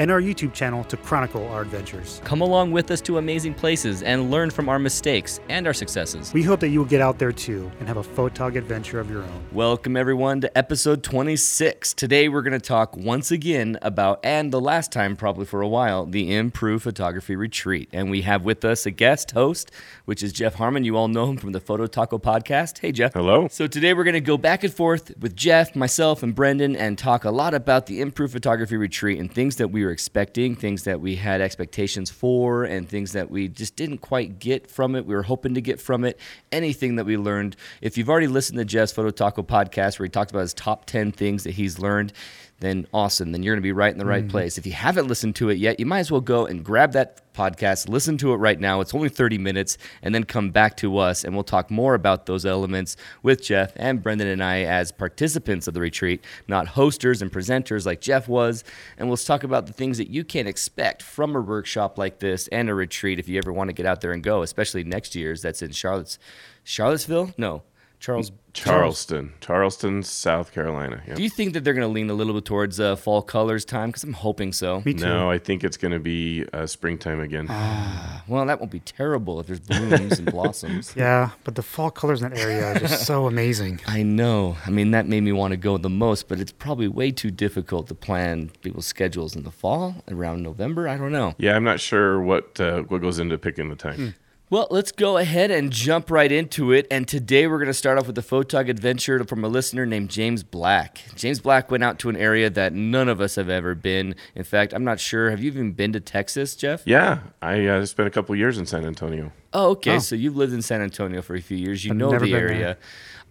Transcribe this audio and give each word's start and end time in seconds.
and 0.00 0.10
our 0.10 0.22
YouTube 0.22 0.54
channel 0.54 0.82
to 0.84 0.96
chronicle 0.96 1.46
our 1.48 1.60
adventures. 1.60 2.22
Come 2.24 2.40
along 2.40 2.72
with 2.72 2.90
us 2.90 3.02
to 3.02 3.18
amazing 3.18 3.52
places 3.52 4.02
and 4.02 4.30
learn 4.30 4.48
from 4.48 4.70
our 4.70 4.78
mistakes 4.78 5.40
and 5.50 5.66
our 5.66 5.74
successes. 5.74 6.32
We 6.32 6.42
hope 6.42 6.60
that 6.60 6.68
you 6.68 6.78
will 6.78 6.86
get 6.86 7.02
out 7.02 7.18
there 7.18 7.32
too 7.32 7.70
and 7.78 7.86
have 7.86 7.98
a 7.98 8.02
photog 8.02 8.56
adventure 8.56 8.98
of 8.98 9.10
your 9.10 9.22
own. 9.22 9.44
Welcome, 9.52 9.98
everyone, 9.98 10.40
to 10.40 10.56
episode 10.56 11.02
26. 11.02 11.92
Today, 11.92 12.30
we're 12.30 12.40
going 12.40 12.54
to 12.54 12.58
talk 12.58 12.96
once 12.96 13.30
again 13.30 13.78
about, 13.82 14.20
and 14.24 14.50
the 14.50 14.60
last 14.60 14.90
time 14.90 15.16
probably 15.16 15.44
for 15.44 15.60
a 15.60 15.68
while, 15.68 16.06
the 16.06 16.34
Improve 16.34 16.82
Photography 16.82 17.36
Retreat. 17.36 17.90
And 17.92 18.10
we 18.10 18.22
have 18.22 18.42
with 18.42 18.64
us 18.64 18.86
a 18.86 18.90
guest 18.90 19.32
host, 19.32 19.70
which 20.06 20.22
is 20.22 20.32
Jeff 20.32 20.54
Harmon. 20.54 20.82
You 20.82 20.96
all 20.96 21.08
know 21.08 21.28
him 21.28 21.36
from 21.36 21.52
the 21.52 21.60
Photo 21.60 21.86
Taco 21.86 22.18
podcast. 22.18 22.78
Hey, 22.78 22.90
Jeff. 22.90 23.12
Hello. 23.12 23.48
So 23.48 23.66
today, 23.66 23.92
we're 23.92 24.04
going 24.04 24.14
to 24.14 24.20
go 24.22 24.38
back 24.38 24.64
and 24.64 24.72
forth 24.72 25.12
with 25.20 25.36
Jeff, 25.36 25.76
myself, 25.76 26.22
and 26.22 26.34
Brendan 26.34 26.74
and 26.74 26.96
talk 26.96 27.26
a 27.26 27.30
lot 27.30 27.52
about 27.52 27.84
the 27.84 28.00
Improve 28.00 28.32
Photography 28.32 28.78
Retreat 28.78 29.18
and 29.18 29.30
things 29.30 29.56
that 29.56 29.68
we 29.68 29.89
were 29.90 29.92
expecting, 29.92 30.54
things 30.54 30.84
that 30.84 31.00
we 31.00 31.16
had 31.16 31.40
expectations 31.40 32.10
for, 32.10 32.62
and 32.62 32.88
things 32.88 33.12
that 33.12 33.28
we 33.28 33.48
just 33.48 33.74
didn't 33.74 33.98
quite 33.98 34.38
get 34.38 34.70
from 34.70 34.94
it. 34.94 35.04
We 35.04 35.14
were 35.16 35.24
hoping 35.24 35.54
to 35.54 35.60
get 35.60 35.80
from 35.80 36.04
it, 36.04 36.18
anything 36.52 36.96
that 36.96 37.04
we 37.04 37.16
learned. 37.16 37.56
If 37.82 37.98
you've 37.98 38.08
already 38.08 38.28
listened 38.28 38.58
to 38.58 38.64
Jeff's 38.64 38.92
Photo 38.92 39.10
Taco 39.10 39.42
podcast 39.42 39.98
where 39.98 40.06
he 40.06 40.10
talked 40.10 40.30
about 40.30 40.42
his 40.42 40.54
top 40.54 40.86
10 40.86 41.10
things 41.10 41.42
that 41.42 41.52
he's 41.52 41.80
learned, 41.80 42.12
then 42.60 42.86
awesome. 42.92 43.32
Then 43.32 43.42
you're 43.42 43.54
going 43.54 43.62
to 43.62 43.66
be 43.66 43.72
right 43.72 43.92
in 43.92 43.98
the 43.98 44.06
right 44.06 44.22
mm-hmm. 44.22 44.30
place. 44.30 44.58
If 44.58 44.66
you 44.66 44.72
haven't 44.72 45.08
listened 45.08 45.34
to 45.36 45.48
it 45.48 45.58
yet, 45.58 45.80
you 45.80 45.86
might 45.86 46.00
as 46.00 46.10
well 46.10 46.20
go 46.20 46.46
and 46.46 46.64
grab 46.64 46.92
that 46.92 47.20
podcast, 47.34 47.88
listen 47.88 48.18
to 48.18 48.32
it 48.32 48.36
right 48.36 48.60
now. 48.60 48.80
It's 48.80 48.94
only 48.94 49.08
30 49.08 49.38
minutes, 49.38 49.78
and 50.02 50.14
then 50.14 50.24
come 50.24 50.50
back 50.50 50.76
to 50.78 50.98
us, 50.98 51.24
and 51.24 51.34
we'll 51.34 51.44
talk 51.44 51.70
more 51.70 51.94
about 51.94 52.26
those 52.26 52.44
elements 52.44 52.96
with 53.22 53.42
Jeff 53.42 53.72
and 53.76 54.02
Brendan 54.02 54.28
and 54.28 54.44
I 54.44 54.62
as 54.64 54.92
participants 54.92 55.66
of 55.66 55.74
the 55.74 55.80
retreat, 55.80 56.22
not 56.48 56.68
hosters 56.68 57.22
and 57.22 57.32
presenters 57.32 57.86
like 57.86 58.00
Jeff 58.00 58.28
was. 58.28 58.62
And 58.98 59.08
we'll 59.08 59.16
talk 59.16 59.42
about 59.42 59.66
the 59.66 59.72
things 59.72 59.96
that 59.98 60.10
you 60.10 60.24
can 60.24 60.46
expect 60.46 61.02
from 61.02 61.34
a 61.34 61.40
workshop 61.40 61.96
like 61.96 62.18
this 62.18 62.46
and 62.48 62.68
a 62.68 62.74
retreat 62.74 63.18
if 63.18 63.28
you 63.28 63.38
ever 63.38 63.52
want 63.52 63.68
to 63.68 63.74
get 63.74 63.86
out 63.86 64.00
there 64.00 64.12
and 64.12 64.22
go, 64.22 64.42
especially 64.42 64.84
next 64.84 65.14
year's 65.14 65.40
that's 65.40 65.62
in 65.62 65.70
Charlotte's, 65.70 66.18
Charlottesville? 66.62 67.32
No, 67.38 67.62
Charles. 68.00 68.32
Charleston, 68.52 69.32
Charleston, 69.40 70.02
South 70.02 70.52
Carolina. 70.52 71.02
Yep. 71.06 71.16
Do 71.16 71.22
you 71.22 71.30
think 71.30 71.52
that 71.54 71.62
they're 71.62 71.72
going 71.74 71.86
to 71.86 71.92
lean 71.92 72.10
a 72.10 72.14
little 72.14 72.34
bit 72.34 72.44
towards 72.44 72.80
uh, 72.80 72.96
fall 72.96 73.22
colors 73.22 73.64
time? 73.64 73.90
Because 73.90 74.02
I'm 74.02 74.12
hoping 74.12 74.52
so. 74.52 74.82
Me 74.84 74.92
too. 74.92 75.04
No, 75.04 75.30
I 75.30 75.38
think 75.38 75.62
it's 75.62 75.76
going 75.76 75.92
to 75.92 76.00
be 76.00 76.44
uh, 76.52 76.66
springtime 76.66 77.20
again. 77.20 77.46
Ah, 77.48 78.24
Well, 78.26 78.44
that 78.46 78.58
won't 78.58 78.72
be 78.72 78.80
terrible 78.80 79.38
if 79.38 79.46
there's 79.46 79.60
blooms 79.60 80.18
and 80.18 80.30
blossoms. 80.32 80.94
Yeah, 81.00 81.30
but 81.44 81.54
the 81.54 81.62
fall 81.62 81.90
colors 81.92 82.22
in 82.22 82.30
that 82.30 82.38
area 82.40 82.64
are 82.72 82.78
just 82.78 83.06
so 83.06 83.26
amazing. 83.28 83.80
I 83.86 84.02
know. 84.02 84.56
I 84.66 84.70
mean, 84.70 84.90
that 84.90 85.06
made 85.06 85.20
me 85.22 85.30
want 85.32 85.52
to 85.52 85.56
go 85.56 85.78
the 85.78 85.88
most, 85.88 86.26
but 86.26 86.40
it's 86.40 86.52
probably 86.52 86.88
way 86.88 87.12
too 87.12 87.30
difficult 87.30 87.86
to 87.88 87.94
plan 87.94 88.50
people's 88.62 88.86
schedules 88.86 89.36
in 89.36 89.44
the 89.44 89.52
fall 89.52 89.94
around 90.08 90.42
November. 90.42 90.88
I 90.88 90.96
don't 90.96 91.12
know. 91.12 91.34
yeah, 91.38 91.54
I'm 91.54 91.64
not 91.64 91.78
sure 91.78 92.20
what 92.20 92.58
uh, 92.60 92.80
what 92.82 93.00
goes 93.00 93.20
into 93.20 93.38
picking 93.38 93.68
the 93.68 93.76
time. 93.76 94.14
Well, 94.50 94.66
let's 94.68 94.90
go 94.90 95.16
ahead 95.16 95.52
and 95.52 95.70
jump 95.70 96.10
right 96.10 96.32
into 96.32 96.72
it. 96.72 96.88
And 96.90 97.06
today 97.06 97.46
we're 97.46 97.58
going 97.58 97.68
to 97.68 97.72
start 97.72 97.98
off 97.98 98.08
with 98.08 98.18
a 98.18 98.22
photog 98.22 98.68
adventure 98.68 99.22
from 99.22 99.44
a 99.44 99.48
listener 99.48 99.86
named 99.86 100.10
James 100.10 100.42
Black. 100.42 101.02
James 101.14 101.38
Black 101.38 101.70
went 101.70 101.84
out 101.84 102.00
to 102.00 102.08
an 102.08 102.16
area 102.16 102.50
that 102.50 102.72
none 102.72 103.08
of 103.08 103.20
us 103.20 103.36
have 103.36 103.48
ever 103.48 103.76
been. 103.76 104.16
In 104.34 104.42
fact, 104.42 104.72
I'm 104.72 104.82
not 104.82 104.98
sure. 104.98 105.30
Have 105.30 105.38
you 105.40 105.46
even 105.52 105.70
been 105.70 105.92
to 105.92 106.00
Texas, 106.00 106.56
Jeff? 106.56 106.82
Yeah, 106.84 107.20
I 107.40 107.64
uh, 107.64 107.86
spent 107.86 108.08
a 108.08 108.10
couple 108.10 108.34
years 108.34 108.58
in 108.58 108.66
San 108.66 108.84
Antonio. 108.84 109.30
Oh, 109.52 109.70
okay. 109.70 109.94
Oh. 109.94 109.98
So 110.00 110.16
you've 110.16 110.36
lived 110.36 110.52
in 110.52 110.62
San 110.62 110.80
Antonio 110.82 111.22
for 111.22 111.36
a 111.36 111.40
few 111.40 111.56
years. 111.56 111.84
You 111.84 111.92
I've 111.92 111.98
know 111.98 112.10
never 112.10 112.24
the 112.26 112.32
been 112.32 112.42
area. 112.42 112.58
there. 112.58 112.78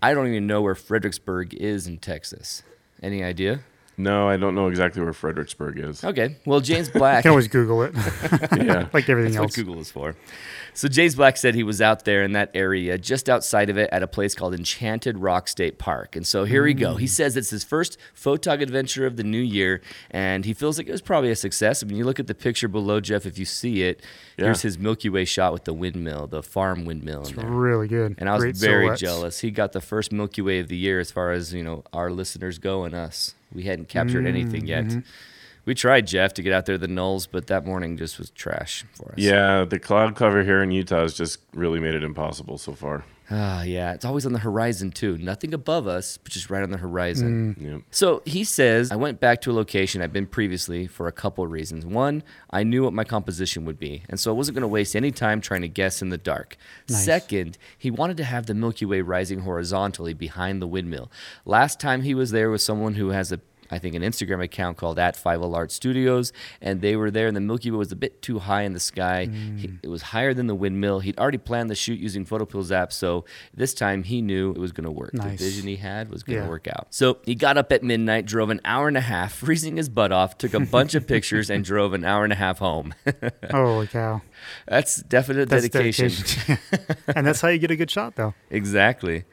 I 0.02 0.14
don't 0.14 0.28
even 0.28 0.48
know 0.48 0.62
where 0.62 0.74
Fredericksburg 0.76 1.54
is 1.54 1.86
in 1.86 1.98
Texas. 1.98 2.64
Any 3.04 3.26
idea? 3.26 3.60
No, 4.00 4.30
I 4.30 4.38
don't 4.38 4.56
know 4.56 4.68
exactly 4.68 5.04
where 5.04 5.12
Fredericksburg 5.12 5.78
is. 5.78 6.06
Okay. 6.06 6.38
Well, 6.46 6.62
James 6.62 6.88
Black. 6.88 7.16
You 7.18 7.22
can 7.24 7.32
always 7.32 7.50
Google 7.50 7.84
it, 7.84 7.94
Yeah, 8.56 8.88
like 8.94 9.10
everything 9.10 9.34
That's 9.34 9.38
else. 9.44 9.58
what 9.58 9.66
Google 9.66 9.82
is 9.82 9.92
for. 9.92 10.16
So 10.80 10.88
James 10.88 11.14
Black 11.14 11.36
said 11.36 11.56
he 11.56 11.64
was 11.64 11.82
out 11.82 12.06
there 12.06 12.24
in 12.24 12.32
that 12.32 12.52
area, 12.54 12.98
just 12.98 13.30
outside 13.30 13.70
of 13.70 13.78
it, 13.78 13.90
at 13.92 14.02
a 14.02 14.08
place 14.08 14.34
called 14.34 14.54
Enchanted 14.54 15.20
Rock 15.20 15.50
State 15.50 15.78
Park. 15.78 16.16
And 16.16 16.26
so 16.26 16.46
here 16.46 16.64
we 16.64 16.74
go. 16.74 16.94
Mm. 16.96 17.00
He 17.02 17.08
says 17.08 17.36
it's 17.36 17.50
his 17.50 17.66
first 17.66 17.98
photog 18.16 18.62
adventure 18.62 19.06
of 19.06 19.18
the 19.18 19.26
new 19.26 19.42
year, 19.42 19.82
and 20.10 20.46
he 20.46 20.54
feels 20.54 20.78
like 20.78 20.88
it 20.88 20.92
was 20.94 21.02
probably 21.02 21.32
a 21.32 21.36
success. 21.36 21.84
I 21.84 21.86
mean, 21.86 21.98
you 21.98 22.06
look 22.06 22.18
at 22.18 22.28
the 22.28 22.34
picture 22.34 22.70
below, 22.70 23.02
Jeff. 23.02 23.26
If 23.26 23.38
you 23.38 23.44
see 23.44 23.84
it, 23.84 24.02
Yeah. 24.38 24.46
here's 24.46 24.62
his 24.62 24.80
Milky 24.80 25.10
Way 25.10 25.26
shot 25.26 25.52
with 25.52 25.66
the 25.66 25.74
windmill, 25.74 26.28
the 26.28 26.42
farm 26.42 26.86
windmill. 26.86 27.28
in 27.28 27.36
there. 27.36 27.46
Really 27.46 27.90
good. 27.90 28.16
And 28.18 28.30
I 28.30 28.36
was 28.36 28.44
Great 28.44 28.56
very 28.56 28.84
silhouettes. 28.84 29.02
jealous. 29.02 29.40
He 29.42 29.52
got 29.52 29.74
the 29.74 29.82
first 29.82 30.14
Milky 30.14 30.42
Way 30.42 30.60
of 30.60 30.70
the 30.70 30.78
year 30.78 31.02
as 31.02 31.12
far 31.12 31.34
as, 31.34 31.54
you 31.54 31.62
know, 31.62 31.84
our 31.92 32.10
listeners 32.10 32.58
go 32.58 32.86
and 32.86 32.96
us. 32.96 33.36
We 33.54 33.64
hadn't 33.64 33.90
captured 33.90 34.26
anything 34.26 34.66
yet. 34.66 34.86
Mm-hmm. 34.86 35.00
We 35.66 35.76
tried, 35.76 36.08
Jeff, 36.08 36.34
to 36.36 36.42
get 36.42 36.54
out 36.54 36.66
there 36.66 36.76
to 36.76 36.80
the 36.80 36.88
Knolls, 36.88 37.28
but 37.28 37.48
that 37.48 37.66
morning 37.66 37.98
just 37.98 38.18
was 38.18 38.30
trash 38.32 38.86
for 38.94 39.10
us. 39.12 39.18
yeah. 39.18 39.66
The 39.66 39.80
cloud 39.80 40.16
cover 40.16 40.44
here 40.44 40.64
in 40.64 40.72
Utah 40.72 41.02
has 41.02 41.14
just 41.14 41.40
really 41.54 41.80
made 41.80 41.94
it 41.94 42.04
impossible 42.04 42.58
so 42.58 42.74
far. 42.74 43.04
Ah, 43.32 43.62
yeah. 43.62 43.94
It's 43.94 44.06
always 44.06 44.26
on 44.26 44.34
the 44.34 44.40
horizon, 44.40 44.90
too. 44.90 45.16
Nothing 45.20 45.54
above 45.54 45.88
us, 45.88 46.18
but 46.18 46.32
just 46.32 46.50
right 46.50 46.64
on 46.64 46.72
the 46.72 46.80
horizon. 46.80 47.56
Yep. 47.60 47.82
So 47.92 48.24
he 48.26 48.44
says, 48.44 48.92
I 48.92 48.96
went 48.96 49.20
back 49.20 49.42
to 49.42 49.52
a 49.52 49.54
location 49.54 50.02
I've 50.02 50.12
been 50.12 50.26
previously 50.26 50.88
for 50.88 51.08
a 51.08 51.12
couple 51.12 51.44
of 51.44 51.52
reasons. 51.52 51.86
One, 51.86 52.24
I 52.50 52.64
knew 52.64 52.84
what 52.84 52.94
my 52.94 53.04
composition 53.04 53.66
would 53.66 53.78
be, 53.78 54.02
and 54.10 54.20
so 54.20 54.32
I 54.32 54.34
wasn't 54.34 54.56
going 54.56 54.64
to 54.64 54.68
waste 54.68 54.96
any 54.96 55.12
time 55.12 55.42
trying 55.42 55.62
to 55.62 55.68
guess 55.68 56.02
in 56.02 56.10
the 56.10 56.18
dark. 56.18 56.58
Second, 56.88 57.60
he 57.78 57.92
wanted 57.92 58.18
to 58.18 58.24
have 58.24 58.48
the 58.48 58.56
Milky 58.56 58.86
Way 58.86 59.02
rising 59.02 59.42
horizontally 59.42 60.16
behind 60.16 60.60
the 60.60 60.68
windmill. 60.68 61.12
Last 61.46 61.80
time 61.80 62.02
he 62.02 62.16
was 62.16 62.32
there 62.32 62.50
with 62.50 62.62
someone 62.64 62.96
who 62.96 63.10
has 63.10 63.32
a 63.32 63.38
I 63.72 63.80
think 63.80 63.96
an 63.96 64.02
Instagram 64.02 64.44
account 64.44 64.78
called 64.78 65.00
at 65.00 65.16
Five 65.16 65.42
Art 65.44 65.72
Studios, 65.72 66.32
and 66.62 66.82
they 66.82 66.96
were 66.96 67.12
there, 67.12 67.28
and 67.28 67.36
the 67.36 67.42
Milky 67.42 67.72
Way 67.72 67.78
was 67.78 67.92
a 67.92 67.96
bit 67.96 68.22
too 68.22 68.40
high 68.40 68.64
in 68.64 68.74
the 68.74 68.80
sky. 68.80 69.26
He, 69.26 69.68
mm. 69.68 69.80
it 69.84 69.90
was 69.90 70.02
higher 70.02 70.34
than 70.34 70.48
the 70.48 70.56
windmill. 70.56 71.00
He'd 71.00 71.18
already 71.20 71.38
planned 71.38 71.70
the 71.70 71.76
shoot 71.76 72.00
using 72.00 72.26
PhotoPills 72.26 72.72
app, 72.72 72.92
so 72.94 73.26
this 73.54 73.74
time 73.74 74.04
he 74.04 74.22
knew 74.22 74.52
it 74.52 74.58
was 74.58 74.72
going 74.72 74.86
to 74.86 74.92
work. 74.92 75.14
Nice. 75.14 75.40
The 75.40 75.46
vision 75.46 75.68
he 75.68 75.78
had 75.78 76.10
was 76.10 76.24
going 76.24 76.40
to 76.40 76.46
Yeah. 76.46 76.50
work 76.50 76.68
out. 76.68 76.88
So 76.90 77.18
he 77.24 77.36
got 77.36 77.58
up 77.58 77.72
at 77.72 77.84
midnight, 77.84 78.26
drove 78.26 78.50
an 78.50 78.62
hour 78.66 78.88
and 78.88 78.98
a 78.98 79.02
half, 79.02 79.34
freezing 79.44 79.78
his 79.78 79.90
butt 79.90 80.12
off, 80.12 80.38
took 80.38 80.54
a 80.54 80.60
bunch 80.60 80.96
of 80.96 81.08
pictures, 81.08 81.50
and 81.50 81.64
drove 81.64 81.94
an 81.94 82.04
hour 82.04 82.24
and 82.24 82.34
a 82.34 82.38
half 82.38 82.60
home. 82.60 82.94
Holy 83.52 83.88
cow. 83.88 84.22
That's 84.68 84.98
definite 85.04 85.50
That's 85.50 85.68
dedication. 85.68 86.10
dedication. 86.10 86.58
and 87.16 87.26
that's 87.26 87.42
how 87.42 87.50
you 87.50 87.60
get 87.60 87.72
a 87.72 87.76
good 87.76 87.92
shot, 87.92 88.16
though. 88.16 88.34
Exactly. 88.50 89.26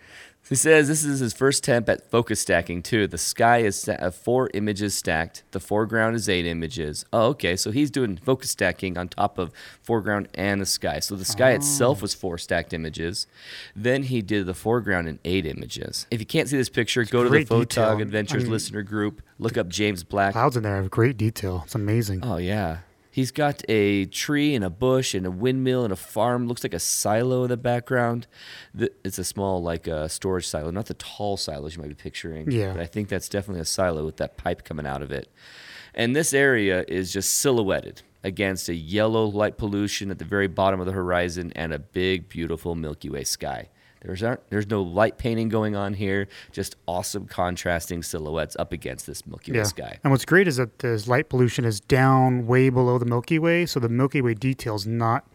He 0.48 0.54
says 0.54 0.86
this 0.86 1.04
is 1.04 1.18
his 1.18 1.32
first 1.34 1.58
attempt 1.66 1.88
at 1.88 2.08
focus 2.08 2.40
stacking 2.40 2.80
too. 2.82 3.08
The 3.08 3.18
sky 3.18 3.58
is 3.58 3.80
sta- 3.82 3.94
uh, 4.00 4.10
four 4.12 4.48
images 4.54 4.94
stacked. 4.94 5.42
The 5.50 5.58
foreground 5.58 6.14
is 6.14 6.28
eight 6.28 6.46
images. 6.46 7.04
Oh, 7.12 7.28
okay. 7.30 7.56
So 7.56 7.72
he's 7.72 7.90
doing 7.90 8.16
focus 8.16 8.50
stacking 8.50 8.96
on 8.96 9.08
top 9.08 9.38
of 9.38 9.50
foreground 9.82 10.28
and 10.34 10.60
the 10.60 10.66
sky. 10.66 11.00
So 11.00 11.16
the 11.16 11.24
sky 11.24 11.50
itself 11.50 12.00
was 12.00 12.14
four 12.14 12.38
stacked 12.38 12.72
images. 12.72 13.26
Then 13.74 14.04
he 14.04 14.22
did 14.22 14.46
the 14.46 14.54
foreground 14.54 15.08
in 15.08 15.18
eight 15.24 15.46
images. 15.46 16.06
If 16.12 16.20
you 16.20 16.26
can't 16.26 16.48
see 16.48 16.56
this 16.56 16.68
picture, 16.68 17.04
go 17.04 17.24
to 17.24 17.28
the 17.28 17.44
great 17.44 17.48
detail. 17.48 17.96
Photog 17.96 18.02
Adventures 18.02 18.42
I 18.42 18.44
mean- 18.44 18.52
listener 18.52 18.82
group. 18.82 19.22
Look 19.40 19.56
up 19.58 19.68
James 19.68 20.04
Black. 20.04 20.32
Clouds 20.32 20.56
in 20.56 20.62
there 20.62 20.76
have 20.76 20.90
great 20.90 21.16
detail. 21.16 21.62
It's 21.66 21.74
amazing. 21.74 22.20
Oh 22.22 22.36
yeah. 22.36 22.78
He's 23.16 23.30
got 23.32 23.62
a 23.66 24.04
tree 24.04 24.54
and 24.54 24.62
a 24.62 24.68
bush 24.68 25.14
and 25.14 25.24
a 25.24 25.30
windmill 25.30 25.84
and 25.84 25.92
a 25.92 25.96
farm. 25.96 26.46
Looks 26.48 26.62
like 26.62 26.74
a 26.74 26.78
silo 26.78 27.44
in 27.44 27.48
the 27.48 27.56
background. 27.56 28.26
The- 28.74 28.92
It's 29.04 29.18
a 29.18 29.24
small, 29.24 29.62
like 29.62 29.88
uh, 29.88 30.06
storage 30.08 30.46
silo, 30.46 30.70
not 30.70 30.84
the 30.84 30.92
tall 30.94 31.38
silos 31.38 31.74
you 31.76 31.80
might 31.82 31.88
be 31.88 31.94
picturing. 31.94 32.50
Yeah. 32.50 32.72
But 32.74 32.82
I 32.82 32.86
think 32.86 33.08
that's 33.08 33.30
definitely 33.30 33.62
a 33.62 33.64
silo 33.64 34.04
with 34.04 34.18
that 34.18 34.36
pipe 34.36 34.64
coming 34.64 34.86
out 34.86 35.00
of 35.00 35.10
it. 35.10 35.30
And 35.94 36.14
this 36.14 36.34
area 36.34 36.84
is 36.88 37.10
just 37.10 37.34
silhouetted 37.36 38.02
against 38.22 38.68
a 38.68 38.74
yellow 38.74 39.24
light 39.24 39.56
pollution 39.56 40.10
at 40.10 40.18
the 40.18 40.24
very 40.26 40.46
bottom 40.46 40.78
of 40.78 40.84
the 40.84 40.92
horizon 40.92 41.54
and 41.56 41.72
a 41.72 41.78
big, 41.78 42.28
beautiful 42.28 42.74
Milky 42.74 43.08
Way 43.08 43.24
sky. 43.24 43.70
There's 44.02 44.22
aren't, 44.22 44.48
there's 44.50 44.68
no 44.68 44.82
light 44.82 45.18
painting 45.18 45.48
going 45.48 45.74
on 45.74 45.94
here. 45.94 46.28
Just 46.52 46.76
awesome 46.86 47.26
contrasting 47.26 48.02
silhouettes 48.02 48.56
up 48.58 48.72
against 48.72 49.06
this 49.06 49.26
Milky 49.26 49.52
Way 49.52 49.58
yeah. 49.58 49.64
sky. 49.64 49.98
And 50.04 50.10
what's 50.10 50.24
great 50.24 50.46
is 50.46 50.56
that 50.56 50.78
this 50.80 51.08
light 51.08 51.28
pollution 51.28 51.64
is 51.64 51.80
down 51.80 52.46
way 52.46 52.68
below 52.68 52.98
the 52.98 53.06
Milky 53.06 53.38
Way, 53.38 53.66
so 53.66 53.80
the 53.80 53.88
Milky 53.88 54.20
Way 54.20 54.34
detail 54.34 54.74
is 54.76 54.86
not 54.86 55.26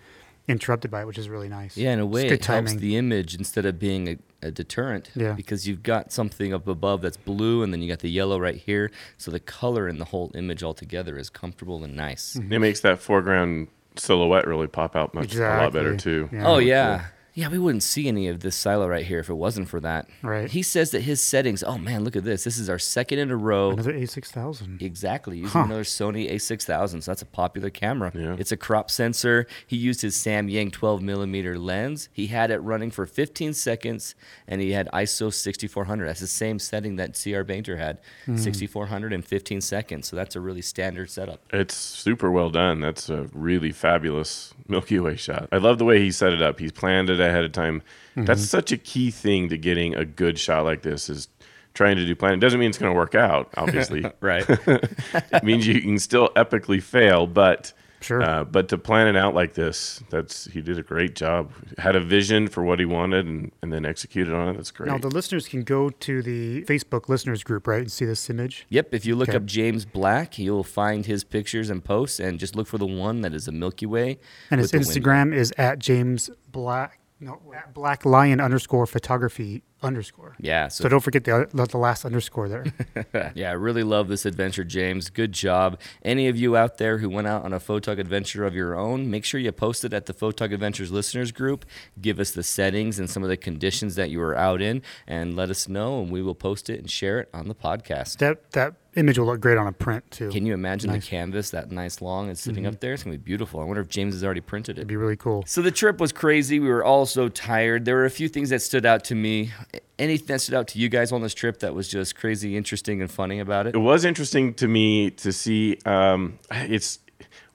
interrupted 0.47 0.91
by 0.91 1.01
it, 1.01 1.07
which 1.07 1.17
is 1.17 1.29
really 1.29 1.49
nice. 1.49 1.77
Yeah, 1.77 1.93
in 1.93 1.99
a 1.99 2.05
way, 2.05 2.23
good 2.23 2.33
it 2.33 2.45
helps 2.45 2.73
the 2.73 2.97
image 2.97 3.35
instead 3.35 3.65
of 3.65 3.79
being 3.79 4.07
a, 4.07 4.17
a 4.41 4.51
deterrent 4.51 5.11
Yeah. 5.15 5.33
because 5.33 5.67
you've 5.67 5.83
got 5.83 6.11
something 6.11 6.53
up 6.53 6.67
above 6.67 7.01
that's 7.01 7.17
blue 7.17 7.63
and 7.63 7.71
then 7.71 7.81
you 7.81 7.89
got 7.89 7.99
the 7.99 8.09
yellow 8.09 8.39
right 8.39 8.55
here. 8.55 8.91
So 9.17 9.31
the 9.31 9.39
color 9.39 9.87
in 9.87 9.97
the 9.97 10.05
whole 10.05 10.31
image 10.35 10.63
altogether 10.63 11.17
is 11.17 11.29
comfortable 11.29 11.83
and 11.83 11.95
nice. 11.95 12.35
Mm-hmm. 12.35 12.53
It 12.53 12.59
makes 12.59 12.81
that 12.81 12.99
foreground 12.99 13.67
silhouette 13.95 14.47
really 14.47 14.67
pop 14.67 14.95
out 14.95 15.13
much 15.13 15.35
a 15.35 15.39
lot 15.39 15.73
better 15.73 15.95
too. 15.97 16.29
Yeah. 16.31 16.47
Oh 16.47 16.57
yeah. 16.57 17.05
Yeah, 17.33 17.47
we 17.47 17.57
wouldn't 17.57 17.83
see 17.83 18.07
any 18.09 18.27
of 18.27 18.41
this 18.41 18.57
silo 18.57 18.87
right 18.87 19.05
here 19.05 19.19
if 19.19 19.29
it 19.29 19.35
wasn't 19.35 19.69
for 19.69 19.79
that. 19.79 20.09
Right. 20.21 20.49
He 20.51 20.61
says 20.61 20.91
that 20.91 21.01
his 21.01 21.21
settings, 21.21 21.63
oh 21.63 21.77
man, 21.77 22.03
look 22.03 22.15
at 22.17 22.25
this. 22.25 22.43
This 22.43 22.57
is 22.57 22.69
our 22.69 22.79
second 22.79 23.19
in 23.19 23.31
a 23.31 23.37
row. 23.37 23.71
Another 23.71 23.93
A6000. 23.93 24.81
Exactly, 24.81 25.37
using 25.37 25.51
Huh. 25.51 25.65
another 25.65 25.83
Sony 25.83 26.29
A6000. 26.29 27.03
So 27.03 27.11
that's 27.11 27.21
a 27.21 27.25
popular 27.25 27.69
camera. 27.69 28.11
Yeah. 28.13 28.35
It's 28.37 28.51
a 28.51 28.57
crop 28.57 28.91
sensor. 28.91 29.47
He 29.65 29.77
used 29.77 30.01
his 30.01 30.15
Samyang 30.15 30.71
12 30.73 31.01
millimeter 31.01 31.57
lens. 31.57 32.09
He 32.11 32.27
had 32.27 32.51
it 32.51 32.57
running 32.59 32.91
for 32.91 33.05
15 33.05 33.53
seconds, 33.53 34.13
and 34.47 34.59
he 34.59 34.71
had 34.73 34.89
ISO 34.93 35.33
6400. 35.33 36.07
That's 36.07 36.19
the 36.19 36.27
same 36.27 36.59
setting 36.59 36.97
that 36.97 37.17
CR 37.21 37.43
Painter 37.43 37.77
had, 37.77 37.99
hmm. 38.25 38.35
6400 38.35 39.13
and 39.13 39.23
15 39.25 39.61
seconds. 39.61 40.07
So 40.09 40.15
that's 40.17 40.35
a 40.35 40.41
really 40.41 40.61
standard 40.61 41.09
setup. 41.09 41.41
It's 41.53 41.75
super 41.75 42.29
well 42.29 42.49
done. 42.49 42.81
That's 42.81 43.09
a 43.09 43.29
really 43.33 43.71
fabulous 43.71 44.53
Milky 44.67 44.99
Way 44.99 45.15
shot. 45.15 45.49
I 45.51 45.57
love 45.57 45.77
the 45.77 45.85
way 45.85 45.99
he 45.99 46.11
set 46.11 46.33
it 46.33 46.41
up. 46.41 46.59
He's 46.59 46.71
planned 46.71 47.09
it 47.09 47.19
ahead 47.19 47.43
of 47.43 47.51
time. 47.51 47.81
Mm-hmm. 48.15 48.25
That's 48.25 48.43
such 48.43 48.71
a 48.71 48.77
key 48.77 49.11
thing 49.11 49.49
to 49.49 49.57
getting 49.57 49.95
a 49.95 50.05
good 50.05 50.39
shot 50.39 50.65
like 50.65 50.81
this 50.81 51.09
is 51.09 51.27
trying 51.73 51.95
to 51.97 52.05
do 52.05 52.15
planning. 52.15 52.39
It 52.39 52.41
doesn't 52.41 52.59
mean 52.59 52.69
it's 52.69 52.77
going 52.77 52.91
to 52.91 52.97
work 52.97 53.15
out, 53.15 53.49
obviously. 53.55 54.05
Right. 54.21 54.45
it 54.47 55.43
means 55.43 55.65
you 55.65 55.81
can 55.81 55.97
still 55.99 56.29
epically 56.29 56.81
fail, 56.81 57.27
but 57.27 57.73
Sure. 58.01 58.21
uh, 58.21 58.44
but 58.44 58.68
to 58.69 58.77
plan 58.77 59.07
it 59.07 59.15
out 59.15 59.33
like 59.36 59.53
this, 59.53 60.03
that's 60.09 60.45
he 60.45 60.62
did 60.62 60.77
a 60.77 60.83
great 60.83 61.15
job. 61.15 61.51
Had 61.77 61.95
a 61.95 62.00
vision 62.00 62.48
for 62.48 62.63
what 62.63 62.80
he 62.80 62.86
wanted 62.86 63.25
and, 63.25 63.51
and 63.62 63.71
then 63.71 63.86
executed 63.86 64.33
on 64.33 64.50
it. 64.50 64.53
That's 64.57 64.71
great. 64.71 64.88
Now, 64.89 64.98
the 64.98 65.07
listeners 65.09 65.48
can 65.48 65.63
go 65.63 65.89
to 65.89 66.21
the 66.21 66.63
Facebook 66.63 67.09
listeners 67.09 67.44
group, 67.44 67.68
right, 67.68 67.81
and 67.81 67.92
see 67.92 68.06
this 68.06 68.30
image. 68.30 68.65
Yep, 68.69 68.94
if 68.94 69.06
you 69.06 69.15
look 69.15 69.30
Okay. 69.30 69.38
up 69.38 69.45
James 69.45 69.86
Black, 69.86 70.38
you'll 70.39 70.63
find 70.63 71.06
his 71.06 71.24
pictures 71.24 71.69
and 71.69 71.83
posts, 71.83 72.19
and 72.19 72.39
just 72.39 72.56
look 72.56 72.68
for 72.68 72.77
the 72.77 72.86
one 72.88 73.21
that 73.21 73.33
is 73.33 73.48
a 73.48 73.51
Milky 73.51 73.86
Way. 73.86 74.19
And 74.50 74.59
his 74.59 74.71
with 74.74 74.83
the 74.88 75.00
window. 75.00 75.09
Instagram 75.12 75.33
is 75.36 75.53
at 75.57 75.80
James 75.80 76.30
Black, 76.51 77.00
no, 77.19 77.39
at 77.56 77.74
Black 77.74 78.06
Lion 78.06 78.39
underscore 78.39 78.86
photography 78.88 79.63
underscore. 79.83 80.35
Yeah, 80.39 80.67
So 80.67 80.87
don't 80.89 80.99
forget 80.99 81.23
the, 81.23 81.47
the, 81.53 81.77
last 81.77 82.05
underscore 82.05 82.47
there. 82.49 82.65
Yeah, 83.35 83.49
I 83.49 83.53
really 83.53 83.83
love 83.83 84.07
this 84.07 84.25
adventure, 84.25 84.63
James. 84.63 85.09
Good 85.09 85.31
job. 85.31 85.79
Any 86.03 86.27
of 86.27 86.37
you 86.37 86.55
out 86.55 86.77
there 86.77 86.99
who 86.99 87.09
went 87.09 87.27
out 87.27 87.43
on 87.43 87.53
a 87.53 87.59
Photog 87.59 87.99
adventure 87.99 88.45
of 88.45 88.53
your 88.55 88.77
own, 88.77 89.09
make 89.09 89.25
sure 89.25 89.39
you 89.39 89.51
post 89.51 89.83
it 89.85 89.93
at 89.93 90.05
the 90.05 90.13
Photog 90.13 90.53
Adventures 90.53 90.91
listeners 90.91 91.31
group. 91.31 91.65
Give 91.99 92.19
us 92.19 92.31
the 92.31 92.43
settings 92.43 92.99
and 92.99 93.09
some 93.09 93.23
of 93.23 93.29
the 93.29 93.37
conditions 93.37 93.95
that 93.95 94.09
you 94.09 94.19
were 94.19 94.35
out 94.37 94.61
in, 94.61 94.81
and 95.07 95.35
let 95.35 95.49
us 95.49 95.67
know, 95.67 96.01
and 96.01 96.11
we 96.11 96.21
will 96.21 96.35
post 96.35 96.69
it 96.69 96.79
and 96.79 96.89
share 96.89 97.19
it 97.19 97.29
on 97.33 97.47
the 97.47 97.55
podcast. 97.55 98.17
that 98.17 98.51
that 98.51 98.75
image 98.95 99.17
will 99.17 99.25
look 99.27 99.39
great 99.39 99.57
on 99.57 99.67
a 99.67 99.71
print 99.71 100.03
too. 100.11 100.29
Can 100.29 100.45
you 100.45 100.53
imagine 100.53 100.89
Nice. 100.91 100.97
Mm-hmm. 100.97 101.05
the 101.05 101.09
canvas, 101.09 101.49
that 101.51 101.71
nice 101.71 102.01
long, 102.01 102.27
and 102.27 102.37
sitting 102.37 102.65
up 102.65 102.79
there? 102.81 102.93
It's 102.93 103.03
gonna 103.03 103.15
be 103.17 103.23
beautiful. 103.23 103.61
I 103.61 103.63
wonder 103.63 103.81
if 103.81 103.87
James 103.87 104.13
has 104.15 104.23
already 104.23 104.41
printed 104.41 104.77
it. 104.77 104.81
It'd 104.81 104.87
be 104.89 104.97
really 104.97 105.15
cool. 105.15 105.43
So 105.47 105.61
the 105.61 105.71
trip 105.71 105.99
was 106.01 106.11
crazy. 106.11 106.59
We 106.59 106.67
were 106.67 106.83
all 106.83 107.05
so 107.05 107.29
tired. 107.29 107.85
There 107.85 107.95
were 107.95 108.05
a 108.05 108.09
few 108.09 108.27
things 108.27 108.49
that 108.49 108.61
stood 108.61 108.85
out 108.85 109.05
to 109.05 109.15
me. 109.15 109.51
Anything 109.97 110.27
that 110.27 110.39
stood 110.39 110.56
out 110.56 110.68
to 110.69 110.79
you 110.79 110.89
guys 110.89 111.12
on 111.12 111.21
this 111.21 111.33
trip 111.33 111.59
that 111.59 111.73
was 111.73 111.88
just 111.88 112.15
crazy, 112.15 112.57
interesting, 112.57 113.01
and 113.01 113.09
funny 113.09 113.39
about 113.39 113.68
it? 113.68 113.75
it 113.75 113.79
was 113.79 114.03
interesting 114.03 114.53
to 114.56 114.68
me 114.68 115.12
to 115.12 115.31
see 115.31 115.77
um, 115.85 116.39
it's 116.51 117.00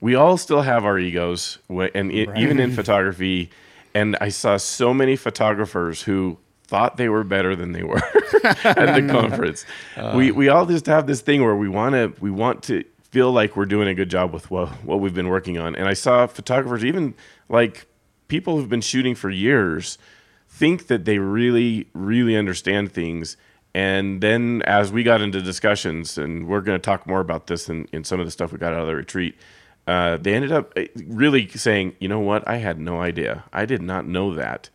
we 0.01 0.15
all 0.15 0.37
still 0.37 0.63
have 0.63 0.85
our 0.85 0.99
egos 0.99 1.59
and 1.69 2.13
it, 2.13 2.29
even 2.37 2.59
in 2.61 2.73
photography. 2.81 3.51
And 3.95 4.17
i 4.21 4.29
saw 4.29 4.59
so 4.59 4.93
many 4.93 5.17
photographers 5.17 6.03
who 6.03 6.39
thought 6.67 6.97
they 6.97 7.09
were 7.09 7.25
better 7.25 7.55
than 7.55 7.73
they 7.73 7.83
were 7.83 7.97
at 8.45 8.95
the 8.95 9.07
conference. 9.11 9.65
We 10.15 10.31
we 10.33 10.49
all 10.49 10.67
just 10.67 10.87
have 10.87 11.07
this 11.07 11.21
thing 11.21 11.43
where 11.43 11.57
we 11.57 11.69
want 11.69 11.95
to 11.95 12.12
we 12.21 12.31
want 12.31 12.62
to 12.65 12.85
feel 13.11 13.33
like 13.33 13.57
we're 13.57 13.67
doing 13.67 13.89
a 13.89 13.95
good 13.95 14.11
job 14.11 14.33
with 14.33 14.51
what, 14.51 14.69
what 14.85 15.01
we've 15.01 15.15
been 15.15 15.29
working 15.29 15.59
on. 15.59 15.75
And 15.77 15.89
i 15.89 15.95
saw 15.95 16.27
photographers 16.27 16.85
even 16.85 17.15
like 17.49 17.87
people 18.29 18.57
who've 18.57 18.69
been 18.69 18.81
shooting 18.81 19.15
for 19.15 19.31
years 19.31 19.99
think 20.56 20.87
that 20.87 21.05
they 21.05 21.19
really, 21.19 21.87
really 21.93 22.37
understand 22.37 22.91
things. 22.93 23.37
And 23.75 24.23
then 24.23 24.62
as 24.62 24.91
we 24.91 25.03
got 25.03 25.20
into 25.20 25.43
discussions, 25.43 26.17
and 26.17 26.49
we're 26.49 26.62
going 26.62 26.79
to 26.81 26.82
talk 26.82 27.06
more 27.06 27.20
about 27.20 27.47
this 27.47 27.69
in, 27.69 27.87
in 27.93 28.05
some 28.05 28.20
of 28.20 28.26
the 28.26 28.32
stuff 28.32 28.53
we 28.53 28.58
got 28.58 28.73
out 28.73 28.81
of 28.81 28.87
the 28.87 28.94
retreat, 28.94 29.37
uh, 29.87 30.17
they 30.17 30.35
ended 30.35 30.53
up 30.53 30.73
uh, 30.76 30.85
really 31.06 31.47
saying, 31.49 31.94
you 32.00 32.08
know 32.08 32.20
what, 32.20 32.47
I 32.49 32.56
had 32.56 32.81
no 32.81 33.03
idea. 33.03 33.44
I 33.53 33.67
did 33.67 33.82
not 33.82 34.06
know 34.06 34.35
that. 34.35 34.70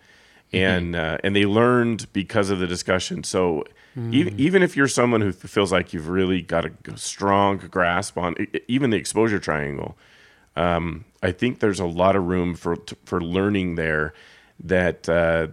And, 0.54 0.96
uh, 0.96 1.18
and 1.24 1.36
they 1.36 1.46
learned 1.46 2.12
because 2.14 2.50
of 2.50 2.60
the 2.60 2.68
discussion. 2.68 3.24
So 3.24 3.64
even, 4.12 4.40
even 4.40 4.64
if 4.64 4.78
you're 4.78 4.88
someone 4.88 5.22
who 5.22 5.32
feels 5.32 5.72
like 5.72 5.94
you've 5.94 6.10
really 6.10 6.42
got 6.42 6.66
a 6.66 6.72
strong 6.96 7.58
grasp 7.58 8.18
on 8.18 8.36
even 8.68 8.90
the 8.90 8.98
exposure 8.98 9.40
triangle, 9.40 9.98
um, 10.56 11.06
I 11.24 11.32
think 11.32 11.60
there's 11.60 11.80
a 11.80 11.86
lot 11.86 12.16
of 12.16 12.26
room 12.26 12.56
for 12.56 12.78
for 13.06 13.20
learning 13.20 13.76
there. 13.76 14.14
That 14.64 15.10
uh, 15.10 15.48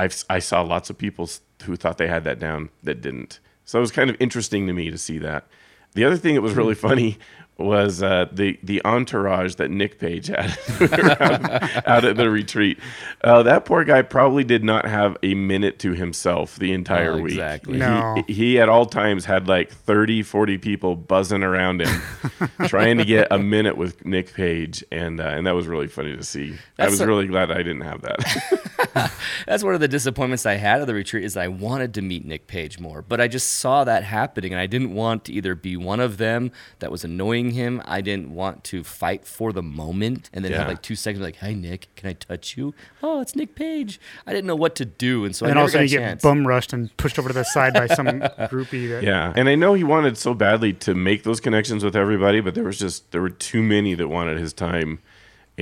I've 0.00 0.24
I 0.30 0.38
saw 0.38 0.62
lots 0.62 0.88
of 0.88 0.96
people 0.96 1.28
who 1.64 1.76
thought 1.76 1.98
they 1.98 2.08
had 2.08 2.24
that 2.24 2.38
down 2.38 2.70
that 2.82 3.02
didn't. 3.02 3.38
So 3.66 3.78
it 3.78 3.82
was 3.82 3.92
kind 3.92 4.08
of 4.08 4.16
interesting 4.18 4.66
to 4.66 4.72
me 4.72 4.90
to 4.90 4.98
see 4.98 5.18
that. 5.18 5.46
The 5.92 6.04
other 6.04 6.16
thing 6.16 6.34
that 6.34 6.40
was 6.40 6.54
really 6.54 6.74
funny 6.74 7.18
was 7.60 8.02
uh, 8.02 8.26
the 8.32 8.58
the 8.62 8.80
entourage 8.84 9.54
that 9.56 9.70
Nick 9.70 9.98
Page 9.98 10.28
had 10.28 10.56
out, 10.80 11.86
out 11.86 12.04
at 12.04 12.16
the 12.16 12.30
retreat. 12.30 12.78
Uh, 13.22 13.42
that 13.42 13.64
poor 13.64 13.84
guy 13.84 14.02
probably 14.02 14.44
did 14.44 14.64
not 14.64 14.86
have 14.86 15.16
a 15.22 15.34
minute 15.34 15.78
to 15.80 15.92
himself 15.92 16.56
the 16.56 16.72
entire 16.72 17.12
Oh, 17.14 17.18
week. 17.22 17.32
exactly. 17.34 17.78
No. 17.78 18.22
He, 18.26 18.32
he 18.32 18.60
at 18.60 18.68
all 18.68 18.86
times 18.86 19.24
had 19.24 19.48
like 19.48 19.70
30, 19.70 20.22
40 20.22 20.58
people 20.58 20.96
buzzing 20.96 21.42
around 21.42 21.82
him, 21.82 22.00
trying 22.66 22.98
to 22.98 23.04
get 23.04 23.28
a 23.30 23.38
minute 23.38 23.76
with 23.76 24.04
Nick 24.04 24.32
Page, 24.34 24.84
and 24.90 25.20
uh, 25.20 25.24
and 25.24 25.46
that 25.46 25.54
was 25.54 25.66
really 25.66 25.88
funny 25.88 26.16
to 26.16 26.22
see. 26.24 26.54
I 26.78 26.86
was 26.86 27.00
a- 27.00 27.06
really 27.06 27.26
glad 27.26 27.50
I 27.50 27.58
didn't 27.58 27.82
have 27.82 28.02
that. 28.02 29.12
That's 29.46 29.62
one 29.62 29.74
of 29.74 29.80
the 29.80 29.88
disappointments 29.88 30.46
I 30.46 30.54
had 30.54 30.80
at 30.80 30.86
the 30.86 30.94
retreat 30.94 31.24
is 31.24 31.36
I 31.36 31.48
wanted 31.48 31.94
to 31.94 32.02
meet 32.02 32.24
Nick 32.24 32.46
Page 32.46 32.78
more, 32.78 33.02
but 33.02 33.20
I 33.20 33.28
just 33.28 33.52
saw 33.52 33.84
that 33.84 34.04
happening, 34.04 34.52
and 34.52 34.60
I 34.60 34.66
didn't 34.66 34.94
want 34.94 35.24
to 35.26 35.32
either 35.32 35.54
be 35.54 35.76
one 35.76 36.00
of 36.00 36.16
them 36.18 36.50
that 36.78 36.90
was 36.90 37.04
annoying 37.04 37.49
him. 37.52 37.82
I 37.84 38.00
didn't 38.00 38.30
want 38.34 38.64
to 38.64 38.82
fight 38.84 39.24
for 39.26 39.52
the 39.52 39.62
moment 39.62 40.30
and 40.32 40.44
then 40.44 40.52
have 40.52 40.62
Yeah. 40.62 40.68
like 40.68 40.82
two 40.82 40.94
seconds 40.96 41.22
like, 41.22 41.36
"Hi 41.36 41.52
Nick, 41.54 41.88
can 41.96 42.10
I 42.10 42.12
touch 42.14 42.56
you?" 42.56 42.74
Oh, 43.02 43.20
it's 43.20 43.34
Nick 43.36 43.54
Page. 43.54 44.00
I 44.26 44.32
didn't 44.32 44.46
know 44.46 44.56
what 44.56 44.74
to 44.76 44.84
do, 44.84 45.24
and 45.24 45.34
so 45.34 45.46
and 45.46 45.52
I 45.52 45.54
then 45.54 45.56
never 45.56 45.62
also 45.66 45.78
got 45.78 45.90
you 45.90 45.98
a 45.98 46.02
get 46.10 46.22
bum 46.22 46.46
rushed 46.46 46.72
and 46.72 46.96
pushed 46.96 47.18
over 47.18 47.28
to 47.28 47.34
the 47.34 47.44
side 47.44 47.74
by 47.74 47.86
some 47.86 48.06
groupie. 48.50 48.88
That, 48.88 49.02
yeah, 49.02 49.32
and 49.36 49.48
I 49.48 49.54
know 49.54 49.74
he 49.74 49.84
wanted 49.84 50.16
so 50.18 50.34
badly 50.34 50.72
to 50.74 50.94
make 50.94 51.22
those 51.22 51.40
connections 51.40 51.84
with 51.84 51.96
everybody, 51.96 52.40
but 52.40 52.54
there 52.54 52.64
was 52.64 52.78
just 52.78 53.10
there 53.12 53.22
were 53.22 53.30
too 53.30 53.62
many 53.62 53.94
that 53.94 54.08
wanted 54.08 54.38
his 54.38 54.52
time, 54.52 55.00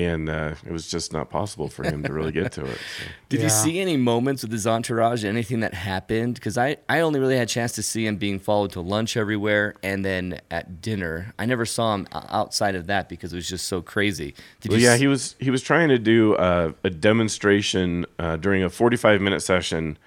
and 0.04 0.28
uh, 0.28 0.54
it 0.66 0.72
was 0.72 0.88
just 0.88 1.12
not 1.12 1.30
possible 1.30 1.68
for 1.68 1.82
him 1.84 2.02
to 2.04 2.12
really 2.12 2.32
get 2.32 2.52
to 2.52 2.64
it. 2.64 2.78
So. 2.78 3.04
Did 3.28 3.40
Yeah. 3.40 3.44
you 3.44 3.50
see 3.50 3.80
any 3.80 3.96
moments 3.96 4.42
with 4.42 4.52
his 4.52 4.66
entourage, 4.66 5.24
anything 5.24 5.60
that 5.60 5.74
happened? 5.74 6.34
Because 6.34 6.56
I, 6.56 6.76
I 6.88 7.00
only 7.00 7.20
really 7.20 7.36
had 7.36 7.44
a 7.48 7.50
chance 7.50 7.72
to 7.72 7.82
see 7.82 8.06
him 8.06 8.16
being 8.16 8.38
followed 8.38 8.72
to 8.72 8.80
lunch 8.80 9.16
everywhere 9.16 9.74
and 9.82 10.04
then 10.04 10.40
at 10.50 10.80
dinner. 10.80 11.34
I 11.38 11.46
never 11.46 11.66
saw 11.66 11.94
him 11.94 12.06
outside 12.12 12.74
of 12.74 12.86
that 12.86 13.08
because 13.08 13.32
it 13.32 13.36
was 13.36 13.48
just 13.48 13.66
so 13.66 13.82
crazy. 13.82 14.34
Did 14.60 14.70
Well, 14.72 14.80
you 14.80 14.86
yeah, 14.86 14.94
s- 14.94 15.00
he 15.00 15.06
was 15.06 15.36
he 15.38 15.50
was 15.50 15.62
trying 15.62 15.88
to 15.90 15.98
do 15.98 16.34
uh, 16.36 16.72
a 16.84 16.90
demonstration 16.90 18.06
uh, 18.18 18.36
during 18.36 18.62
a 18.62 18.70
45 18.70 19.20
minute 19.20 19.40
session 19.42 19.98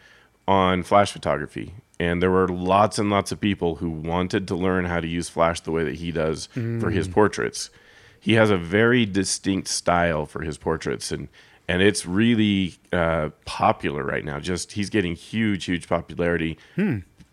on 0.48 0.84
flash 0.84 1.12
photography, 1.12 1.74
and 2.00 2.22
there 2.22 2.32
were 2.32 2.48
lots 2.48 2.98
and 2.98 3.10
lots 3.10 3.32
of 3.32 3.40
people 3.40 3.76
who 3.76 3.90
wanted 3.90 4.48
to 4.48 4.56
learn 4.56 4.86
how 4.86 5.00
to 5.00 5.08
use 5.08 5.30
flash 5.30 5.62
the 5.62 5.72
way 5.72 5.84
that 5.84 5.96
he 5.96 6.12
does 6.12 6.48
for 6.80 6.90
his 6.90 7.08
portraits. 7.08 7.70
He 8.22 8.34
has 8.34 8.52
a 8.52 8.58
very 8.58 9.06
distinct 9.06 9.68
style 9.68 10.26
for 10.26 10.44
his 10.44 10.58
portraits, 10.58 11.12
and 11.12 11.28
and 11.68 11.82
it's 11.82 12.06
really 12.06 12.76
uh, 12.94 13.30
popular 13.46 14.04
right 14.04 14.24
now. 14.24 14.40
Just 14.40 14.74
he's 14.74 14.90
getting 14.90 15.16
huge, 15.16 15.66
huge 15.66 15.88
popularity 15.90 16.58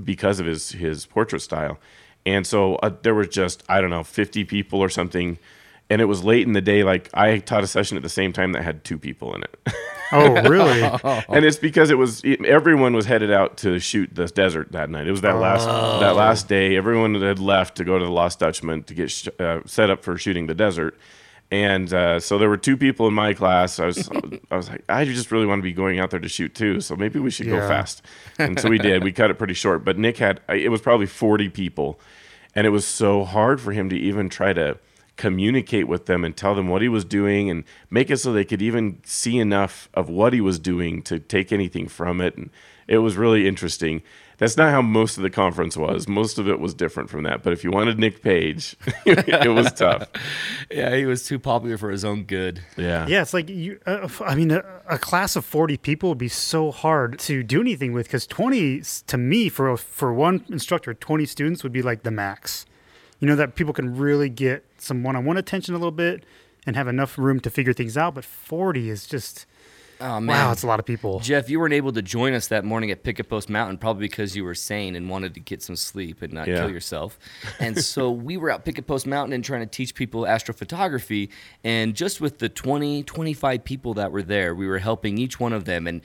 because 0.03 0.41
of 0.41 0.47
his 0.47 0.73
his 0.73 1.07
portrait 1.07 1.41
style. 1.41 1.79
And 2.27 2.47
so 2.47 2.77
uh, 2.77 2.91
there 3.03 3.15
was 3.15 3.29
just 3.29 3.63
I 3.69 3.81
don't 3.81 3.91
know 3.91 4.03
50 4.03 4.45
people 4.45 4.81
or 4.81 4.89
something, 4.89 5.39
and 5.91 6.01
it 6.01 6.07
was 6.07 6.25
late 6.25 6.47
in 6.47 6.53
the 6.53 6.61
day. 6.61 6.85
Like 6.85 7.11
I 7.15 7.39
taught 7.39 7.65
a 7.65 7.67
session 7.67 7.97
at 7.97 8.03
the 8.03 8.09
same 8.09 8.33
time 8.33 8.53
that 8.53 8.63
had 8.63 8.85
two 8.85 8.99
people 8.99 9.35
in 9.35 9.43
it, 9.43 9.57
Oh, 10.13 10.49
really? 10.49 10.83
and 11.29 11.45
it's 11.45 11.59
because 11.59 11.91
it 11.91 11.99
was 11.99 12.23
it, 12.25 12.45
everyone 12.45 12.95
was 12.95 13.07
headed 13.07 13.31
out 13.31 13.57
to 13.59 13.79
shoot 13.79 14.15
the 14.15 14.27
desert 14.27 14.73
that 14.73 14.91
night. 14.91 15.07
It 15.07 15.11
was 15.11 15.21
that 15.23 15.37
last 15.37 15.67
that 15.67 16.17
last 16.17 16.49
day. 16.49 16.77
Everyone 16.77 17.15
had 17.21 17.39
left 17.39 17.77
to 17.77 17.85
go 17.85 17.99
to 17.99 18.05
the 18.05 18.11
Lost 18.11 18.39
Dutchman 18.39 18.85
to 18.85 18.95
get 18.95 19.11
sh- 19.11 19.29
uh, 19.39 19.61
set 19.67 19.91
up 19.91 20.03
for 20.03 20.17
shooting 20.17 20.47
the 20.47 20.55
desert. 20.55 20.99
And 21.51 21.93
uh, 21.95 22.21
so 22.21 22.37
there 22.37 22.51
were 22.51 22.59
two 22.59 22.77
people 22.77 23.09
in 23.09 23.15
my 23.15 23.33
class. 23.33 23.79
I 23.81 23.87
was, 23.87 24.11
I 24.51 24.57
was 24.57 24.69
like, 24.69 24.85
I 24.87 25.07
just 25.07 25.33
really 25.33 25.47
want 25.47 25.61
to 25.61 25.63
be 25.63 25.73
going 25.73 25.99
out 25.99 26.11
there 26.11 26.21
to 26.21 26.29
shoot 26.29 26.55
too. 26.55 26.83
So 26.83 26.95
maybe 26.95 27.19
we 27.19 27.31
should 27.31 27.47
go 27.47 27.67
fast. 27.67 28.03
And 28.39 28.61
so 28.61 28.69
we 28.69 28.77
did. 28.77 29.03
We 29.03 29.13
cut 29.13 29.31
it 29.31 29.39
pretty 29.39 29.55
short. 29.55 29.83
But 29.83 29.97
Nick 29.97 30.19
had, 30.19 30.43
it 30.51 30.71
was 30.71 30.83
probably 30.83 31.07
40 31.07 31.49
people. 31.49 31.99
And 32.55 32.67
it 32.67 32.71
was 32.71 32.87
so 32.87 33.25
hard 33.25 33.63
for 33.63 33.73
him 33.73 33.89
to 33.89 33.97
even 33.97 34.29
try 34.29 34.53
to 34.53 34.77
communicate 35.19 35.87
with 35.87 36.07
them 36.07 36.25
and 36.25 36.35
tell 36.35 36.55
them 36.55 36.69
what 36.69 36.81
he 36.81 36.89
was 36.89 37.05
doing 37.05 37.51
and 37.51 37.65
make 37.91 38.09
it 38.09 38.17
so 38.17 38.33
they 38.33 38.45
could 38.45 38.63
even 38.63 39.01
see 39.05 39.39
enough 39.39 39.91
of 39.93 40.09
what 40.09 40.33
he 40.33 40.41
was 40.41 40.59
doing 40.59 41.03
to 41.03 41.19
take 41.19 41.53
anything 41.53 41.89
from 41.89 42.23
it. 42.23 42.37
And 42.39 42.49
it 42.87 42.99
was 42.99 43.17
really 43.17 43.47
interesting. 43.47 44.03
That's 44.39 44.57
not 44.57 44.71
how 44.71 44.81
most 44.81 45.17
of 45.17 45.25
the 45.25 45.31
conference 45.31 45.77
was. 45.77 46.07
Most 46.07 46.39
of 46.39 46.49
it 46.49 46.61
was 46.61 46.73
different 46.73 47.11
from 47.11 47.25
that. 47.25 47.43
But 47.43 47.53
if 47.53 47.65
you 47.65 47.73
wanted 47.73 47.99
Nick 47.99 48.23
Page, 48.23 48.77
it 49.05 49.53
was 49.53 49.73
tough. 49.73 50.09
Yeah, 50.71 50.95
he 50.95 51.07
was 51.07 51.27
too 51.27 51.39
popular 51.39 51.77
for 51.79 51.91
his 51.91 52.05
own 52.05 52.25
good. 52.25 52.61
Yeah. 52.77 53.07
Yeah, 53.09 53.23
it's 53.23 53.33
like 53.35 53.49
you. 53.49 53.81
Uh, 53.87 54.01
f- 54.03 54.21
I 54.23 54.35
mean, 54.35 54.51
a, 54.51 54.63
a 54.87 54.99
class 54.99 55.35
of 55.35 55.45
forty 55.45 55.77
people 55.79 56.11
would 56.11 56.19
be 56.19 56.29
so 56.29 56.71
hard 56.71 57.19
to 57.21 57.43
do 57.43 57.61
anything 57.61 57.93
with 57.95 58.07
because 58.07 58.27
twenty, 58.27 58.83
to 59.07 59.17
me, 59.17 59.49
for 59.49 59.71
a, 59.71 59.79
for 59.79 60.13
one 60.13 60.45
instructor, 60.51 60.93
twenty 60.93 61.25
students 61.25 61.63
would 61.63 61.73
be 61.73 61.81
like 61.83 62.03
the 62.03 62.11
max. 62.11 62.67
You 63.21 63.27
know 63.29 63.37
that 63.37 63.55
people 63.57 63.73
can 63.73 63.97
really 63.97 64.29
get 64.29 64.65
some 64.79 65.03
one-on-one 65.03 65.37
attention 65.37 65.75
a 65.75 65.79
little 65.79 65.91
bit 65.91 66.25
and 66.67 66.77
have 66.77 66.89
enough 66.89 67.19
room 67.19 67.41
to 67.41 67.51
figure 67.51 67.73
things 67.73 67.97
out. 67.97 68.15
But 68.15 68.25
forty 68.25 68.91
is 68.91 69.07
just 69.07 69.47
Oh 70.01 70.21
man, 70.21 70.27
wow, 70.47 70.53
it's 70.53 70.63
a 70.63 70.67
lot 70.69 70.79
of 70.79 70.87
people. 70.87 71.19
Jeff, 71.19 71.51
you 71.51 71.59
weren't 71.59 71.75
able 71.75 71.93
to 71.93 72.03
join 72.03 72.33
us 72.33 72.47
that 72.49 72.65
morning 72.65 72.93
at 72.93 73.03
Picket 73.03 73.29
Post 73.29 73.49
Mountain, 73.51 73.79
probably 73.79 74.03
because 74.07 74.37
you 74.37 74.45
were 74.45 74.55
sane 74.55 74.95
and 74.95 75.11
wanted 75.11 75.35
to 75.35 75.41
get 75.41 75.61
some 75.61 75.75
sleep 75.75 76.23
and 76.23 76.33
not 76.33 76.47
Yeah. 76.47 76.61
kill 76.61 76.71
yourself. 76.71 77.19
And 77.59 77.77
so 77.85 78.09
we 78.13 78.37
were 78.37 78.51
out 78.51 78.65
Picket 78.65 78.87
Post 78.87 79.09
Mountain 79.09 79.33
and 79.33 79.45
trying 79.45 79.61
to 79.61 79.67
teach 79.67 79.97
people 79.97 80.23
astrophotography. 80.23 81.31
And 81.65 81.95
just 81.97 82.21
with 82.21 82.39
the 82.39 82.49
20, 82.49 83.03
25 83.03 83.65
people 83.65 83.95
that 83.95 84.13
were 84.13 84.23
there, 84.23 84.55
we 84.55 84.69
were 84.69 84.79
helping 84.79 85.19
each 85.19 85.41
one 85.41 85.53
of 85.53 85.65
them. 85.65 85.87
And 85.89 86.01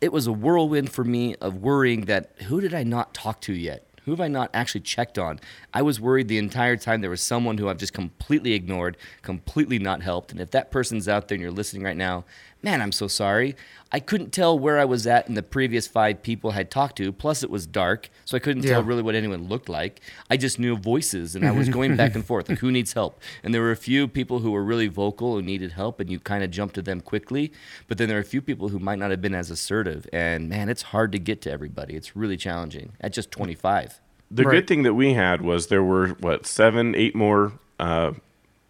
it 0.00 0.12
was 0.12 0.26
a 0.26 0.32
whirlwind 0.32 0.90
for 0.90 1.04
me 1.04 1.36
of 1.36 1.56
worrying 1.56 2.02
that 2.06 2.32
who 2.48 2.60
did 2.60 2.74
I 2.74 2.82
not 2.82 3.14
talk 3.14 3.40
to 3.42 3.52
yet? 3.52 3.85
Who 4.06 4.12
have 4.12 4.20
I 4.20 4.28
not 4.28 4.50
actually 4.54 4.82
checked 4.82 5.18
on? 5.18 5.40
I 5.74 5.82
was 5.82 6.00
worried 6.00 6.28
the 6.28 6.38
entire 6.38 6.76
time 6.76 7.00
there 7.00 7.10
was 7.10 7.20
someone 7.20 7.58
who 7.58 7.68
I've 7.68 7.76
just 7.76 7.92
completely 7.92 8.52
ignored, 8.52 8.96
completely 9.22 9.80
not 9.80 10.00
helped. 10.00 10.30
And 10.30 10.40
if 10.40 10.52
that 10.52 10.70
person's 10.70 11.08
out 11.08 11.26
there 11.26 11.34
and 11.34 11.42
you're 11.42 11.50
listening 11.50 11.82
right 11.82 11.96
now, 11.96 12.24
man, 12.62 12.82
I'm 12.82 12.92
so 12.92 13.06
sorry. 13.08 13.54
I 13.92 14.00
couldn't 14.00 14.32
tell 14.32 14.58
where 14.58 14.78
I 14.80 14.84
was 14.84 15.06
at 15.06 15.28
and 15.28 15.36
the 15.36 15.42
previous 15.42 15.86
five 15.86 16.20
people 16.22 16.50
I 16.50 16.54
had 16.54 16.70
talked 16.72 16.96
to. 16.96 17.12
Plus, 17.12 17.44
it 17.44 17.50
was 17.50 17.66
dark, 17.66 18.10
so 18.24 18.36
I 18.36 18.40
couldn't 18.40 18.64
tell 18.64 18.82
really 18.82 19.02
what 19.02 19.14
anyone 19.14 19.48
looked 19.48 19.68
like. 19.68 20.00
I 20.28 20.36
just 20.36 20.58
knew 20.58 20.76
voices, 20.76 21.36
and 21.36 21.46
I 21.46 21.52
was 21.52 21.68
going 21.68 21.94
back 22.02 22.16
and 22.16 22.24
forth, 22.24 22.48
like 22.48 22.58
who 22.58 22.72
needs 22.72 22.94
help. 22.94 23.20
And 23.44 23.54
there 23.54 23.62
were 23.62 23.70
a 23.70 23.76
few 23.76 24.08
people 24.08 24.40
who 24.40 24.50
were 24.50 24.64
really 24.64 24.88
vocal 24.88 25.34
who 25.34 25.42
needed 25.42 25.72
help, 25.72 26.00
and 26.00 26.10
you 26.10 26.18
kind 26.18 26.42
of 26.42 26.50
jumped 26.50 26.74
to 26.74 26.82
them 26.82 27.00
quickly. 27.00 27.52
But 27.86 27.98
then 27.98 28.08
there 28.08 28.18
are 28.18 28.22
a 28.22 28.24
few 28.24 28.42
people 28.42 28.70
who 28.70 28.80
might 28.80 28.98
not 28.98 29.10
have 29.12 29.22
been 29.22 29.34
as 29.34 29.50
assertive. 29.50 30.08
And 30.12 30.48
man, 30.48 30.68
it's 30.68 30.82
hard 30.82 31.12
to 31.12 31.18
get 31.20 31.40
to 31.42 31.50
everybody. 31.52 31.94
It's 31.94 32.16
really 32.16 32.36
challenging 32.36 32.94
at 33.00 33.12
just 33.12 33.30
25. 33.30 34.00
The 34.32 34.42
Right. 34.42 34.52
good 34.56 34.66
thing 34.66 34.82
that 34.82 34.94
we 34.94 35.14
had 35.14 35.42
was 35.42 35.68
there 35.68 35.84
were 35.84 36.08
what 36.18 36.44
seven, 36.46 36.96
eight 36.96 37.14
more 37.14 37.52
uh, 37.78 38.14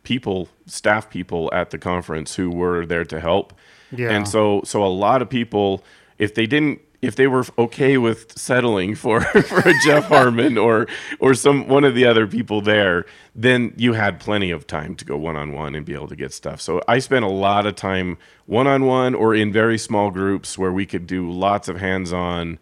people, 0.02 0.49
staff 0.66 1.09
people 1.09 1.49
at 1.55 1.71
the 1.71 1.78
conference 1.78 2.35
who 2.37 2.50
were 2.50 2.85
there 2.85 3.05
to 3.07 3.19
help. 3.21 3.55
Yeah. 3.90 4.11
And 4.11 4.26
so, 4.28 4.62
so 4.64 4.85
a 4.85 4.88
lot 4.88 5.23
of 5.23 5.28
people, 5.28 5.85
if 6.19 6.35
they 6.35 6.47
didn't, 6.47 6.81
if 7.02 7.16
they 7.16 7.26
were 7.26 7.45
okay 7.59 7.99
with 7.99 8.37
settling 8.37 8.95
for 9.02 9.21
for 9.21 9.61
a 9.61 9.73
Jeff 9.85 10.05
Harmon 10.09 10.59
or 10.59 10.87
or 11.21 11.35
some 11.35 11.69
one 11.69 11.85
of 11.85 11.95
the 11.95 12.05
other 12.05 12.26
people 12.26 12.61
there, 12.61 13.07
then 13.35 13.73
you 13.76 13.93
had 13.93 14.19
plenty 14.21 14.50
of 14.50 14.66
time 14.66 14.95
to 14.97 15.05
go 15.05 15.16
one 15.16 15.37
on 15.37 15.52
one 15.52 15.75
and 15.75 15.85
be 15.85 15.95
able 15.95 16.09
to 16.09 16.16
get 16.16 16.33
stuff. 16.33 16.61
So 16.61 16.83
I 16.88 16.99
spent 16.99 17.25
a 17.25 17.31
lot 17.31 17.66
of 17.66 17.76
time 17.76 18.19
one 18.47 18.66
on 18.66 18.85
one 18.85 19.14
or 19.14 19.35
in 19.35 19.52
very 19.52 19.78
small 19.78 20.11
groups 20.11 20.59
where 20.59 20.73
we 20.73 20.87
could 20.87 21.07
do 21.07 21.31
lots 21.31 21.69
of 21.69 21.78
hands 21.78 22.12
on 22.12 22.59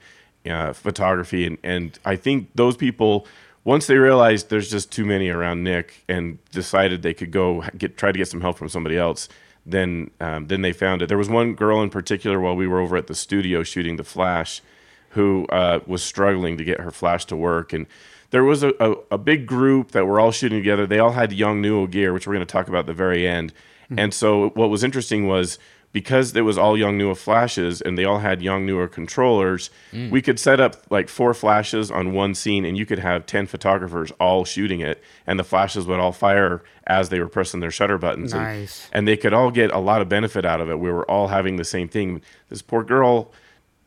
uh, 0.48 0.72
photography, 0.72 1.46
and 1.46 1.58
and 1.62 1.98
I 2.04 2.16
think 2.16 2.50
those 2.54 2.76
people. 2.76 3.26
Once 3.66 3.86
they 3.86 3.96
realized 3.96 4.50
there's 4.50 4.70
just 4.70 4.92
too 4.92 5.06
many 5.06 5.30
around 5.30 5.64
Nick 5.64 6.04
and 6.06 6.36
decided 6.50 7.00
they 7.00 7.14
could 7.14 7.30
go 7.30 7.64
get 7.78 7.96
try 7.96 8.12
to 8.12 8.18
get 8.18 8.28
some 8.28 8.42
help 8.42 8.58
from 8.58 8.68
somebody 8.68 8.98
else, 8.98 9.26
then 9.66 10.10
um, 10.20 10.46
then 10.46 10.62
they 10.62 10.72
found 10.72 11.02
it. 11.02 11.08
There 11.08 11.18
was 11.18 11.28
one 11.28 11.54
girl 11.54 11.82
in 11.82 11.90
particular 11.90 12.40
while 12.40 12.56
we 12.56 12.66
were 12.66 12.80
over 12.80 12.96
at 12.96 13.06
the 13.06 13.14
studio 13.14 13.62
shooting 13.62 13.96
the 13.96 14.04
flash, 14.04 14.62
who 15.10 15.46
uh, 15.46 15.80
was 15.86 16.02
struggling 16.02 16.56
to 16.58 16.64
get 16.64 16.80
her 16.80 16.90
flash 16.90 17.24
to 17.26 17.36
work, 17.36 17.72
and 17.72 17.86
there 18.30 18.44
was 18.44 18.62
a, 18.62 18.72
a, 18.80 18.94
a 19.12 19.18
big 19.18 19.46
group 19.46 19.92
that 19.92 20.06
were 20.06 20.18
all 20.18 20.32
shooting 20.32 20.58
together. 20.58 20.86
They 20.86 20.98
all 20.98 21.12
had 21.12 21.30
Yongnuo 21.30 21.90
gear, 21.90 22.12
which 22.12 22.26
we're 22.26 22.34
going 22.34 22.46
to 22.46 22.52
talk 22.52 22.68
about 22.68 22.80
at 22.80 22.86
the 22.86 22.94
very 22.94 23.28
end. 23.28 23.52
And 23.96 24.12
so 24.12 24.48
what 24.50 24.70
was 24.70 24.82
interesting 24.82 25.28
was 25.28 25.58
because 25.94 26.34
it 26.36 26.40
was 26.40 26.58
all 26.58 26.74
Yongnuo 26.76 27.16
flashes 27.16 27.80
and 27.80 27.96
they 27.96 28.04
all 28.04 28.18
had 28.18 28.40
Yongnuo 28.40 28.90
controllers, 28.90 29.70
we 30.10 30.20
could 30.20 30.40
set 30.40 30.58
up 30.60 30.76
like 30.90 31.08
four 31.08 31.32
flashes 31.32 31.88
on 31.88 32.12
one 32.12 32.34
scene 32.34 32.64
and 32.64 32.76
you 32.76 32.84
could 32.84 32.98
have 32.98 33.24
10 33.26 33.46
photographers 33.46 34.10
all 34.18 34.44
shooting 34.44 34.80
it 34.80 35.00
and 35.24 35.38
the 35.38 35.44
flashes 35.44 35.86
would 35.86 36.00
all 36.00 36.10
fire 36.10 36.64
as 36.88 37.10
they 37.10 37.20
were 37.20 37.28
pressing 37.28 37.60
their 37.60 37.70
shutter 37.70 37.96
buttons. 37.96 38.32
And- 38.32 38.42
Nice. 38.42 38.90
and 38.92 39.06
they 39.06 39.16
could 39.16 39.32
all 39.32 39.52
get 39.52 39.70
a 39.70 39.78
lot 39.78 40.02
of 40.02 40.08
benefit 40.08 40.44
out 40.44 40.60
of 40.60 40.68
it. 40.68 40.80
We 40.80 40.90
were 40.90 41.08
all 41.08 41.28
having 41.28 41.56
the 41.56 41.64
same 41.64 41.86
thing. 41.88 42.20
This 42.48 42.60
poor 42.60 42.82
girl, 42.82 43.30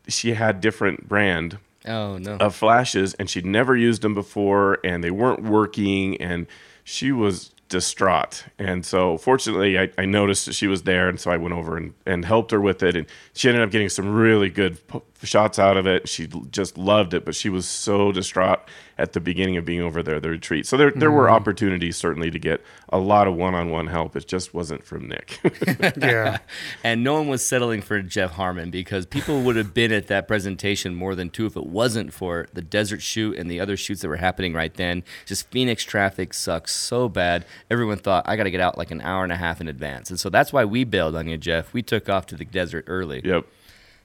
she 0.08 0.32
had 0.32 0.62
different 0.62 1.06
brand 1.08 1.58
Oh, 1.86 2.16
no. 2.16 2.36
of 2.36 2.54
flashes, 2.54 3.12
and 3.14 3.28
she'd 3.28 3.44
never 3.46 3.76
used 3.76 4.00
them 4.00 4.14
before, 4.14 4.78
and 4.82 5.04
they 5.04 5.10
weren't 5.10 5.42
working, 5.42 6.16
and 6.22 6.46
she 6.84 7.12
was 7.12 7.52
distraught. 7.68 8.44
And 8.58 8.84
so, 8.84 9.18
fortunately, 9.18 9.78
I, 9.78 9.90
I 9.98 10.04
noticed 10.04 10.46
that 10.46 10.54
she 10.54 10.66
was 10.66 10.82
there, 10.82 11.08
and 11.08 11.20
so 11.20 11.30
I 11.30 11.36
went 11.36 11.54
over 11.54 11.76
and, 11.76 11.94
and 12.06 12.24
helped 12.24 12.50
her 12.50 12.60
with 12.60 12.82
it, 12.82 12.96
and 12.96 13.06
she 13.34 13.48
ended 13.48 13.62
up 13.62 13.70
getting 13.70 13.88
some 13.88 14.08
really 14.08 14.50
good 14.50 14.86
p- 14.88 15.00
shots 15.26 15.58
out 15.58 15.76
of 15.76 15.86
it. 15.86 16.08
She 16.08 16.28
just 16.50 16.78
loved 16.78 17.14
it, 17.14 17.24
but 17.24 17.34
she 17.34 17.48
was 17.48 17.66
so 17.66 18.12
distraught 18.12 18.60
at 18.98 19.12
the 19.12 19.20
beginning 19.20 19.56
of 19.56 19.64
being 19.64 19.80
over 19.80 20.02
there, 20.02 20.18
the 20.18 20.28
retreat. 20.28 20.66
So 20.66 20.76
there, 20.76 20.90
there 20.90 21.10
were 21.10 21.26
mm-hmm. 21.26 21.34
opportunities 21.34 21.96
certainly 21.96 22.30
to 22.30 22.38
get 22.38 22.60
a 22.88 22.98
lot 22.98 23.28
of 23.28 23.34
one-on-one 23.34 23.86
help. 23.86 24.16
It 24.16 24.26
just 24.26 24.52
wasn't 24.52 24.84
from 24.84 25.08
Nick. 25.08 25.40
yeah. 25.96 26.38
And 26.84 27.02
no 27.02 27.14
one 27.14 27.28
was 27.28 27.44
settling 27.44 27.82
for 27.82 28.00
Jeff 28.02 28.32
Harmon 28.32 28.70
because 28.70 29.06
people 29.06 29.42
would 29.42 29.56
have 29.56 29.74
been 29.74 29.92
at 29.92 30.06
that 30.08 30.28
presentation 30.28 30.94
more 30.94 31.14
than 31.14 31.30
two 31.30 31.46
if 31.46 31.56
it 31.56 31.66
wasn't 31.66 32.12
for 32.12 32.46
the 32.52 32.62
desert 32.62 33.02
shoot 33.02 33.36
and 33.36 33.50
the 33.50 33.60
other 33.60 33.76
shoots 33.76 34.02
that 34.02 34.08
were 34.08 34.16
happening 34.16 34.52
right 34.54 34.74
then. 34.74 35.02
Just 35.26 35.50
Phoenix 35.50 35.84
traffic 35.84 36.34
sucks 36.34 36.72
so 36.72 37.08
bad. 37.08 37.44
Everyone 37.70 37.98
thought, 37.98 38.24
I 38.28 38.36
got 38.36 38.44
to 38.44 38.50
get 38.50 38.60
out 38.60 38.78
like 38.78 38.90
an 38.90 39.00
hour 39.00 39.22
and 39.22 39.32
a 39.32 39.36
half 39.36 39.60
in 39.60 39.68
advance. 39.68 40.10
And 40.10 40.18
so 40.18 40.30
that's 40.30 40.52
why 40.52 40.64
we 40.64 40.84
bailed 40.84 41.16
on 41.16 41.28
you, 41.28 41.36
Jeff. 41.36 41.72
We 41.72 41.82
took 41.82 42.08
off 42.08 42.26
to 42.26 42.36
the 42.36 42.44
desert 42.44 42.84
early. 42.86 43.22
yep. 43.24 43.46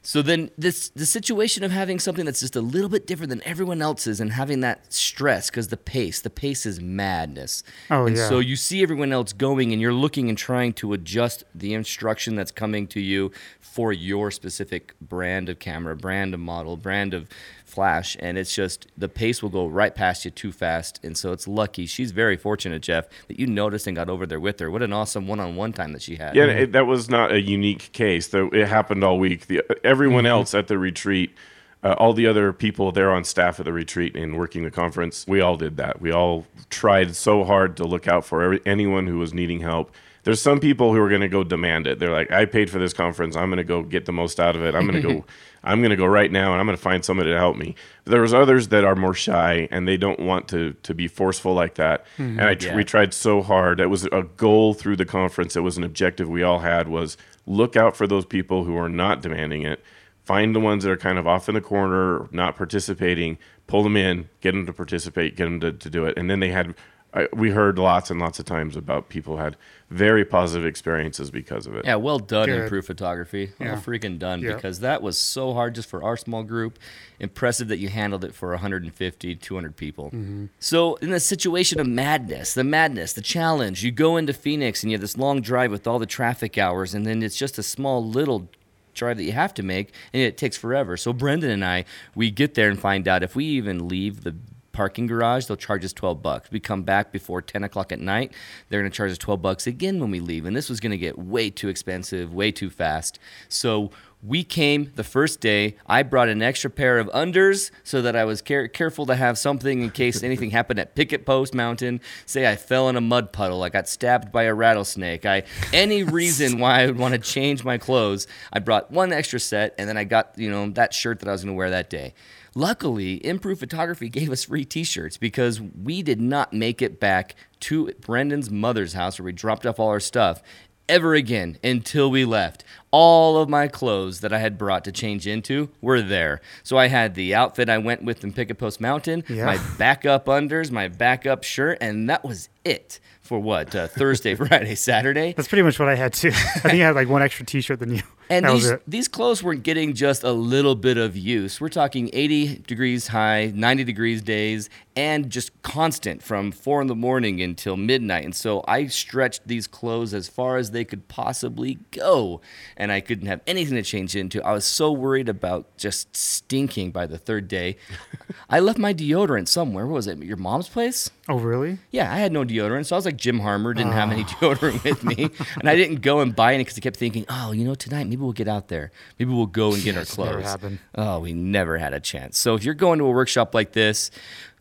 So 0.06 0.22
then 0.22 0.52
this 0.58 0.90
the 0.90 1.06
situation 1.06 1.64
of 1.64 1.72
having 1.72 1.98
something 1.98 2.26
that's 2.26 2.42
just 2.42 2.58
a 2.58 2.62
little 2.62 2.90
bit 2.90 3.08
different 3.08 3.30
than 3.30 3.42
everyone 3.46 3.82
else's 3.82 4.20
and 4.20 4.34
having 4.34 4.60
that 4.60 4.92
stress 4.92 5.50
because 5.50 5.70
the 5.70 5.78
pace, 5.78 6.20
the 6.20 6.30
pace 6.30 6.66
is 6.66 6.82
madness. 6.82 7.64
Oh, 7.90 8.06
and 8.06 8.18
yeah. 8.18 8.28
so 8.28 8.40
you 8.40 8.58
see 8.58 8.84
everyone 8.84 9.14
else 9.14 9.32
going 9.32 9.72
and 9.72 9.82
you're 9.82 9.94
looking 9.94 10.28
and 10.28 10.38
trying 10.38 10.74
to 10.74 10.92
adjust 10.92 11.46
the 11.56 11.74
instruction 11.74 12.36
that's 12.36 12.52
coming 12.52 12.86
to 12.88 13.00
you 13.00 13.32
for 13.62 13.94
your 13.94 14.30
specific 14.30 14.94
brand 15.00 15.48
of 15.48 15.60
camera, 15.60 15.96
brand 15.96 16.34
of 16.34 16.40
model, 16.42 16.76
brand 16.76 17.14
of 17.14 17.30
flash 17.74 18.16
and 18.20 18.38
it's 18.38 18.54
just 18.54 18.88
the 18.98 19.10
pace 19.10 19.42
will 19.42 19.50
go 19.50 19.66
right 19.66 19.96
past 19.96 20.26
you 20.26 20.32
too 20.32 20.52
fast 20.52 21.00
and 21.04 21.18
so 21.18 21.32
it's 21.32 21.48
lucky 21.48 21.86
she's 21.86 22.12
very 22.12 22.38
fortunate 22.38 22.82
jeff 22.82 23.08
that 23.28 23.40
you 23.40 23.48
noticed 23.48 23.88
and 23.88 23.96
got 23.96 24.10
over 24.10 24.26
there 24.26 24.40
with 24.40 24.60
her 24.60 24.70
what 24.70 24.82
an 24.82 24.94
awesome 24.94 25.28
one-on-one 25.28 25.74
time 25.74 25.92
that 25.94 26.02
she 26.02 26.16
had 26.16 26.36
Yeah, 26.36 26.46
it, 26.46 26.72
that 26.74 26.86
was 26.86 27.10
not 27.10 27.32
a 27.32 27.42
unique 27.42 27.92
case. 27.94 28.28
Though 28.28 28.50
it 28.50 28.68
happened 28.68 29.04
all 29.04 29.20
week. 29.20 29.48
The, 29.48 29.64
everyone 29.84 30.26
else 30.26 30.54
at 30.54 30.68
the 30.68 30.78
retreat, 30.78 31.36
uh, 31.84 31.96
all 31.98 32.14
the 32.14 32.28
other 32.28 32.54
people 32.54 32.92
there 32.92 33.12
on 33.12 33.24
staff 33.24 33.60
at 33.60 33.66
the 33.66 33.74
retreat 33.74 34.16
and 34.16 34.38
working 34.38 34.64
the 34.64 34.72
conference, 34.72 35.26
we 35.28 35.42
all 35.42 35.58
did 35.58 35.78
that. 35.78 36.02
We 36.02 36.12
all 36.12 36.46
tried 36.70 37.16
so 37.16 37.44
hard 37.44 37.78
to 37.78 37.84
look 37.86 38.08
out 38.08 38.26
for 38.26 38.42
every, 38.42 38.62
anyone 38.66 39.08
who 39.08 39.20
was 39.20 39.34
needing 39.34 39.62
help. 39.62 39.92
There's 40.24 40.42
some 40.42 40.60
people 40.60 40.94
who 40.94 41.02
are 41.02 41.10
going 41.10 41.22
to 41.22 41.28
go 41.28 41.44
demand 41.44 41.86
it. 41.86 42.00
They're 42.00 42.14
like, 42.14 42.32
I 42.32 42.46
paid 42.46 42.70
for 42.70 42.80
this 42.80 42.94
conference. 42.94 43.36
I'm 43.36 43.50
going 43.50 43.58
to 43.58 43.66
go 43.66 43.84
get 43.84 44.06
the 44.06 44.14
most 44.14 44.40
out 44.40 44.56
of 44.56 44.64
it. 44.64 44.74
I'm 44.74 44.88
going 44.88 45.02
to 45.02 45.14
go. 45.14 45.26
I'm 45.64 45.80
going 45.80 45.92
to 45.92 45.96
go 45.96 46.06
right 46.06 46.32
now, 46.32 46.52
and 46.52 46.60
I'm 46.60 46.66
going 46.66 46.76
to 46.78 46.82
find 46.84 47.06
somebody 47.06 47.30
to 47.32 47.38
help 47.38 47.56
me. 47.56 47.76
There's 48.06 48.34
others 48.34 48.68
that 48.68 48.84
are 48.84 48.96
more 48.96 49.14
shy 49.14 49.68
and 49.72 49.88
they 49.88 49.96
don't 49.98 50.20
want 50.20 50.48
to 50.50 50.74
to 50.84 50.94
be 50.94 51.08
forceful 51.08 51.54
like 51.54 51.76
that. 51.76 52.06
Hmm, 52.18 52.40
and 52.40 52.42
I 52.42 52.56
tr- 52.56 52.68
Yeah. 52.68 52.76
we 52.76 52.84
tried 52.84 53.14
so 53.14 53.42
hard. 53.42 53.78
That 53.80 53.90
was 53.90 54.06
a 54.06 54.24
goal 54.38 54.74
through 54.74 54.98
the 54.98 55.06
conference. 55.06 55.56
It 55.56 55.62
was 55.62 55.78
an 55.78 55.84
objective 55.84 56.28
we 56.30 56.44
all 56.44 56.60
had 56.60 56.88
was 56.90 57.16
look 57.46 57.76
out 57.78 57.96
for 57.96 58.08
those 58.08 58.26
people 58.26 58.66
who 58.66 58.76
are 58.78 58.90
not 58.90 59.22
demanding 59.22 59.62
it. 59.64 59.82
Find 60.26 60.56
the 60.56 60.60
ones 60.62 60.84
that 60.84 60.92
are 60.92 60.98
kind 60.98 61.18
of 61.18 61.28
off 61.28 61.50
in 61.50 61.56
the 61.56 61.62
corner, 61.62 62.28
not 62.32 62.56
participating, 62.56 63.38
pull 63.68 63.84
them 63.84 63.98
in, 63.98 64.30
get 64.42 64.52
them 64.54 64.66
to 64.66 64.74
participate, 64.74 65.36
get 65.36 65.46
them 65.46 65.60
to, 65.60 65.72
to 65.74 65.90
do 65.90 66.06
it. 66.06 66.18
And 66.18 66.30
then 66.30 66.40
they 66.40 66.50
had, 66.50 66.76
I, 67.16 67.28
we 67.34 67.52
heard 67.52 67.78
lots 67.78 68.10
and 68.10 68.20
lots 68.20 68.40
of 68.40 68.46
times 68.46 68.76
about 68.76 69.08
people 69.10 69.38
had 69.38 69.56
very 69.92 70.26
positive 70.26 70.66
experiences 70.66 71.30
because 71.30 71.68
of 71.68 71.76
it. 71.76 71.86
Yeah, 71.86 71.96
well 71.96 72.18
done, 72.18 72.48
Good. 72.48 72.64
Improve 72.64 72.88
Photography. 72.88 73.52
Well 73.60 73.70
Yeah. 73.70 73.76
freaking 73.80 74.18
done 74.18 74.42
Yeah. 74.42 74.56
because 74.56 74.80
that 74.80 75.04
was 75.04 75.18
so 75.18 75.54
hard 75.54 75.76
just 75.76 75.88
for 75.88 76.02
our 76.02 76.18
small 76.18 76.42
group. 76.42 76.80
Impressive 77.20 77.68
that 77.68 77.78
you 77.78 77.90
handled 77.90 78.24
it 78.26 78.34
for 78.34 78.52
150, 78.54 79.36
200 79.36 79.76
people. 79.76 80.06
Mm-hmm. 80.08 80.46
So, 80.60 80.96
in 80.96 81.12
the 81.12 81.20
situation 81.20 81.80
of 81.80 81.86
madness, 81.88 82.56
the 82.56 82.64
madness, 82.64 83.14
the 83.14 83.22
challenge, 83.22 83.84
you 83.84 83.92
go 83.92 84.18
into 84.18 84.34
Phoenix 84.34 84.82
and 84.82 84.92
you 84.92 84.96
have 84.96 85.02
this 85.02 85.18
long 85.18 85.40
drive 85.42 85.70
with 85.70 85.86
all 85.86 86.00
the 86.00 86.08
traffic 86.08 86.58
hours, 86.58 86.96
and 86.96 87.06
then 87.06 87.22
it's 87.22 87.38
just 87.38 87.60
a 87.60 87.64
small 87.64 88.04
little 88.04 88.50
drive 88.96 89.18
that 89.18 89.24
you 89.24 89.32
have 89.34 89.54
to 89.56 89.64
make, 89.64 89.94
and 90.14 90.22
it 90.24 90.38
takes 90.38 90.58
forever. 90.58 90.98
So, 90.98 91.14
Brendan 91.14 91.52
and 91.52 91.64
I, 91.66 91.86
we 92.16 92.32
get 92.32 92.56
there 92.56 92.70
and 92.70 92.80
find 92.80 93.08
out 93.08 93.22
if 93.24 93.36
we 93.36 93.46
even 93.46 93.88
leave 93.88 94.24
the 94.24 94.36
parking 94.74 95.08
garage, 95.08 95.46
they'll 95.46 95.56
charge 95.56 95.86
us 95.86 95.94
12 95.94 96.22
bucks. 96.22 96.52
We 96.52 96.60
come 96.60 96.84
back 96.84 97.12
before 97.14 97.42
10 97.42 97.64
o'clock 97.64 97.92
at 97.94 98.00
night, 98.00 98.34
they're 98.68 98.82
going 98.82 98.92
to 98.92 98.96
charge 98.96 99.12
us 99.12 99.18
12 99.18 99.42
bucks 99.42 99.66
again 99.68 100.00
when 100.02 100.12
we 100.12 100.20
leave. 100.20 100.46
And 100.46 100.56
this 100.56 100.70
was 100.70 100.80
going 100.82 100.92
to 100.92 100.98
get 100.98 101.18
way 101.18 101.50
too 101.50 101.70
expensive, 101.70 102.34
way 102.34 102.52
too 102.52 102.70
fast. 102.70 103.18
So 103.48 103.92
We 104.26 104.46
came 104.46 104.90
the 104.96 105.04
first 105.04 105.42
day. 105.42 105.76
I 105.86 106.02
brought 106.02 106.30
an 106.30 106.42
extra 106.42 106.70
pair 106.70 106.98
of 106.98 107.08
unders 107.08 107.72
so 107.84 108.02
that 108.02 108.16
I 108.16 108.24
was 108.24 108.42
care- 108.42 108.70
careful 108.70 109.06
to 109.08 109.16
have 109.16 109.38
something 109.38 109.82
in 109.82 109.90
case 109.90 110.24
anything 110.24 110.52
happened 110.60 110.80
at 110.80 110.96
Picket 110.96 111.26
Post 111.26 111.54
Mountain. 111.54 112.00
Say 112.26 112.50
I 112.50 112.56
fell 112.56 112.88
in 112.88 112.96
a 112.96 113.02
mud 113.02 113.34
puddle, 113.34 113.64
I 113.64 113.70
got 113.70 113.90
stabbed 113.90 114.32
by 114.32 114.44
a 114.44 114.54
rattlesnake. 114.54 115.26
I 115.26 115.44
any 115.74 116.04
reason 116.22 116.58
why 116.60 116.84
I 116.84 116.86
would 116.86 116.98
want 116.98 117.14
to 117.16 117.20
change 117.20 117.66
my 117.66 117.78
clothes. 117.78 118.26
I 118.54 118.60
brought 118.60 118.90
one 118.92 119.12
extra 119.12 119.42
set, 119.42 119.76
and 119.78 119.90
then 119.90 119.98
I 119.98 120.06
got 120.06 120.32
you 120.38 120.50
know 120.50 120.70
that 120.70 120.94
shirt 120.94 121.20
that 121.20 121.28
I 121.28 121.34
was 121.34 121.44
going 121.44 121.54
to 121.54 121.58
wear 121.58 121.72
that 121.72 121.90
day. 121.90 122.14
Luckily, 122.56 123.26
Improve 123.26 123.60
Photography 123.60 124.10
gave 124.10 124.32
us 124.32 124.44
free 124.46 124.66
T-shirts 124.66 125.18
because 125.18 125.60
we 125.60 126.04
did 126.04 126.22
not 126.22 126.54
make 126.54 126.82
it 126.82 127.00
back 127.00 127.36
to 127.62 127.92
Brendan's 128.02 128.52
mother's 128.52 128.94
house 128.94 129.18
where 129.20 129.26
we 129.26 129.32
dropped 129.32 129.66
off 129.66 129.80
all 129.80 129.88
our 129.90 130.00
stuff 130.00 130.44
ever 130.90 131.16
again 131.16 131.58
until 131.64 132.12
we 132.12 132.26
left. 132.26 132.64
All 132.92 133.38
of 133.38 133.50
my 133.50 133.68
clothes 133.70 134.20
that 134.20 134.34
I 134.34 134.38
had 134.40 134.58
brought 134.58 134.84
to 134.84 134.92
change 134.92 135.26
into 135.26 135.70
were 135.82 136.02
there. 136.02 136.42
So 136.62 136.78
I 136.78 136.88
had 136.90 137.16
the 137.16 137.34
outfit 137.34 137.70
I 137.70 137.78
went 137.80 138.04
with 138.04 138.24
in 138.24 138.34
Picket 138.34 138.58
Post 138.60 138.80
Mountain, 138.82 139.24
Yeah. 139.30 139.46
my 139.46 139.60
backup 139.78 140.26
unders, 140.26 140.70
my 140.72 140.90
backup 140.90 141.44
shirt, 141.44 141.78
and 141.82 142.08
that 142.10 142.24
was 142.24 142.50
it 142.66 143.00
for 143.22 143.40
what 143.40 143.74
uh, 143.74 143.88
Thursday, 143.88 144.36
Friday, 144.36 144.76
Saturday. 144.76 145.34
That's 145.36 145.48
pretty 145.48 145.64
much 145.64 145.80
what 145.80 145.88
I 145.90 145.96
had 145.96 146.14
too. 146.14 146.28
I 146.34 146.60
think 146.60 146.74
I 146.74 146.86
had 146.86 146.96
like 146.96 147.08
one 147.08 147.24
extra 147.24 147.46
T-shirt 147.46 147.80
than 147.80 147.96
you. 147.96 148.02
And 148.30 148.46
that 148.46 148.52
these 148.54 148.72
these 148.88 149.08
clothes 149.08 149.44
weren't 149.44 149.64
getting 149.64 149.94
just 149.94 150.24
a 150.24 150.32
little 150.32 150.76
bit 150.76 150.98
of 150.98 151.16
use. 151.18 151.60
We're 151.62 151.70
talking 151.70 152.10
80 152.14 152.60
degrees 152.68 153.08
high, 153.08 153.52
90 153.54 153.84
degrees 153.84 154.22
days, 154.22 154.70
and 154.96 155.30
just 155.30 155.52
constant 155.64 156.22
from 156.24 156.52
four 156.52 156.82
in 156.82 156.88
the 156.88 156.96
morning 156.96 157.42
until 157.42 157.76
midnight. 157.76 158.24
And 158.26 158.36
so 158.36 158.64
I 158.68 158.88
stretched 158.88 159.48
these 159.48 159.68
clothes 159.68 160.14
as 160.14 160.28
far 160.28 160.58
as 160.58 160.72
they 160.72 160.86
could 160.86 161.08
possibly 161.08 161.80
go, 161.92 162.42
and 162.78 162.92
I 162.92 163.02
couldn't 163.02 163.28
have 163.28 163.42
anything 163.48 163.76
to 163.76 163.84
change 163.84 164.16
into. 164.16 164.42
I 164.44 164.54
was 164.54 164.66
so 164.66 164.92
worried 164.92 165.30
about 165.30 165.76
just 165.78 166.16
stinking 166.16 166.92
by 166.92 167.06
the 167.08 167.18
third 167.18 167.48
day. 167.48 167.76
I 168.50 168.60
left 168.60 168.78
my 168.78 168.94
deodorant 168.94 169.48
somewhere. 169.48 169.86
What 169.88 169.96
was 169.96 170.08
it? 170.08 170.18
Your 170.20 170.38
mom's 170.38 170.70
place? 170.70 171.10
Oh, 171.28 171.38
really? 171.40 171.80
Yeah, 171.92 172.12
I 172.14 172.18
had 172.18 172.32
no 172.32 172.44
deodorant, 172.44 172.86
so 172.86 172.96
I 172.96 172.98
was 172.98 173.06
like 173.06 173.18
Jim 173.18 173.40
Harmer, 173.40 173.74
didn't 173.74 173.94
have 173.94 174.10
Ah. 174.10 174.14
any 174.14 174.24
deodorant 174.26 174.84
with 174.84 175.04
me, 175.04 175.30
and 175.60 175.70
I 175.70 175.76
didn't 175.76 176.02
go 176.02 176.20
and 176.20 176.36
buy 176.36 176.54
any 176.54 176.64
because 176.64 176.78
I 176.78 176.82
kept 176.82 176.98
thinking, 176.98 177.26
oh, 177.30 177.52
you 177.52 177.64
know, 177.66 177.76
tonight 177.76 178.08
maybe 178.14 178.22
we'll 178.24 178.32
get 178.32 178.48
out 178.48 178.68
there, 178.68 178.92
maybe 179.18 179.34
we'll 179.34 179.48
go 179.48 179.74
and 179.74 179.84
get 179.84 179.96
our 179.96 180.02
Yes, 180.02 180.18
never 180.18 180.42
clothes. 180.42 180.80
Oh, 180.96 181.20
we 181.20 181.34
never 181.34 181.78
had 181.80 181.94
a 181.94 182.00
chance. 182.00 182.38
So 182.38 182.54
if 182.56 182.64
you're 182.64 182.74
going 182.76 183.00
to 183.00 183.06
a 183.06 183.12
workshop 183.12 183.54
like 183.56 183.74
this. 183.74 184.12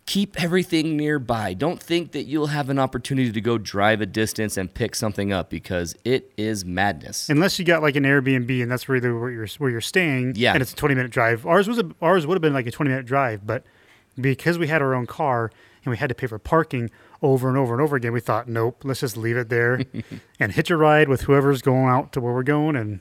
Keep 0.04 0.42
everything 0.42 0.97
nearby. 0.97 1.54
Don't 1.54 1.80
think 1.80 2.11
that 2.11 2.25
you'll 2.25 2.49
have 2.49 2.68
an 2.71 2.78
opportunity 2.80 3.30
to 3.30 3.40
go 3.40 3.56
drive 3.56 4.00
a 4.00 4.06
distance 4.06 4.56
and 4.56 4.75
pick 4.75 4.97
something 4.97 5.32
up 5.32 5.49
because 5.49 5.94
it 6.04 6.32
is 6.37 6.64
madness. 6.64 7.28
Unless 7.28 7.61
you 7.61 7.64
got 7.64 7.82
like 7.82 7.94
an 7.94 8.02
Airbnb 8.02 8.61
and 8.61 8.68
that's 8.68 8.88
really 8.88 9.12
where 9.12 9.30
you're 9.30 9.47
where 9.59 9.71
you're 9.71 9.80
staying. 9.80 10.32
Yeah. 10.35 10.54
And 10.54 10.61
it's 10.61 10.73
a 10.73 10.76
20 10.76 10.97
minute 10.97 11.12
drive. 11.12 11.47
Ours 11.47 11.68
was 11.68 11.78
a, 11.78 11.88
ours 12.02 12.26
would 12.26 12.35
have 12.35 12.42
been 12.42 12.52
like 12.52 12.66
a 12.66 12.73
20 12.73 12.90
minute 12.90 13.06
drive, 13.06 13.47
but 13.47 13.62
because 14.21 14.59
we 14.59 14.66
had 14.66 14.82
our 14.82 14.92
own 14.92 15.06
car 15.06 15.52
and 15.85 15.90
we 15.92 15.97
had 15.97 16.09
to 16.09 16.16
pay 16.16 16.26
for 16.26 16.40
parking 16.40 16.90
over 17.23 17.49
and 17.49 17.56
over 17.56 17.73
and 17.73 17.80
over 17.80 17.94
again, 17.94 18.12
we 18.12 18.21
thought, 18.21 18.49
nope, 18.49 18.82
let's 18.82 19.00
just 19.00 19.16
leave 19.16 19.37
it 19.37 19.50
there 19.50 19.82
and 20.40 20.50
hitch 20.52 20.68
a 20.71 20.76
ride 20.76 21.09
with 21.09 21.23
whoever's 21.23 21.62
going 21.62 21.87
out 21.87 22.12
to 22.12 22.21
where 22.21 22.32
we're 22.32 22.42
going. 22.42 22.75
And 22.75 22.99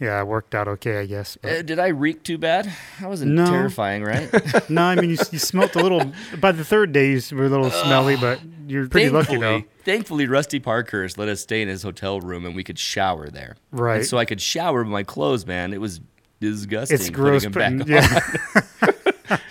yeah, 0.00 0.20
it 0.20 0.26
worked 0.26 0.54
out 0.54 0.68
okay, 0.68 0.98
I 1.00 1.06
guess. 1.06 1.36
But- 1.40 1.52
Uh, 1.52 1.62
did 1.62 1.78
I 1.78 1.88
reek 1.88 2.22
too 2.22 2.38
bad? 2.38 2.70
That 3.00 3.08
wasn't 3.08 3.32
No. 3.32 3.46
terrifying, 3.46 4.02
right? 4.04 4.30
no, 4.70 4.82
I 4.82 4.94
mean 4.96 5.10
you, 5.10 5.16
you 5.32 5.38
smelt 5.38 5.74
a 5.76 5.80
little. 5.80 6.12
By 6.38 6.52
the 6.52 6.64
third 6.64 6.92
day, 6.92 7.12
you 7.12 7.20
were 7.36 7.46
a 7.46 7.48
little 7.48 7.70
smelly, 7.70 8.16
but 8.16 8.40
you're 8.68 8.88
pretty 8.88 9.10
lucky 9.10 9.36
though. 9.38 9.62
Thankfully, 9.84 10.26
Rusty 10.26 10.58
Parkhurst 10.60 11.16
let 11.18 11.28
us 11.28 11.40
stay 11.40 11.62
in 11.62 11.68
his 11.68 11.82
hotel 11.82 12.20
room 12.20 12.44
and 12.44 12.54
we 12.56 12.64
could 12.64 12.78
shower 12.78 13.28
there. 13.28 13.56
Right. 13.70 13.98
And 13.98 14.06
so 14.06 14.18
I 14.18 14.24
could 14.24 14.40
shower 14.40 14.82
in 14.82 14.88
my 14.88 15.02
clothes, 15.04 15.46
man. 15.46 15.72
It 15.72 15.80
was 15.80 16.00
disgusting. 16.40 16.96
It's 16.96 17.08
gross, 17.08 17.46
putting 17.46 17.78
them 17.78 17.86
putting, 17.86 17.96
back 17.96 18.96
yeah. 19.30 19.30
on. 19.30 19.38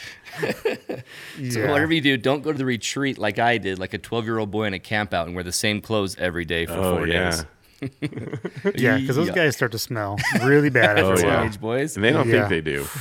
So 1.37 1.59
Yeah. 1.59 1.71
whatever 1.71 1.93
you 1.93 2.01
do, 2.01 2.17
don't 2.17 2.41
go 2.43 2.51
to 2.51 2.57
the 2.57 2.65
retreat 2.65 3.17
like 3.17 3.39
I 3.39 3.57
did, 3.57 3.79
like 3.79 3.93
a 3.93 3.97
12 3.97 4.25
year 4.25 4.37
old 4.37 4.51
boy 4.51 4.63
in 4.65 4.73
a 4.73 4.79
camp 4.79 5.13
out 5.13 5.27
and 5.27 5.35
wear 5.35 5.43
the 5.43 5.51
same 5.51 5.81
clothes 5.81 6.15
every 6.17 6.45
day 6.45 6.65
for 6.65 6.73
Oh, 6.73 6.97
four 6.97 7.07
yeah. 7.07 7.29
days. 7.31 7.45
Yeah, 8.75 8.98
because 8.98 9.15
those 9.15 9.29
Yuck. 9.29 9.36
guys 9.36 9.55
start 9.55 9.72
to 9.74 9.79
smell 9.79 10.18
really 10.44 10.70
bad 10.70 10.98
Oh, 11.00 11.11
after 11.11 11.24
a 11.24 11.27
yeah. 11.27 11.33
while. 11.35 11.44
Teenage 11.44 11.59
boys. 11.61 11.96
And 11.96 12.03
they 12.03 12.11
don't 12.11 12.27
Yeah. 12.27 12.48
think 12.48 12.50
they 12.50 12.72
do. 12.72 12.85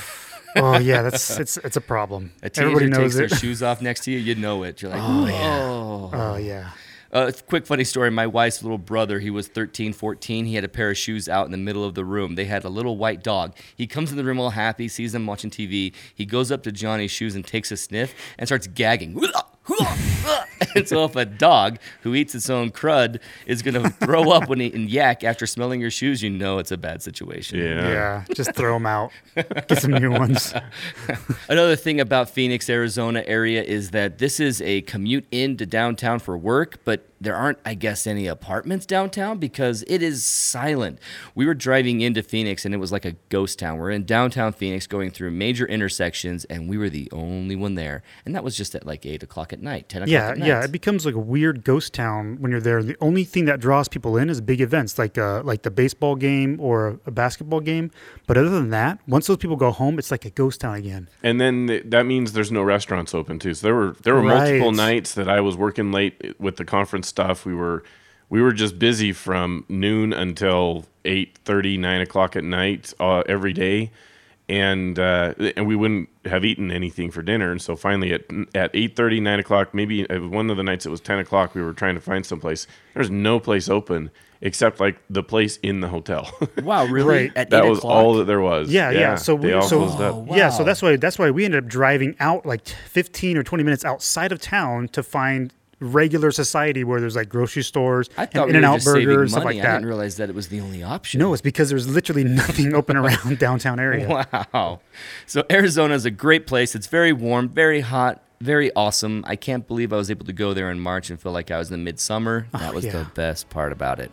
Oh 0.57 0.79
yeah, 0.79 1.03
that's 1.03 1.37
it's 1.41 1.57
it's 1.57 1.77
a 1.77 1.81
problem. 1.81 2.31
A 2.41 2.49
teenager 2.49 2.71
Everybody 2.77 2.87
knows 3.03 3.15
takes 3.15 3.15
it. 3.17 3.29
their 3.31 3.39
shoes 3.41 3.61
off 3.61 3.83
next 3.83 4.05
to 4.05 4.13
you, 4.13 4.19
you 4.19 4.37
know 4.37 4.63
it. 4.63 4.81
You're 4.83 4.93
like, 4.93 5.01
oh, 5.03 6.11
Oh 6.15 6.37
yeah. 6.37 6.71
Uh, 7.13 7.33
quick 7.49 7.67
funny 7.67 7.83
story. 7.83 8.09
My 8.13 8.29
wife's 8.29 8.63
little 8.63 8.79
brother, 8.79 9.19
he 9.19 9.31
was 9.31 9.49
13, 9.49 9.93
14. 9.93 10.45
He 10.47 10.55
had 10.55 10.63
a 10.63 10.69
pair 10.69 10.91
of 10.91 10.97
shoes 10.97 11.29
out 11.29 11.47
in 11.47 11.51
the 11.51 11.59
middle 11.59 11.83
of 11.83 11.97
the 11.97 12.05
room. 12.05 12.37
They 12.37 12.45
had 12.45 12.65
a 12.65 12.69
little 12.69 12.97
white 12.97 13.25
dog. 13.25 13.57
He 13.77 13.89
comes 13.89 14.13
in 14.13 14.17
the 14.17 14.23
room 14.23 14.39
all 14.39 14.51
happy, 14.51 14.87
sees 14.87 15.11
them 15.11 15.27
watching 15.27 15.51
TV. 15.51 15.93
He 16.15 16.25
goes 16.25 16.53
up 16.53 16.63
to 16.63 16.71
Johnny's 16.71 17.11
shoes 17.11 17.35
and 17.35 17.45
takes 17.45 17.73
a 17.73 17.77
sniff 17.77 18.15
and 18.39 18.47
starts 18.47 18.69
gagging. 18.69 19.21
And 20.75 20.89
so 20.89 21.05
if 21.05 21.17
a 21.17 21.25
dog 21.25 21.79
who 22.03 22.15
eats 22.15 22.35
its 22.35 22.51
own 22.51 22.71
crud 22.71 23.21
is 23.47 23.63
going 23.63 23.81
to 23.81 23.91
throw 23.91 24.31
up 24.31 24.49
when 24.49 24.61
he, 24.61 24.73
and 24.73 24.89
yak 24.91 25.25
after 25.25 25.47
smelling 25.47 25.81
your 25.81 25.91
shoes, 25.91 26.23
you 26.23 26.31
know 26.31 26.59
it's 26.59 26.71
a 26.73 26.77
bad 26.77 27.03
situation. 27.03 27.59
Yeah. 27.59 27.89
Yeah, 27.89 28.25
just 28.35 28.55
throw 28.55 28.75
them 28.75 28.87
out. 28.87 29.13
Get 29.35 29.81
some 29.81 29.93
new 29.93 30.11
ones. 30.11 30.55
Another 31.49 31.77
thing 31.77 32.01
about 32.01 32.31
Phoenix, 32.31 32.69
Arizona 32.69 33.23
area 33.27 33.63
is 33.63 33.91
that 33.91 34.19
this 34.19 34.41
is 34.41 34.61
a 34.63 34.83
commute 34.83 35.27
into 35.31 35.67
downtown 35.67 36.19
for 36.19 36.37
work, 36.37 36.81
but 36.85 37.09
there 37.21 37.35
aren't, 37.35 37.59
I 37.65 37.75
guess, 37.75 38.07
any 38.07 38.27
apartments 38.27 38.85
downtown 38.87 39.39
because 39.39 39.83
it 39.89 40.03
is 40.03 40.25
silent. 40.25 40.99
We 41.35 41.47
were 41.47 41.55
driving 41.55 42.01
into 42.03 42.23
Phoenix 42.23 42.65
and 42.65 42.75
it 42.75 42.79
was 42.79 42.93
like 42.93 43.05
a 43.05 43.13
ghost 43.31 43.59
town. 43.59 43.79
We're 43.79 43.91
in 43.91 44.05
downtown 44.05 44.53
Phoenix 44.53 44.87
going 44.87 45.11
through 45.11 45.31
major 45.31 45.67
intersections 45.67 46.45
and 46.47 46.69
we 46.69 46.77
were 46.77 46.91
the 46.91 47.09
only 47.13 47.57
one 47.57 47.75
there. 47.77 48.03
And 48.27 48.35
that 48.35 48.45
was 48.45 48.57
just 48.57 48.75
at 48.75 48.85
like 48.87 49.07
8 49.07 49.23
o'clock 49.23 49.53
at 49.53 49.63
night, 49.63 49.89
10 49.89 50.03
o'clock 50.03 50.13
Yeah, 50.15 50.31
at 50.31 50.39
yeah. 50.39 50.65
It 50.65 50.73
becomes 50.73 51.05
like 51.05 51.15
a 51.15 51.21
weird 51.21 51.65
ghost 51.65 51.93
town 51.93 52.37
when 52.41 52.51
you're 52.51 52.61
there. 52.61 52.83
The 52.83 52.97
only 53.01 53.25
thing 53.25 53.45
that 53.47 53.61
draws 53.61 53.89
people 53.89 54.17
in 54.17 54.31
is 54.31 54.41
big 54.41 54.61
events 54.61 54.99
like 54.99 55.19
uh, 55.19 55.43
like 55.45 55.63
the 55.63 55.71
baseball 55.71 56.17
game 56.17 56.59
or 56.61 56.99
a 57.07 57.11
basketball 57.11 57.61
game. 57.61 57.91
But 58.27 58.39
other 58.39 58.51
than 58.51 58.71
that, 58.71 58.99
once 59.07 59.27
those 59.27 59.37
people 59.37 59.57
go 59.57 59.71
home, 59.71 59.99
it's 59.99 60.11
like 60.11 60.25
a 60.25 60.31
ghost 60.31 60.61
town 60.61 60.77
again. 60.77 61.09
And 61.23 61.41
then 61.41 61.67
th- 61.67 61.85
that 61.87 62.07
means 62.07 62.33
there's 62.33 62.53
no 62.53 62.63
restaurants 62.63 63.15
open 63.15 63.39
too. 63.39 63.55
So 63.55 63.67
there 63.67 63.75
were 63.75 63.97
there 64.03 64.15
were 64.15 64.23
multiple 64.23 64.73
nights 64.73 65.15
that 65.15 65.29
I 65.29 65.41
was 65.41 65.57
working 65.57 65.93
late 65.93 66.35
with 66.39 66.57
the 66.57 66.65
conference 66.65 67.09
stuff. 67.09 67.45
We 67.45 67.55
were 67.55 67.85
we 68.29 68.41
were 68.43 68.53
just 68.53 68.79
busy 68.79 69.13
from 69.13 69.65
noon 69.69 70.13
until 70.13 70.87
8 71.05 71.39
30 71.45 71.79
9 71.79 72.01
o'clock 72.01 72.37
at 72.37 72.45
night 72.45 72.93
uh, 72.99 73.23
every 73.29 73.53
day. 73.53 73.91
And 74.49 74.99
uh, 74.99 75.33
and 75.57 75.67
we 75.67 75.75
wouldn't 75.75 76.11
have 76.27 76.45
eaten 76.45 76.71
anything 76.71 77.11
for 77.11 77.23
dinner. 77.23 77.51
And 77.51 77.63
so 77.63 77.77
finally 77.77 78.13
at 78.13 78.25
at 78.55 78.71
8 78.75 78.99
9 78.99 79.39
o'clock, 79.41 79.73
maybe 79.73 80.09
uh, 80.11 80.21
one 80.29 80.51
of 80.51 80.59
the 80.59 80.63
nights 80.63 80.85
it 80.85 80.91
was 80.91 81.01
10 81.01 81.19
o'clock, 81.21 81.55
we 81.55 81.63
were 81.63 81.73
trying 81.73 81.95
to 81.95 82.01
find 82.01 82.27
some 82.27 82.41
place. 82.41 82.67
There's 82.93 83.09
no 83.11 83.41
place 83.41 83.71
open 83.71 84.11
except 84.43 84.81
like 84.81 84.99
the 85.09 85.23
place 85.23 85.57
in 85.63 85.81
the 85.81 85.89
hotel. 85.89 86.31
Wow, 86.63 86.85
really? 86.85 87.09
Right. 87.09 87.33
At 87.37 87.49
that 87.51 87.65
8 87.65 87.69
was 87.71 87.79
o'clock? 87.79 87.95
all 87.95 88.15
that 88.17 88.25
there 88.27 88.41
was. 88.43 88.71
Yeah, 88.71 88.91
yeah. 88.91 89.15
So 89.15 89.37
they 89.39 89.47
we- 89.49 89.53
all 89.55 89.63
so- 89.63 89.79
closed 89.79 90.01
up. 90.03 90.15
Oh, 90.29 90.37
Yeah, 90.37 90.51
so 90.51 90.63
that's 90.63 90.83
why 90.83 90.97
that's 90.97 91.19
why 91.19 91.31
we 91.31 91.47
ended 91.47 91.65
up 91.65 91.71
driving 91.71 92.15
out 92.21 92.45
like 92.45 92.69
15 92.69 93.39
or 93.39 93.43
20 93.43 93.65
minutes 93.65 93.85
outside 93.85 94.31
of 94.31 94.41
town 94.43 94.89
to 94.89 95.03
find 95.03 95.55
regular 95.85 96.31
society 96.31 96.83
where 96.85 97.01
there's 97.01 97.17
like 97.17 97.29
grocery 97.29 97.63
stores 97.63 98.09
I 98.17 98.29
and 98.33 98.51
In 98.51 98.57
and 98.57 98.65
Out 98.65 98.83
burgers 98.85 99.07
money. 99.17 99.29
stuff 99.29 99.45
like 99.45 99.57
that. 99.63 99.67
I 99.67 99.73
didn't 99.75 99.87
realize 99.89 100.17
that 100.17 100.29
it 100.29 100.35
was 100.35 100.49
the 100.49 100.61
only 100.61 100.83
option. 100.83 101.21
No, 101.21 101.33
it's 101.33 101.43
because 101.43 101.69
there's 101.69 101.87
literally 101.89 102.25
nothing 102.43 102.75
open 102.75 102.97
around 102.97 103.39
downtown 103.39 103.79
area. 103.79 104.27
Wow. 104.53 104.81
So 105.27 105.45
Arizona 105.51 105.95
is 105.95 106.05
a 106.05 106.11
great 106.11 106.47
place. 106.47 106.75
It's 106.75 106.87
very 106.87 107.13
warm, 107.13 107.49
very 107.49 107.81
hot, 107.81 108.23
very 108.41 108.73
awesome. 108.75 109.25
I 109.27 109.37
can't 109.37 109.67
believe 109.67 109.93
I 109.93 109.97
was 109.97 110.11
able 110.11 110.27
to 110.27 110.33
go 110.33 110.55
there 110.55 110.71
in 110.71 110.81
March 110.81 111.11
and 111.11 111.21
feel 111.21 111.33
like 111.33 111.51
I 111.51 111.59
was 111.59 111.71
in 111.71 111.85
midsummer. 111.85 112.47
Oh, 112.53 112.59
that 112.59 112.75
was 112.75 112.85
the 112.85 113.07
best 113.15 113.49
part 113.51 113.73
about 113.73 114.01
it. 114.01 114.11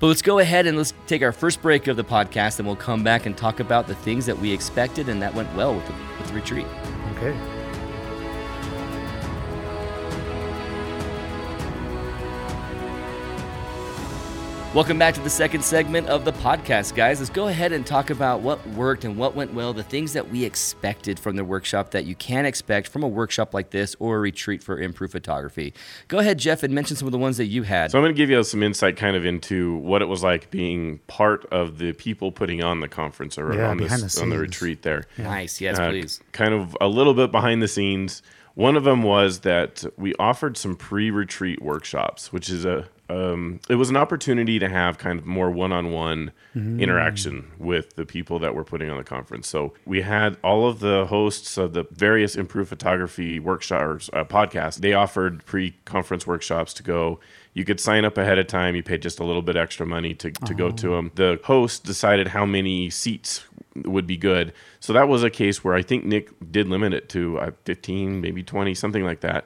But 0.00 0.08
let's 0.08 0.22
go 0.22 0.38
ahead 0.38 0.66
and 0.66 0.76
let's 0.76 0.92
take 1.06 1.22
our 1.22 1.32
first 1.32 1.62
break 1.62 1.86
of 1.86 1.96
the 1.96 2.04
podcast, 2.04 2.58
and 2.58 2.66
we'll 2.66 2.76
come 2.76 3.02
back 3.02 3.26
and 3.26 3.36
talk 3.36 3.60
about 3.60 3.86
the 3.86 3.94
things 3.94 4.26
that 4.26 4.38
we 4.38 4.52
expected 4.52 5.08
and 5.08 5.22
that 5.22 5.34
went 5.34 5.52
well 5.54 5.74
with 5.74 5.86
the, 5.86 5.94
with 6.18 6.28
the 6.28 6.34
retreat. 6.34 6.66
Okay. 7.16 7.63
Welcome 14.74 14.98
back 14.98 15.14
to 15.14 15.20
the 15.20 15.30
second 15.30 15.62
segment 15.62 16.08
of 16.08 16.24
the 16.24 16.32
podcast, 16.32 16.96
guys. 16.96 17.20
Let's 17.20 17.30
go 17.30 17.46
ahead 17.46 17.70
and 17.70 17.86
talk 17.86 18.10
about 18.10 18.40
what 18.40 18.66
worked 18.70 19.04
and 19.04 19.16
what 19.16 19.36
went 19.36 19.54
well, 19.54 19.72
the 19.72 19.84
things 19.84 20.14
that 20.14 20.28
we 20.32 20.44
expected 20.44 21.16
from 21.20 21.36
the 21.36 21.44
workshop 21.44 21.92
that 21.92 22.06
you 22.06 22.16
can 22.16 22.44
expect 22.44 22.88
from 22.88 23.04
a 23.04 23.08
workshop 23.08 23.54
like 23.54 23.70
this 23.70 23.94
or 24.00 24.16
a 24.16 24.18
retreat 24.18 24.64
for 24.64 24.80
improved 24.80 25.12
photography. 25.12 25.72
Go 26.08 26.18
ahead, 26.18 26.38
Jeff, 26.38 26.64
and 26.64 26.74
mention 26.74 26.96
some 26.96 27.06
of 27.06 27.12
the 27.12 27.18
ones 27.18 27.36
that 27.36 27.44
you 27.46 27.62
had. 27.62 27.92
So 27.92 27.98
I'm 27.98 28.02
going 28.04 28.12
to 28.16 28.16
give 28.16 28.30
you 28.30 28.42
some 28.42 28.64
insight 28.64 28.96
kind 28.96 29.14
of 29.14 29.24
into 29.24 29.76
what 29.76 30.02
it 30.02 30.06
was 30.06 30.24
like 30.24 30.50
being 30.50 30.98
part 31.06 31.46
of 31.52 31.78
the 31.78 31.92
people 31.92 32.32
putting 32.32 32.60
on 32.60 32.80
the 32.80 32.88
conference 32.88 33.38
or 33.38 33.54
Yeah, 33.54 33.68
on, 33.70 33.76
behind 33.78 34.02
this, 34.02 34.16
the 34.16 34.22
on 34.22 34.30
the 34.30 34.38
retreat 34.38 34.82
there. 34.82 35.04
nice. 35.16 35.60
Yes, 35.60 35.78
Uh, 35.78 35.90
please. 35.90 36.20
Kind 36.32 36.52
of 36.52 36.76
a 36.80 36.88
little 36.88 37.14
bit 37.14 37.30
behind 37.30 37.62
the 37.62 37.68
scenes. 37.68 38.22
One 38.56 38.76
of 38.76 38.82
them 38.82 39.04
was 39.04 39.40
that 39.40 39.84
we 39.96 40.14
offered 40.16 40.56
some 40.56 40.74
pre-retreat 40.74 41.62
workshops, 41.62 42.32
which 42.32 42.50
is 42.50 42.64
a, 42.64 42.88
um, 43.10 43.60
it 43.68 43.74
was 43.74 43.90
an 43.90 43.96
opportunity 43.96 44.58
to 44.58 44.68
have 44.68 44.96
kind 44.96 45.18
of 45.18 45.26
more 45.26 45.50
one-on-one 45.50 46.32
interaction 46.80 47.50
with 47.58 47.96
the 47.96 48.06
people 48.06 48.38
that 48.38 48.54
were 48.54 48.64
putting 48.64 48.88
on 48.88 48.96
the 48.96 49.04
conference. 49.04 49.48
So 49.48 49.74
we 49.84 50.02
had 50.02 50.36
all 50.42 50.66
of 50.68 50.80
the 50.80 51.06
hosts 51.06 51.58
of 51.58 51.72
the 51.74 51.84
various 51.90 52.36
improved 52.36 52.68
photography 52.68 53.38
workshops, 53.40 54.08
uh, 54.12 54.24
podcasts. 54.24 54.76
They 54.76 54.94
offered 54.94 55.44
pre-conference 55.44 56.26
workshops 56.26 56.72
to 56.74 56.82
go. 56.82 57.20
You 57.52 57.64
could 57.64 57.80
sign 57.80 58.04
up 58.04 58.16
ahead 58.16 58.38
of 58.38 58.46
time. 58.46 58.74
You 58.76 58.82
paid 58.82 59.02
just 59.02 59.20
a 59.20 59.24
little 59.24 59.42
bit 59.42 59.56
extra 59.56 59.84
money 59.84 60.14
to, 60.14 60.30
to 60.30 60.54
go 60.54 60.70
to 60.70 60.88
them. 60.90 61.10
The 61.14 61.40
host 61.44 61.84
decided 61.84 62.28
how 62.28 62.46
many 62.46 62.88
seats 62.88 63.44
would 63.84 64.06
be 64.06 64.16
good. 64.16 64.52
So 64.80 64.92
that 64.92 65.08
was 65.08 65.22
a 65.24 65.30
case 65.30 65.64
where 65.64 65.74
I 65.74 65.82
think 65.82 66.04
Nick 66.04 66.30
did 66.52 66.68
limit 66.68 66.94
it 66.94 67.08
to 67.10 67.38
uh, 67.38 67.50
15, 67.64 68.20
maybe 68.20 68.42
20, 68.42 68.74
something 68.74 69.04
like 69.04 69.20
that. 69.20 69.44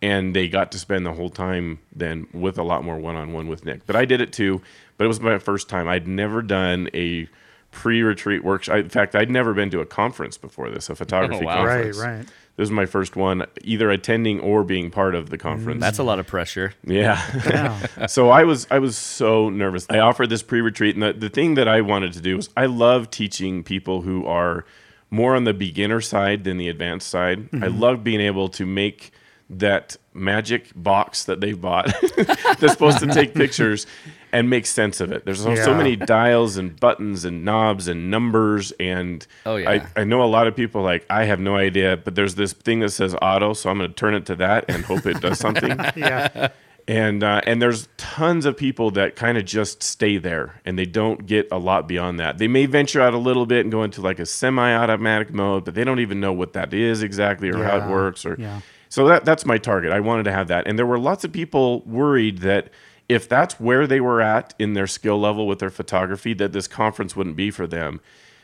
And 0.00 0.34
they 0.34 0.48
got 0.48 0.70
to 0.72 0.78
spend 0.78 1.04
the 1.04 1.12
whole 1.12 1.30
time 1.30 1.80
then 1.92 2.28
with 2.32 2.56
a 2.56 2.62
lot 2.62 2.84
more 2.84 2.98
one 2.98 3.16
on 3.16 3.32
one 3.32 3.48
with 3.48 3.64
Nick. 3.64 3.84
But 3.84 3.96
I 3.96 4.04
did 4.04 4.20
it 4.20 4.32
too. 4.32 4.62
But 4.96 5.04
it 5.04 5.08
was 5.08 5.20
my 5.20 5.38
first 5.38 5.68
time. 5.68 5.88
I'd 5.88 6.06
never 6.06 6.40
done 6.42 6.88
a 6.94 7.28
pre 7.70 8.02
retreat 8.02 8.44
workshop. 8.44 8.76
In 8.76 8.88
fact, 8.88 9.14
I'd 9.14 9.30
never 9.30 9.54
been 9.54 9.70
to 9.70 9.80
a 9.80 9.86
conference 9.86 10.38
before 10.38 10.70
this, 10.70 10.88
a 10.88 10.92
oh, 10.92 10.94
photography 10.94 11.44
Oh, 11.44 11.46
wow. 11.46 11.64
Right, 11.64 11.92
conference. 11.92 11.98
right. 11.98 12.26
This 12.58 12.64
was 12.64 12.70
my 12.72 12.86
first 12.86 13.14
one, 13.14 13.46
either 13.62 13.88
attending 13.88 14.40
or 14.40 14.64
being 14.64 14.90
part 14.90 15.14
of 15.14 15.30
the 15.30 15.38
mm. 15.38 15.42
conference. 15.42 15.80
That's 15.80 15.98
a 15.98 16.02
lot 16.02 16.18
of 16.18 16.26
pressure. 16.26 16.74
Yeah. 16.84 17.22
Yeah. 17.46 18.06
so 18.06 18.30
I 18.30 18.42
was 18.42 18.66
I 18.68 18.80
was 18.80 18.96
so 18.96 19.48
nervous. 19.48 19.86
I 19.88 20.00
offered 20.00 20.28
this 20.28 20.42
pre-retreat, 20.42 20.96
and 20.96 21.02
the, 21.04 21.12
the 21.12 21.28
thing 21.28 21.54
that 21.54 21.68
I 21.68 21.82
wanted 21.82 22.14
to 22.14 22.20
do 22.20 22.36
was 22.36 22.50
I 22.56 22.66
love 22.66 23.10
teaching 23.10 23.62
people 23.62 24.02
who 24.02 24.26
are 24.26 24.64
more 25.08 25.36
on 25.36 25.44
the 25.44 25.54
beginner 25.54 26.00
side 26.00 26.42
than 26.42 26.58
the 26.58 26.68
advanced 26.68 27.08
side. 27.08 27.50
Mm-hmm. 27.50 27.62
I 27.62 27.68
love 27.68 28.02
being 28.02 28.20
able 28.20 28.48
to 28.50 28.66
make 28.66 29.12
that 29.50 29.96
magic 30.12 30.70
box 30.76 31.24
that 31.24 31.40
they've 31.40 31.60
bought 31.60 31.86
that's 32.16 32.72
supposed 32.72 32.98
to 32.98 33.06
take 33.06 33.34
pictures 33.42 33.86
and 34.30 34.50
make 34.50 34.66
sense 34.66 35.00
of 35.00 35.10
it. 35.10 35.24
There's 35.24 35.42
so, 35.42 35.54
so 35.54 35.74
many 35.74 35.96
dials 35.96 36.58
and 36.58 36.78
buttons 36.78 37.24
and 37.24 37.44
knobs 37.46 37.88
and 37.88 38.10
numbers 38.10 38.72
and 38.72 39.26
Oh, 39.46 39.56
yeah. 39.56 39.70
I, 39.96 40.00
I 40.02 40.04
know 40.04 40.22
a 40.22 40.28
lot 40.28 40.46
of 40.46 40.54
people 40.54 40.82
like 40.82 41.06
I 41.08 41.24
have 41.24 41.40
no 41.40 41.56
idea, 41.56 41.96
but 41.96 42.14
there's 42.14 42.34
this 42.34 42.52
thing 42.52 42.80
that 42.80 42.90
says 42.90 43.16
auto, 43.22 43.54
so 43.54 43.70
I'm 43.70 43.78
going 43.78 43.88
to 43.88 43.94
turn 43.96 44.14
it 44.14 44.26
to 44.26 44.34
that 44.36 44.66
and 44.68 44.84
hope 44.84 45.06
it 45.06 45.20
does 45.22 45.38
something 45.38 45.70
Yeah. 45.96 46.48
and 46.86 47.24
uh, 47.24 47.40
and 47.46 47.62
there's 47.62 47.88
tons 47.96 48.44
of 48.44 48.54
people 48.54 48.90
that 48.92 49.16
kind 49.16 49.38
of 49.38 49.46
just 49.46 49.82
stay 49.82 50.18
there 50.18 50.60
and 50.66 50.78
they 50.78 50.84
don't 50.86 51.24
get 51.26 51.48
a 51.50 51.58
lot 51.58 51.88
beyond 51.88 52.20
that. 52.20 52.36
They 52.36 52.48
may 52.48 52.66
venture 52.66 53.00
out 53.00 53.14
a 53.14 53.18
little 53.18 53.46
bit 53.46 53.60
and 53.60 53.72
go 53.72 53.82
into 53.82 54.02
like 54.02 54.18
a 54.18 54.26
semi-automatic 54.26 55.32
mode, 55.32 55.64
but 55.64 55.74
they 55.74 55.84
don't 55.84 56.00
even 56.00 56.20
know 56.20 56.34
what 56.34 56.52
that 56.52 56.74
is 56.74 57.02
exactly 57.02 57.48
or 57.48 57.64
how 57.64 57.78
it 57.78 57.90
works. 57.90 58.26
Or 58.26 58.36
yeah. 58.38 58.60
So 58.88 59.06
that 59.08 59.24
that's 59.24 59.44
my 59.44 59.58
target. 59.58 59.92
I 59.92 60.00
wanted 60.00 60.24
to 60.24 60.32
have 60.32 60.48
that, 60.48 60.66
and 60.66 60.78
there 60.78 60.86
were 60.86 60.98
lots 60.98 61.24
of 61.24 61.32
people 61.32 61.82
worried 61.82 62.38
that 62.38 62.70
if 63.08 63.28
that's 63.28 63.58
where 63.58 63.86
they 63.86 64.00
were 64.00 64.20
at 64.20 64.54
in 64.58 64.74
their 64.74 64.86
skill 64.86 65.18
level 65.18 65.46
with 65.46 65.58
their 65.58 65.70
photography, 65.70 66.34
that 66.34 66.52
this 66.52 66.68
conference 66.68 67.16
wouldn't 67.16 67.36
be 67.36 67.50
for 67.50 67.66
them. 67.66 68.00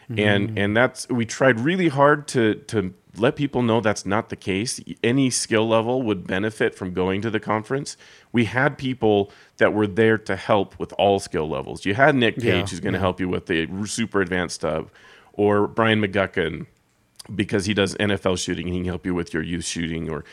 And 0.08 0.48
mm-hmm. 0.48 0.58
and 0.58 0.76
that's 0.76 1.08
we 1.08 1.24
tried 1.24 1.60
really 1.60 1.88
hard 1.88 2.28
to 2.28 2.54
to 2.54 2.92
let 3.16 3.36
people 3.36 3.62
know 3.62 3.80
that's 3.80 4.04
not 4.04 4.28
the 4.28 4.36
case. 4.36 4.80
Any 5.02 5.30
skill 5.30 5.66
level 5.66 6.02
would 6.02 6.26
benefit 6.26 6.74
from 6.74 6.92
going 6.92 7.22
to 7.22 7.30
the 7.30 7.40
conference. 7.40 7.96
We 8.32 8.46
had 8.46 8.76
people 8.76 9.30
that 9.58 9.72
were 9.72 9.86
there 9.86 10.18
to 10.18 10.36
help 10.36 10.78
with 10.78 10.92
all 10.98 11.20
skill 11.20 11.48
levels. 11.48 11.84
You 11.84 11.94
had 11.94 12.14
Nick 12.16 12.36
Page, 12.36 12.44
Yeah, 12.44 12.60
who's 12.66 12.80
going 12.80 12.92
to 12.94 12.98
help 12.98 13.20
you 13.20 13.28
with 13.28 13.46
the 13.46 13.68
super 13.86 14.20
advanced 14.20 14.56
stuff, 14.56 14.86
or 15.32 15.66
Brian 15.66 16.00
McGuckin, 16.00 16.66
because 17.34 17.66
he 17.66 17.74
does 17.74 17.94
NFL 17.96 18.38
shooting 18.38 18.66
and 18.66 18.74
he 18.74 18.80
can 18.80 18.88
help 18.88 19.06
you 19.06 19.14
with 19.14 19.32
your 19.32 19.42
youth 19.42 19.64
shooting. 19.64 20.10
Or 20.10 20.24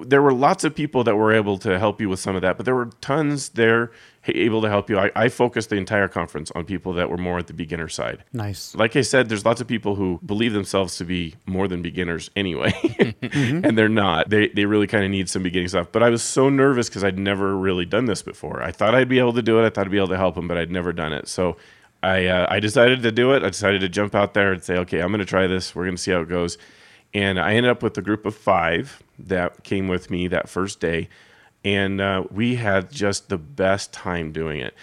there 0.00 0.22
were 0.22 0.32
lots 0.32 0.64
of 0.64 0.74
people 0.74 1.04
that 1.04 1.16
were 1.16 1.32
able 1.32 1.58
to 1.58 1.78
help 1.78 2.00
you 2.00 2.08
with 2.08 2.20
some 2.20 2.36
of 2.36 2.42
that, 2.42 2.56
but 2.56 2.64
there 2.64 2.74
were 2.74 2.90
tons 3.00 3.50
there 3.50 3.90
able 4.28 4.60
to 4.62 4.68
help 4.68 4.90
you. 4.90 4.98
I, 4.98 5.10
I 5.14 5.28
focused 5.28 5.70
the 5.70 5.76
entire 5.76 6.08
conference 6.08 6.50
on 6.52 6.64
people 6.64 6.92
that 6.94 7.10
were 7.10 7.16
more 7.16 7.38
at 7.38 7.46
the 7.46 7.52
beginner 7.52 7.88
side. 7.88 8.24
Nice. 8.32 8.74
Like 8.74 8.96
I 8.96 9.02
said, 9.02 9.28
there's 9.28 9.44
lots 9.44 9.60
of 9.60 9.66
people 9.66 9.94
who 9.94 10.20
believe 10.24 10.52
themselves 10.52 10.96
to 10.98 11.04
be 11.04 11.34
more 11.46 11.68
than 11.68 11.82
beginners 11.82 12.30
anyway, 12.34 12.70
mm-hmm. 12.72 13.64
and 13.64 13.78
they're 13.78 13.88
not. 13.88 14.30
They 14.30 14.48
they 14.48 14.64
really 14.64 14.86
kind 14.86 15.04
of 15.04 15.10
need 15.10 15.28
some 15.28 15.42
beginning 15.42 15.68
stuff. 15.68 15.92
But 15.92 16.02
I 16.02 16.10
was 16.10 16.22
so 16.22 16.48
nervous 16.48 16.88
because 16.88 17.04
I'd 17.04 17.18
never 17.18 17.56
really 17.56 17.84
done 17.84 18.06
this 18.06 18.22
before. 18.22 18.62
I 18.62 18.72
thought 18.72 18.94
I'd 18.94 19.08
be 19.08 19.18
able 19.18 19.34
to 19.34 19.42
do 19.42 19.60
it. 19.60 19.66
I 19.66 19.70
thought 19.70 19.86
I'd 19.86 19.92
be 19.92 19.98
able 19.98 20.08
to 20.08 20.16
help 20.16 20.34
them, 20.34 20.48
but 20.48 20.56
I'd 20.56 20.70
never 20.70 20.92
done 20.92 21.12
it. 21.12 21.28
So 21.28 21.56
I 22.06 22.26
uh, 22.26 22.46
I 22.48 22.60
decided 22.60 23.02
to 23.02 23.12
do 23.12 23.32
it. 23.32 23.42
I 23.42 23.48
decided 23.48 23.80
to 23.80 23.88
jump 23.88 24.14
out 24.14 24.32
there 24.34 24.52
and 24.52 24.62
say, 24.62 24.76
okay, 24.78 25.00
I'm 25.00 25.08
going 25.08 25.18
to 25.18 25.24
try 25.24 25.46
this. 25.46 25.74
We're 25.74 25.84
going 25.84 25.96
to 25.96 26.02
see 26.02 26.12
how 26.12 26.20
it 26.20 26.28
goes. 26.28 26.56
And 27.12 27.38
I 27.40 27.54
ended 27.54 27.70
up 27.70 27.82
with 27.82 27.98
a 27.98 28.02
group 28.02 28.26
of 28.26 28.36
five 28.36 29.02
that 29.18 29.64
came 29.64 29.88
with 29.88 30.10
me 30.10 30.28
that 30.28 30.48
first 30.48 30.80
day, 30.80 31.08
and 31.64 32.00
uh, 32.00 32.24
we 32.30 32.56
had 32.56 32.90
just 32.90 33.28
the 33.28 33.38
best 33.38 33.92
time 33.92 34.30
doing 34.30 34.60
it. 34.60 34.74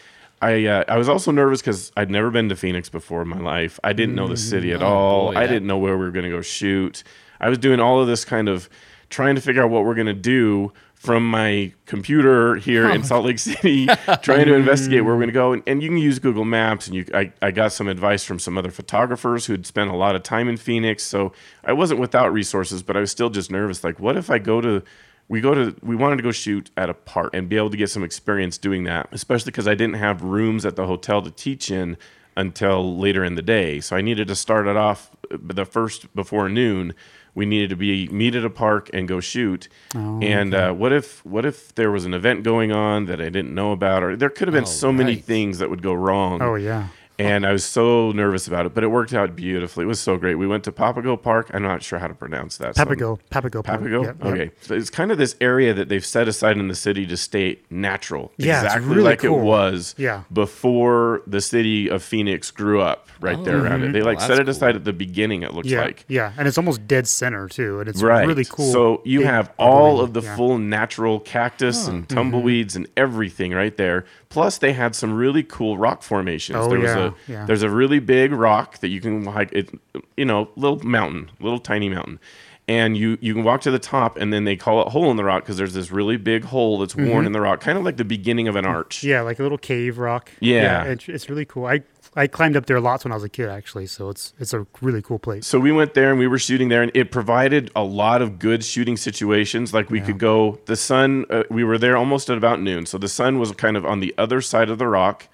I 0.42 0.66
uh, 0.66 0.84
I 0.90 0.98
was 0.98 1.08
also 1.08 1.32
nervous 1.32 1.62
because 1.62 1.92
I'd 1.96 2.12
never 2.12 2.30
been 2.30 2.50
to 2.50 2.56
Phoenix 2.56 2.90
before 2.90 3.22
in 3.22 3.30
my 3.30 3.40
life. 3.40 3.80
I 3.84 3.94
didn't 3.94 4.16
know 4.16 4.28
the 4.28 4.36
city 4.36 4.74
at 4.74 4.84
all. 4.84 5.32
boy, 5.32 5.40
I 5.40 5.48
didn't 5.48 5.68
know 5.68 5.78
where 5.78 5.98
we 5.98 6.04
were 6.04 6.12
going 6.12 6.26
to 6.26 6.32
go 6.32 6.42
shoot. 6.42 7.04
I 7.40 7.48
was 7.48 7.58
doing 7.58 7.80
all 7.80 8.02
of 8.02 8.08
this 8.08 8.26
kind 8.26 8.50
of 8.50 8.70
trying 9.10 9.36
to 9.36 9.42
figure 9.42 9.64
out 9.64 9.70
what 9.70 9.86
we're 9.86 9.96
going 9.96 10.08
to 10.08 10.14
do 10.14 10.74
from 11.04 11.30
my 11.30 11.74
computer 11.86 12.56
here 12.56 12.90
in 12.90 13.04
Salt 13.04 13.26
Lake 13.26 13.38
City, 13.38 13.88
trying 14.22 14.46
to 14.46 14.54
investigate 14.56 15.04
where 15.04 15.14
we're 15.14 15.20
going 15.20 15.28
to 15.28 15.34
go. 15.34 15.52
And, 15.52 15.62
and 15.68 15.84
you 15.84 15.90
can 15.90 15.98
use 15.98 16.18
Google 16.18 16.46
Maps, 16.46 16.88
and 16.88 16.96
you 16.96 17.06
I, 17.14 17.34
I 17.42 17.52
got 17.52 17.74
some 17.74 17.90
advice 17.90 18.24
from 18.24 18.40
some 18.40 18.58
other 18.58 18.72
photographers 18.72 19.46
who'd 19.46 19.66
spent 19.66 19.90
a 19.90 19.98
lot 19.98 20.16
of 20.16 20.24
time 20.24 20.48
in 20.48 20.56
Phoenix. 20.56 21.04
So 21.04 21.34
I 21.66 21.74
wasn't 21.74 22.00
without 22.00 22.32
resources, 22.32 22.82
but 22.84 22.96
I 22.96 23.02
was 23.02 23.12
still 23.12 23.30
just 23.30 23.52
nervous. 23.52 23.84
Like, 23.84 24.00
what 24.00 24.16
if 24.16 24.32
I 24.32 24.40
go 24.40 24.62
to 24.62 24.82
we 25.28 25.42
go 25.42 25.54
to 25.54 25.76
we 25.82 25.94
wanted 25.94 26.16
to 26.16 26.24
go 26.24 26.32
shoot 26.32 26.72
at 26.78 26.90
a 26.90 26.94
park 26.94 27.32
and 27.34 27.50
be 27.50 27.58
able 27.58 27.70
to 27.70 27.78
get 27.78 27.90
some 27.90 28.04
experience 28.04 28.58
doing 28.58 28.84
that 28.84 29.08
especially 29.14 29.52
because 29.52 29.70
i 29.70 29.74
didn't 29.74 29.96
have 29.96 30.22
rooms 30.22 30.66
at 30.66 30.76
the 30.76 30.86
hotel 30.86 31.22
to 31.22 31.32
teach 31.32 31.72
in 31.72 31.96
until 32.36 32.98
later 32.98 33.24
in 33.24 33.36
the 33.36 33.42
day 33.42 33.80
so 33.80 33.96
i 33.96 34.02
needed 34.02 34.28
to 34.28 34.36
start 34.36 34.68
it 34.68 34.76
off 34.76 35.12
uh, 35.32 35.38
the 35.42 35.64
first 35.64 36.14
before 36.14 36.50
noon 36.50 36.94
we 37.36 37.46
needed 37.46 37.70
to 37.72 37.76
be 37.76 38.08
meet 38.10 38.36
at 38.36 38.46
a 38.46 38.50
park 38.50 38.90
and 38.94 39.08
go 39.08 39.20
shoot. 39.20 39.68
Oh, 39.96 40.20
and 40.22 40.54
uh, 40.54 40.72
what 40.74 40.92
if 40.94 41.26
what 41.26 41.46
if 41.46 41.74
there 41.76 41.92
was 41.92 42.06
an 42.06 42.14
event 42.14 42.44
going 42.44 42.72
on 42.72 43.06
that 43.06 43.20
i 43.20 43.26
didn't 43.30 43.54
know 43.56 43.72
about 43.72 44.04
or 44.04 44.16
there 44.16 44.30
could 44.30 44.48
have 44.48 44.54
been 44.54 44.64
Oh, 44.64 44.68
so 44.68 44.92
many 44.92 45.16
things 45.16 45.58
that 45.60 45.70
would 45.70 45.82
go 45.82 45.94
wrong? 45.94 46.42
Oh 46.42 46.56
yeah. 46.56 46.88
And 47.24 47.46
I 47.46 47.52
was 47.52 47.64
so 47.64 48.12
nervous 48.12 48.48
about 48.48 48.66
it, 48.66 48.74
but 48.74 48.84
it 48.84 48.88
worked 48.88 49.14
out 49.14 49.36
beautifully. 49.36 49.84
It 49.84 49.88
was 49.88 50.00
so 50.00 50.18
great. 50.18 50.36
We 50.36 50.48
went 50.48 50.64
to 50.66 50.72
Papago 50.72 51.16
Park. 51.22 51.50
I'm 51.54 51.64
not 51.64 51.82
sure 51.84 52.00
how 52.00 52.08
to 52.08 52.14
pronounce 52.14 52.58
that. 52.58 52.76
so 52.76 52.84
Papago. 52.86 53.20
Papago. 53.32 53.64
Park. 53.64 53.82
Papago? 53.82 54.04
Yep, 54.04 54.18
yep. 54.24 54.34
Okay. 54.34 54.52
So 54.62 54.76
it's 54.76 54.90
kind 54.90 55.12
of 55.12 55.18
this 55.18 55.36
area 55.42 55.74
that 55.74 55.90
they've 55.90 56.06
set 56.06 56.28
aside 56.28 56.58
in 56.58 56.68
the 56.68 56.76
city 56.76 57.06
to 57.08 57.18
stay 57.18 57.60
natural. 57.70 58.32
Yeah, 58.38 58.56
it's 58.58 58.66
exactly 58.66 58.90
really 58.90 59.04
like 59.04 59.20
cool. 59.20 59.40
it 59.40 59.44
was 59.44 59.96
Yeah. 59.98 60.24
before 60.32 61.22
the 61.26 61.42
city 61.42 61.90
of 61.90 62.04
Phoenix 62.04 62.52
grew 62.52 62.82
up 62.82 63.08
right 63.20 63.42
there 63.44 63.64
around 63.64 63.84
it. 63.84 63.94
They 63.94 64.02
like 64.02 64.18
Oh, 64.18 64.22
set 64.22 64.28
that's 64.30 64.40
it 64.42 64.50
aside 64.50 64.76
at 64.76 64.84
the 64.84 64.94
beginning, 64.94 65.44
it 65.44 65.54
looks 65.54 65.68
Yeah. 65.70 65.82
like. 65.82 66.06
Yeah. 66.08 66.32
And 66.38 66.48
it's 66.48 66.58
almost 66.58 66.88
dead 66.88 67.08
center 67.08 67.48
too. 67.48 67.80
And 67.80 67.90
it's 67.90 68.02
Right. 68.04 68.28
really 68.28 68.46
cool. 68.46 68.72
So 68.72 69.02
you 69.06 69.20
big 69.20 69.28
have 69.28 69.52
all 69.58 70.02
of 70.02 70.14
the 70.14 70.22
yeah. 70.22 70.36
full 70.36 70.58
natural 70.58 71.20
cactus 71.20 71.88
and 71.88 72.08
Mm-hmm. 72.08 72.16
tumbleweeds 72.18 72.76
and 72.76 72.88
everything 72.98 73.52
right 73.54 73.76
there. 73.78 74.06
Plus, 74.30 74.58
they 74.58 74.74
had 74.74 74.96
some 74.96 75.14
really 75.14 75.44
cool 75.44 75.78
rock 75.78 76.02
formations. 76.04 76.58
Oh, 76.60 76.68
there 76.70 76.80
was 76.80 76.90
yeah, 76.96 77.08
a 77.08 77.13
yeah. 77.28 77.46
there's 77.46 77.64
a 77.64 77.70
really 77.70 78.00
big 78.00 78.32
rock 78.32 78.80
that 78.80 78.90
you 78.90 79.02
can 79.02 79.26
hike. 79.26 79.52
It 79.52 79.70
you 80.18 80.26
know 80.26 80.50
little 80.56 80.80
mountain, 80.80 81.32
little 81.40 81.60
tiny 81.60 81.90
mountain. 81.90 82.20
And 82.66 82.96
you, 82.96 83.18
you 83.20 83.34
can 83.34 83.44
walk 83.44 83.60
to 83.62 83.72
the 83.72 83.80
top, 83.80 84.16
and 84.16 84.32
then 84.32 84.46
they 84.46 84.56
call 84.56 84.82
it 84.82 84.88
hole 84.88 85.12
in 85.12 85.18
the 85.18 85.26
rock 85.26 85.44
because 85.44 85.58
there's 85.58 85.74
this 85.74 85.92
really 85.92 86.16
big 86.16 86.46
hole 86.46 86.78
that's 86.78 86.96
worn 86.96 87.26
in 87.26 87.34
the 87.34 87.42
rock, 87.42 87.60
kind 87.60 87.78
of 87.78 87.84
like 87.84 87.98
the 87.98 88.06
beginning 88.06 88.48
of 88.48 88.56
an 88.56 88.64
arch. 88.64 89.00
Mm-hmm. 89.00 89.08
Yeah, 89.10 89.22
like 89.22 89.38
a 89.40 89.44
little 89.44 89.58
cave 89.58 89.98
rock. 89.98 90.32
Yeah. 90.40 90.86
it's, 90.86 91.10
it's 91.10 91.30
really 91.30 91.44
cool. 91.44 91.66
I 91.66 91.84
I 92.16 92.28
climbed 92.28 92.56
up 92.56 92.68
there 92.68 92.80
lots 92.80 93.04
when 93.04 93.12
I 93.12 93.16
was 93.16 93.24
a 93.24 93.30
kid, 93.30 93.50
actually. 93.50 93.88
So 93.88 94.10
it's 94.10 94.34
it's 94.40 94.54
a 94.54 94.66
really 94.82 95.02
cool 95.02 95.20
place. 95.20 95.48
So 95.48 95.60
we 95.60 95.72
went 95.72 95.94
there 95.94 96.10
and 96.10 96.20
we 96.20 96.28
were 96.28 96.38
shooting 96.38 96.70
there, 96.70 96.82
and 96.82 96.92
it 96.94 97.12
provided 97.12 97.72
a 97.76 97.84
lot 97.84 98.22
of 98.22 98.40
good 98.40 98.64
shooting 98.64 98.98
situations. 98.98 99.74
Like 99.74 99.90
we 99.90 100.00
could 100.02 100.20
go, 100.20 100.60
the 100.66 100.76
sun, 100.76 101.26
uh, 101.30 101.44
we 101.50 101.64
were 101.64 101.78
there 101.78 101.98
almost 101.98 102.30
at 102.30 102.38
about 102.38 102.62
noon. 102.62 102.86
So 102.86 102.98
the 102.98 103.08
sun 103.08 103.40
was 103.40 103.52
kind 103.54 103.76
of 103.76 103.86
on 103.86 104.00
the 104.00 104.14
other 104.18 104.42
side 104.42 104.70
of 104.70 104.78
the 104.78 104.88
rock, 104.88 105.28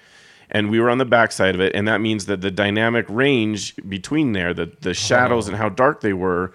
and 0.52 0.70
we 0.70 0.80
were 0.80 0.90
on 0.90 0.98
the 0.98 1.06
backside 1.06 1.56
of 1.56 1.62
it. 1.62 1.76
And 1.76 1.88
that 1.88 2.02
means 2.02 2.26
that 2.26 2.42
the 2.42 2.52
dynamic 2.52 3.06
range 3.10 3.76
between 3.88 4.34
there, 4.34 4.54
the, 4.54 4.72
the 4.82 4.94
shadows 4.94 5.48
and 5.48 5.58
how 5.58 5.70
dark 5.70 6.02
they 6.02 6.14
were, 6.14 6.54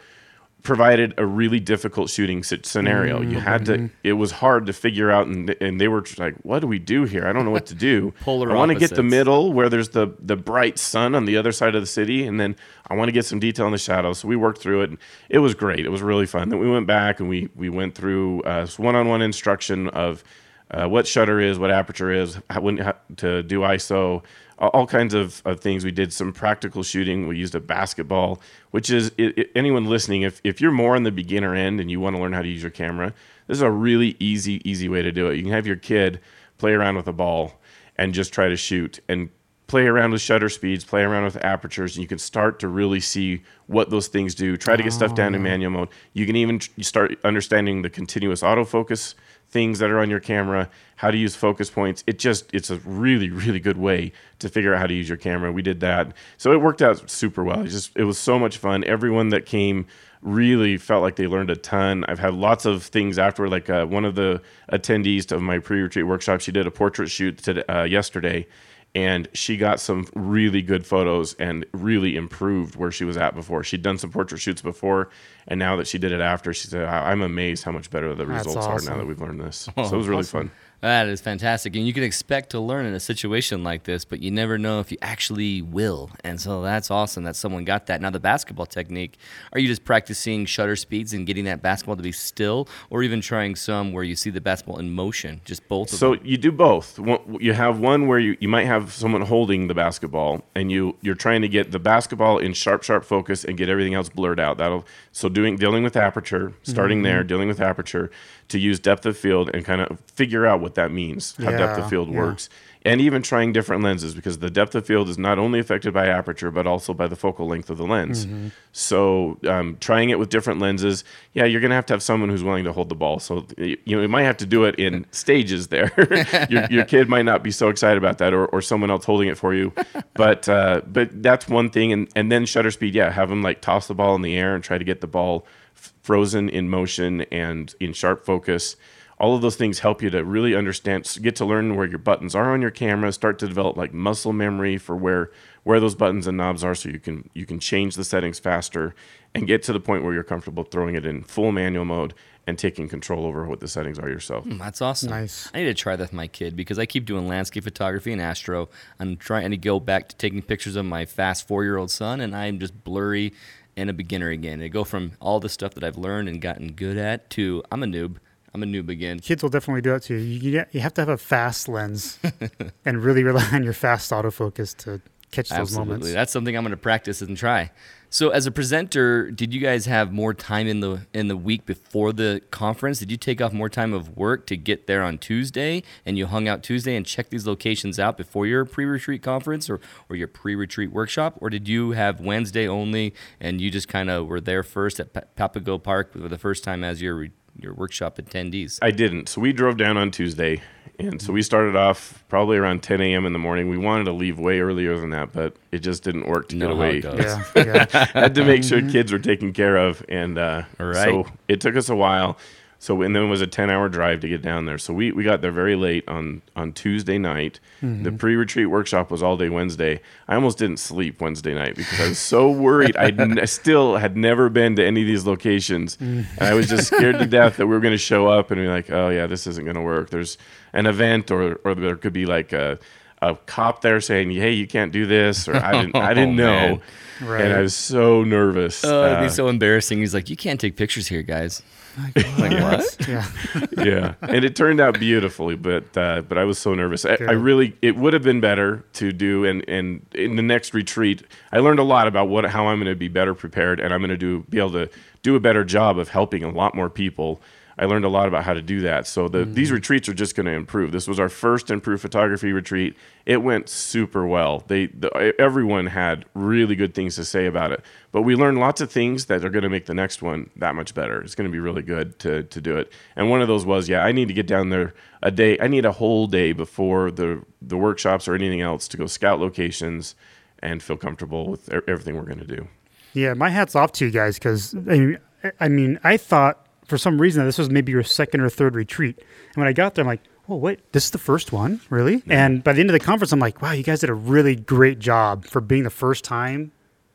provided 0.65 1.13
a 1.19 1.27
really 1.27 1.61
difficult 1.61 2.09
shooting 2.09 2.43
scenario. 2.43 3.21
You 3.21 3.39
had 3.39 3.67
to, 3.67 3.91
it 4.03 4.15
was 4.15 4.33
hard 4.33 4.65
to 4.67 4.73
figure 4.73 5.11
out, 5.11 5.27
and, 5.27 5.55
and 5.61 5.79
they 5.79 5.89
were 5.89 6.01
just 6.01 6.19
like, 6.19 6.35
what 6.43 6.61
do 6.61 6.67
we 6.67 6.79
do 6.79 7.05
here? 7.05 7.27
I 7.27 7.35
don't 7.35 7.45
know 7.45 7.51
what 7.51 7.67
to 7.67 7.75
do. 7.75 8.15
Polar 8.23 8.51
I 8.51 8.55
want 8.55 8.73
to 8.73 8.79
get 8.79 8.95
the 8.95 9.03
middle 9.03 9.53
where 9.53 9.69
there's 9.69 9.91
the 9.91 10.15
the 10.19 10.37
bright 10.37 10.79
sun 10.79 11.15
on 11.15 11.27
the 11.27 11.37
other 11.37 11.53
side 11.53 11.75
of 11.75 11.83
the 11.83 11.87
city, 11.87 12.27
and 12.27 12.41
then 12.41 12.57
I 12.89 12.95
want 12.95 13.09
to 13.09 13.13
get 13.13 13.27
some 13.27 13.39
detail 13.39 13.67
in 13.67 13.73
the 13.73 13.79
shadows. 13.79 14.21
So 14.21 14.29
we 14.29 14.37
worked 14.37 14.61
through 14.61 14.83
it. 14.83 14.91
And 14.91 14.99
it 15.29 15.41
was 15.41 15.55
great. 15.55 15.81
It 15.81 15.91
was 15.91 16.01
really 16.01 16.27
fun. 16.27 16.49
Then 16.49 16.59
we 16.59 16.71
went 16.71 16.87
back 16.87 17.21
and 17.21 17.29
we 17.29 17.51
we 17.55 17.69
went 17.69 17.95
through 17.95 18.43
uh, 18.43 18.67
one-on-one 18.79 19.21
instruction 19.21 19.89
of 19.91 20.25
uh, 20.71 20.89
what 20.89 21.07
shutter 21.07 21.41
is, 21.41 21.59
what 21.59 21.71
aperture 21.71 22.11
is, 22.11 22.39
how, 22.51 22.61
when, 22.61 22.79
how 22.79 22.95
to 23.17 23.43
do 23.43 23.61
ISO, 23.61 24.23
all, 24.59 24.71
all 24.71 24.87
kinds 24.87 25.15
of, 25.15 25.43
of 25.45 25.61
things. 25.61 25.85
We 25.85 25.93
did 25.93 26.13
some 26.13 26.33
practical 26.33 26.83
shooting. 26.83 27.27
We 27.29 27.39
used 27.39 27.55
a 27.55 27.61
basketball, 27.61 28.41
which 28.71 28.91
is 28.91 29.13
i 29.19 29.33
i 29.37 29.45
anyone 29.55 29.85
listening, 29.87 30.23
if, 30.23 30.41
if 30.45 30.61
you're 30.61 30.73
more 30.73 30.97
on 30.97 31.03
the 31.03 31.13
beginner 31.13 31.55
end 31.55 31.81
and 31.81 31.91
you 31.91 32.01
want 32.01 32.17
to 32.17 32.23
learn 32.23 32.33
how 32.33 32.43
to 32.43 32.49
use 32.49 32.63
your 32.63 32.71
camera, 32.71 33.13
this 33.47 33.59
is 33.59 33.63
a 33.63 33.71
really 33.71 34.17
easy, 34.19 34.61
easy 34.69 34.89
way 34.89 35.03
to 35.03 35.13
do 35.13 35.29
it. 35.29 35.37
You 35.37 35.43
can 35.43 35.53
have 35.53 35.67
your 35.67 35.77
kid 35.77 36.21
play 36.59 36.73
around 36.73 36.97
with 36.97 37.07
a 37.07 37.13
ball 37.13 37.61
and 37.97 38.15
just 38.15 38.33
try 38.33 38.49
to 38.49 38.57
shoot 38.57 39.01
and 39.09 39.31
play 39.67 39.87
around 39.87 40.13
with 40.13 40.21
shutter 40.21 40.49
speeds, 40.49 40.85
play 40.85 41.03
around 41.03 41.25
with 41.25 41.43
apertures, 41.45 41.97
and 41.97 42.03
you 42.03 42.09
can 42.09 42.19
start 42.19 42.59
to 42.61 42.69
really 42.69 43.01
see 43.01 43.43
what 43.67 43.91
those 43.91 44.09
things 44.09 44.35
do. 44.35 44.57
Try 44.57 44.77
to 44.77 44.83
get 44.83 44.93
stuff 44.93 45.15
down 45.15 45.35
in 45.35 45.43
manual 45.43 45.71
mode. 45.71 45.89
You 46.13 46.27
can 46.27 46.37
even 46.37 46.59
tr- 46.59 46.71
start 46.83 47.19
understanding 47.25 47.83
the 47.83 47.91
continuous 47.91 48.43
autofocus 48.43 49.15
things 49.49 49.79
that 49.79 49.91
are 49.91 50.01
on 50.01 50.11
your 50.11 50.21
camera, 50.21 50.69
how 50.97 51.11
to 51.11 51.17
use 51.17 51.37
focus 51.37 51.71
points. 51.71 52.03
It 52.07 52.19
just 52.19 52.53
it's 52.53 52.71
a 52.71 52.77
really 52.79 53.31
really 53.31 53.61
good 53.61 53.79
way 53.79 54.13
to 54.41 54.49
figure 54.49 54.75
out 54.75 54.81
how 54.81 54.87
to 54.87 54.95
use 54.95 55.09
your 55.09 55.19
camera. 55.19 55.53
We 55.53 55.63
did 55.63 55.81
that, 55.81 56.13
so 56.37 56.53
it 56.53 56.61
worked 56.61 56.83
out 56.83 57.09
super 57.11 57.43
well. 57.43 57.61
It 57.61 57.69
just 57.69 57.97
it 57.97 58.05
was 58.05 58.19
so 58.19 58.39
much 58.39 58.59
fun. 58.59 58.85
Everyone 58.85 59.31
that 59.31 59.47
came 59.47 59.87
really 60.21 60.79
felt 60.79 61.03
like 61.03 61.17
they 61.17 61.27
learned 61.27 61.51
a 61.51 61.57
ton. 61.57 62.05
I've 62.09 62.19
had 62.19 62.35
lots 62.35 62.65
of 62.65 62.83
things 62.83 63.19
afterward. 63.19 63.51
Like 63.51 63.71
uh, 63.71 63.87
one 63.87 64.05
of 64.05 64.15
the 64.15 64.41
attendees 64.73 65.31
of 65.31 65.43
my 65.43 65.59
pre-retreat 65.59 66.07
workshop, 66.07 66.41
she 66.41 66.51
did 66.51 66.67
a 66.67 66.71
portrait 66.71 67.11
shoot 67.11 67.39
today, 67.39 67.63
uh, 67.69 67.85
yesterday, 67.85 68.47
and 68.95 69.29
she 69.35 69.57
got 69.57 69.81
some 69.81 70.07
really 70.15 70.63
good 70.63 70.87
photos 70.87 71.35
and 71.35 71.67
really 71.73 72.17
improved 72.17 72.77
where 72.77 72.91
she 72.93 73.05
was 73.05 73.17
at 73.17 73.35
before. 73.35 73.65
She'd 73.65 73.83
done 73.83 73.99
some 73.99 74.11
portrait 74.11 74.41
shoots 74.41 74.63
before, 74.63 75.11
and 75.49 75.59
now 75.59 75.77
that 75.77 75.87
she 75.87 75.99
did 75.99 76.13
it 76.13 76.21
after, 76.21 76.55
she 76.55 76.69
said, 76.69 76.85
"I- 76.85 77.11
"I'm 77.11 77.21
amazed 77.23 77.65
how 77.65 77.73
much 77.73 77.91
better 77.91 78.15
the 78.15 78.25
That's 78.25 78.47
results 78.47 78.67
are 78.67 78.91
now 78.91 78.99
that 78.99 79.07
we've 79.07 79.21
learned 79.21 79.41
this." 79.41 79.69
so 79.77 79.83
it 79.83 79.93
was 79.93 80.09
really 80.09 80.23
fun. 80.23 80.51
That 80.85 81.09
is 81.09 81.23
fantastic. 81.23 81.75
And 81.77 81.87
you 81.87 81.95
can 81.95 82.03
expect 82.03 82.51
to 82.51 82.61
learn 82.61 82.85
in 82.85 82.93
a 82.93 83.01
situation 83.01 83.65
like 83.65 83.85
this, 83.85 84.05
but 84.05 84.21
you 84.21 84.31
never 84.31 84.59
know 84.59 84.81
if 84.81 84.93
you 84.93 84.99
actually 85.01 85.63
will. 85.63 86.11
And 86.23 86.39
so 86.39 86.61
that's 86.61 86.91
awesome 86.91 87.25
that 87.25 87.37
someone 87.37 87.65
got 87.65 87.87
that. 87.87 88.03
Now, 88.03 88.11
the 88.11 88.21
basketball 88.21 88.67
technique, 88.67 89.17
are 89.55 89.59
you 89.59 89.67
just 89.67 89.87
practicing 89.87 90.45
shutter 90.45 90.77
speeds 90.77 91.15
and 91.15 91.27
getting 91.27 91.47
that 91.47 91.63
basketball 91.63 91.97
to 91.97 92.03
be 92.03 92.13
still, 92.13 92.69
or 92.91 93.03
even 93.03 93.23
trying 93.23 93.57
some 93.57 93.95
where 93.95 94.05
you 94.05 94.15
see 94.15 94.29
the 94.29 94.43
basketball 94.43 94.79
in 94.79 94.93
motion? 94.93 95.41
Just 95.47 95.67
both 95.69 95.91
of 95.91 95.99
So 95.99 96.17
you 96.23 96.37
do 96.37 96.53
both. 96.53 97.01
You 97.41 97.55
have 97.55 97.81
one 97.81 98.07
where 98.07 98.19
you, 98.19 98.37
you 98.39 98.49
might 98.51 98.67
have 98.67 98.93
someone 98.93 99.23
holding 99.23 99.69
the 99.69 99.75
basketball, 99.75 100.45
and 100.55 100.71
you 100.71 100.97
you're 101.01 101.15
trying 101.15 101.41
to 101.41 101.49
get 101.49 101.73
the 101.73 101.79
basketball 101.79 102.37
in 102.37 102.53
sharp, 102.53 102.83
sharp 102.83 103.07
focus 103.07 103.43
and 103.43 103.57
get 103.57 103.71
everything 103.71 103.95
else 103.95 104.11
blurred 104.11 104.39
out. 104.39 104.59
That'll 104.59 104.85
so 105.15 105.29
doing 105.29 105.57
dealing 105.57 105.85
with 105.85 105.97
aperture, 105.97 106.53
starting 106.65 107.03
there, 107.05 107.21
mm-hmm. 107.21 107.29
dealing 107.29 107.49
with 107.49 107.61
aperture 107.61 108.11
to 108.49 108.59
use 108.59 108.81
depth 108.81 109.07
of 109.07 109.17
field 109.17 109.49
and 109.55 109.65
kind 109.65 109.81
of 109.81 110.01
figure 110.13 110.45
out 110.45 110.61
what 110.61 110.75
that 110.75 110.91
means, 110.91 111.37
how 111.37 111.53
depth 111.53 111.79
of 111.79 111.89
field 111.89 112.11
yeah. 112.11 112.19
works, 112.19 112.49
and 112.87 113.01
even 113.01 113.23
trying 113.23 113.53
different 113.53 113.83
lenses 113.83 114.15
because 114.15 114.39
the 114.41 114.51
depth 114.51 114.75
of 114.75 114.85
field 114.87 115.09
is 115.09 115.17
not 115.17 115.39
only 115.39 115.59
affected 115.59 115.95
by 115.95 116.07
aperture 116.07 116.51
but 116.51 116.67
also 116.67 116.93
by 116.93 117.07
the 117.07 117.17
focal 117.17 117.47
length 117.47 117.71
of 117.71 117.79
the 117.79 117.87
lens. 117.87 118.27
So 118.73 119.39
um, 119.49 119.77
trying 119.81 120.11
it 120.11 120.19
with 120.19 120.29
different 120.29 120.61
lenses, 120.61 121.03
yeah, 121.33 121.45
you're 121.45 121.61
gonna 121.61 121.75
have 121.77 121.87
to 121.87 121.95
have 121.95 122.03
someone 122.03 122.29
who's 122.29 122.43
willing 122.45 122.65
to 122.65 122.73
hold 122.73 122.89
the 122.91 122.95
ball. 122.95 123.19
So 123.21 123.47
you 123.57 123.79
know, 123.87 124.03
you 124.03 124.09
might 124.09 124.25
have 124.25 124.37
to 124.39 124.47
do 124.47 124.65
it 124.65 124.75
in 124.77 125.07
stages. 125.13 125.69
There, 125.69 125.93
your, 126.51 126.67
your 126.71 126.85
kid 126.85 127.09
might 127.09 127.25
not 127.25 127.43
be 127.43 127.51
so 127.51 127.69
excited 127.69 127.97
about 127.97 128.19
that, 128.19 128.35
or, 128.35 128.47
or 128.47 128.61
someone 128.61 128.91
else 128.91 129.05
holding 129.05 129.29
it 129.29 129.39
for 129.39 129.55
you. 129.55 129.73
But 130.17 130.49
uh, 130.49 130.83
but 130.87 131.23
that's 131.25 131.49
one 131.49 131.71
thing, 131.71 131.93
and 131.93 132.09
and 132.15 132.31
then 132.31 132.47
shutter 132.47 132.71
speed, 132.71 132.95
yeah, 132.95 133.11
have 133.11 133.31
them 133.31 133.43
like 133.43 133.61
toss 133.61 133.89
the 133.89 133.95
ball 133.95 134.15
in 134.15 134.23
the 134.23 134.37
air 134.37 134.55
and 134.55 134.63
try 134.63 134.79
to 134.79 134.85
get 134.85 135.01
the 135.01 135.09
ball 135.09 135.45
f- 135.75 135.93
frozen 136.03 136.49
in 136.49 136.69
motion 136.69 137.23
and 137.33 137.75
in 137.81 137.93
sharp 137.93 138.25
focus. 138.25 138.77
All 139.25 139.35
of 139.35 139.41
those 139.41 139.57
things 139.57 139.79
help 139.79 140.03
you 140.03 140.11
to 140.11 140.23
really 140.23 140.55
understand, 140.55 141.11
get 141.23 141.35
to 141.37 141.47
learn 141.47 141.77
where 141.77 141.87
your 141.87 141.97
buttons 141.97 142.35
are 142.35 142.53
on 142.53 142.61
your 142.61 142.71
camera, 142.71 143.11
start 143.11 143.39
to 143.39 143.49
develop 143.49 143.75
like 143.75 143.95
muscle 143.95 144.35
memory 144.35 144.77
for 144.77 144.95
where 144.95 145.31
where 145.63 145.81
those 145.81 145.95
buttons 145.95 146.27
and 146.27 146.37
knobs 146.37 146.63
are, 146.63 146.75
so 146.75 146.91
you 146.91 146.99
can 146.99 147.31
you 147.33 147.47
can 147.47 147.59
change 147.59 147.95
the 147.95 148.05
settings 148.05 148.39
faster 148.39 148.95
and 149.35 149.47
get 149.47 149.63
to 149.63 149.73
the 149.73 149.81
point 149.81 150.05
where 150.05 150.13
you're 150.13 150.25
comfortable 150.25 150.63
throwing 150.63 150.95
it 150.95 151.07
in 151.07 151.23
full 151.23 151.53
manual 151.53 151.87
mode 151.87 152.13
and 152.47 152.59
taking 152.59 152.87
control 152.87 153.25
over 153.25 153.47
what 153.47 153.61
the 153.61 153.67
settings 153.67 153.99
are 153.99 154.11
yourself. 154.11 154.45
Hmm, 154.45 154.59
That's 154.59 154.83
awesome. 154.83 155.09
Nice. 155.09 155.49
I 155.55 155.61
need 155.61 155.65
to 155.65 155.73
try 155.75 155.97
that 155.97 156.03
with 156.03 156.13
my 156.13 156.27
kid 156.27 156.55
because 156.55 156.79
I 156.79 156.85
keep 156.85 157.07
doing 157.07 157.27
landscape 157.27 157.65
photography 157.65 158.13
and 158.13 158.21
astro. 158.21 158.69
I'm 159.01 159.17
trying 159.17 159.53
to 159.53 159.57
go 159.57 159.81
back 159.81 160.11
to 160.11 160.17
taking 160.17 160.43
pictures 160.43 160.77
of 160.77 160.85
my 160.85 161.07
fast 161.07 161.49
four 161.49 161.65
year 161.65 161.79
old 161.79 161.91
son, 161.91 162.21
and 162.21 162.37
I'm 162.37 162.59
just 162.59 162.85
blurry 162.85 163.33
and 163.75 163.89
a 163.89 163.95
beginner 163.95 164.29
again. 164.29 164.61
I 164.63 164.69
go 164.69 164.85
from 164.85 165.13
all 165.19 165.41
the 165.41 165.49
stuff 165.49 165.73
that 165.77 165.83
I've 165.83 165.97
learned 165.97 166.29
and 166.29 166.43
gotten 166.43 166.73
good 166.73 166.99
at 166.99 167.31
to 167.31 167.63
I'm 167.73 167.83
a 167.83 167.87
noob. 167.87 168.17
I'm 168.55 168.63
a 168.63 168.67
noob 168.67 168.89
again. 168.89 169.19
Kids 169.19 169.43
will 169.43 169.51
definitely 169.51 169.83
do 169.83 169.91
that 169.91 170.05
too. 170.05 170.15
You, 170.15 170.51
you, 170.51 170.65
you 170.71 170.81
have 170.81 170.95
to 170.95 171.01
have 171.01 171.09
a 171.09 171.19
fast 171.19 171.69
lens 171.69 172.19
and 172.85 173.03
really 173.03 173.25
rely 173.25 173.49
on 173.53 173.65
your 173.65 173.73
fast 173.73 174.13
autofocus 174.13 174.77
to 174.79 175.01
catch 175.33 175.49
those 175.49 175.51
moments. 175.51 175.71
Absolutely. 175.73 175.89
moments. 175.89 176.13
That's 176.15 176.33
something 176.33 176.57
I'm 176.57 176.63
going 176.63 176.71
to 176.71 176.77
practice 176.77 177.21
and 177.21 177.37
try. 177.37 177.73
So 178.11 178.29
as 178.29 178.47
a 178.47 178.53
presenter, 178.53 179.33
did 179.33 179.53
you 179.53 179.61
guys 179.61 179.87
have 179.87 180.13
more 180.13 180.33
time 180.35 180.69
in 180.69 180.79
the 180.79 181.05
in 181.13 181.27
the 181.27 181.37
week 181.37 181.67
before 181.67 182.13
the 182.13 182.43
conference? 182.53 183.01
Did 183.01 183.11
you 183.11 183.17
take 183.17 183.41
off 183.41 183.53
more 183.53 183.69
time 183.69 183.93
of 183.93 184.17
work 184.17 184.47
to 184.47 184.57
get 184.57 184.87
there 184.87 185.03
on 185.03 185.19
Tuesday 185.19 185.83
and 186.07 186.17
you 186.17 186.27
hung 186.27 186.47
out 186.47 186.63
Tuesday 186.63 186.95
and 186.95 187.05
checked 187.05 187.31
these 187.31 187.45
locations 187.45 187.99
out 187.99 188.17
before 188.17 188.47
your 188.47 188.65
pre-retreat 188.65 189.21
conference 189.21 189.69
or, 189.69 189.81
or 190.09 190.15
your 190.15 190.29
pre-retreat 190.29 190.93
workshop? 190.93 191.35
Or 191.41 191.51
did 191.51 191.67
you 191.67 191.91
have 191.91 192.21
Wednesday 192.21 192.69
only 192.69 193.15
and 193.41 193.61
you 193.61 193.69
just 193.69 193.89
kind 193.89 194.09
of 194.09 194.29
were 194.29 194.41
there 194.41 194.63
first 194.63 195.01
at 195.01 195.13
Pa- 195.13 195.23
Papago 195.37 195.83
Park 195.83 196.13
for 196.13 196.29
the 196.29 196.39
first 196.39 196.63
time 196.63 196.85
as 196.85 197.03
your 197.03 197.17
re- 197.17 197.33
your 197.59 197.75
workshop 197.75 198.19
attendees? 198.19 198.79
I 198.83 198.91
didn't. 198.91 199.29
So 199.29 199.41
we 199.41 199.53
drove 199.53 199.77
down 199.77 199.97
on 199.97 200.11
Tuesday, 200.11 200.61
and 200.99 201.21
so 201.21 201.33
we 201.33 201.43
started 201.43 201.77
off 201.77 202.25
probably 202.29 202.57
around 202.57 202.83
10 202.83 203.01
a.m. 203.01 203.27
in 203.27 203.33
the 203.33 203.39
morning. 203.39 203.69
We 203.69 203.79
wanted 203.79 204.05
to 204.05 204.13
leave 204.13 204.39
way 204.39 204.61
earlier 204.61 204.99
than 204.99 205.11
that, 205.11 205.33
but 205.33 205.57
it 205.73 205.79
just 205.79 206.03
didn't 206.03 206.27
work 206.29 206.49
to 206.51 206.57
Know 206.57 206.69
get 206.69 206.73
away. 206.77 207.01
yeah, 207.01 207.45
yeah. 207.57 208.05
had 208.13 208.35
to 208.37 208.45
make 208.45 208.65
sure 208.65 208.81
kids 208.83 209.13
were 209.13 209.19
taken 209.19 209.53
care 209.53 209.77
of, 209.77 210.05
and 210.09 210.39
uh, 210.39 210.63
Right. 210.79 211.05
so 211.05 211.27
it 211.49 211.61
took 211.61 211.77
us 211.77 211.89
a 211.89 211.97
while. 211.97 212.39
So 212.85 213.01
and 213.01 213.17
then 213.17 213.23
it 213.23 213.29
was 213.29 213.41
a 213.41 213.47
ten 213.47 213.71
hour 213.71 213.89
drive 213.89 214.21
to 214.21 214.29
get 214.29 214.43
down 214.43 214.67
there. 214.67 214.77
So 214.77 214.93
we, 214.93 215.11
we 215.11 215.25
got 215.25 215.41
there 215.41 215.51
very 215.51 215.75
late 215.75 216.07
on 216.07 216.43
on 216.55 216.73
Tuesday 216.73 217.17
night. 217.17 217.59
The 217.81 218.13
pre 218.13 218.37
retreat 218.37 218.67
workshop 218.67 219.11
was 219.11 219.23
all 219.23 219.39
day 219.39 219.49
Wednesday. 219.49 220.01
I 220.29 220.35
almost 220.35 220.59
didn't 220.59 220.77
sleep 220.79 221.19
Wednesday 221.21 221.55
night 221.55 221.77
because 221.77 221.99
I 221.99 222.09
was 222.09 222.19
so 222.19 222.51
worried. 222.51 222.95
I 222.97 223.07
n- 223.09 223.41
still 223.47 223.97
had 223.97 224.19
never 224.19 224.51
been 224.51 224.77
to 224.77 224.85
any 224.85 225.01
of 225.01 225.07
these 225.07 225.25
locations, 225.27 225.97
and 225.99 226.27
I 226.41 226.53
was 226.53 226.69
just 226.69 226.89
scared 226.89 227.19
to 227.21 227.27
death 227.27 227.57
that 227.57 227.67
we 227.67 227.73
were 227.75 227.81
going 227.81 227.95
to 227.95 227.99
show 227.99 228.27
up 228.29 228.51
and 228.51 228.61
be 228.61 228.67
like, 228.67 228.91
oh 228.91 229.09
yeah, 229.09 229.27
this 229.27 229.47
isn't 229.47 229.65
going 229.65 229.77
to 229.77 229.83
work. 229.83 230.11
There's 230.11 230.37
an 230.75 230.85
event, 230.85 231.31
or 231.31 231.55
or 231.65 231.75
there 231.75 231.97
could 231.97 232.13
be 232.13 232.27
like 232.27 232.53
a 232.53 232.79
a 233.23 233.35
cop 233.47 233.81
there 233.81 234.03
saying, 234.03 234.31
"Hey, 234.33 234.53
you 234.53 234.67
can't 234.67 234.93
do 234.93 235.07
this," 235.07 235.49
or 235.49 235.57
I 235.57 235.73
didn't 235.73 235.97
I 235.97 236.13
didn't 236.13 236.39
Oh, 236.41 236.45
know. 236.45 236.81
Right. 237.23 237.45
And 237.47 237.53
I 237.55 237.61
was 237.63 237.75
so 237.75 238.25
nervous. 238.25 238.85
Oh, 238.85 239.07
it'd 239.07 239.19
Uh, 239.19 239.23
be 239.23 239.29
so 239.31 239.49
embarrassing. 239.49 240.01
He's 240.01 240.13
like, 240.13 240.29
you 240.29 240.37
can't 240.37 240.61
take 240.61 240.77
pictures 240.77 241.07
here, 241.09 241.23
guys. 241.23 241.63
like 242.39 242.53
what? 242.63 242.97
yeah. 243.09 243.27
yeah, 243.85 244.15
and 244.23 244.45
it 244.45 244.57
turned 244.57 244.81
out 244.81 244.99
beautifully, 244.99 245.55
but 245.55 245.97
uh, 245.97 246.23
but 246.23 246.39
I 246.39 246.45
was 246.45 246.59
so 246.59 246.75
nervous. 246.75 247.05
I, 247.05 247.17
I 247.21 247.33
really 247.33 247.77
it 247.83 247.97
would 247.97 248.13
have 248.13 248.23
been 248.23 248.41
better 248.41 248.85
to 248.95 249.13
do, 249.13 249.45
and 249.45 249.67
and 249.69 250.05
in 250.15 250.37
the 250.37 250.43
next 250.43 250.75
retreat, 250.75 251.23
I 251.53 251.59
learned 251.59 251.79
a 251.79 251.85
lot 251.85 252.09
about 252.09 252.29
what 252.29 252.45
how 252.47 252.67
I'm 252.67 252.79
going 252.79 252.93
to 252.93 252.97
be 252.97 253.09
better 253.09 253.35
prepared, 253.35 253.81
and 253.81 253.95
I'm 253.95 254.01
going 254.01 254.11
to 254.11 254.17
do 254.17 254.45
be 254.49 254.59
able 254.59 254.73
to 254.73 254.91
do 255.23 255.37
a 255.37 255.41
better 255.41 255.65
job 255.65 255.99
of 255.99 256.09
helping 256.09 256.43
a 256.43 256.51
lot 256.51 256.75
more 256.75 256.91
people. 256.91 257.41
I 257.79 257.87
learned 257.87 258.05
a 258.05 258.09
lot 258.09 258.29
about 258.29 258.45
how 258.45 258.55
to 258.55 258.63
do 258.63 258.81
that. 258.83 259.07
So 259.07 259.29
the, 259.29 259.45
these 259.45 259.69
mm-hmm. 259.69 259.75
retreats 259.75 260.09
are 260.09 260.15
just 260.15 260.37
going 260.37 260.47
to 260.47 260.53
improve. 260.53 260.93
This 260.93 261.09
was 261.09 261.19
our 261.19 261.29
first 261.29 261.71
Improve 261.71 262.01
Photography 262.01 262.53
retreat. 262.53 262.97
It 263.27 263.39
went 263.39 263.69
super 263.69 264.27
well. 264.27 264.63
They 264.67 264.87
the, 264.87 265.35
everyone 265.39 265.87
had 265.87 266.25
really 266.35 266.77
good 266.77 266.95
things 266.95 267.17
to 267.17 267.25
say 267.25 267.47
about 267.47 267.73
it. 267.73 267.85
But 268.13 268.23
we 268.23 268.37
learned 268.37 268.59
lots 268.59 268.81
of 268.81 268.93
things 268.93 269.27
that 269.27 269.45
are 269.45 269.51
going 269.51 269.65
to 269.65 269.69
make 269.69 269.87
the 269.87 269.95
next 269.95 270.23
one 270.23 270.51
that 270.57 270.75
much 270.75 270.95
better. 270.95 271.21
It's 271.21 271.35
going 271.35 271.49
to 271.49 271.53
be 271.53 271.59
really 271.59 271.83
good 271.83 272.19
to 272.21 272.45
to 272.45 272.61
do 272.61 272.77
it. 272.77 272.93
And 273.17 273.29
one 273.29 273.43
of 273.43 273.49
those 273.49 273.67
was, 273.67 273.89
yeah, 273.89 274.05
I 274.05 274.13
need 274.13 274.29
to 274.29 274.35
get 274.35 274.47
down 274.47 274.69
there 274.69 274.95
a 275.23 275.31
day. 275.31 275.59
I 275.59 275.67
need 275.67 275.85
a 275.85 275.93
whole 275.93 276.27
day 276.27 276.53
before 276.53 277.11
the 277.11 277.45
the 277.61 277.77
workshops 277.77 278.29
or 278.29 278.35
anything 278.35 278.61
else 278.61 278.87
to 278.89 278.97
go 278.97 279.07
scout 279.07 279.41
locations 279.41 280.15
and 280.61 280.83
feel 280.83 280.97
comfortable 280.97 281.49
with 281.49 281.69
everything 281.73 282.17
we're 282.17 282.23
going 282.23 282.39
to 282.39 282.47
do. 282.47 282.69
Yeah, 283.13 283.35
my 283.35 283.49
hat's 283.49 283.77
off 283.77 283.93
to 283.93 284.05
you 284.05 284.11
guys 284.11 284.39
because 284.39 284.75
I 284.75 284.79
mean, 284.79 285.19
I 285.61 285.69
mean, 285.69 286.01
I 286.03 286.17
thought 286.17 286.64
for 286.87 286.99
some 286.99 287.21
reason 287.21 287.45
this 287.45 287.59
was 287.59 287.71
maybe 287.71 287.93
your 287.93 288.03
second 288.03 288.41
or 288.41 288.49
third 288.49 288.75
retreat, 288.75 289.17
and 289.19 289.57
when 289.57 289.69
I 289.69 289.73
got 289.73 289.95
there, 289.95 290.03
I'm 290.03 290.09
like, 290.09 290.23
oh 290.49 290.57
wait, 290.57 290.93
this 290.93 291.05
is 291.07 291.11
the 291.11 291.19
first 291.19 291.53
one, 291.53 291.81
really? 291.91 292.23
And 292.27 292.63
by 292.63 292.73
the 292.73 292.81
end 292.81 292.91
of 292.91 292.95
the 292.95 293.01
conference, 293.01 293.33
I'm 293.33 293.41
like, 293.41 293.63
wow, 293.63 293.73
you 293.73 293.83
guys 293.83 294.01
did 294.01 294.11
a 294.11 294.15
really 294.15 294.57
great 294.57 294.99
job 294.99 295.47
for 295.47 295.61
being 295.61 295.85
the 295.85 295.91
first 295.91 296.25
time. 296.25 296.73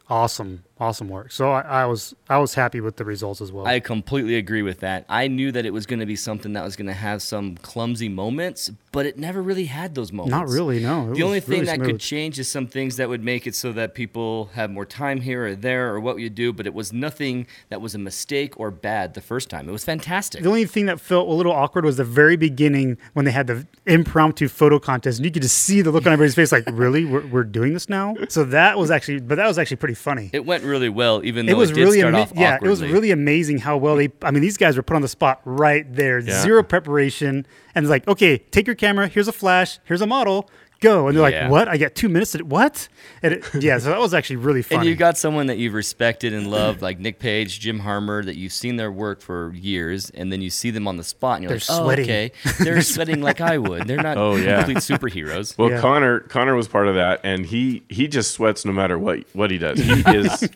Awesome, 0.09 0.63
awesome 0.79 1.09
work. 1.09 1.31
So 1.31 1.51
I, 1.51 1.61
I 1.61 1.85
was 1.85 2.15
I 2.29 2.37
was 2.37 2.53
happy 2.53 2.79
with 2.81 2.95
the 2.95 3.05
results 3.05 3.41
as 3.41 3.51
well. 3.51 3.67
I 3.67 3.79
completely 3.79 4.35
agree 4.35 4.61
with 4.61 4.79
that. 4.79 5.05
I 5.09 5.27
knew 5.27 5.51
that 5.51 5.65
it 5.65 5.71
was 5.71 5.85
going 5.85 5.99
to 5.99 6.05
be 6.05 6.15
something 6.15 6.53
that 6.53 6.63
was 6.63 6.75
going 6.75 6.87
to 6.87 6.93
have 6.93 7.21
some 7.21 7.55
clumsy 7.57 8.09
moments, 8.09 8.71
but 8.91 9.05
it 9.05 9.17
never 9.17 9.41
really 9.41 9.65
had 9.65 9.95
those 9.95 10.11
moments. 10.11 10.31
Not 10.31 10.47
really, 10.47 10.79
no. 10.79 11.11
It 11.11 11.15
the 11.15 11.23
only 11.23 11.39
thing 11.39 11.51
really 11.51 11.65
that 11.65 11.75
smooth. 11.75 11.87
could 11.87 11.99
change 11.99 12.39
is 12.39 12.49
some 12.49 12.67
things 12.67 12.97
that 12.97 13.09
would 13.09 13.23
make 13.23 13.45
it 13.45 13.55
so 13.55 13.71
that 13.73 13.93
people 13.93 14.49
have 14.53 14.71
more 14.71 14.85
time 14.85 15.21
here 15.21 15.47
or 15.47 15.55
there 15.55 15.93
or 15.93 15.99
what 15.99 16.19
you 16.19 16.29
do, 16.29 16.53
but 16.53 16.65
it 16.65 16.73
was 16.73 16.93
nothing 16.93 17.47
that 17.69 17.81
was 17.81 17.93
a 17.93 17.99
mistake 17.99 18.59
or 18.59 18.71
bad 18.71 19.13
the 19.13 19.21
first 19.21 19.49
time. 19.49 19.67
It 19.67 19.71
was 19.71 19.83
fantastic. 19.83 20.43
The 20.43 20.49
only 20.49 20.65
thing 20.65 20.85
that 20.85 20.99
felt 20.99 21.27
a 21.27 21.33
little 21.33 21.51
awkward 21.51 21.85
was 21.85 21.97
the 21.97 22.03
very 22.03 22.37
beginning 22.37 22.97
when 23.13 23.25
they 23.25 23.31
had 23.31 23.47
the 23.47 23.67
impromptu 23.85 24.47
photo 24.47 24.79
contest, 24.79 25.19
and 25.19 25.25
you 25.25 25.31
could 25.31 25.41
just 25.41 25.57
see 25.57 25.81
the 25.81 25.91
look 25.91 26.05
on 26.05 26.13
everybody's 26.13 26.35
face, 26.35 26.51
like, 26.51 26.63
"Really, 26.71 27.05
we're, 27.05 27.25
we're 27.27 27.43
doing 27.43 27.73
this 27.73 27.89
now?" 27.89 28.15
So 28.29 28.43
that 28.45 28.77
was 28.77 28.91
actually, 28.91 29.19
but 29.19 29.35
that 29.35 29.47
was 29.47 29.59
actually 29.59 29.77
pretty 29.77 29.95
funny. 29.95 30.29
It 30.33 30.45
went 30.45 30.63
really 30.69 30.89
well, 30.89 31.21
even 31.25 31.45
though 31.45 31.51
it 31.51 31.57
was 31.57 31.69
did 31.71 31.77
really 31.77 31.99
start 31.99 32.13
ama- 32.15 32.27
yeah, 32.35 32.55
it 32.61 32.67
was 32.67 32.81
really 32.81 33.11
amazing 33.11 33.57
how 33.59 33.75
well 33.77 33.95
they. 33.95 34.09
I 34.21 34.31
mean, 34.31 34.41
these 34.41 34.57
guys 34.57 34.77
were 34.77 34.83
put 34.83 34.95
on 34.95 35.01
the 35.01 35.07
spot 35.07 35.41
right 35.45 35.85
there, 35.93 36.19
Yeah. 36.19 36.41
zero 36.41 36.63
preparation, 36.63 37.45
and 37.75 37.83
it's 37.85 37.89
like, 37.89 38.07
okay, 38.07 38.37
take 38.37 38.67
your 38.67 38.75
camera. 38.75 39.07
Here's 39.07 39.27
a 39.27 39.33
flash. 39.33 39.79
Here's 39.85 40.01
a 40.01 40.07
model. 40.07 40.49
Go, 40.81 41.07
and 41.09 41.17
they're 41.17 41.29
Yeah. 41.29 41.41
like, 41.43 41.51
"What? 41.51 41.67
I 41.67 41.77
got 41.77 41.93
two 41.93 42.07
minutes 42.07 42.31
to 42.31 42.43
what?" 42.43 42.87
And 43.21 43.33
it, 43.33 43.43
yeah, 43.59 43.77
so 43.79 43.89
that 43.89 43.99
was 43.99 44.13
actually 44.13 44.37
really 44.37 44.61
funny. 44.61 44.79
And 44.79 44.89
you 44.89 44.95
got 44.95 45.17
someone 45.17 45.47
that 45.47 45.57
you've 45.57 45.73
respected 45.73 46.33
and 46.33 46.49
loved, 46.49 46.81
like 46.81 46.99
Nick 46.99 47.19
Page, 47.19 47.59
Jim 47.59 47.79
Harmer, 47.79 48.23
that 48.23 48.37
you've 48.37 48.53
seen 48.53 48.77
their 48.77 48.89
work 48.91 49.19
for 49.21 49.51
years, 49.53 50.09
and 50.11 50.31
then 50.31 50.41
you 50.41 50.49
see 50.49 50.71
them 50.71 50.87
on 50.87 50.95
the 50.95 51.03
spot, 51.03 51.41
and 51.41 51.43
you're 51.43 51.57
They're 51.59 51.77
like, 51.85 51.97
"Oh, 51.99 52.01
okay, 52.03 52.31
they're 52.59 52.81
sweating 52.81 53.21
like 53.21 53.41
I 53.41 53.57
would. 53.57 53.87
They're 53.87 53.97
not 54.01 54.17
Oh, 54.17 54.37
yeah. 54.37 54.57
complete 54.63 54.77
superheroes." 54.77 55.57
Well, 55.57 55.69
Yeah. 55.69 55.81
Connor 55.81 56.21
Connor 56.21 56.55
was 56.55 56.69
part 56.69 56.87
of 56.87 56.95
that, 56.95 57.19
and 57.23 57.45
he 57.45 57.83
he 57.89 58.07
just 58.07 58.31
sweats 58.31 58.63
no 58.63 58.71
matter 58.71 58.97
what 58.97 59.25
what 59.33 59.51
he 59.51 59.57
does. 59.57 59.79
He 59.79 59.91
is 60.07 60.47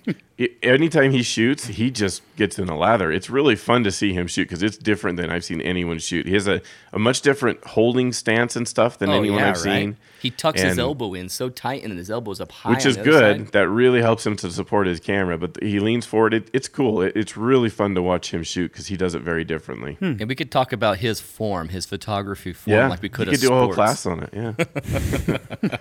anytime 0.63 1.11
he 1.11 1.21
shoots, 1.21 1.67
he 1.67 1.91
just 1.91 2.21
gets 2.35 2.57
in 2.57 2.67
a 2.67 2.77
lather. 2.77 3.11
It's 3.11 3.29
really 3.29 3.55
fun 3.55 3.83
to 3.83 3.91
see 3.91 4.13
him 4.13 4.27
shoot 4.27 4.43
because 4.43 4.63
it's 4.63 4.77
different 4.77 5.17
than 5.17 5.29
I've 5.29 5.45
seen 5.45 5.61
anyone 5.61 5.99
shoot. 5.99 6.25
He 6.25 6.33
has 6.33 6.47
a, 6.47 6.61
a 6.91 6.97
much 6.97 7.21
different 7.21 7.63
holding 7.63 8.11
stance 8.11 8.55
and 8.55 8.67
stuff 8.67 8.97
than 8.97 9.09
oh 9.09 9.13
anyone 9.13 9.39
yeah, 9.39 9.49
I've 9.49 9.63
right. 9.63 9.63
seen. 9.63 9.97
He 10.21 10.31
tucks 10.31 10.61
his 10.61 10.79
elbow 10.79 11.13
in 11.13 11.29
so 11.29 11.49
tight, 11.49 11.83
and 11.83 11.97
his 11.97 12.09
elbow's 12.09 12.41
up 12.41 12.51
high, 12.51 12.71
which 12.71 12.85
is 12.85 12.97
good. 12.97 13.37
side. 13.37 13.51
That 13.51 13.67
really 13.67 14.01
helps 14.01 14.25
him 14.25 14.35
to 14.37 14.49
support 14.49 14.87
his 14.87 14.99
camera. 14.99 15.37
But 15.37 15.61
he 15.61 15.79
leans 15.79 16.05
forward. 16.05 16.33
It, 16.33 16.49
it's 16.53 16.67
cool. 16.67 17.01
It, 17.01 17.13
it's 17.15 17.37
really 17.37 17.69
fun 17.69 17.93
to 17.95 18.01
watch 18.01 18.33
him 18.33 18.41
shoot 18.43 18.71
because 18.71 18.87
he 18.87 18.97
does 18.97 19.15
it 19.15 19.21
very 19.21 19.43
differently. 19.43 19.95
Hmm. 19.95 20.15
And 20.19 20.27
we 20.27 20.35
could 20.35 20.51
talk 20.51 20.73
about 20.73 20.97
his 20.99 21.19
form, 21.19 21.69
his 21.69 21.85
photography 21.85 22.53
form, 22.53 22.75
Yeah, 22.75 22.87
like 22.87 23.01
we 23.01 23.09
could. 23.09 23.27
You 23.27 23.33
could 23.33 23.41
do 23.41 23.53
a 23.53 23.59
whole 23.59 23.73
class 23.73 24.05
on 24.05 24.23
it. 24.23 24.29
Yeah. 24.33 24.53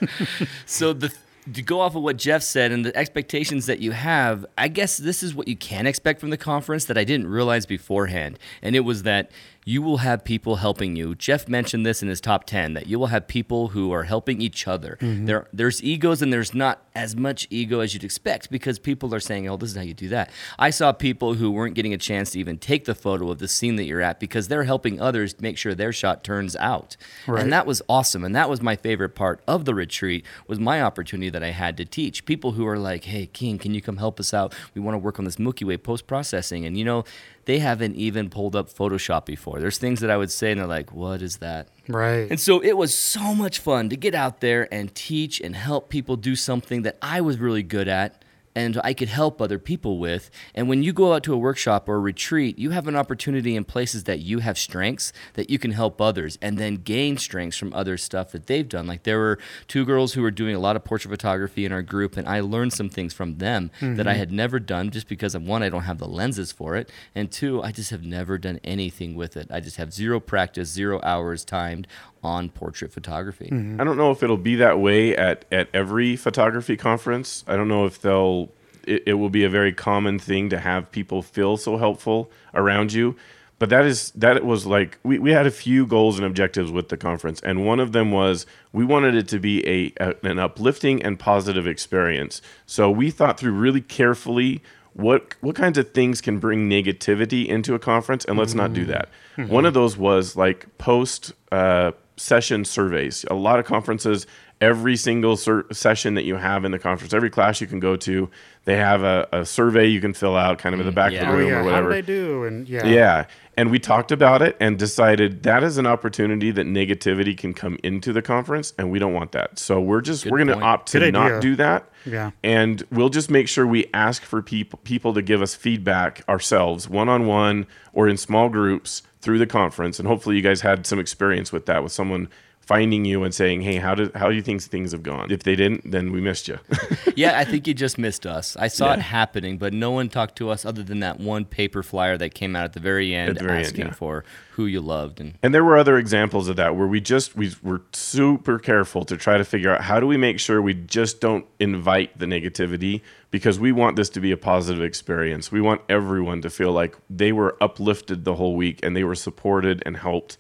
So 0.67 0.93
the 0.93 1.13
to 1.53 1.63
go 1.63 1.81
off 1.81 1.95
of 1.95 2.03
what 2.03 2.17
Jeff 2.17 2.43
said 2.43 2.71
and 2.71 2.85
the 2.85 2.97
expectations 2.97 3.67
that 3.67 3.81
you 3.81 3.93
have, 3.93 4.47
I 4.57 4.69
guess 4.69 4.97
this 4.97 5.23
is 5.23 5.35
what 5.35 5.49
you 5.49 5.57
can 5.57 5.87
expect 5.87 6.21
from 6.21 6.31
the 6.31 6.37
conference 6.37 6.85
that 6.85 6.97
I 6.97 7.05
didn't 7.05 7.27
realize 7.27 7.67
beforehand. 7.67 8.39
And 8.61 8.77
it 8.77 8.81
was 8.81 9.03
that 9.03 9.31
you 9.65 9.81
will 9.81 9.99
have 9.99 10.25
people 10.25 10.57
helping 10.57 10.97
you. 10.97 11.15
Jeff 11.15 11.49
mentioned 11.49 11.87
this 11.87 12.03
in 12.03 12.09
his 12.09 12.21
top 12.21 12.45
10 12.45 12.75
that 12.75 12.87
you 12.87 12.99
will 12.99 13.07
have 13.09 13.29
people 13.29 13.69
who 13.69 13.93
are 13.93 14.05
helping 14.05 14.41
each 14.41 14.67
other. 14.67 14.99
Mm-hmm. 15.01 15.27
There 15.27 15.49
there's 15.53 15.83
egos 15.83 16.21
and 16.21 16.33
there's 16.33 16.55
not 16.55 16.85
as 16.95 17.15
much 17.17 17.47
ego 17.49 17.81
as 17.81 17.95
you'd 17.95 18.05
expect 18.05 18.51
because 18.51 18.79
people 18.79 19.15
are 19.15 19.21
saying, 19.21 19.49
"Oh, 19.49 19.57
this 19.57 19.71
is 19.71 19.77
how 19.77 19.83
you 19.83 19.95
do 19.95 20.09
that." 20.09 20.31
I 20.59 20.71
saw 20.71 20.93
people 20.93 21.35
who 21.35 21.51
weren't 21.51 21.75
getting 21.75 21.95
a 21.95 21.99
chance 21.99 22.31
to 22.33 22.41
even 22.41 22.59
take 22.59 22.85
the 22.85 22.95
photo 22.95 23.31
of 23.31 23.39
the 23.39 23.49
scene 23.49 23.77
that 23.77 23.85
you're 23.85 24.03
at 24.03 24.19
because 24.19 24.49
they're 24.49 24.65
helping 24.65 25.01
others 25.01 25.41
make 25.41 25.57
sure 25.57 25.75
their 25.75 25.93
shot 25.93 26.25
turns 26.25 26.57
out. 26.57 26.97
Right. 27.27 27.43
And 27.43 27.53
that 27.53 27.67
was 27.67 27.83
awesome 27.89 28.25
and 28.25 28.35
that 28.35 28.51
was 28.51 28.61
my 28.61 28.77
favorite 28.77 29.15
part 29.15 29.41
of 29.47 29.65
the 29.65 29.75
retreat 29.75 30.25
was 30.49 30.59
my 30.59 30.83
opportunity 30.83 31.31
that 31.33 31.43
I 31.43 31.51
had 31.51 31.77
to 31.79 31.85
teach 31.85 32.25
people 32.25 32.53
who 32.53 32.67
are 32.67 32.79
like, 32.79 33.05
"Hey, 33.05 33.27
King, 33.27 33.59
can 33.59 33.75
you 33.75 33.83
come 33.83 33.97
help 33.97 34.21
us 34.21 34.33
out? 34.33 34.55
We 34.75 34.81
want 34.81 34.95
to 34.95 34.99
work 34.99 35.19
on 35.19 35.25
this 35.25 35.39
Milky 35.39 35.65
Way 35.65 35.77
post 35.77 36.07
processing." 36.07 36.65
And 36.65 36.77
you 36.77 36.85
know, 36.85 37.05
they 37.45 37.59
haven't 37.59 37.97
even 37.97 38.31
pulled 38.31 38.55
up 38.55 38.69
Photoshop 38.73 39.27
before. 39.27 39.59
There's 39.61 39.79
things 39.79 40.01
that 40.01 40.11
I 40.11 40.17
would 40.17 40.31
say 40.31 40.53
and 40.53 40.61
they're 40.61 40.67
like, 40.67 40.93
"What 40.93 41.23
is 41.23 41.39
that?" 41.39 41.69
right. 41.89 42.31
And 42.31 42.39
so 42.39 42.61
it 42.61 42.77
was 42.77 42.95
so 42.95 43.35
much 43.35 43.59
fun 43.59 43.89
to 43.89 43.97
get 43.97 44.15
out 44.15 44.41
there 44.41 44.73
and 44.73 44.95
teach 44.95 45.41
and 45.41 45.57
help 45.57 45.89
people 45.89 46.17
do 46.17 46.37
something 46.37 46.83
that 46.83 46.97
I 47.03 47.21
was 47.21 47.39
really 47.39 47.63
good 47.63 47.89
at 47.89 48.23
and 48.55 48.81
I 48.85 48.95
could 48.95 49.09
help 49.09 49.41
other 49.41 49.59
people 49.59 49.99
with. 49.99 50.31
And 50.55 50.69
when 50.69 50.83
you 50.83 50.93
go 50.93 51.13
out 51.13 51.23
to 51.25 51.35
a 51.35 51.39
workshop 51.39 51.89
or 51.89 51.97
a 51.97 52.01
retreat, 52.01 52.59
you 52.59 52.71
have 52.71 52.87
an 52.87 52.97
opportunity 52.97 53.57
in 53.57 53.65
places 53.65 54.05
that 54.05 54.21
you 54.21 54.41
have 54.41 54.59
strengths 54.59 55.13
that 55.35 55.51
you 55.51 55.59
can 55.59 55.73
help 55.73 56.01
others 56.01 56.39
and 56.43 56.59
then 56.59 56.77
gain 56.77 57.17
strengths 57.17 57.57
from 57.57 57.73
other 57.73 57.97
stuff 57.97 58.33
that 58.33 58.47
they've 58.47 58.69
done. 58.69 58.87
Like 58.87 59.05
there 59.05 59.19
were 59.19 59.39
two 59.69 59.85
girls 59.85 60.13
who 60.13 60.23
were 60.23 60.31
doing 60.31 60.55
a 60.55 60.61
lot 60.61 60.77
of 60.77 60.85
portrait 60.85 61.11
photography 61.11 61.65
in 61.65 61.73
our 61.73 61.83
group 61.83 62.17
and 62.17 62.29
I 62.29 62.41
learned 62.41 62.73
some 62.73 62.89
things 62.89 63.15
from 63.15 63.39
them 63.39 63.71
that 63.81 64.07
I 64.07 64.13
mm-hmm. 64.13 64.19
had 64.19 64.33
never 64.33 64.59
done 64.59 64.91
just 64.91 65.09
because 65.09 65.35
of 65.35 65.43
one 65.43 65.63
I 65.63 65.69
don't 65.69 65.83
have 65.83 65.99
the 65.99 66.09
lenses 66.09 66.53
for 66.53 66.77
it 66.77 66.91
and 67.15 67.31
two 67.31 67.63
I 67.63 67.73
just 67.73 67.91
have 67.91 68.05
never 68.05 68.39
done 68.39 68.61
anything 68.65 69.15
with 69.15 69.37
it. 69.37 69.49
I 69.51 69.61
just 69.61 69.77
have 69.77 69.93
zero 69.93 70.21
practice, 70.21 70.69
zero 70.69 71.01
hours 71.03 71.45
timed 71.45 71.87
on 72.23 72.49
portrait 72.51 72.93
photography. 72.93 73.49
Mm-hmm. 73.53 73.81
I 73.81 73.85
don't 73.85 73.97
know 73.97 74.11
if 74.11 74.23
it'll 74.23 74.37
be 74.37 74.57
that 74.57 74.79
way 74.79 75.17
at, 75.17 75.45
at 75.51 75.69
every 75.75 76.17
photography 76.17 76.77
conference. 76.77 77.45
I 77.47 77.57
don't 77.57 77.69
know 77.69 77.85
if 77.87 78.01
they'll. 78.01 78.51
It, 78.85 79.05
it 79.07 79.15
will 79.15 79.31
be 79.31 79.45
a 79.45 79.49
very 79.49 79.73
common 79.73 80.19
thing 80.19 80.51
to 80.51 80.59
have 80.59 80.91
people 80.91 81.23
feel 81.23 81.57
so 81.57 81.77
helpful 81.77 82.31
around 82.53 82.93
you. 82.93 83.17
But 83.63 83.69
that 83.69 83.85
is 83.85 84.11
that 84.17 84.45
was 84.45 84.67
like 84.67 84.99
we, 85.05 85.21
we 85.21 85.31
had 85.31 85.47
a 85.47 85.51
few 85.53 85.87
goals 85.87 86.19
and 86.19 86.27
objectives 86.27 86.73
with 86.73 86.89
the 86.89 86.97
conference, 86.97 87.41
and 87.43 87.65
one 87.65 87.79
of 87.79 87.93
them 87.93 88.11
was 88.11 88.45
we 88.73 88.85
wanted 88.85 89.15
it 89.15 89.29
to 89.29 89.39
be 89.39 89.65
a, 89.65 89.93
a 90.01 90.15
an 90.25 90.41
uplifting 90.41 91.01
and 91.01 91.17
positive 91.17 91.65
experience. 91.65 92.43
So 92.67 92.91
we 92.91 93.13
thought 93.13 93.39
through 93.39 93.53
really 93.53 93.81
carefully 93.81 94.63
what 94.95 95.37
what 95.43 95.55
kinds 95.55 95.79
of 95.79 95.93
things 95.93 96.21
can 96.21 96.41
bring 96.41 96.69
negativity 96.69 97.47
into 97.47 97.75
a 97.75 97.79
conference, 97.79 98.25
and 98.25 98.37
let's 98.37 98.55
not 98.55 98.73
do 98.73 98.83
mm-hmm. 98.83 98.91
that. 98.91 99.09
Mm-hmm. 99.37 99.53
One 99.53 99.65
of 99.65 99.75
those 99.75 99.97
was 99.97 100.35
like 100.35 100.67
post 100.79 101.33
uh, 101.53 101.93
session 102.23 102.65
surveys. 102.65 103.25
A 103.31 103.35
lot 103.35 103.59
of 103.59 103.67
conferences, 103.67 104.27
every 104.61 104.97
single 104.97 105.37
session 105.37 106.15
that 106.15 106.25
you 106.25 106.37
have 106.37 106.65
in 106.65 106.71
the 106.71 106.79
conference, 106.79 107.13
every 107.13 107.31
class 107.31 107.61
you 107.61 107.67
can 107.67 107.81
go 107.81 107.97
to, 107.97 108.31
they 108.65 108.77
have 108.77 109.03
a, 109.03 109.29
a 109.33 109.45
survey 109.45 109.87
you 109.89 110.01
can 110.01 110.13
fill 110.13 110.37
out, 110.37 110.59
kind 110.59 110.75
of 110.75 110.81
in 110.81 110.87
the 110.87 110.93
mm, 110.93 110.97
back 110.97 111.13
yeah. 111.13 111.23
of 111.23 111.29
oh 111.29 111.33
the 111.33 111.39
room 111.39 111.47
oh, 111.47 111.51
yeah, 111.51 111.55
or 111.55 111.63
how 111.63 111.67
whatever. 111.67 111.91
did 111.91 111.99
I 111.99 112.01
do? 112.07 112.45
And 112.45 112.69
yeah, 112.69 112.87
Yeah. 112.87 113.27
And 113.55 113.71
we 113.71 113.79
talked 113.79 114.13
about 114.13 114.41
it 114.41 114.57
and 114.61 114.79
decided 114.79 115.43
that 115.43 115.63
is 115.63 115.77
an 115.77 115.87
opportunity 115.87 116.51
that 116.53 116.67
negativity 116.67 117.37
can 117.37 117.53
come 117.53 117.79
into 117.83 118.13
the 118.13 118.23
conference 118.23 118.73
and 118.79 118.91
we 118.91 118.99
don't 118.99 119.13
want 119.13 119.33
that. 119.33 119.59
So 119.59 119.79
we're 119.79 120.01
just 120.01 120.25
we're 120.25 120.39
going 120.39 120.49
to 120.49 120.55
point. 120.55 120.65
opt 120.65 120.89
to 120.93 121.01
Good 121.01 121.15
idea. 121.15 121.31
not 121.35 121.43
do 121.43 121.57
that. 121.57 121.91
Yeah. 122.07 122.31
And 122.43 122.83
we'll 122.91 123.11
just 123.11 123.31
make 123.31 123.49
sure 123.49 123.67
we 123.67 123.91
ask 123.93 124.23
for 124.23 124.41
people 124.41 124.79
people 124.85 125.13
to 125.13 125.21
give 125.21 125.43
us 125.43 125.55
feedback 125.55 126.23
ourselves, 126.29 126.89
one-on-one 126.89 127.67
or 127.93 128.09
in 128.09 128.17
small 128.17 128.49
groups 128.49 129.03
through 129.21 129.39
the 129.39 129.47
conference 129.47 129.99
and 129.99 130.09
hopefully 130.09 130.35
you 130.35 130.43
guys 130.43 130.63
had 130.63 130.87
some 130.87 130.99
experience 130.99 131.53
with 131.53 131.67
that 131.67 131.83
with 131.83 131.93
someone 131.93 132.29
finding 132.73 133.05
you 133.05 133.23
and 133.23 133.35
saying, 133.35 133.61
"Hey, 133.61 133.77
how 133.77 133.95
did 133.95 134.15
how 134.15 134.29
do 134.29 134.35
you 134.35 134.43
think 134.43 134.63
things 134.63 134.93
have 134.93 135.03
gone?" 135.03 135.31
If 135.31 135.43
they 135.43 135.57
didn't, 135.57 135.91
then 135.91 136.11
we 136.11 136.21
missed 136.21 136.49
you. 136.49 136.59
yeah, 137.17 137.39
I 137.39 137.45
think 137.45 137.67
you 137.67 137.75
just 137.75 137.99
missed 137.99 138.27
us. 138.27 138.57
I 138.57 138.69
saw 138.69 138.93
it 138.93 139.01
happening, 139.01 139.59
but 139.59 139.73
no 139.73 139.91
one 139.91 140.09
talked 140.09 140.37
to 140.37 140.49
us 140.49 140.65
other 140.65 140.83
than 140.83 141.01
that 141.01 141.21
one 141.21 141.45
paper 141.45 141.83
flyer 141.83 142.17
that 142.19 142.35
came 142.35 142.57
out 142.57 142.65
at 142.65 142.73
the 142.73 142.81
very 142.81 143.15
end 143.15 143.37
the 143.37 143.45
very 143.45 143.59
end, 143.59 143.67
asking 143.67 143.87
yeah. 143.87 143.93
for 143.93 144.25
who 144.53 144.67
you 144.67 144.81
loved 144.81 145.21
and 145.21 145.39
And 145.43 145.55
there 145.55 145.65
were 145.65 145.77
other 145.77 145.97
examples 145.99 146.49
of 146.49 146.57
that 146.57 146.77
where 146.77 146.87
we 146.87 147.01
just 147.01 147.37
we 147.37 147.53
were 147.63 147.83
super 147.93 148.59
careful 148.59 149.05
to 149.05 149.17
try 149.17 149.37
to 149.37 149.45
figure 149.45 149.75
out 149.75 149.83
how 149.83 150.01
do 150.01 150.07
we 150.07 150.17
make 150.17 150.39
sure 150.39 150.61
we 150.63 150.75
just 150.75 151.21
don't 151.21 151.47
invite 151.59 152.19
the 152.19 152.27
negativity 152.27 153.01
because 153.31 153.59
we 153.59 153.73
want 153.73 153.97
this 153.97 154.11
to 154.11 154.21
be 154.21 154.31
a 154.31 154.37
positive 154.37 154.83
experience. 154.83 155.51
We 155.51 155.61
want 155.61 155.81
everyone 155.89 156.43
to 156.43 156.51
feel 156.51 156.73
like 156.73 156.97
they 157.09 157.33
were 157.33 157.57
uplifted 157.61 158.25
the 158.25 158.35
whole 158.35 158.57
week 158.57 158.81
and 158.83 158.95
they 158.97 159.05
were 159.05 159.15
supported 159.15 159.83
and 159.87 159.97
helped 159.97 160.37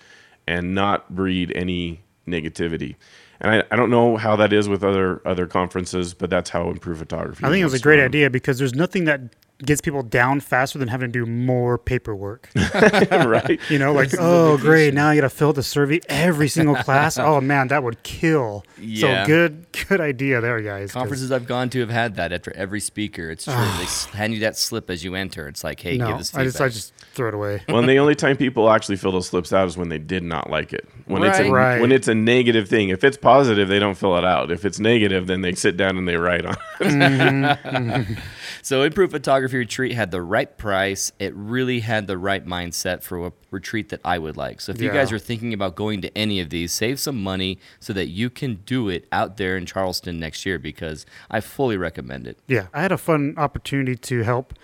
and 0.46 0.74
not 0.74 1.14
breed 1.14 1.52
any 1.54 2.02
negativity. 2.26 2.96
And 3.40 3.50
I, 3.50 3.64
I 3.70 3.76
don't 3.76 3.90
know 3.90 4.16
how 4.16 4.36
that 4.36 4.52
is 4.52 4.68
with 4.68 4.84
other 4.84 5.20
other 5.26 5.46
conferences, 5.46 6.14
but 6.14 6.30
that's 6.30 6.50
how 6.50 6.70
Improve 6.70 6.98
Photography. 6.98 7.44
I 7.44 7.50
think 7.50 7.60
it 7.60 7.64
was 7.64 7.74
a 7.74 7.80
great 7.80 7.98
run. 7.98 8.06
idea 8.06 8.30
because 8.30 8.58
there's 8.58 8.74
nothing 8.74 9.04
that 9.04 9.20
gets 9.64 9.80
people 9.80 10.02
down 10.02 10.40
faster 10.40 10.78
than 10.78 10.88
having 10.88 11.12
to 11.12 11.24
do 11.24 11.26
more 11.30 11.78
paperwork. 11.78 12.48
right? 13.10 13.60
You 13.70 13.78
know, 13.78 13.92
like, 13.92 14.10
oh, 14.18 14.58
great, 14.58 14.94
now 14.94 15.08
I 15.08 15.14
got 15.14 15.22
to 15.22 15.30
fill 15.30 15.48
out 15.50 15.54
the 15.54 15.62
survey 15.62 16.00
every 16.08 16.48
single 16.48 16.74
class. 16.76 17.18
Oh 17.22 17.40
man, 17.40 17.68
that 17.68 17.82
would 17.84 18.02
kill. 18.02 18.64
Yeah. 18.78 19.22
So 19.22 19.26
good, 19.26 19.66
good 19.88 20.00
idea 20.00 20.40
there, 20.40 20.60
guys. 20.60 20.92
conferences 20.92 21.30
I've 21.30 21.46
gone 21.46 21.70
to 21.70 21.80
have 21.80 21.90
had 21.90 22.16
that 22.16 22.32
after 22.32 22.52
every 22.56 22.80
speaker. 22.80 23.30
It's 23.30 23.44
true. 23.44 23.54
they 23.54 23.86
hand 24.18 24.34
you 24.34 24.40
that 24.40 24.56
slip 24.56 24.90
as 24.90 25.04
you 25.04 25.14
enter. 25.14 25.46
It's 25.46 25.62
like, 25.62 25.78
hey, 25.80 25.96
No, 25.96 26.08
give 26.08 26.16
us 26.16 26.34
I 26.34 26.44
just, 26.44 26.60
I 26.60 26.68
just 26.68 26.94
throw 27.14 27.28
it 27.28 27.34
away. 27.34 27.62
well, 27.68 27.78
and 27.78 27.88
the 27.88 27.98
only 27.98 28.14
time 28.14 28.36
people 28.36 28.70
actually 28.70 28.96
fill 28.96 29.12
those 29.12 29.28
slips 29.28 29.52
out 29.52 29.68
is 29.68 29.76
when 29.76 29.88
they 29.88 29.98
did 29.98 30.22
not 30.24 30.50
like 30.50 30.72
it. 30.72 30.88
When 31.06 31.22
it's 31.22 31.38
a, 31.38 31.42
Right. 31.44 31.50
Right. 31.52 31.80
when 31.80 31.92
it's 31.92 32.08
a 32.08 32.14
negative 32.14 32.68
thing. 32.68 32.88
If 32.88 33.04
it's 33.04 33.16
positive, 33.16 33.68
they 33.68 33.78
don't 33.78 33.96
fill 33.96 34.16
it 34.18 34.24
out. 34.24 34.50
If 34.50 34.64
it's 34.64 34.80
negative, 34.80 35.26
then 35.26 35.42
they 35.42 35.52
sit 35.52 35.76
down 35.76 35.96
and 35.96 36.08
they 36.08 36.16
write 36.16 36.44
on. 36.44 36.56
it. 36.80 36.86
Mm-hmm. 36.88 38.14
So 38.62 38.82
Improve 38.84 39.10
Photography 39.10 39.58
Retreat 39.58 39.92
had 39.92 40.12
the 40.12 40.22
right 40.22 40.56
price. 40.56 41.10
It 41.18 41.34
really 41.34 41.80
had 41.80 42.06
the 42.06 42.16
right 42.16 42.46
mindset 42.46 43.02
for 43.02 43.26
a 43.26 43.32
retreat 43.50 43.88
that 43.88 44.00
I 44.04 44.18
would 44.18 44.36
like. 44.36 44.60
So 44.60 44.70
if 44.70 44.80
you 44.80 44.90
guys 44.90 45.10
are 45.10 45.18
thinking 45.18 45.52
about 45.52 45.74
going 45.74 46.00
to 46.02 46.16
any 46.16 46.40
of 46.40 46.50
these, 46.50 46.72
save 46.72 47.00
some 47.00 47.20
money 47.20 47.58
so 47.80 47.92
that 47.92 48.06
you 48.06 48.30
can 48.30 48.62
do 48.64 48.88
it 48.88 49.08
out 49.10 49.36
there 49.36 49.56
in 49.56 49.66
Charleston 49.66 50.20
next 50.20 50.46
year 50.46 50.60
because 50.60 51.04
I 51.28 51.40
fully 51.40 51.76
recommend 51.76 52.28
it. 52.28 52.38
Yeah, 52.46 52.68
I 52.72 52.82
had 52.82 52.92
a 52.92 52.98
fun 52.98 53.34
opportunity 53.36 53.96
to 53.96 54.22
help. 54.22 54.54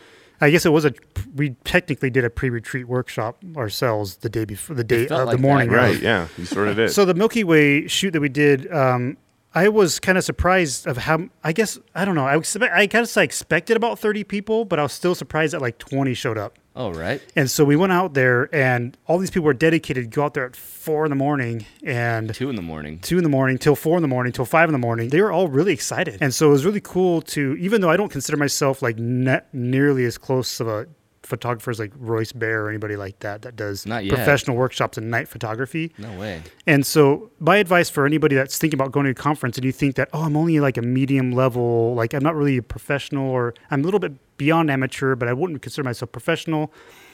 I 0.41 0.51
guess 0.51 0.65
it 0.65 0.71
was 0.71 0.85
a. 0.85 0.95
We 1.35 1.51
technically 1.65 2.11
did 2.11 2.25
a 2.25 2.31
pre-retreat 2.31 2.87
workshop 2.87 3.43
ourselves 3.57 4.19
the 4.19 4.29
day 4.29 4.45
before, 4.45 4.77
the 4.77 4.85
day, 4.85 5.07
of 5.07 5.11
uh, 5.11 5.17
like 5.25 5.31
the 5.33 5.37
that, 5.37 5.43
morning. 5.43 5.71
right. 5.71 5.95
right? 5.95 6.01
Yeah, 6.01 6.29
you 6.37 6.45
sort 6.45 6.69
of 6.69 6.77
did. 6.77 6.93
So 6.93 7.05
the 7.05 7.15
Milky 7.15 7.43
Way 7.43 7.89
shoot 7.89 8.13
that 8.13 8.21
we 8.21 8.29
did, 8.29 8.73
um, 8.73 9.17
I 9.59 9.69
was 9.69 9.99
kind 9.99 10.17
of 10.17 10.23
surprised 10.25 10.87
of 10.87 10.97
how. 10.99 11.29
I 11.43 11.53
guess 11.53 11.79
I 11.95 12.05
don't 12.05 12.15
know. 12.15 12.27
I 12.27 12.37
was, 12.37 12.57
I 12.57 12.87
kind 12.87 13.05
of 13.05 13.17
expected 13.17 13.77
about 13.77 13.99
thirty 13.99 14.23
people, 14.23 14.65
but 14.65 14.79
I 14.79 14.83
was 14.85 14.93
still 14.93 15.17
surprised 15.17 15.53
that 15.53 15.61
like 15.61 15.79
twenty 15.79 16.15
showed 16.15 16.39
up. 16.39 16.59
All 16.77 16.93
right. 16.95 17.21
And 17.35 17.51
so 17.51 17.65
we 17.65 17.75
went 17.75 17.91
out 17.91 18.15
there, 18.15 18.55
and 18.55 18.97
all 19.09 19.19
these 19.19 19.31
people 19.31 19.47
were 19.47 19.53
dedicated 19.55 20.05
to 20.05 20.09
go 20.15 20.23
out 20.23 20.35
there 20.35 20.47
at 20.47 20.55
four 20.55 21.05
in 21.05 21.11
the 21.11 21.17
morning 21.17 21.67
and 21.83 22.33
Two 22.33 22.51
in 22.51 22.55
the 22.55 22.63
morning. 22.63 23.01
two 23.01 23.17
in 23.19 23.25
the 23.25 23.29
morning 23.29 23.59
till 23.59 23.75
four 23.75 23.97
in 23.99 24.03
the 24.03 24.07
morning 24.09 24.33
till 24.33 24.45
five 24.45 24.69
in 24.69 24.73
the 24.73 24.79
morning. 24.79 25.09
They 25.09 25.21
were 25.21 25.33
all 25.33 25.49
really 25.49 25.73
excited, 25.73 26.19
and 26.21 26.33
so 26.33 26.47
it 26.51 26.53
was 26.53 26.65
really 26.65 26.81
cool 26.81 27.21
to. 27.35 27.57
Even 27.59 27.81
though 27.81 27.91
I 27.91 27.97
don't 27.97 28.13
consider 28.13 28.37
myself 28.37 28.81
like 28.81 28.97
ne- 28.97 29.41
nearly 29.53 30.05
as 30.05 30.19
close 30.19 30.61
of 30.61 30.69
a 30.69 30.87
photographer 31.29 31.71
as 31.71 31.79
like 31.79 31.93
Royce 31.97 32.33
Bair 32.33 32.65
or 32.65 32.69
anybody 32.69 32.97
like 32.97 33.21
that 33.21 33.43
that 33.43 33.55
does 33.55 33.87
professional 34.09 34.57
workshops 34.57 34.99
in 34.99 35.11
night 35.11 35.29
photography. 35.29 35.93
No 35.99 36.19
way. 36.19 36.43
And 36.67 36.85
so, 36.85 37.31
my 37.39 37.59
advice 37.59 37.91
for 37.91 38.07
anybody 38.07 38.35
that's 38.35 38.59
thinking 38.59 38.79
about 38.81 38.93
going 38.93 39.05
to 39.05 39.11
a 39.11 39.15
conference 39.15 39.57
and 39.57 39.65
you 39.65 39.73
think 39.73 39.97
that, 39.97 40.09
oh, 40.13 40.23
I'm 40.23 40.37
only 40.37 40.59
like 40.61 40.77
a 40.77 40.83
medium 40.83 41.33
level, 41.33 41.95
like 41.95 42.15
I'm 42.15 42.23
not 42.23 42.35
really 42.35 42.57
a 42.57 42.63
professional 42.63 43.31
or 43.31 43.55
I'm 43.71 43.83
a 43.83 43.85
little 43.85 44.01
bit 44.01 44.13
beyond 44.39 44.71
amateur, 44.71 45.15
but 45.15 45.29
I 45.29 45.33
wouldn't 45.33 45.63
consider 45.63 45.85
myself 45.85 46.11
professional, 46.11 46.73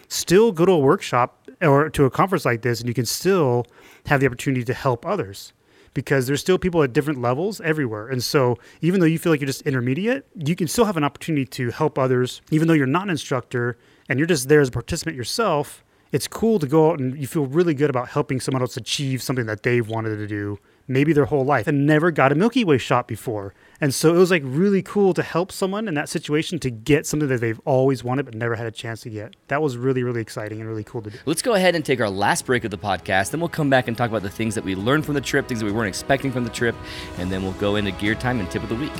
still 0.08 0.52
go 0.52 0.64
to 0.64 0.72
a 0.72 0.78
workshop 0.78 1.48
or 1.60 1.90
to 1.90 2.04
a 2.04 2.10
conference 2.10 2.44
like 2.44 2.62
this 2.62 2.80
and 2.80 2.88
you 2.88 2.94
can 2.94 3.06
still 3.06 3.66
have 4.06 4.20
the 4.20 4.26
opportunity 4.26 4.64
to 4.64 4.74
help 4.74 5.04
others 5.04 5.52
because 5.94 6.26
there's 6.26 6.40
still 6.40 6.58
people 6.58 6.82
at 6.82 6.92
different 6.92 7.22
levels 7.22 7.60
everywhere. 7.60 8.08
And 8.08 8.22
so, 8.22 8.58
even 8.80 9.00
though 9.00 9.06
you 9.06 9.18
feel 9.18 9.32
like 9.32 9.40
you're 9.40 9.46
just 9.46 9.62
intermediate, 9.62 10.26
you 10.34 10.54
can 10.56 10.68
still 10.68 10.84
have 10.84 10.96
an 10.96 11.04
opportunity 11.04 11.46
to 11.46 11.70
help 11.70 11.98
others, 11.98 12.42
even 12.50 12.68
though 12.68 12.74
you're 12.74 12.86
not 12.86 13.04
an 13.04 13.10
instructor 13.10 13.78
and 14.08 14.18
you're 14.18 14.26
just 14.26 14.48
there 14.48 14.60
as 14.60 14.68
a 14.68 14.72
participant 14.72 15.16
yourself. 15.16 15.84
It's 16.12 16.28
cool 16.28 16.60
to 16.60 16.66
go 16.68 16.90
out 16.90 17.00
and 17.00 17.18
you 17.18 17.26
feel 17.26 17.46
really 17.46 17.74
good 17.74 17.90
about 17.90 18.08
helping 18.08 18.38
someone 18.38 18.62
else 18.62 18.76
achieve 18.76 19.20
something 19.20 19.46
that 19.46 19.64
they've 19.64 19.86
wanted 19.86 20.16
to 20.16 20.28
do, 20.28 20.60
maybe 20.86 21.12
their 21.12 21.24
whole 21.24 21.44
life, 21.44 21.66
and 21.66 21.86
never 21.86 22.12
got 22.12 22.30
a 22.30 22.36
Milky 22.36 22.64
Way 22.64 22.78
shot 22.78 23.08
before. 23.08 23.52
And 23.80 23.92
so 23.92 24.14
it 24.14 24.18
was 24.18 24.30
like 24.30 24.42
really 24.44 24.80
cool 24.80 25.12
to 25.14 25.24
help 25.24 25.50
someone 25.50 25.88
in 25.88 25.94
that 25.94 26.08
situation 26.08 26.60
to 26.60 26.70
get 26.70 27.04
something 27.04 27.28
that 27.28 27.40
they've 27.40 27.60
always 27.64 28.04
wanted 28.04 28.26
but 28.26 28.34
never 28.34 28.54
had 28.54 28.66
a 28.66 28.70
chance 28.70 29.00
to 29.00 29.10
get. 29.10 29.34
That 29.48 29.60
was 29.60 29.76
really, 29.76 30.04
really 30.04 30.20
exciting 30.20 30.60
and 30.60 30.68
really 30.68 30.84
cool 30.84 31.02
to 31.02 31.10
do. 31.10 31.18
Let's 31.26 31.42
go 31.42 31.54
ahead 31.54 31.74
and 31.74 31.84
take 31.84 32.00
our 32.00 32.10
last 32.10 32.46
break 32.46 32.62
of 32.62 32.70
the 32.70 32.78
podcast. 32.78 33.32
Then 33.32 33.40
we'll 33.40 33.48
come 33.48 33.68
back 33.68 33.88
and 33.88 33.96
talk 33.96 34.08
about 34.08 34.22
the 34.22 34.30
things 34.30 34.54
that 34.54 34.62
we 34.62 34.76
learned 34.76 35.04
from 35.04 35.14
the 35.14 35.20
trip, 35.20 35.48
things 35.48 35.58
that 35.58 35.66
we 35.66 35.72
weren't 35.72 35.88
expecting 35.88 36.30
from 36.30 36.44
the 36.44 36.50
trip, 36.50 36.76
and 37.18 37.28
then 37.32 37.42
we'll 37.42 37.52
go 37.54 37.74
into 37.74 37.90
gear 37.90 38.14
time 38.14 38.38
and 38.38 38.48
tip 38.52 38.62
of 38.62 38.68
the 38.68 38.76
week. 38.76 38.92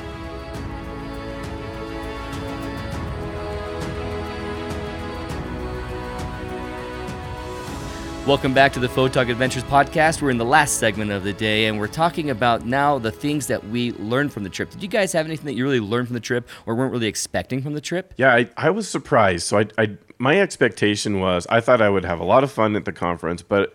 Welcome 8.27 8.55
back 8.55 8.73
to 8.73 8.81
the 8.81 8.89
Photog 8.89 9.31
Adventures 9.31 9.65
podcast. 9.65 10.23
We're 10.23 10.31
in 10.31 10.39
the 10.39 10.47
last 10.47 10.79
segment 10.79 11.11
of 11.11 11.25
the 11.25 11.35
day, 11.35 11.67
and 11.67 11.79
we're 11.79 11.87
talking 11.87 12.31
about 12.31 12.65
now 12.65 12.99
the 12.99 13.13
things 13.13 13.49
that 13.49 13.69
we 13.69 13.93
learned 13.93 14.33
from 14.33 14.45
the 14.45 14.49
trip. 14.49 14.71
Did 14.71 14.83
you 14.83 14.89
guys 14.89 15.13
have 15.13 15.27
anything 15.27 15.45
that 15.45 15.53
you 15.53 15.63
really 15.63 15.79
learned 15.79 16.09
from 16.09 16.15
the 16.15 16.21
trip 16.21 16.49
or 16.65 16.75
weren't 16.75 16.91
really 16.91 17.07
expecting 17.07 17.61
from 17.61 17.75
the 17.75 17.83
trip? 17.83 18.15
Yeah, 18.17 18.35
I, 18.35 18.49
I 18.57 18.71
was 18.71 18.89
surprised. 18.89 19.47
So 19.47 19.59
I, 19.59 19.67
I 19.77 19.99
my 20.17 20.41
expectation 20.41 21.21
was 21.21 21.47
I 21.51 21.61
thought 21.61 21.83
I 21.83 21.91
would 21.91 22.07
have 22.07 22.19
a 22.19 22.25
lot 22.25 22.43
of 22.43 22.51
fun 22.51 22.77
at 22.77 22.87
the 22.87 22.95
conference, 22.95 23.43
but 23.43 23.75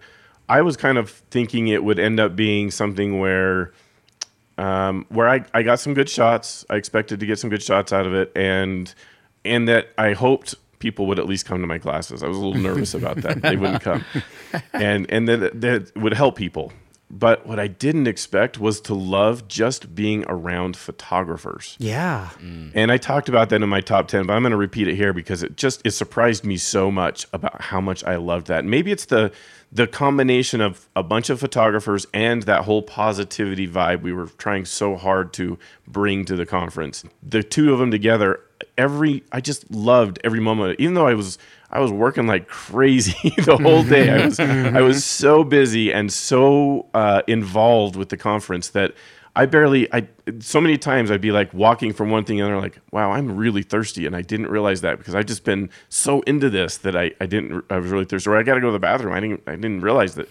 I 0.49 0.63
was 0.63 0.75
kind 0.75 0.97
of 0.97 1.11
thinking 1.11 1.67
it 1.67 1.83
would 1.83 1.99
end 1.99 2.19
up 2.19 2.35
being 2.35 2.71
something 2.71 3.19
where 3.19 3.71
um, 4.57 5.05
where 5.09 5.29
I, 5.29 5.45
I 5.53 5.61
got 5.61 5.79
some 5.79 5.93
good 5.93 6.09
shots. 6.09 6.65
I 6.71 6.77
expected 6.77 7.19
to 7.19 7.27
get 7.27 7.37
some 7.37 7.51
good 7.51 7.61
shots 7.61 7.93
out 7.93 8.07
of 8.07 8.15
it, 8.15 8.31
and 8.35 8.91
and 9.45 9.67
that 9.67 9.89
I 9.95 10.13
hoped 10.13 10.55
people 10.79 11.05
would 11.07 11.19
at 11.19 11.27
least 11.27 11.45
come 11.45 11.61
to 11.61 11.67
my 11.67 11.77
classes. 11.77 12.23
I 12.23 12.27
was 12.27 12.37
a 12.37 12.39
little 12.39 12.61
nervous 12.61 12.93
about 12.93 13.17
that; 13.17 13.41
they 13.43 13.55
wouldn't 13.55 13.81
come, 13.81 14.03
and 14.73 15.09
and 15.09 15.27
that 15.27 15.61
that 15.61 15.95
would 15.95 16.13
help 16.13 16.35
people. 16.35 16.71
But 17.11 17.47
what 17.47 17.59
I 17.59 17.67
didn't 17.67 18.07
expect 18.07 18.59
was 18.59 18.79
to 18.81 18.93
love 18.93 19.47
just 19.47 19.95
being 19.95 20.25
around 20.27 20.77
photographers. 20.77 21.75
Yeah. 21.79 22.29
Mm. 22.39 22.71
And 22.75 22.91
I 22.91 22.97
talked 22.97 23.27
about 23.29 23.49
that 23.49 23.63
in 23.63 23.69
my 23.69 23.81
top 23.81 24.07
10, 24.07 24.27
but 24.27 24.33
I'm 24.33 24.43
going 24.43 24.51
to 24.51 24.57
repeat 24.57 24.87
it 24.87 24.95
here 24.95 25.11
because 25.11 25.41
it 25.41 25.57
just 25.57 25.81
it 25.83 25.91
surprised 25.91 26.45
me 26.45 26.57
so 26.57 26.91
much 26.91 27.25
about 27.33 27.61
how 27.61 27.81
much 27.81 28.03
I 28.03 28.17
loved 28.17 28.47
that. 28.47 28.63
Maybe 28.63 28.91
it's 28.91 29.05
the 29.05 29.31
the 29.71 29.87
combination 29.87 30.61
of 30.61 30.87
a 30.95 31.03
bunch 31.03 31.29
of 31.29 31.39
photographers 31.39 32.07
and 32.13 32.43
that 32.43 32.65
whole 32.65 32.81
positivity 32.81 33.67
vibe 33.67 34.01
we 34.01 34.11
were 34.11 34.25
trying 34.25 34.65
so 34.65 34.95
hard 34.95 35.31
to 35.33 35.59
bring 35.87 36.25
to 36.25 36.35
the 36.35 36.45
conference. 36.45 37.03
The 37.21 37.43
two 37.43 37.71
of 37.73 37.79
them 37.79 37.91
together, 37.91 38.39
every 38.77 39.23
I 39.31 39.41
just 39.41 39.69
loved 39.71 40.19
every 40.23 40.39
moment. 40.39 40.79
Even 40.79 40.93
though 40.93 41.07
I 41.07 41.13
was 41.13 41.37
I 41.69 41.79
was 41.79 41.91
working 41.91 42.27
like 42.27 42.47
crazy 42.47 43.29
the 43.43 43.57
whole 43.57 43.83
day. 43.83 44.09
I 44.09 44.25
was 44.25 44.39
I 44.39 44.81
was 44.81 45.05
so 45.05 45.43
busy 45.43 45.93
and 45.93 46.11
so 46.11 46.87
uh, 46.93 47.21
involved 47.27 47.95
with 47.95 48.09
the 48.09 48.17
conference 48.17 48.69
that 48.69 48.93
I 49.35 49.45
barely 49.45 49.91
I 49.93 50.07
so 50.39 50.59
many 50.59 50.77
times 50.77 51.11
I'd 51.11 51.21
be 51.21 51.31
like 51.31 51.53
walking 51.53 51.93
from 51.93 52.09
one 52.09 52.25
thing 52.25 52.37
to 52.37 52.43
another 52.43 52.59
like 52.59 52.79
wow 52.91 53.11
I'm 53.11 53.37
really 53.37 53.61
thirsty 53.61 54.05
and 54.05 54.15
I 54.15 54.21
didn't 54.21 54.47
realize 54.47 54.81
that 54.81 54.97
because 54.97 55.13
I've 55.13 55.27
just 55.27 55.43
been 55.43 55.69
so 55.87 56.21
into 56.21 56.49
this 56.49 56.77
that 56.79 56.95
I, 56.95 57.11
I 57.21 57.25
didn't 57.25 57.63
I 57.69 57.77
was 57.77 57.91
really 57.91 58.05
thirsty 58.05 58.29
or 58.29 58.37
I 58.37 58.43
got 58.43 58.55
to 58.55 58.61
go 58.61 58.67
to 58.67 58.73
the 58.73 58.79
bathroom 58.79 59.13
I 59.13 59.19
didn't 59.19 59.43
I 59.47 59.55
didn't 59.55 59.81
realize 59.81 60.15
that 60.15 60.29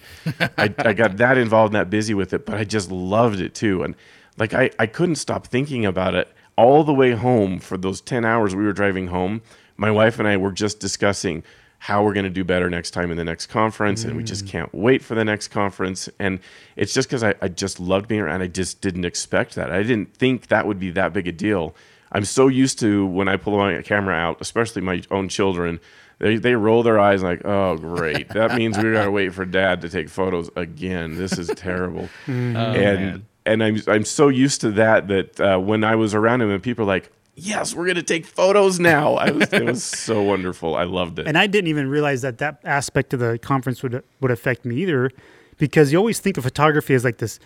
I, 0.58 0.74
I 0.78 0.92
got 0.92 1.16
that 1.18 1.38
involved 1.38 1.72
and 1.72 1.80
that 1.80 1.90
busy 1.90 2.12
with 2.12 2.32
it 2.32 2.44
but 2.44 2.56
I 2.56 2.64
just 2.64 2.90
loved 2.90 3.40
it 3.40 3.54
too 3.54 3.82
and 3.84 3.94
like 4.36 4.52
I, 4.52 4.70
I 4.78 4.86
couldn't 4.86 5.16
stop 5.16 5.46
thinking 5.46 5.86
about 5.86 6.14
it 6.14 6.28
all 6.58 6.82
the 6.84 6.92
way 6.92 7.12
home 7.12 7.58
for 7.58 7.78
those 7.78 8.00
10 8.00 8.24
hours 8.24 8.54
we 8.54 8.64
were 8.64 8.72
driving 8.72 9.06
home 9.06 9.40
my 9.78 9.90
wife 9.90 10.18
and 10.18 10.28
I 10.28 10.36
were 10.36 10.52
just 10.52 10.80
discussing 10.80 11.44
how 11.78 12.02
we're 12.02 12.12
going 12.12 12.24
to 12.24 12.30
do 12.30 12.44
better 12.44 12.68
next 12.68 12.90
time 12.90 13.10
in 13.10 13.16
the 13.16 13.24
next 13.24 13.46
conference 13.46 14.02
and 14.04 14.16
we 14.16 14.24
just 14.24 14.44
mm. 14.44 14.48
can't 14.48 14.74
wait 14.74 15.02
for 15.02 15.14
the 15.14 15.24
next 15.24 15.48
conference. 15.48 16.08
And 16.18 16.40
it's 16.74 16.92
just 16.92 17.08
because 17.08 17.22
I, 17.22 17.36
I 17.40 17.46
just 17.46 17.78
loved 17.78 18.08
being 18.08 18.20
around 18.20 18.42
i 18.42 18.48
just 18.48 18.80
didn't 18.80 19.04
expect 19.04 19.54
that. 19.54 19.70
I 19.70 19.84
didn't 19.84 20.14
think 20.14 20.48
that 20.48 20.66
would 20.66 20.80
be 20.80 20.90
that 20.90 21.12
big 21.12 21.28
a 21.28 21.32
deal. 21.32 21.76
I'm 22.10 22.24
so 22.24 22.48
used 22.48 22.80
to 22.80 23.06
when 23.06 23.28
i 23.28 23.36
pull 23.36 23.56
my 23.56 23.80
camera 23.82 24.16
out 24.16 24.38
especially 24.40 24.82
my 24.82 25.02
own 25.10 25.28
children 25.28 25.78
they, 26.18 26.36
they 26.36 26.56
roll 26.56 26.82
their 26.82 26.98
eyes 26.98 27.22
like 27.22 27.44
oh 27.44 27.76
great. 27.76 28.30
That 28.30 28.56
means 28.56 28.76
we 28.76 28.92
gotta 28.92 29.10
wait 29.12 29.32
for 29.32 29.44
dad 29.44 29.82
to 29.82 29.88
take 29.88 30.08
photos 30.08 30.50
again. 30.56 31.16
This 31.16 31.38
is 31.38 31.46
terrible. 31.54 32.08
Oh, 32.28 32.32
and 32.32 33.24
and 33.52 33.62
I'm, 33.64 33.76
I'm 33.86 34.04
so 34.04 34.28
used 34.28 34.60
to 34.62 34.70
that 34.72 35.08
that 35.08 35.40
uh, 35.40 35.58
when 35.58 35.82
i 35.84 35.94
was 35.94 36.14
around 36.14 36.40
him 36.42 36.50
and 36.50 36.62
people 36.62 36.84
are 36.84 36.92
like 36.96 37.10
yes 37.34 37.74
we're 37.74 37.86
gonna 37.86 38.02
take 38.02 38.26
photos 38.26 38.78
now 38.80 39.14
I 39.14 39.30
was, 39.30 39.52
it 39.52 39.64
was 39.64 39.82
so 39.84 40.22
wonderful 40.32 40.74
i 40.74 40.84
loved 40.84 41.18
it 41.18 41.26
And 41.28 41.36
I 41.38 41.46
didn't 41.46 41.68
even 41.68 41.88
realize 41.88 42.20
that 42.22 42.38
that 42.38 42.60
aspect 42.64 43.14
of 43.14 43.20
the 43.20 43.38
conference 43.38 43.82
would 43.82 44.02
would 44.20 44.30
affect 44.38 44.64
me 44.64 44.74
either, 44.82 45.10
because 45.58 45.92
you 45.92 45.98
always 45.98 46.18
think 46.20 46.36
of 46.38 46.44
photography 46.44 46.94
as 46.94 47.04
like 47.04 47.18
this 47.18 47.38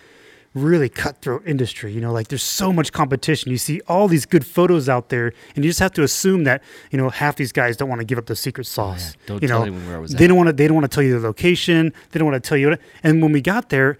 really 0.55 0.87
cutthroat 0.87 1.41
industry. 1.47 1.91
You 1.91 2.01
know, 2.01 2.11
like 2.13 2.27
there's 2.27 2.43
so 2.43 2.71
much 2.71 2.91
competition. 2.91 3.51
You 3.51 3.57
see 3.57 3.81
all 3.87 4.07
these 4.07 4.25
good 4.25 4.45
photos 4.45 4.87
out 4.87 5.09
there, 5.09 5.33
and 5.55 5.63
you 5.65 5.69
just 5.71 5.79
have 5.79 5.93
to 5.93 6.03
assume 6.03 6.43
that 6.43 6.61
you 6.91 6.97
know 6.99 7.09
half 7.09 7.35
these 7.37 7.51
guys 7.51 7.75
don't 7.77 7.89
want 7.89 8.01
to 8.01 8.05
give 8.05 8.17
up 8.19 8.27
the 8.27 8.35
secret 8.35 8.65
sauce. 8.67 9.15
Don't 9.25 9.41
you 9.41 9.47
tell 9.47 9.59
know, 9.59 9.65
anyone 9.65 9.85
where 9.87 9.97
I 9.97 9.99
was 9.99 10.11
they 10.11 10.25
at. 10.25 10.27
don't 10.27 10.37
want 10.37 10.49
to. 10.49 10.53
They 10.53 10.67
don't 10.67 10.75
want 10.75 10.89
to 10.89 10.95
tell 10.95 11.03
you 11.03 11.19
the 11.19 11.25
location. 11.27 11.91
They 12.11 12.19
don't 12.19 12.29
want 12.31 12.43
to 12.43 12.47
tell 12.47 12.57
you. 12.57 12.69
What, 12.69 12.79
and 13.03 13.21
when 13.23 13.31
we 13.31 13.41
got 13.41 13.69
there, 13.69 13.97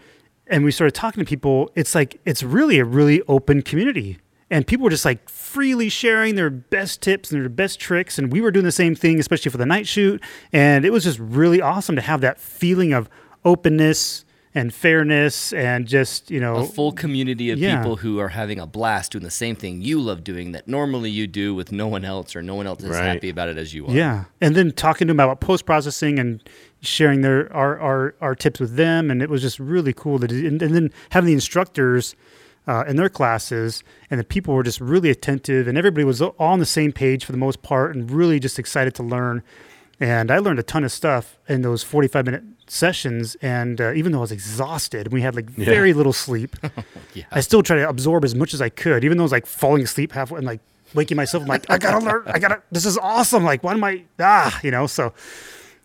and 0.48 0.64
we 0.64 0.72
started 0.72 0.94
talking 0.94 1.24
to 1.24 1.28
people, 1.28 1.72
it's 1.76 1.96
like 1.96 2.20
it's 2.26 2.44
really 2.44 2.80
a 2.80 2.86
really 2.86 3.22
open 3.28 3.62
community. 3.62 4.20
And 4.50 4.68
people 4.68 4.84
were 4.84 4.90
just 4.90 5.06
like 5.06 5.30
freely 5.30 5.90
sharing 5.90 6.36
their 6.36 6.50
best 6.50 7.02
tips 7.02 7.32
and 7.32 7.42
their 7.42 7.50
best 7.50 7.80
tricks. 7.80 8.20
And 8.20 8.32
we 8.32 8.40
were 8.40 8.52
doing 8.52 8.66
the 8.66 8.72
same 8.72 8.94
thing, 8.94 9.20
especially 9.20 9.50
for 9.50 9.58
the 9.58 9.66
night 9.66 9.88
shoot. 9.88 10.22
And 10.52 10.86
it 10.86 10.92
was 10.92 11.06
just 11.06 11.18
really 11.18 11.60
awesome 11.60 11.96
to 11.96 12.02
have 12.02 12.22
that 12.22 12.40
feeling 12.40 12.94
of 12.94 13.10
openness 13.44 14.26
and 14.56 14.74
fairness 14.74 15.52
and 15.54 15.88
just, 15.88 16.30
you 16.30 16.40
know, 16.40 16.58
A 16.58 16.66
full 16.66 16.92
community 16.92 17.50
of 17.50 17.58
Yeah. 17.60 17.78
people 17.78 17.96
who 17.98 18.20
are 18.20 18.30
having 18.30 18.60
a 18.60 18.68
blast 18.68 19.12
doing 19.14 19.24
the 19.24 19.32
same 19.32 19.56
thing 19.56 19.82
you 19.82 20.00
love 20.00 20.24
doing 20.24 20.52
that 20.52 20.68
normally 20.68 21.10
you 21.10 21.26
do 21.26 21.56
with 21.56 21.72
no 21.72 21.88
one 21.88 22.06
else 22.06 22.36
or 22.36 22.44
no 22.44 22.54
one 22.56 22.68
else 22.68 22.84
is 22.84 22.90
Right. 22.92 23.04
happy 23.04 23.30
about 23.30 23.50
it 23.50 23.58
as 23.58 23.74
you 23.74 23.88
are. 23.88 23.92
Yeah, 23.94 24.26
and 24.42 24.56
then 24.56 24.72
talking 24.72 25.08
to 25.08 25.14
them 25.14 25.20
about 25.20 25.40
post 25.42 25.66
processing 25.66 26.20
and 26.20 26.40
sharing 26.82 27.22
their 27.22 27.52
our, 27.54 27.80
our 27.80 28.16
our 28.22 28.36
tips 28.36 28.60
with 28.60 28.76
them, 28.76 29.10
and 29.10 29.22
it 29.22 29.30
was 29.30 29.42
just 29.42 29.58
really 29.60 29.94
cool. 29.94 30.20
To 30.20 30.28
do, 30.28 30.46
and, 30.48 30.62
and 30.62 30.76
then 30.76 30.92
having 31.10 31.28
the 31.28 31.34
instructors 31.34 32.16
uh, 32.68 32.84
in 32.88 32.96
their 32.96 33.10
classes, 33.10 33.84
and 34.12 34.20
the 34.20 34.24
people 34.24 34.54
were 34.54 34.64
just 34.64 34.80
really 34.80 35.10
attentive, 35.10 35.68
and 35.68 35.78
everybody 35.78 36.04
was 36.06 36.22
all 36.22 36.36
on 36.40 36.60
the 36.60 36.66
same 36.66 36.92
page 36.92 37.26
for 37.26 37.32
the 37.32 37.38
most 37.38 37.62
part, 37.62 37.96
and 37.96 38.10
really 38.12 38.40
just 38.40 38.58
excited 38.60 38.94
to 38.96 39.04
learn. 39.04 39.42
And 40.04 40.32
I 40.32 40.40
learned 40.40 40.60
a 40.60 40.64
ton 40.64 40.84
of 40.84 40.92
stuff 40.92 41.40
in 41.48 41.62
those 41.62 41.82
forty 41.82 42.10
five 42.10 42.26
minute 42.26 42.44
sessions, 42.68 43.38
and 43.42 43.80
uh, 43.80 43.94
even 43.94 44.12
though 44.12 44.18
I 44.18 44.22
was 44.22 44.34
exhausted, 44.34 45.14
we 45.14 45.22
had 45.22 45.34
like 45.34 45.50
very 45.50 45.94
little 45.94 46.12
sleep. 46.12 46.58
Yeah. 47.14 47.26
I 47.32 47.42
still 47.42 47.62
try 47.62 47.76
to 47.78 47.88
absorb 47.88 48.26
as 48.26 48.34
much 48.34 48.56
as 48.56 48.62
I 48.62 48.70
could, 48.70 49.04
even 49.04 49.18
though 49.18 49.24
I 49.24 49.26
was 49.26 49.32
like 49.32 49.46
falling 49.46 49.84
asleep 49.84 50.14
halfway 50.14 50.40
and 50.40 50.48
like 50.48 50.62
waking 50.96 51.16
myself. 51.16 51.44
I'm 51.44 51.48
like, 51.48 51.70
I 51.70 51.78
gotta 51.78 52.04
learn. 52.04 52.24
I 52.26 52.40
gotta. 52.40 52.64
This 52.72 52.88
is 52.88 52.98
awesome. 52.98 53.44
Like, 53.44 53.64
why 53.64 53.74
am 53.74 53.84
I? 53.84 54.04
Ah, 54.20 54.60
you 54.64 54.72
know. 54.72 54.88
So, 54.88 55.14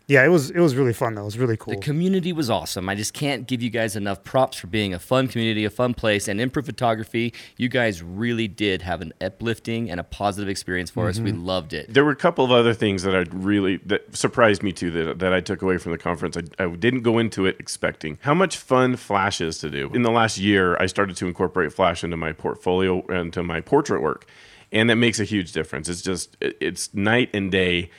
yeah, 0.09 0.25
it 0.25 0.29
was 0.29 0.49
it 0.49 0.59
was 0.59 0.75
really 0.75 0.91
fun 0.91 1.13
though. 1.13 1.21
It 1.21 1.25
was 1.25 1.37
really 1.37 1.55
cool. 1.55 1.75
The 1.75 1.79
community 1.79 2.33
was 2.33 2.49
awesome. 2.49 2.89
I 2.89 2.95
just 2.95 3.13
can't 3.13 3.45
give 3.47 3.61
you 3.61 3.69
guys 3.69 3.95
enough 3.95 4.23
props 4.23 4.57
for 4.57 4.65
being 4.65 4.91
a 4.93 4.97
fun 4.99 5.27
community, 5.27 5.63
a 5.65 5.69
fun 5.69 5.93
place, 5.93 6.27
and 6.27 6.41
Improve 6.41 6.65
Photography. 6.65 7.31
You 7.57 7.69
guys 7.69 8.01
really 8.01 8.47
did 8.47 8.81
have 8.81 9.01
an 9.01 9.13
uplifting 9.21 9.89
and 9.91 9.99
a 9.99 10.03
positive 10.03 10.49
experience 10.49 10.89
for 10.89 11.07
us. 11.07 11.19
We 11.19 11.31
Mm-hmm. 11.31 11.45
loved 11.45 11.73
it. 11.73 11.93
There 11.93 12.03
were 12.03 12.11
a 12.11 12.15
couple 12.15 12.43
of 12.43 12.49
other 12.51 12.73
things 12.73 13.03
that 13.03 13.15
I 13.15 13.19
really 13.31 13.77
that 13.85 14.15
surprised 14.15 14.63
me 14.63 14.71
too 14.73 14.89
that, 14.89 15.19
that 15.19 15.31
I 15.31 15.41
took 15.41 15.61
away 15.61 15.77
from 15.77 15.91
the 15.91 15.99
conference. 15.99 16.35
I, 16.35 16.41
I 16.63 16.67
didn't 16.75 17.03
go 17.03 17.19
into 17.19 17.45
it 17.45 17.55
expecting 17.59 18.17
how 18.21 18.33
much 18.33 18.57
fun 18.57 18.95
Flash 18.95 19.39
is 19.41 19.59
to 19.59 19.69
do. 19.69 19.91
In 19.93 20.01
the 20.01 20.11
last 20.11 20.39
year, 20.39 20.75
I 20.79 20.87
started 20.87 21.15
to 21.17 21.27
incorporate 21.27 21.71
Flash 21.71 22.03
into 22.03 22.17
my 22.17 22.31
portfolio 22.33 23.05
and 23.09 23.31
to 23.33 23.43
my 23.43 23.61
portrait 23.61 24.01
work, 24.01 24.25
and 24.71 24.89
that 24.89 24.95
makes 24.95 25.19
a 25.19 25.23
huge 25.23 25.51
difference. 25.51 25.87
It's 25.87 26.01
just 26.01 26.35
it- 26.41 26.57
it's 26.59 26.91
night 26.95 27.29
and 27.31 27.51
day 27.51 27.91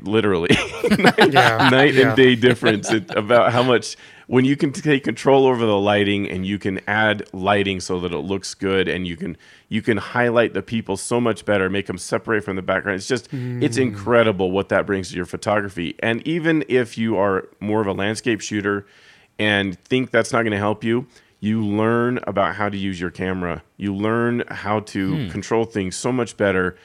literally 0.00 0.50
Yeah, 1.18 1.68
night 1.70 1.94
yeah. 1.94 2.08
and 2.08 2.16
day 2.16 2.34
difference 2.34 2.90
it, 2.92 3.10
about 3.14 3.52
how 3.52 3.62
much 3.62 3.96
when 4.26 4.44
you 4.44 4.56
can 4.56 4.72
take 4.72 5.04
control 5.04 5.46
over 5.46 5.66
the 5.66 5.78
lighting 5.78 6.28
and 6.30 6.46
you 6.46 6.58
can 6.58 6.80
add 6.86 7.28
lighting 7.32 7.80
so 7.80 8.00
that 8.00 8.12
it 8.12 8.18
looks 8.18 8.54
good 8.54 8.88
and 8.88 9.06
you 9.06 9.16
can 9.16 9.36
you 9.68 9.82
can 9.82 9.96
highlight 9.98 10.54
the 10.54 10.62
people 10.62 10.96
so 10.96 11.20
much 11.20 11.44
better 11.44 11.68
make 11.68 11.86
them 11.86 11.98
separate 11.98 12.42
from 12.44 12.56
the 12.56 12.62
background 12.62 12.96
it's 12.96 13.08
just 13.08 13.26
it's 13.32 13.76
Mm. 13.76 13.82
incredible 13.82 14.50
what 14.50 14.68
that 14.70 14.86
brings 14.86 15.10
to 15.10 15.16
your 15.16 15.26
photography 15.26 15.94
and 15.98 16.26
even 16.26 16.64
if 16.68 16.96
you 16.96 17.16
are 17.18 17.48
more 17.60 17.80
of 17.80 17.86
a 17.86 17.92
landscape 17.92 18.40
shooter 18.40 18.86
and 19.38 19.78
think 19.80 20.10
that's 20.10 20.32
not 20.32 20.42
going 20.42 20.52
to 20.52 20.58
help 20.58 20.84
you 20.84 21.06
you 21.40 21.64
learn 21.64 22.20
about 22.28 22.54
how 22.54 22.68
to 22.68 22.76
use 22.76 23.00
your 23.00 23.10
camera 23.10 23.62
you 23.76 23.94
learn 23.94 24.44
how 24.48 24.78
to 24.80 25.28
control 25.30 25.64
things 25.64 25.96
so 25.96 26.12
much 26.12 26.36
better 26.36 26.76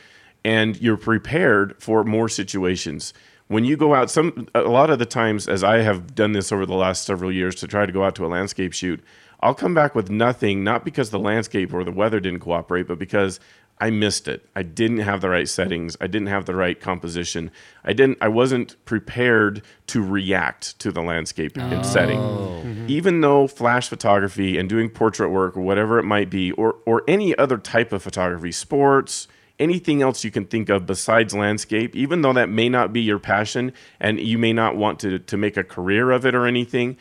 and 0.48 0.80
you're 0.80 0.96
prepared 0.96 1.76
for 1.78 2.06
more 2.06 2.30
situations. 2.30 3.14
When 3.48 3.66
you 3.66 3.76
go 3.76 3.94
out 3.94 4.10
some 4.10 4.48
a 4.56 4.62
lot 4.62 4.90
of 4.90 4.98
the 5.00 5.06
times 5.06 5.48
as 5.48 5.64
i 5.64 5.78
have 5.78 6.16
done 6.16 6.32
this 6.32 6.52
over 6.52 6.66
the 6.66 6.74
last 6.74 7.06
several 7.06 7.32
years 7.32 7.56
to 7.56 7.68
try 7.68 7.86
to 7.86 7.92
go 7.92 8.04
out 8.04 8.16
to 8.16 8.26
a 8.26 8.28
landscape 8.28 8.74
shoot 8.74 9.02
i'll 9.40 9.54
come 9.54 9.74
back 9.74 9.96
with 9.96 10.10
nothing 10.10 10.66
not 10.66 10.84
because 10.84 11.12
the 11.12 11.20
landscape 11.20 11.74
or 11.74 11.86
the 11.86 11.92
weather 11.92 12.20
didn't 12.20 12.42
cooperate 12.42 12.88
but 12.88 13.00
because 13.00 13.40
i 13.80 13.90
missed 13.90 14.28
it. 14.28 14.50
I 14.56 14.64
didn't 14.64 15.00
have 15.00 15.22
the 15.22 15.30
right 15.30 15.48
settings. 15.48 15.96
I 16.02 16.08
didn't 16.08 16.28
have 16.28 16.46
the 16.46 16.56
right 16.56 16.80
composition. 16.80 17.52
I 17.86 17.94
didn't 17.94 18.18
i 18.22 18.28
wasn't 18.28 18.76
prepared 18.86 19.62
to 19.88 20.02
react 20.02 20.78
to 20.80 20.92
the 20.92 21.02
landscape 21.02 21.58
and 21.58 21.74
oh. 21.74 21.84
setting. 21.84 22.20
Mm-hmm. 22.20 22.86
Even 22.90 23.22
though 23.22 23.48
flash 23.48 23.88
photography 23.88 24.58
and 24.58 24.68
doing 24.68 24.90
portrait 24.90 25.30
work 25.30 25.56
or 25.56 25.62
whatever 25.62 26.00
it 26.00 26.04
might 26.04 26.30
be 26.30 26.52
or 26.54 26.76
or 26.86 27.04
any 27.08 27.38
other 27.38 27.58
type 27.58 27.94
of 27.94 28.04
photography 28.04 28.52
sports 28.52 29.28
anything 29.60 30.02
else 30.02 30.24
you 30.24 30.32
can 30.32 30.46
think 30.46 30.70
of 30.70 30.86
besides 30.86 31.34
landscape, 31.34 31.96
even 31.96 32.22
though 32.22 32.34
that 32.34 32.50
may 32.50 32.70
not 32.70 32.94
be 32.94 33.02
your 33.02 33.20
passion 33.20 33.74
and 34.00 34.20
you 34.20 34.38
may 34.38 34.54
not 34.54 34.76
want 34.76 35.00
to, 35.00 35.20
to 35.20 35.38
make 35.38 35.58
a 35.58 35.64
career 35.64 36.12
of 36.12 36.26
it 36.26 36.36
or 36.36 36.46
anything, 36.46 36.98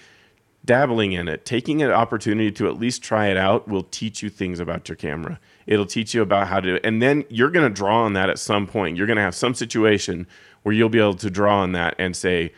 dabbling 0.64 1.12
in 1.12 1.28
it, 1.28 1.44
taking 1.44 1.82
an 1.82 1.90
opportunity 1.90 2.50
to 2.50 2.66
at 2.66 2.78
least 2.78 3.02
try 3.02 3.26
it 3.28 3.36
out 3.36 3.68
will 3.68 3.84
teach 3.84 4.22
you 4.22 4.30
things 4.30 4.58
about 4.58 4.88
your 4.88 4.96
camera. 4.96 5.38
It'll 5.66 5.86
teach 5.86 6.14
you 6.14 6.22
about 6.22 6.48
how 6.48 6.60
to, 6.60 6.84
and 6.84 7.00
then 7.00 7.24
you're 7.28 7.50
going 7.50 7.68
to 7.68 7.74
draw 7.74 8.02
on 8.02 8.14
that 8.14 8.30
at 8.30 8.38
some 8.38 8.66
point. 8.66 8.96
You're 8.96 9.06
going 9.06 9.16
to 9.16 9.22
have 9.22 9.34
some 9.34 9.54
situation 9.54 10.26
where 10.62 10.74
you'll 10.74 10.88
be 10.88 10.98
able 10.98 11.14
to 11.14 11.30
draw 11.30 11.60
on 11.60 11.72
that 11.72 11.94
and 11.98 12.16
say, 12.16 12.52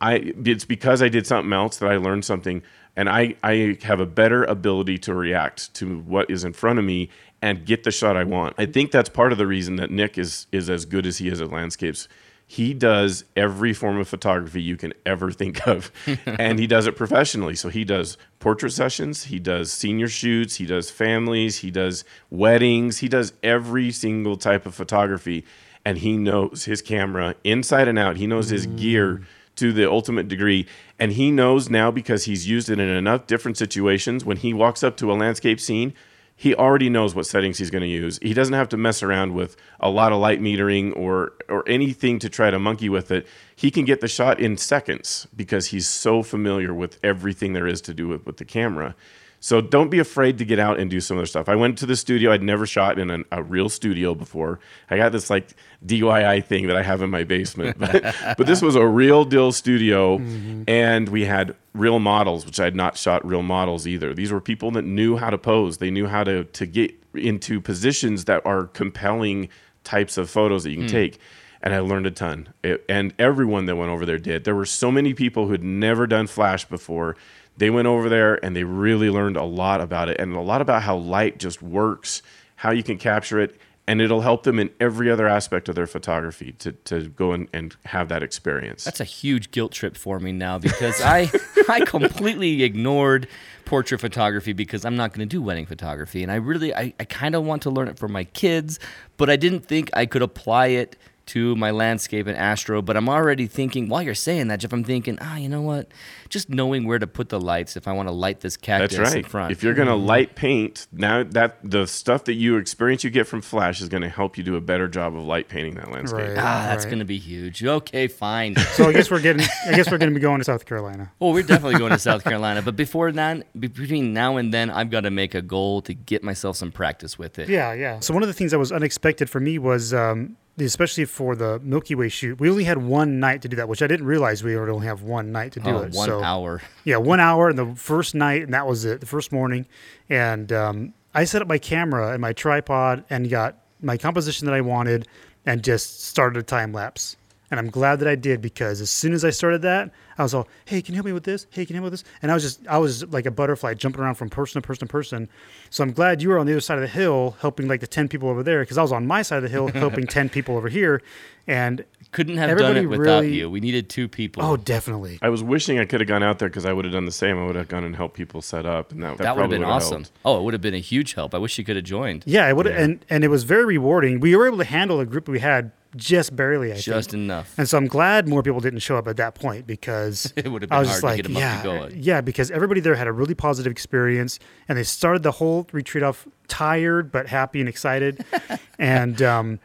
I, 0.00 0.34
it's 0.44 0.64
because 0.66 1.00
I 1.00 1.08
did 1.08 1.26
something 1.26 1.52
else 1.52 1.78
that 1.78 1.90
I 1.90 1.96
learned 1.96 2.24
something 2.24 2.62
and 2.96 3.08
I, 3.08 3.34
I 3.42 3.78
have 3.82 4.00
a 4.00 4.06
better 4.06 4.44
ability 4.44 4.98
to 4.98 5.14
react 5.14 5.72
to 5.74 6.00
what 6.00 6.30
is 6.30 6.44
in 6.44 6.52
front 6.52 6.78
of 6.78 6.84
me 6.84 7.08
and 7.44 7.66
get 7.66 7.84
the 7.84 7.90
shot 7.90 8.16
I 8.16 8.24
want. 8.24 8.54
I 8.56 8.64
think 8.64 8.90
that's 8.90 9.10
part 9.10 9.30
of 9.30 9.36
the 9.36 9.46
reason 9.46 9.76
that 9.76 9.90
Nick 9.90 10.16
is 10.16 10.46
is 10.50 10.70
as 10.70 10.86
good 10.86 11.04
as 11.04 11.18
he 11.18 11.28
is 11.28 11.42
at 11.42 11.52
landscapes. 11.52 12.08
He 12.46 12.72
does 12.72 13.24
every 13.36 13.74
form 13.74 13.98
of 13.98 14.08
photography 14.08 14.62
you 14.62 14.78
can 14.78 14.94
ever 15.04 15.30
think 15.30 15.66
of, 15.68 15.92
and 16.26 16.58
he 16.58 16.66
does 16.66 16.86
it 16.86 16.96
professionally. 16.96 17.54
So 17.54 17.68
he 17.68 17.84
does 17.84 18.16
portrait 18.38 18.72
sessions, 18.72 19.24
he 19.24 19.38
does 19.38 19.70
senior 19.70 20.08
shoots, 20.08 20.56
he 20.56 20.64
does 20.64 20.90
families, 20.90 21.58
he 21.58 21.70
does 21.70 22.04
weddings, 22.30 22.98
he 22.98 23.08
does 23.08 23.34
every 23.42 23.92
single 23.92 24.38
type 24.38 24.64
of 24.64 24.74
photography, 24.74 25.44
and 25.84 25.98
he 25.98 26.16
knows 26.16 26.64
his 26.64 26.80
camera 26.80 27.34
inside 27.44 27.88
and 27.88 27.98
out. 27.98 28.16
He 28.16 28.26
knows 28.26 28.48
his 28.48 28.66
gear 28.66 29.18
mm. 29.18 29.24
to 29.56 29.70
the 29.70 29.90
ultimate 29.90 30.28
degree. 30.28 30.66
And 30.98 31.12
he 31.12 31.30
knows 31.30 31.68
now 31.68 31.90
because 31.90 32.24
he's 32.24 32.48
used 32.48 32.70
it 32.70 32.78
in 32.78 32.88
enough 32.88 33.26
different 33.26 33.58
situations. 33.58 34.24
When 34.24 34.38
he 34.38 34.54
walks 34.54 34.82
up 34.82 34.96
to 34.98 35.12
a 35.12 35.14
landscape 35.14 35.60
scene, 35.60 35.92
he 36.36 36.54
already 36.54 36.90
knows 36.90 37.14
what 37.14 37.26
settings 37.26 37.58
he's 37.58 37.70
going 37.70 37.82
to 37.82 37.88
use. 37.88 38.18
He 38.20 38.34
doesn't 38.34 38.54
have 38.54 38.68
to 38.70 38.76
mess 38.76 39.02
around 39.02 39.34
with 39.34 39.56
a 39.78 39.88
lot 39.88 40.12
of 40.12 40.18
light 40.18 40.40
metering 40.40 40.96
or 40.96 41.32
or 41.48 41.68
anything 41.68 42.18
to 42.20 42.28
try 42.28 42.50
to 42.50 42.58
monkey 42.58 42.88
with 42.88 43.10
it. 43.10 43.26
He 43.54 43.70
can 43.70 43.84
get 43.84 44.00
the 44.00 44.08
shot 44.08 44.40
in 44.40 44.56
seconds 44.56 45.28
because 45.34 45.66
he's 45.66 45.86
so 45.86 46.22
familiar 46.22 46.74
with 46.74 46.98
everything 47.04 47.52
there 47.52 47.66
is 47.66 47.80
to 47.82 47.94
do 47.94 48.08
with, 48.08 48.26
with 48.26 48.38
the 48.38 48.44
camera. 48.44 48.96
So 49.44 49.60
don't 49.60 49.90
be 49.90 49.98
afraid 49.98 50.38
to 50.38 50.46
get 50.46 50.58
out 50.58 50.80
and 50.80 50.90
do 50.90 51.02
some 51.02 51.18
other 51.18 51.26
stuff. 51.26 51.50
I 51.50 51.54
went 51.54 51.76
to 51.76 51.84
the 51.84 51.96
studio. 51.96 52.32
I'd 52.32 52.42
never 52.42 52.64
shot 52.64 52.98
in 52.98 53.10
an, 53.10 53.26
a 53.30 53.42
real 53.42 53.68
studio 53.68 54.14
before. 54.14 54.58
I 54.88 54.96
got 54.96 55.12
this 55.12 55.28
like 55.28 55.54
DIY 55.84 56.46
thing 56.46 56.66
that 56.68 56.76
I 56.76 56.82
have 56.82 57.02
in 57.02 57.10
my 57.10 57.24
basement, 57.24 57.78
but, 57.78 58.02
but 58.38 58.46
this 58.46 58.62
was 58.62 58.74
a 58.74 58.86
real 58.86 59.26
deal 59.26 59.52
studio, 59.52 60.16
mm-hmm. 60.16 60.62
and 60.66 61.10
we 61.10 61.26
had 61.26 61.54
real 61.74 61.98
models, 61.98 62.46
which 62.46 62.58
I 62.58 62.64
had 62.64 62.74
not 62.74 62.96
shot 62.96 63.22
real 63.22 63.42
models 63.42 63.86
either. 63.86 64.14
These 64.14 64.32
were 64.32 64.40
people 64.40 64.70
that 64.70 64.86
knew 64.86 65.18
how 65.18 65.28
to 65.28 65.36
pose. 65.36 65.76
They 65.76 65.90
knew 65.90 66.06
how 66.06 66.24
to 66.24 66.44
to 66.44 66.64
get 66.64 66.94
into 67.12 67.60
positions 67.60 68.24
that 68.24 68.46
are 68.46 68.68
compelling 68.68 69.50
types 69.84 70.16
of 70.16 70.30
photos 70.30 70.64
that 70.64 70.70
you 70.70 70.76
can 70.76 70.86
hmm. 70.86 70.90
take. 70.90 71.18
And 71.60 71.74
I 71.74 71.80
learned 71.80 72.06
a 72.06 72.10
ton. 72.10 72.48
It- 72.62 72.82
and 72.88 73.12
everyone 73.18 73.66
that 73.66 73.76
went 73.76 73.90
over 73.90 74.06
there 74.06 74.18
did. 74.18 74.44
There 74.44 74.54
were 74.54 74.64
so 74.64 74.90
many 74.90 75.12
people 75.12 75.44
who 75.46 75.52
had 75.52 75.64
never 75.64 76.06
done 76.06 76.28
flash 76.28 76.64
before 76.64 77.16
they 77.56 77.70
went 77.70 77.86
over 77.86 78.08
there 78.08 78.44
and 78.44 78.54
they 78.54 78.64
really 78.64 79.10
learned 79.10 79.36
a 79.36 79.44
lot 79.44 79.80
about 79.80 80.08
it 80.08 80.20
and 80.20 80.34
a 80.34 80.40
lot 80.40 80.60
about 80.60 80.82
how 80.82 80.96
light 80.96 81.38
just 81.38 81.62
works, 81.62 82.22
how 82.56 82.70
you 82.70 82.82
can 82.82 82.98
capture 82.98 83.40
it, 83.40 83.58
and 83.86 84.00
it'll 84.00 84.22
help 84.22 84.44
them 84.44 84.58
in 84.58 84.70
every 84.80 85.10
other 85.10 85.28
aspect 85.28 85.68
of 85.68 85.74
their 85.74 85.86
photography 85.86 86.52
to, 86.52 86.72
to 86.72 87.08
go 87.10 87.32
and, 87.32 87.48
and 87.52 87.76
have 87.84 88.08
that 88.08 88.22
experience. 88.22 88.84
That's 88.84 89.00
a 89.00 89.04
huge 89.04 89.50
guilt 89.50 89.72
trip 89.72 89.96
for 89.96 90.18
me 90.18 90.32
now 90.32 90.58
because 90.58 91.00
I 91.02 91.30
I 91.68 91.80
completely 91.80 92.62
ignored 92.62 93.28
portrait 93.64 94.00
photography 94.00 94.52
because 94.52 94.84
I'm 94.84 94.96
not 94.96 95.12
going 95.12 95.26
to 95.28 95.30
do 95.30 95.42
wedding 95.42 95.66
photography 95.66 96.22
and 96.22 96.32
I 96.32 96.36
really 96.36 96.74
I, 96.74 96.94
I 96.98 97.04
kind 97.04 97.34
of 97.34 97.44
want 97.44 97.62
to 97.62 97.70
learn 97.70 97.88
it 97.88 97.98
for 97.98 98.08
my 98.08 98.24
kids, 98.24 98.78
but 99.16 99.28
I 99.28 99.36
didn't 99.36 99.60
think 99.60 99.90
I 99.92 100.06
could 100.06 100.22
apply 100.22 100.68
it 100.68 100.96
to 101.26 101.56
my 101.56 101.70
landscape 101.70 102.26
and 102.26 102.36
astro, 102.36 102.82
but 102.82 102.96
I'm 102.96 103.08
already 103.08 103.46
thinking 103.46 103.88
while 103.88 104.02
you're 104.02 104.14
saying 104.14 104.48
that, 104.48 104.60
Jeff, 104.60 104.72
I'm 104.72 104.84
thinking, 104.84 105.18
ah, 105.20 105.36
you 105.36 105.48
know 105.48 105.62
what? 105.62 105.88
Just 106.28 106.48
knowing 106.50 106.86
where 106.86 106.98
to 106.98 107.06
put 107.06 107.28
the 107.28 107.40
lights 107.40 107.76
if 107.76 107.86
I 107.88 107.92
want 107.92 108.08
to 108.08 108.12
light 108.12 108.40
this 108.40 108.56
cactus 108.56 108.98
That's 108.98 109.14
in 109.14 109.24
front. 109.24 109.52
If 109.52 109.62
you're 109.62 109.74
going 109.74 109.88
to 109.88 109.94
light 109.94 110.34
paint, 110.34 110.86
now 110.92 111.22
that 111.22 111.58
the 111.62 111.86
stuff 111.86 112.24
that 112.24 112.34
you 112.34 112.56
experience 112.56 113.04
you 113.04 113.10
get 113.10 113.26
from 113.26 113.40
Flash 113.40 113.80
is 113.80 113.88
going 113.88 114.02
to 114.02 114.08
help 114.08 114.36
you 114.36 114.44
do 114.44 114.56
a 114.56 114.60
better 114.60 114.88
job 114.88 115.16
of 115.16 115.22
light 115.24 115.48
painting 115.48 115.74
that 115.76 115.90
landscape. 115.90 116.20
Right. 116.20 116.38
ah, 116.38 116.66
that's 116.68 116.84
Right. 116.84 116.90
going 116.90 116.98
to 116.98 117.04
be 117.04 117.18
huge. 117.18 117.64
Okay, 117.64 118.06
fine. 118.08 118.56
So 118.56 118.88
I 118.88 118.92
guess 118.92 119.10
we're 119.10 119.20
getting. 119.22 119.46
I 119.66 119.72
guess 119.76 119.90
we're 119.90 119.98
going 119.98 120.10
to 120.12 120.14
be 120.14 120.20
going 120.20 120.38
to 120.40 120.44
South 120.44 120.66
Carolina. 120.66 121.10
Well, 121.20 121.32
we're 121.32 121.42
definitely 121.42 121.78
going 121.78 121.92
to 121.92 121.98
South 121.98 122.24
Carolina, 122.24 122.62
but 122.62 122.76
before 122.76 123.12
that, 123.12 123.58
between 123.58 124.12
now 124.12 124.36
and 124.36 124.52
then, 124.52 124.70
I've 124.70 124.90
got 124.90 125.02
to 125.02 125.10
make 125.10 125.34
a 125.34 125.42
goal 125.42 125.80
to 125.82 125.94
get 125.94 126.22
myself 126.22 126.56
some 126.56 126.72
practice 126.72 127.18
with 127.18 127.38
it. 127.38 127.48
Yeah, 127.48 127.72
yeah. 127.72 128.00
So 128.00 128.12
one 128.12 128.22
of 128.22 128.26
the 128.26 128.34
things 128.34 128.50
that 128.50 128.58
was 128.58 128.72
unexpected 128.72 129.30
for 129.30 129.40
me 129.40 129.58
was, 129.58 129.94
um, 129.94 130.36
especially 130.58 131.04
for 131.04 131.34
the 131.34 131.58
Milky 131.60 131.94
Way 131.94 132.08
shoot, 132.08 132.38
we 132.40 132.48
only 132.50 132.64
had 132.64 132.78
one 132.78 133.18
night 133.20 133.42
to 133.42 133.48
do 133.48 133.56
that, 133.56 133.68
which 133.68 133.82
I 133.82 133.86
didn't 133.86 134.06
realize 134.06 134.44
we 134.44 134.56
would 134.56 134.68
only 134.68 134.86
have 134.86 135.02
one 135.02 135.32
night 135.32 135.52
to 135.52 135.60
do 135.60 135.70
Oh, 135.70 135.78
it. 135.82 135.92
one 135.92 136.08
so, 136.08 136.22
hour. 136.22 136.62
Yeah, 136.84 136.98
one 136.98 137.20
hour 137.20 137.48
and 137.48 137.58
the 137.58 137.74
first 137.74 138.14
night, 138.14 138.42
and 138.42 138.54
that 138.54 138.66
was 138.66 138.84
it, 138.84 139.00
the 139.00 139.06
first 139.06 139.32
morning. 139.32 139.66
And 140.08 140.52
um, 140.52 140.94
I 141.14 141.24
set 141.24 141.42
up 141.42 141.48
my 141.48 141.58
camera 141.58 142.12
and 142.12 142.20
my 142.20 142.32
tripod 142.32 143.04
and 143.10 143.28
got 143.28 143.58
my 143.82 143.96
composition 143.96 144.46
that 144.46 144.54
I 144.54 144.60
wanted 144.60 145.08
and 145.44 145.62
just 145.62 146.04
started 146.04 146.38
a 146.38 146.42
time 146.42 146.72
lapse. 146.72 147.16
And 147.54 147.60
I'm 147.60 147.70
glad 147.70 148.00
that 148.00 148.08
I 148.08 148.16
did 148.16 148.40
because 148.42 148.80
as 148.80 148.90
soon 148.90 149.12
as 149.12 149.24
I 149.24 149.30
started 149.30 149.62
that, 149.62 149.92
I 150.18 150.24
was 150.24 150.34
all, 150.34 150.48
"Hey, 150.64 150.82
can 150.82 150.92
you 150.94 150.96
help 150.96 151.06
me 151.06 151.12
with 151.12 151.22
this? 151.22 151.46
Hey, 151.50 151.64
can 151.64 151.74
you 151.76 151.80
help 151.80 151.84
me 151.84 151.90
with 151.92 152.00
this?" 152.02 152.10
And 152.20 152.32
I 152.32 152.34
was 152.34 152.42
just, 152.42 152.66
I 152.66 152.78
was 152.78 153.04
like 153.12 153.26
a 153.26 153.30
butterfly 153.30 153.74
jumping 153.74 154.02
around 154.02 154.16
from 154.16 154.28
person 154.28 154.60
to 154.60 154.66
person 154.66 154.88
to 154.88 154.90
person. 154.90 155.28
So 155.70 155.84
I'm 155.84 155.92
glad 155.92 156.20
you 156.20 156.30
were 156.30 156.38
on 156.38 156.46
the 156.46 156.52
other 156.52 156.60
side 156.60 156.78
of 156.78 156.82
the 156.82 156.88
hill 156.88 157.36
helping 157.40 157.68
like 157.68 157.78
the 157.80 157.86
ten 157.86 158.08
people 158.08 158.28
over 158.28 158.42
there 158.42 158.60
because 158.62 158.76
I 158.76 158.82
was 158.82 158.90
on 158.90 159.06
my 159.06 159.22
side 159.22 159.36
of 159.36 159.42
the 159.44 159.48
hill 159.50 159.68
helping 159.74 160.06
ten 160.08 160.28
people 160.28 160.56
over 160.56 160.68
here. 160.68 161.00
And 161.46 161.84
Couldn't 162.10 162.38
have 162.38 162.48
done 162.56 162.76
Everybody 162.76 162.84
it 162.86 162.98
without 162.98 163.20
really- 163.22 163.34
you. 163.38 163.50
We 163.50 163.60
needed 163.60 163.88
two 163.88 164.08
people. 164.08 164.42
oh, 164.42 164.56
definitely. 164.56 165.18
I 165.22 165.28
was 165.28 165.42
wishing 165.42 165.78
I 165.78 165.84
could 165.84 166.00
have 166.00 166.08
gone 166.08 166.22
out 166.24 166.38
there 166.40 166.48
because 166.48 166.64
I 166.64 166.72
would 166.72 166.84
have 166.86 166.94
done 166.94 167.04
the 167.04 167.12
same. 167.12 167.38
I 167.38 167.44
would 167.46 167.54
have 167.54 167.68
gone 167.68 167.84
and 167.84 167.94
helped 167.94 168.16
people 168.16 168.40
set 168.42 168.64
up, 168.66 168.90
and 168.92 169.02
that, 169.02 169.18
that 169.18 169.36
would 169.36 169.42
have 169.42 169.50
been 169.50 169.62
awesome. 169.62 170.02
helped. 170.04 170.12
Oh, 170.24 170.38
it 170.40 170.42
would 170.42 170.54
have 170.54 170.62
been 170.62 170.74
a 170.74 170.78
huge 170.80 171.14
help. 171.14 171.34
I 171.34 171.38
wish 171.38 171.56
you 171.58 171.64
could 171.64 171.76
have 171.76 171.84
joined. 171.84 172.24
Yeah, 172.26 172.48
it 172.48 172.56
would, 172.56 172.66
Yeah. 172.66 172.80
and 172.82 173.04
and 173.10 173.22
it 173.24 173.28
was 173.28 173.44
very 173.44 173.64
rewarding. 173.64 174.18
We 174.20 174.34
were 174.34 174.46
able 174.46 174.58
to 174.58 174.64
handle 174.64 174.98
the 174.98 175.06
group 175.06 175.28
we 175.28 175.38
had 175.40 175.70
just 175.96 176.34
barely. 176.34 176.72
I 176.72 176.76
Just 176.76 177.10
think. 177.10 177.22
enough. 177.24 177.54
And 177.58 177.68
so 177.68 177.76
I'm 177.78 177.86
glad 177.86 178.28
more 178.28 178.42
people 178.42 178.60
didn't 178.60 178.80
show 178.80 178.96
up 178.96 179.06
at 179.08 179.16
that 179.18 179.34
point 179.34 179.66
because 179.66 180.32
It 180.36 180.48
would 180.50 180.62
have 180.62 180.72
I 180.72 180.76
been 180.76 180.80
was 180.80 180.88
hard 180.88 180.90
just 180.90 181.00
to 181.00 181.06
like, 181.06 181.22
get 181.22 181.30
yeah, 181.30 181.56
to 181.62 181.88
go. 181.88 181.88
yeah, 181.94 182.20
because 182.20 182.50
everybody 182.50 182.80
there 182.80 182.94
had 182.94 183.06
a 183.06 183.12
really 183.12 183.34
positive 183.34 183.70
experience, 183.70 184.38
and 184.68 184.76
they 184.78 184.82
started 184.82 185.22
the 185.22 185.32
whole 185.32 185.66
retreat 185.72 186.02
off 186.04 186.26
tired 186.48 187.10
but 187.12 187.28
happy 187.28 187.60
and 187.60 187.68
excited, 187.68 188.24
and 188.78 189.20
um, 189.22 189.60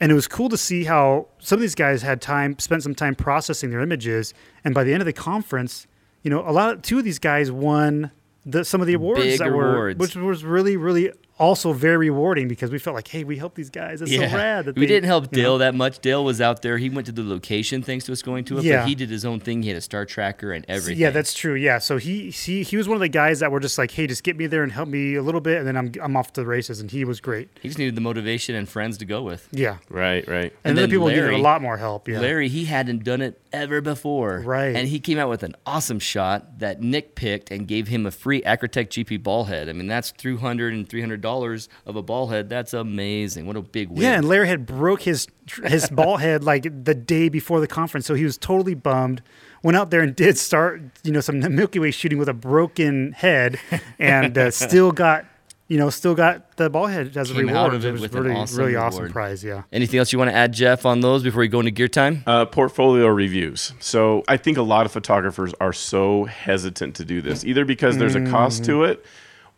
and 0.00 0.10
it 0.12 0.14
was 0.14 0.26
cool 0.28 0.48
to 0.48 0.56
see 0.56 0.84
how 0.84 1.28
some 1.38 1.56
of 1.56 1.60
these 1.60 1.74
guys 1.74 2.02
had 2.02 2.20
time 2.20 2.58
spent 2.58 2.82
some 2.82 2.94
time 2.94 3.14
processing 3.14 3.70
their 3.70 3.80
images, 3.80 4.34
and 4.64 4.74
by 4.74 4.84
the 4.84 4.92
end 4.92 5.00
of 5.02 5.06
the 5.06 5.12
conference, 5.12 5.86
you 6.22 6.30
know, 6.30 6.40
a 6.48 6.52
lot 6.52 6.72
of 6.72 6.82
two 6.82 6.98
of 6.98 7.04
these 7.04 7.18
guys 7.18 7.50
won. 7.50 8.10
The, 8.46 8.62
some 8.62 8.82
of 8.82 8.86
the 8.86 8.92
awards 8.92 9.22
Big 9.22 9.38
that 9.38 9.50
were, 9.50 9.72
awards. 9.72 9.98
which 9.98 10.16
was 10.16 10.44
really, 10.44 10.76
really 10.76 11.10
also 11.38 11.72
very 11.72 12.10
rewarding 12.10 12.46
because 12.48 12.70
we 12.70 12.78
felt 12.78 12.94
like, 12.94 13.08
hey, 13.08 13.24
we 13.24 13.36
helped 13.36 13.56
these 13.56 13.70
guys. 13.70 14.00
It's 14.00 14.14
so 14.14 14.20
rad. 14.20 14.66
That 14.66 14.76
we 14.76 14.82
they- 14.82 14.86
didn't 14.86 15.06
help 15.06 15.24
you 15.34 15.42
know? 15.42 15.48
Dale 15.48 15.58
that 15.58 15.74
much. 15.74 15.98
Dale 15.98 16.22
was 16.24 16.40
out 16.40 16.62
there. 16.62 16.78
He 16.78 16.88
went 16.90 17.06
to 17.06 17.12
the 17.12 17.24
location 17.24 17.82
thanks 17.82 18.04
to 18.06 18.12
us 18.12 18.22
going 18.22 18.44
to 18.46 18.58
it, 18.58 18.64
Yeah. 18.64 18.80
but 18.82 18.88
he 18.88 18.94
did 18.94 19.10
his 19.10 19.24
own 19.24 19.40
thing. 19.40 19.62
He 19.62 19.68
had 19.68 19.76
a 19.78 19.80
star 19.80 20.04
tracker 20.06 20.52
and 20.52 20.64
everything. 20.68 21.00
Yeah, 21.00 21.10
that's 21.10 21.34
true. 21.34 21.54
Yeah, 21.54 21.78
so 21.78 21.96
he 21.98 22.30
he 22.30 22.62
he 22.62 22.76
was 22.76 22.86
one 22.88 22.96
of 22.96 23.00
the 23.00 23.08
guys 23.08 23.40
that 23.40 23.50
were 23.50 23.60
just 23.60 23.78
like, 23.78 23.90
hey, 23.90 24.06
just 24.06 24.22
get 24.22 24.36
me 24.36 24.46
there 24.46 24.62
and 24.62 24.70
help 24.72 24.88
me 24.88 25.14
a 25.16 25.22
little 25.22 25.40
bit, 25.40 25.58
and 25.58 25.66
then 25.66 25.76
I'm 25.76 25.92
I'm 26.00 26.16
off 26.16 26.32
to 26.34 26.40
the 26.42 26.46
races, 26.46 26.80
and 26.80 26.90
he 26.90 27.04
was 27.04 27.20
great. 27.20 27.48
he 27.60 27.68
just 27.68 27.78
needed 27.78 27.94
the 27.96 28.00
motivation 28.00 28.54
and 28.54 28.68
friends 28.68 28.98
to 28.98 29.04
go 29.04 29.22
with. 29.22 29.48
Yeah, 29.52 29.78
Right, 29.90 30.26
right. 30.28 30.44
and, 30.44 30.52
And 30.64 30.72
other 30.78 30.82
then 30.82 30.90
people 30.90 31.08
needed 31.08 31.30
a 31.30 31.38
lot 31.38 31.62
more 31.62 31.76
help. 31.78 32.06
Yeah, 32.08 32.20
Larry, 32.20 32.48
he 32.48 32.64
hadn't 32.66 33.02
done 33.04 33.20
it 33.20 33.40
ever 33.54 33.80
before. 33.80 34.40
Right. 34.40 34.74
And 34.74 34.88
he 34.88 35.00
came 35.00 35.18
out 35.18 35.28
with 35.28 35.42
an 35.42 35.54
awesome 35.64 35.98
shot 35.98 36.58
that 36.58 36.80
Nick 36.80 37.14
picked 37.14 37.50
and 37.50 37.66
gave 37.66 37.88
him 37.88 38.04
a 38.06 38.10
free 38.10 38.42
Acratech 38.42 38.88
GP 38.88 39.22
ball 39.22 39.44
head. 39.44 39.68
I 39.68 39.72
mean, 39.72 39.86
that's 39.86 40.12
$200 40.12 40.72
and 40.72 40.88
$300 40.88 41.68
of 41.86 41.96
a 41.96 42.02
ball 42.02 42.28
head. 42.28 42.48
That's 42.48 42.74
amazing. 42.74 43.46
What 43.46 43.56
a 43.56 43.62
big 43.62 43.88
win. 43.88 44.02
Yeah, 44.02 44.16
and 44.16 44.28
Larry 44.28 44.48
had 44.48 44.66
broke 44.66 45.02
his 45.02 45.26
his 45.64 45.88
ball 45.90 46.16
head 46.16 46.42
like 46.42 46.62
the 46.62 46.94
day 46.94 47.28
before 47.28 47.60
the 47.60 47.66
conference, 47.66 48.06
so 48.06 48.14
he 48.14 48.24
was 48.24 48.38
totally 48.38 48.74
bummed. 48.74 49.22
Went 49.62 49.76
out 49.76 49.90
there 49.90 50.00
and 50.00 50.14
did 50.14 50.36
start, 50.36 50.82
you 51.02 51.12
know, 51.12 51.20
some 51.20 51.40
Milky 51.54 51.78
Way 51.78 51.90
shooting 51.90 52.18
with 52.18 52.28
a 52.28 52.34
broken 52.34 53.12
head, 53.12 53.58
and 53.98 54.36
uh, 54.36 54.50
still 54.50 54.92
got, 54.92 55.24
you 55.66 55.78
know, 55.78 55.88
still 55.90 56.14
got 56.14 56.56
the 56.56 56.68
ball 56.68 56.86
head 56.86 57.16
as 57.16 57.30
a 57.30 57.34
Came 57.34 57.46
reward. 57.46 57.56
out 57.56 57.74
of 57.74 57.84
it 57.84 57.92
was 57.92 58.00
with 58.02 58.14
an 58.14 58.22
really, 58.24 58.34
awesome 58.36 58.58
really 58.58 58.76
awesome 58.76 59.10
prize. 59.10 59.42
Yeah. 59.42 59.62
Anything 59.72 59.98
else 59.98 60.12
you 60.12 60.18
want 60.18 60.30
to 60.30 60.36
add, 60.36 60.52
Jeff, 60.52 60.84
on 60.84 61.00
those 61.00 61.22
before 61.22 61.40
we 61.40 61.48
go 61.48 61.60
into 61.60 61.70
gear 61.70 61.88
time? 61.88 62.22
Uh, 62.26 62.44
portfolio 62.44 63.06
reviews. 63.06 63.72
So 63.80 64.24
I 64.28 64.36
think 64.36 64.58
a 64.58 64.62
lot 64.62 64.84
of 64.84 64.92
photographers 64.92 65.54
are 65.60 65.72
so 65.72 66.24
hesitant 66.24 66.96
to 66.96 67.04
do 67.04 67.22
this, 67.22 67.44
either 67.44 67.64
because 67.64 67.96
there's 67.96 68.14
a 68.14 68.26
cost 68.30 68.64
to 68.66 68.84
it, 68.84 69.04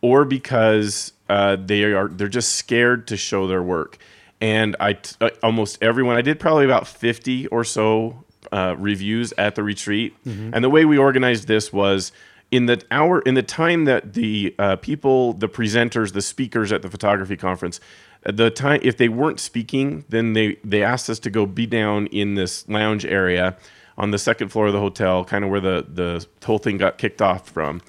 or 0.01 0.23
because 0.23 1.11
uh, 1.27 1.57
they 1.57 1.83
are 1.83 2.07
they're 2.07 2.27
just 2.29 2.55
scared 2.55 3.07
to 3.07 3.17
show 3.17 3.47
their 3.47 3.61
work. 3.63 3.97
And 4.39 4.75
I 4.79 4.93
t- 4.93 5.15
uh, 5.19 5.31
almost 5.43 5.81
everyone 5.81 6.15
I 6.15 6.21
did 6.21 6.39
probably 6.39 6.63
about 6.65 6.87
fifty 6.87 7.47
or 7.47 7.63
so 7.63 8.23
uh, 8.51 8.75
reviews 8.77 9.33
at 9.37 9.55
the 9.55 9.63
retreat. 9.63 10.15
And 10.25 10.63
the 10.63 10.69
way 10.69 10.85
we 10.85 10.97
organized 10.97 11.47
this 11.47 11.73
was 11.73 12.11
in 12.51 12.65
the 12.65 12.81
hour 12.91 13.19
in 13.21 13.33
the 13.33 13.43
time 13.43 13.85
that 13.85 14.13
the 14.13 14.55
uh, 14.57 14.75
people, 14.77 15.33
the 15.33 15.49
presenters, 15.49 16.13
the 16.13 16.21
speakers 16.21 16.71
at 16.71 16.81
the 16.81 16.89
photography 16.89 17.35
conference, 17.35 17.79
uh, 18.25 18.31
the 18.31 18.49
time 18.49 18.79
if 18.83 18.97
they 18.97 19.09
weren't 19.09 19.39
speaking, 19.39 20.05
then 20.09 20.33
they 20.33 20.57
they 20.63 20.83
asked 20.83 21.09
us 21.09 21.19
to 21.19 21.29
go 21.29 21.45
be 21.45 21.65
down 21.65 22.07
in 22.07 22.35
this 22.35 22.67
lounge 22.69 23.05
area 23.05 23.57
on 23.97 24.11
the 24.11 24.17
second 24.17 24.49
floor 24.49 24.67
of 24.67 24.73
the 24.73 24.79
hotel, 24.79 25.25
kind 25.25 25.43
of 25.43 25.49
where 25.49 25.59
the 25.59 25.85
the 25.87 26.25
whole 26.45 26.59
thing 26.59 26.77
got 26.77 26.97
kicked 26.97 27.21
off 27.21 27.49
from. 27.49 27.81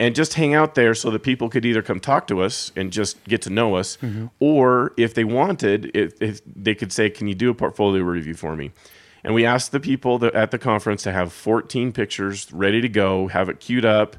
And 0.00 0.12
just 0.12 0.34
hang 0.34 0.54
out 0.54 0.74
there 0.74 0.92
so 0.92 1.08
that 1.12 1.22
people 1.22 1.48
could 1.48 1.64
either 1.64 1.80
come 1.80 2.00
talk 2.00 2.26
to 2.26 2.42
us 2.42 2.72
and 2.74 2.92
just 2.92 3.22
get 3.24 3.42
to 3.42 3.50
know 3.50 3.76
us, 3.76 3.96
or 4.40 4.92
if 4.96 5.14
they 5.14 5.22
wanted, 5.22 5.92
if, 5.94 6.20
if 6.20 6.40
they 6.44 6.74
could 6.74 6.92
say, 6.92 7.08
"Can 7.08 7.28
you 7.28 7.34
do 7.34 7.50
a 7.50 7.54
portfolio 7.54 8.02
review 8.02 8.34
for 8.34 8.56
me?" 8.56 8.72
And 9.24 9.34
we 9.34 9.46
asked 9.46 9.72
the 9.72 9.80
people 9.80 10.18
that, 10.18 10.34
at 10.34 10.50
the 10.50 10.58
conference 10.58 11.02
to 11.04 11.12
have 11.12 11.32
14 11.32 11.92
pictures 11.92 12.52
ready 12.52 12.80
to 12.82 12.88
go, 12.90 13.28
have 13.28 13.48
it 13.48 13.58
queued 13.58 13.84
up, 13.86 14.16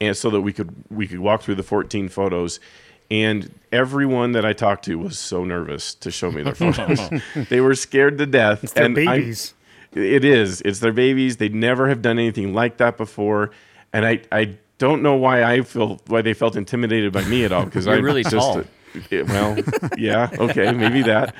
and 0.00 0.16
so 0.16 0.28
that 0.30 0.40
we 0.40 0.52
could 0.52 0.74
we 0.90 1.06
could 1.06 1.20
walk 1.20 1.42
through 1.42 1.54
the 1.54 1.62
14 1.62 2.08
photos. 2.08 2.58
And 3.12 3.52
everyone 3.72 4.32
that 4.32 4.44
I 4.44 4.52
talked 4.52 4.84
to 4.86 4.96
was 4.98 5.18
so 5.18 5.44
nervous 5.44 5.94
to 5.96 6.10
show 6.10 6.30
me 6.32 6.42
their 6.42 6.54
photos. 6.56 6.98
they 7.48 7.60
were 7.60 7.74
scared 7.74 8.18
to 8.18 8.26
death. 8.26 8.64
It's 8.64 8.72
their 8.72 8.84
and 8.86 8.98
I- 8.98 9.04
babies. 9.18 9.54
it 9.92 10.24
is. 10.24 10.60
It's 10.62 10.80
their 10.80 10.92
babies. 10.92 11.36
They'd 11.36 11.54
never 11.54 11.88
have 11.88 12.02
done 12.02 12.18
anything 12.18 12.52
like 12.54 12.76
that 12.78 12.96
before, 12.96 13.50
and 13.92 14.04
I 14.06 14.22
I 14.32 14.56
don't 14.78 15.02
know 15.02 15.14
why 15.14 15.44
I 15.44 15.60
feel 15.62 16.00
why 16.06 16.22
they 16.22 16.34
felt 16.34 16.56
intimidated 16.56 17.12
by 17.12 17.22
me 17.24 17.44
at 17.44 17.52
all 17.52 17.64
because 17.66 17.86
You're 17.86 17.96
I 17.96 17.98
really 17.98 18.22
just 18.24 18.34
tall. 18.36 18.62
Yeah, 19.10 19.22
well, 19.22 19.58
yeah, 19.98 20.30
okay, 20.38 20.72
maybe 20.72 21.02
that. 21.02 21.34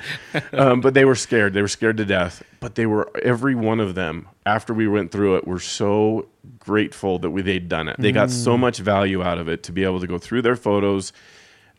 Um, 0.53 0.81
but 0.81 0.93
they 0.93 1.05
were 1.05 1.15
scared. 1.15 1.53
They 1.53 1.61
were 1.61 1.67
scared 1.67 1.97
to 1.97 2.05
death. 2.05 2.43
But 2.59 2.75
they 2.75 2.85
were 2.85 3.09
every 3.21 3.55
one 3.55 3.79
of 3.79 3.95
them. 3.95 4.27
After 4.45 4.73
we 4.73 4.87
went 4.87 5.11
through 5.11 5.37
it, 5.37 5.47
were 5.47 5.59
so 5.59 6.27
grateful 6.59 7.19
that 7.19 7.29
we 7.29 7.41
they'd 7.41 7.69
done 7.69 7.87
it. 7.87 7.97
They 7.99 8.11
got 8.11 8.31
so 8.31 8.57
much 8.57 8.79
value 8.79 9.23
out 9.23 9.37
of 9.37 9.47
it 9.47 9.63
to 9.63 9.71
be 9.71 9.83
able 9.83 9.99
to 9.99 10.07
go 10.07 10.17
through 10.17 10.41
their 10.43 10.55
photos. 10.55 11.13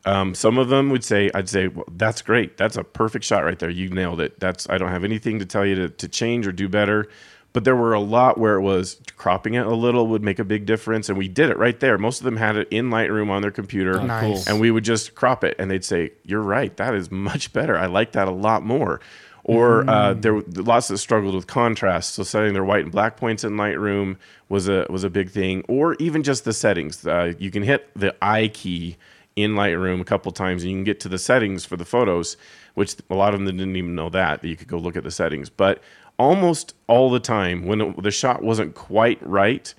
Um, 0.04 0.34
some 0.34 0.58
of 0.58 0.68
them 0.68 0.90
would 0.90 1.04
say, 1.04 1.30
"I'd 1.34 1.48
say 1.48 1.68
well, 1.68 1.84
that's 1.92 2.22
great. 2.22 2.56
That's 2.56 2.76
a 2.76 2.84
perfect 2.84 3.24
shot 3.24 3.44
right 3.44 3.58
there. 3.58 3.70
You 3.70 3.88
nailed 3.90 4.20
it. 4.20 4.40
That's 4.40 4.68
I 4.68 4.78
don't 4.78 4.90
have 4.90 5.04
anything 5.04 5.38
to 5.38 5.46
tell 5.46 5.64
you 5.64 5.74
to, 5.76 5.88
to 5.88 6.08
change 6.08 6.46
or 6.46 6.52
do 6.52 6.68
better." 6.68 7.08
But 7.52 7.64
there 7.64 7.76
were 7.76 7.92
a 7.92 8.00
lot 8.00 8.38
where 8.38 8.54
it 8.56 8.62
was 8.62 8.98
cropping 9.16 9.54
it 9.54 9.66
a 9.66 9.74
little 9.74 10.06
would 10.08 10.22
make 10.22 10.38
a 10.38 10.44
big 10.44 10.64
difference, 10.64 11.08
and 11.10 11.18
we 11.18 11.28
did 11.28 11.50
it 11.50 11.58
right 11.58 11.78
there. 11.80 11.98
Most 11.98 12.20
of 12.20 12.24
them 12.24 12.38
had 12.38 12.56
it 12.56 12.68
in 12.70 12.88
Lightroom 12.88 13.28
on 13.28 13.42
their 13.42 13.50
computer, 13.50 14.02
Nice. 14.02 14.48
and 14.48 14.58
we 14.58 14.70
would 14.70 14.84
just 14.84 15.14
crop 15.14 15.44
it, 15.44 15.54
and 15.58 15.70
they'd 15.70 15.84
say, 15.84 16.12
"You're 16.24 16.40
right. 16.40 16.74
That 16.78 16.94
is 16.94 17.10
much 17.10 17.52
better. 17.52 17.76
I 17.76 17.86
like 17.86 18.12
that 18.12 18.26
a 18.26 18.32
lot 18.32 18.64
more." 18.64 19.00
Or 19.44 19.88
uh, 19.90 20.14
there 20.14 20.34
were 20.34 20.44
lots 20.54 20.86
that 20.88 20.98
struggled 20.98 21.34
with 21.34 21.48
contrast, 21.48 22.14
so 22.14 22.22
setting 22.22 22.52
their 22.52 22.64
white 22.64 22.84
and 22.84 22.92
black 22.92 23.16
points 23.16 23.42
in 23.42 23.52
Lightroom 23.54 24.16
was 24.48 24.68
a 24.68 24.86
was 24.88 25.02
a 25.04 25.10
big 25.10 25.30
thing. 25.30 25.64
Or 25.68 25.94
even 25.98 26.22
just 26.22 26.44
the 26.44 26.52
settings. 26.52 27.04
Uh, 27.06 27.32
you 27.38 27.50
can 27.50 27.64
hit 27.64 27.90
the 27.96 28.14
I 28.22 28.48
key 28.48 28.96
in 29.34 29.52
Lightroom 29.54 30.00
a 30.00 30.04
couple 30.04 30.30
times, 30.30 30.62
and 30.62 30.70
you 30.70 30.76
can 30.78 30.84
get 30.84 31.00
to 31.00 31.08
the 31.08 31.18
settings 31.18 31.64
for 31.64 31.76
the 31.76 31.84
photos, 31.84 32.36
which 32.74 32.94
a 33.10 33.14
lot 33.16 33.34
of 33.34 33.40
them 33.40 33.56
didn't 33.58 33.74
even 33.76 33.94
know 33.96 34.10
that 34.10 34.42
that 34.42 34.48
you 34.48 34.56
could 34.56 34.68
go 34.68 34.78
look 34.78 34.94
at 34.96 35.02
the 35.02 35.10
settings. 35.10 35.50
But 35.50 35.82
almost 36.22 36.74
all 36.86 37.10
the 37.10 37.20
time, 37.20 37.66
when 37.66 37.80
it, 37.80 38.02
the 38.02 38.12
shot 38.12 38.42
wasn't 38.42 38.74
quite 38.74 39.18
right, 39.26 39.74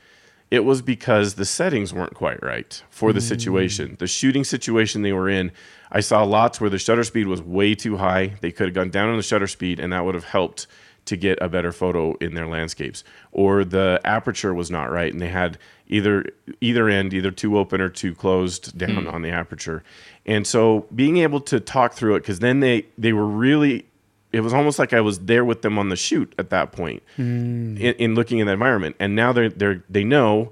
it 0.51 0.65
was 0.65 0.81
because 0.81 1.35
the 1.35 1.45
settings 1.45 1.93
weren't 1.93 2.13
quite 2.13 2.43
right 2.43 2.83
for 2.89 3.13
the 3.13 3.21
situation. 3.21 3.91
Mm. 3.91 3.97
The 3.97 4.07
shooting 4.07 4.43
situation 4.43 5.01
they 5.01 5.13
were 5.13 5.29
in, 5.29 5.51
I 5.91 6.01
saw 6.01 6.23
lots 6.23 6.59
where 6.59 6.69
the 6.69 6.77
shutter 6.77 7.03
speed 7.03 7.27
was 7.27 7.41
way 7.41 7.73
too 7.73 7.97
high. 7.97 8.35
They 8.41 8.51
could 8.51 8.67
have 8.67 8.75
gone 8.75 8.89
down 8.89 9.09
on 9.09 9.17
the 9.17 9.23
shutter 9.23 9.47
speed, 9.47 9.79
and 9.79 9.93
that 9.93 10.03
would 10.05 10.15
have 10.15 10.25
helped 10.25 10.67
to 11.05 11.17
get 11.17 11.37
a 11.41 11.49
better 11.49 11.71
photo 11.71 12.13
in 12.15 12.33
their 12.33 12.47
landscapes. 12.47 13.03
Or 13.31 13.65
the 13.65 13.99
aperture 14.03 14.53
was 14.53 14.69
not 14.69 14.91
right, 14.91 15.11
and 15.11 15.21
they 15.21 15.29
had 15.29 15.57
either 15.87 16.25
either 16.61 16.89
end, 16.89 17.13
either 17.13 17.31
too 17.31 17.57
open 17.57 17.81
or 17.81 17.89
too 17.89 18.13
closed 18.13 18.77
down 18.77 19.05
hmm. 19.05 19.07
on 19.07 19.21
the 19.21 19.31
aperture. 19.31 19.83
And 20.25 20.45
so 20.45 20.87
being 20.93 21.17
able 21.17 21.41
to 21.41 21.59
talk 21.59 21.93
through 21.93 22.15
it, 22.15 22.19
because 22.19 22.39
then 22.39 22.59
they 22.59 22.85
they 22.97 23.13
were 23.13 23.27
really 23.27 23.85
it 24.33 24.41
was 24.41 24.53
almost 24.53 24.79
like 24.79 24.93
I 24.93 24.99
was 24.99 25.19
there 25.19 25.45
with 25.45 25.61
them 25.61 25.77
on 25.77 25.89
the 25.89 25.95
shoot 25.95 26.33
at 26.39 26.49
that 26.49 26.71
point 26.71 27.03
hmm. 27.15 27.77
in, 27.77 27.93
in 27.95 28.15
looking 28.15 28.41
at 28.41 28.45
the 28.45 28.53
environment. 28.53 28.95
And 28.99 29.15
now 29.15 29.31
they're, 29.31 29.49
they're, 29.49 29.83
they 29.89 30.03
know 30.03 30.51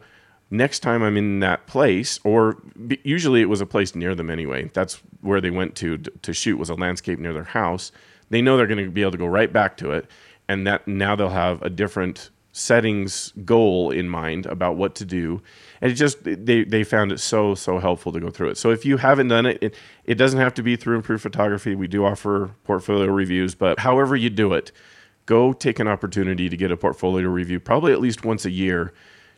next 0.51 0.79
time 0.79 1.01
I'm 1.01 1.17
in 1.17 1.39
that 1.39 1.65
place, 1.65 2.19
or 2.23 2.57
b- 2.87 2.99
usually 3.03 3.41
it 3.41 3.49
was 3.49 3.59
a 3.59 3.65
place 3.65 3.95
near 3.95 4.13
them 4.13 4.29
anyway. 4.29 4.69
That's 4.73 5.01
where 5.21 5.41
they 5.41 5.49
went 5.49 5.75
to 5.77 5.97
d- 5.97 6.11
to 6.21 6.33
shoot 6.33 6.57
was 6.57 6.69
a 6.69 6.75
landscape 6.75 7.17
near 7.17 7.33
their 7.33 7.43
house. 7.43 7.91
They 8.29 8.41
know 8.41 8.55
they're 8.55 8.67
going 8.67 8.85
to 8.85 8.91
be 8.91 9.01
able 9.01 9.11
to 9.11 9.17
go 9.17 9.25
right 9.25 9.51
back 9.51 9.77
to 9.77 9.91
it, 9.91 10.09
and 10.47 10.67
that 10.67 10.87
now 10.87 11.15
they'll 11.15 11.29
have 11.29 11.61
a 11.63 11.69
different 11.69 12.29
settings 12.53 13.33
goal 13.43 13.91
in 13.91 14.09
mind 14.09 14.45
about 14.45 14.75
what 14.75 14.93
to 14.95 15.05
do. 15.05 15.41
And 15.81 15.91
it 15.91 15.95
just 15.95 16.23
they 16.23 16.63
they 16.63 16.83
found 16.83 17.11
it 17.11 17.19
so 17.19 17.55
so 17.55 17.79
helpful 17.79 18.11
to 18.11 18.19
go 18.19 18.29
through 18.29 18.49
it. 18.49 18.57
So 18.57 18.69
if 18.69 18.85
you 18.85 18.97
haven't 18.97 19.29
done 19.29 19.45
it, 19.45 19.57
it, 19.61 19.75
it 20.05 20.15
doesn't 20.15 20.39
have 20.39 20.53
to 20.55 20.63
be 20.63 20.75
through 20.75 20.95
Improve 20.95 21.21
Photography. 21.21 21.75
We 21.75 21.87
do 21.87 22.05
offer 22.05 22.51
portfolio 22.63 23.11
reviews, 23.11 23.55
but 23.55 23.79
however 23.79 24.15
you 24.15 24.29
do 24.29 24.53
it, 24.53 24.71
go 25.25 25.53
take 25.53 25.79
an 25.79 25.87
opportunity 25.87 26.49
to 26.49 26.57
get 26.57 26.71
a 26.71 26.77
portfolio 26.77 27.27
review, 27.27 27.59
probably 27.59 27.93
at 27.93 27.99
least 27.99 28.23
once 28.23 28.45
a 28.45 28.51
year, 28.51 28.93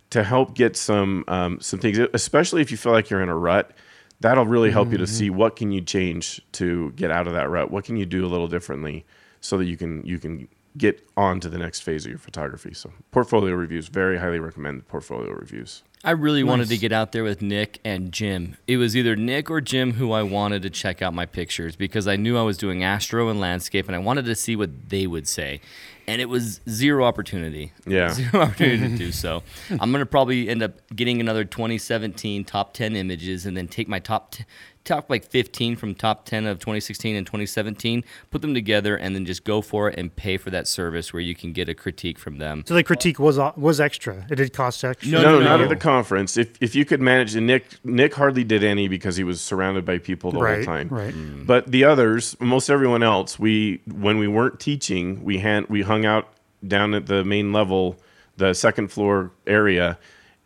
to 0.09 0.23
help 0.23 0.53
get 0.53 0.75
some 0.75 1.23
um, 1.29 1.61
some 1.61 1.79
things. 1.79 1.97
Especially 2.13 2.61
if 2.61 2.71
you 2.71 2.77
feel 2.77 2.91
like 2.91 3.09
you're 3.09 3.23
in 3.23 3.29
a 3.29 3.37
rut, 3.37 3.71
that'll 4.19 4.45
really 4.45 4.71
help 4.71 4.91
you 4.91 4.97
to 4.97 5.07
see 5.07 5.29
what 5.29 5.55
can 5.55 5.71
you 5.71 5.81
change 5.81 6.41
to 6.53 6.91
get 6.91 7.09
out 7.09 7.25
of 7.27 7.33
that 7.33 7.49
rut. 7.49 7.71
What 7.71 7.85
can 7.85 7.95
you 7.95 8.05
do 8.05 8.25
a 8.25 8.27
little 8.27 8.47
differently 8.49 9.05
so 9.39 9.57
that 9.57 9.65
you 9.65 9.77
can 9.77 10.05
you 10.05 10.19
can 10.19 10.49
get 10.77 11.07
on 11.15 11.39
to 11.39 11.49
the 11.49 11.57
next 11.57 11.81
phase 11.81 12.05
of 12.05 12.09
your 12.09 12.19
photography. 12.19 12.73
So 12.73 12.91
portfolio 13.11 13.53
reviews, 13.53 13.87
very 13.87 14.17
highly 14.17 14.39
recommend 14.39 14.87
portfolio 14.87 15.31
reviews. 15.31 15.83
I 16.05 16.11
really 16.11 16.43
wanted 16.43 16.67
to 16.67 16.77
get 16.77 16.91
out 16.91 17.13
there 17.13 17.23
with 17.23 17.41
Nick 17.41 17.79
and 17.85 18.11
Jim. 18.11 18.57
It 18.67 18.75
was 18.75 18.93
either 18.97 19.15
Nick 19.15 19.49
or 19.49 19.61
Jim 19.61 19.93
who 19.93 20.11
I 20.11 20.21
wanted 20.21 20.61
to 20.63 20.69
check 20.69 21.01
out 21.01 21.13
my 21.13 21.25
pictures 21.25 21.77
because 21.77 22.09
I 22.09 22.17
knew 22.17 22.37
I 22.37 22.41
was 22.41 22.57
doing 22.57 22.83
astro 22.83 23.29
and 23.29 23.39
landscape 23.39 23.87
and 23.87 23.95
I 23.95 23.99
wanted 23.99 24.25
to 24.25 24.35
see 24.35 24.57
what 24.57 24.89
they 24.89 25.07
would 25.07 25.29
say. 25.29 25.61
And 26.07 26.21
it 26.21 26.29
was 26.29 26.59
zero 26.69 27.05
opportunity. 27.05 27.71
Yeah. 27.87 28.09
Zero 28.13 28.43
opportunity 28.43 28.89
to 28.89 28.97
do 28.97 29.11
so. 29.11 29.43
I'm 29.69 29.91
going 29.91 29.99
to 30.01 30.05
probably 30.05 30.49
end 30.49 30.61
up 30.63 30.73
getting 30.95 31.19
another 31.21 31.43
2017 31.45 32.43
top 32.45 32.73
10 32.73 32.95
images 32.95 33.45
and 33.45 33.55
then 33.57 33.67
take 33.67 33.87
my 33.87 33.99
top 33.99 34.31
t- 34.31 34.43
top 34.83 35.09
like 35.09 35.23
15 35.25 35.77
from 35.77 35.95
top 35.95 36.25
10 36.25 36.45
of 36.45 36.59
2016 36.59 37.15
and 37.15 37.25
2017, 37.25 38.03
put 38.31 38.41
them 38.41 38.53
together 38.53 38.97
and 38.97 39.15
then 39.15 39.25
just 39.25 39.45
go 39.45 39.61
for 39.61 39.87
it 39.89 39.97
and 39.97 40.13
pay 40.13 40.35
for 40.35 40.49
that 40.49 40.67
service 40.67 41.13
where 41.13 41.21
you 41.21 41.33
can 41.33 41.53
get 41.53 41.69
a 41.69 41.73
critique 41.73 42.19
from 42.19 42.37
them. 42.37 42.63
So 42.67 42.73
the 42.73 42.83
critique 42.83 43.17
was 43.17 43.39
uh, 43.39 43.53
was 43.55 43.79
extra. 43.79 44.25
It 44.29 44.35
did 44.35 44.51
cost 44.51 44.83
extra. 44.83 45.09
No, 45.09 45.21
No, 45.21 45.39
no, 45.39 45.45
not 45.45 45.57
no. 45.57 45.63
at 45.63 45.69
the 45.69 45.77
conference. 45.77 46.35
If 46.35 46.61
if 46.61 46.75
you 46.75 46.83
could 46.83 46.99
manage, 46.99 47.33
and 47.33 47.47
Nick 47.47 47.65
Nick 47.85 48.13
hardly 48.13 48.43
did 48.43 48.61
any 48.61 48.89
because 48.89 49.15
he 49.15 49.23
was 49.23 49.39
surrounded 49.39 49.85
by 49.85 49.99
people 49.99 50.31
the 50.31 50.37
whole 50.39 50.43
Right, 50.43 50.65
time. 50.65 50.89
right. 50.89 51.13
But 51.47 51.71
the 51.71 51.85
others, 51.85 52.35
most 52.41 52.69
everyone 52.69 53.03
else, 53.03 53.39
we 53.39 53.79
when 53.87 54.17
we 54.17 54.27
weren't 54.27 54.59
teaching, 54.59 55.23
we 55.23 55.37
had 55.39 55.69
we 55.69 55.81
hung 55.93 56.05
out 56.05 56.27
down 56.67 56.93
at 56.95 57.05
the 57.05 57.23
main 57.23 57.53
level, 57.53 57.97
the 58.37 58.53
second 58.53 58.87
floor 58.89 59.31
area, 59.45 59.97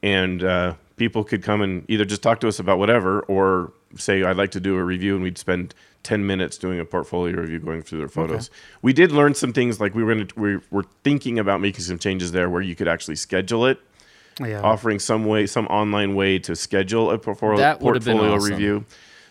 and 0.04 0.43
uh, 0.43 0.74
people 0.98 1.24
could 1.24 1.41
come 1.41 1.62
and 1.62 1.86
either 1.88 2.04
just 2.06 2.22
talk 2.22 2.39
to 2.41 2.48
us 2.48 2.60
about 2.60 2.78
whatever 2.80 3.22
or 3.22 3.72
say 3.95 4.24
I'd 4.24 4.36
like 4.36 4.52
to 4.52 4.60
do 4.60 4.76
a 4.76 4.84
review, 4.84 5.16
and 5.16 5.24
we'd 5.24 5.38
spend 5.38 5.74
ten 6.04 6.26
minutes 6.28 6.58
doing 6.58 6.80
a 6.80 6.86
portfolio 6.86 7.38
review, 7.38 7.60
going 7.60 7.82
through 7.82 8.00
their 8.00 8.10
photos. 8.10 8.50
We 8.82 8.91
did 8.93 9.12
learn 9.12 9.34
some 9.36 9.54
things, 9.54 9.80
like 9.80 9.95
we 9.95 10.04
were 10.04 10.14
gonna, 10.16 10.28
we 10.36 10.58
were 10.70 10.86
thinking 11.04 11.39
about 11.39 11.62
making 11.62 11.82
some 11.82 11.98
changes 12.00 12.32
there, 12.34 12.50
where 12.50 12.62
you 12.62 12.76
could 12.76 12.88
actually 12.89 13.16
schedule 13.16 13.66
it, 13.66 13.80
Yeah. 14.41 14.62
offering 14.62 15.00
some 15.00 15.26
way, 15.26 15.48
some 15.48 15.66
online 15.68 16.14
way 16.16 16.39
to 16.39 16.56
schedule 16.56 17.12
a 17.12 17.18
portfolio, 17.18 17.58
That 17.58 17.80
portfolio 17.80 18.36
awesome. 18.36 18.52
review, 18.52 18.86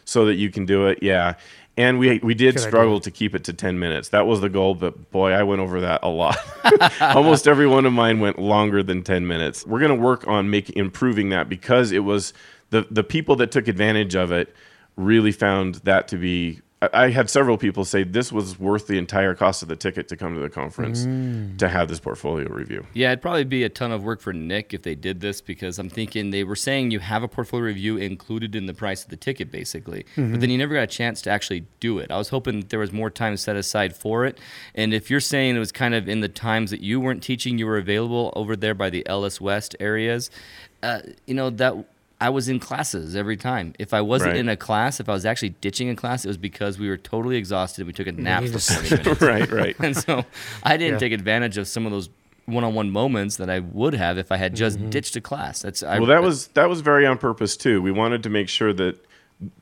so 0.07 0.25
that 0.27 0.37
you 0.37 0.51
can 0.51 0.65
do 0.65 0.87
it. 0.87 1.03
Yeah. 1.03 1.35
And 1.79 1.99
we 1.99 2.19
we 2.21 2.35
did 2.35 2.59
struggle 2.59 3.01
to 3.01 3.11
keep 3.11 3.35
it 3.35 3.45
to 3.45 3.53
ten 3.53 3.79
minutes. 3.79 4.09
That 4.09 4.27
was 4.27 4.41
the 4.41 4.49
goal, 4.49 4.75
but 4.75 5.11
boy, 5.11 5.33
I 5.33 5.43
went 5.43 5.61
over 5.61 5.81
that 5.83 6.01
a 6.03 6.09
lot. 6.09 6.39
Almost 7.01 7.47
every 7.47 7.67
one 7.67 7.85
of 7.85 7.93
mine 7.93 8.19
went 8.21 8.39
longer 8.39 8.83
than 8.83 9.03
ten 9.03 9.27
minutes. 9.27 9.67
We're 9.67 9.81
gonna 9.81 9.95
work 9.95 10.27
on 10.27 10.49
making 10.49 10.77
improving 10.77 11.29
that 11.31 11.49
because 11.51 11.93
it 11.93 11.99
was 12.01 12.33
the 12.71 12.87
the 12.91 13.05
people 13.05 13.37
that 13.37 13.51
took 13.51 13.69
advantage 13.69 14.15
of 14.15 14.33
it 14.33 14.55
really 14.97 15.33
found 15.33 15.77
that 15.85 16.09
to 16.09 16.17
be. 16.17 16.61
I 16.83 16.89
I 16.93 17.11
had 17.11 17.31
several 17.31 17.57
people 17.57 17.85
say 17.87 18.03
this 18.05 18.31
was 18.31 18.59
worth 18.59 18.87
the 18.87 18.99
entire 18.99 19.35
cost 19.35 19.63
of 19.63 19.69
the 19.69 19.77
ticket 19.77 20.09
to 20.09 20.17
come 20.17 20.35
to 20.35 20.41
the 20.41 20.51
conference 20.51 21.07
Mm. 21.07 21.57
to 21.59 21.69
have 21.69 21.89
this 21.89 22.01
portfolio 22.01 22.49
review. 22.49 22.85
Yeah, 22.93 23.09
it'd 23.13 23.23
probably 23.23 23.45
be 23.45 23.65
a 23.65 23.69
ton 23.69 23.93
of 23.93 24.03
work 24.05 24.21
for 24.21 24.33
Nick 24.33 24.75
if 24.75 24.83
they 24.83 24.95
did 24.95 25.21
this 25.21 25.41
because 25.41 25.79
I'm 25.79 25.89
thinking 25.89 26.31
they 26.31 26.45
were 26.45 26.57
saying 26.57 26.91
you 26.91 26.99
have 26.99 27.23
a 27.23 27.29
portfolio 27.29 27.65
review 27.67 27.97
included 27.97 28.55
in 28.55 28.67
the 28.67 28.75
price 28.75 29.05
of 29.05 29.11
the 29.11 29.17
ticket, 29.17 29.51
basically. 29.51 30.05
But 30.17 30.41
then 30.41 30.51
you 30.51 30.59
never 30.59 30.75
got 30.75 30.83
a 30.83 30.87
chance 30.87 31.23
to 31.23 31.31
actually 31.31 31.65
do 31.81 31.99
it. 31.99 32.11
I 32.11 32.19
was 32.19 32.29
hoping 32.29 32.61
that 32.61 32.69
there 32.71 32.81
was 32.81 32.93
more 32.93 33.09
time 33.11 33.37
set 33.39 33.57
aside 33.57 33.97
for 33.97 34.27
it. 34.27 34.39
And 34.75 34.93
if 34.93 35.11
you're 35.11 35.21
saying 35.21 35.57
it 35.57 35.61
was 35.61 35.73
kind 35.73 35.95
of 35.95 36.09
in 36.09 36.21
the 36.21 36.29
times 36.29 36.71
that 36.73 36.81
you 36.81 37.01
weren't 37.01 37.23
teaching, 37.23 37.57
you 37.59 37.67
were 37.67 37.79
available 37.79 38.33
over 38.37 38.55
there 38.57 38.75
by 38.75 38.91
the 38.91 39.07
Ellis 39.07 39.41
West 39.41 39.75
areas, 39.81 40.31
uh, 40.83 41.01
you 41.27 41.35
know, 41.35 41.49
that. 41.51 41.75
I 42.21 42.31
was 42.31 42.49
in 42.49 42.59
classes 42.59 43.15
every 43.15 43.37
time. 43.37 43.75
If 43.79 43.93
I 43.93 44.01
wasn't 44.01 44.33
Right. 44.33 44.41
in 44.41 44.49
a 44.49 44.57
class, 44.57 45.01
if 45.01 45.09
I 45.09 45.13
was 45.13 45.27
actually 45.27 45.51
ditching 45.51 45.91
a 45.91 45.95
class, 45.97 46.25
it 46.25 46.29
was 46.29 46.39
because 46.39 46.79
we 46.79 46.89
were 46.89 46.97
totally 46.97 47.37
exhausted 47.37 47.83
and 47.83 47.87
we 47.89 47.93
took 47.93 48.07
a 48.07 48.13
nap 48.13 48.43
for 48.45 48.53
just- 48.53 48.71
40 48.71 48.97
minutes. 48.97 49.23
right, 49.23 49.51
right. 49.51 49.77
And 49.81 49.97
so 49.97 50.25
I 50.63 50.77
didn't 50.77 50.95
Yeah. 50.95 50.99
take 50.99 51.13
advantage 51.13 51.59
of 51.59 51.69
some 51.69 51.85
of 51.85 51.93
those 51.93 52.09
one-on-one 52.47 52.91
moments 52.91 53.37
that 53.37 53.51
I 53.51 53.59
would 53.59 53.95
have 53.95 54.19
if 54.19 54.33
I 54.33 54.37
had 54.37 54.55
just 54.55 54.79
mm-hmm. 54.79 54.91
ditched 54.91 55.17
a 55.17 55.21
class. 55.21 55.63
That's 55.63 55.83
I, 55.83 55.99
Well, 55.99 56.07
that 56.09 56.23
was 56.23 56.47
that 56.49 56.69
was 56.69 56.81
very 56.81 57.05
on 57.05 57.19
purpose 57.19 57.57
too. 57.57 57.83
We 57.83 57.91
wanted 57.91 58.23
to 58.23 58.31
make 58.31 58.49
sure 58.49 58.73
that 58.73 59.05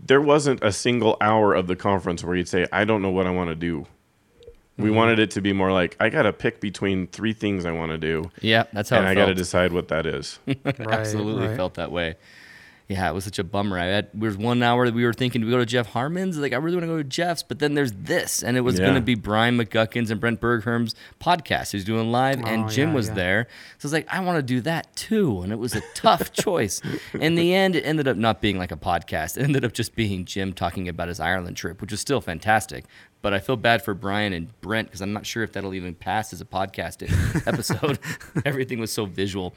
there 0.04 0.20
wasn't 0.20 0.62
a 0.62 0.70
single 0.70 1.16
hour 1.20 1.54
of 1.54 1.66
the 1.66 1.76
conference 1.76 2.22
where 2.22 2.36
you'd 2.36 2.48
say, 2.48 2.66
"I 2.72 2.84
don't 2.84 3.02
know 3.02 3.10
what 3.10 3.26
I 3.26 3.30
want 3.30 3.50
to 3.50 3.56
do." 3.56 3.86
We 4.76 4.86
mm-hmm. 4.86 4.96
wanted 4.96 5.18
it 5.18 5.30
to 5.32 5.40
be 5.40 5.52
more 5.52 5.72
like, 5.72 5.96
"I 5.98 6.10
got 6.10 6.22
to 6.22 6.32
pick 6.32 6.60
between 6.60 7.06
three 7.08 7.32
things 7.32 7.64
I 7.64 7.72
want 7.72 7.90
to 7.92 7.98
do, 7.98 8.30
yeah, 8.40 8.64
that's 8.72 8.90
how 8.90 8.98
and 8.98 9.06
it 9.06 9.10
I 9.10 9.14
got 9.14 9.26
to 9.26 9.34
decide 9.34 9.72
what 9.72 9.88
that 9.88 10.06
is." 10.06 10.38
Right, 10.46 10.80
Absolutely 10.80 11.48
right. 11.48 11.56
felt 11.56 11.74
that 11.74 11.90
way. 11.90 12.16
Yeah, 12.86 13.08
it 13.08 13.14
was 13.14 13.24
such 13.24 13.38
a 13.38 13.44
bummer. 13.44 13.78
I 13.78 13.86
had 13.86 14.10
there 14.12 14.28
was 14.28 14.36
one 14.36 14.62
hour 14.62 14.84
that 14.84 14.94
we 14.94 15.04
were 15.06 15.14
thinking, 15.14 15.40
do 15.40 15.46
we 15.46 15.50
go 15.50 15.56
to 15.58 15.64
Jeff 15.64 15.86
Harmon's? 15.88 16.36
Like, 16.36 16.52
I 16.52 16.56
really 16.56 16.76
want 16.76 16.82
to 16.84 16.88
go 16.88 16.98
to 16.98 17.04
Jeff's, 17.04 17.42
but 17.42 17.58
then 17.58 17.72
there's 17.72 17.92
this, 17.92 18.42
and 18.42 18.58
it 18.58 18.60
was 18.60 18.78
Yeah. 18.78 18.84
going 18.84 18.94
to 18.96 19.00
be 19.00 19.14
Brian 19.14 19.56
McGuckins 19.56 20.10
and 20.10 20.20
Brent 20.20 20.38
Bergherm's 20.38 20.94
podcast. 21.18 21.72
He's 21.72 21.84
doing 21.84 22.12
live, 22.12 22.40
and 22.44 22.64
Oh, 22.66 22.68
Jim 22.68 22.90
yeah, 22.90 22.94
was 22.94 23.08
yeah. 23.08 23.14
there. 23.14 23.46
So 23.78 23.86
I 23.86 23.88
was 23.88 23.92
like, 23.94 24.06
I 24.12 24.20
want 24.20 24.36
to 24.36 24.42
do 24.42 24.60
that 24.60 24.94
too, 24.96 25.40
and 25.40 25.50
it 25.50 25.58
was 25.58 25.74
a 25.74 25.80
tough 25.94 26.30
choice. 26.34 26.82
In 27.18 27.36
the 27.36 27.54
end, 27.54 27.74
it 27.74 27.84
ended 27.86 28.06
up 28.06 28.18
not 28.18 28.42
being 28.42 28.58
like 28.58 28.70
a 28.70 28.76
podcast. 28.76 29.38
It 29.38 29.44
ended 29.44 29.64
up 29.64 29.72
just 29.72 29.94
being 29.94 30.26
Jim 30.26 30.52
talking 30.52 30.86
about 30.86 31.08
his 31.08 31.20
Ireland 31.20 31.56
trip, 31.56 31.80
which 31.80 31.90
was 31.90 32.00
still 32.00 32.20
fantastic. 32.20 32.84
But 33.24 33.32
I 33.32 33.38
feel 33.38 33.56
bad 33.56 33.82
for 33.82 33.94
Brian 33.94 34.34
and 34.34 34.60
Brent 34.60 34.88
because 34.88 35.00
I'm 35.00 35.14
not 35.14 35.24
sure 35.24 35.42
if 35.42 35.54
that'll 35.54 35.72
even 35.72 35.94
pass 35.94 36.34
as 36.34 36.42
a 36.42 36.44
podcast 36.44 37.02
episode. 37.46 37.98
Everything 38.44 38.80
was 38.80 38.92
so 38.92 39.06
visual. 39.06 39.54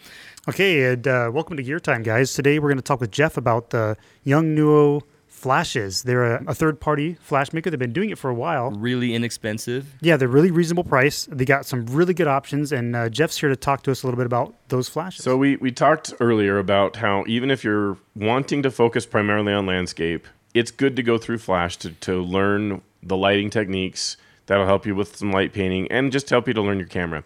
Okay, 0.47 0.93
and 0.93 1.05
uh, 1.05 1.29
welcome 1.33 1.57
to 1.57 1.63
Gear 1.63 1.81
Time, 1.81 2.01
guys. 2.01 2.33
Today 2.33 2.59
we're 2.59 2.69
going 2.69 2.77
to 2.77 2.81
talk 2.81 3.01
with 3.01 3.11
Jeff 3.11 3.35
about 3.35 3.71
the 3.71 3.97
Yongnuo 4.25 5.01
flashes. 5.27 6.03
They're 6.03 6.37
a, 6.37 6.45
a 6.47 6.55
third-party 6.55 7.15
flash 7.15 7.51
maker. 7.51 7.69
They've 7.69 7.77
been 7.77 7.91
doing 7.91 8.09
it 8.09 8.17
for 8.17 8.29
a 8.29 8.33
while. 8.33 8.71
Really 8.71 9.13
inexpensive. 9.13 9.95
Yeah, 9.99 10.15
they're 10.15 10.29
really 10.29 10.49
reasonable 10.49 10.85
price. 10.85 11.27
They 11.29 11.43
got 11.43 11.65
some 11.65 11.87
really 11.87 12.13
good 12.13 12.27
options, 12.27 12.71
and 12.71 12.95
uh, 12.95 13.09
Jeff's 13.09 13.37
here 13.37 13.49
to 13.49 13.57
talk 13.57 13.83
to 13.83 13.91
us 13.91 14.01
a 14.01 14.07
little 14.07 14.17
bit 14.17 14.27
about 14.27 14.55
those 14.69 14.87
flashes. 14.87 15.25
So 15.25 15.35
we 15.35 15.57
we 15.57 15.73
talked 15.73 16.13
earlier 16.21 16.57
about 16.57 16.95
how 16.95 17.25
even 17.27 17.51
if 17.51 17.65
you're 17.65 17.97
wanting 18.15 18.63
to 18.63 18.71
focus 18.71 19.05
primarily 19.05 19.51
on 19.51 19.65
landscape, 19.65 20.25
it's 20.53 20.71
good 20.71 20.95
to 20.95 21.03
go 21.03 21.17
through 21.17 21.39
Flash 21.39 21.75
to 21.77 21.91
to 21.91 22.21
learn 22.21 22.81
the 23.03 23.17
lighting 23.17 23.49
techniques 23.49 24.17
that'll 24.47 24.65
help 24.65 24.85
you 24.85 24.95
with 24.95 25.15
some 25.15 25.31
light 25.31 25.53
painting 25.53 25.91
and 25.91 26.11
just 26.11 26.29
help 26.29 26.47
you 26.47 26.53
to 26.53 26.61
learn 26.61 26.77
your 26.77 26.87
camera. 26.87 27.23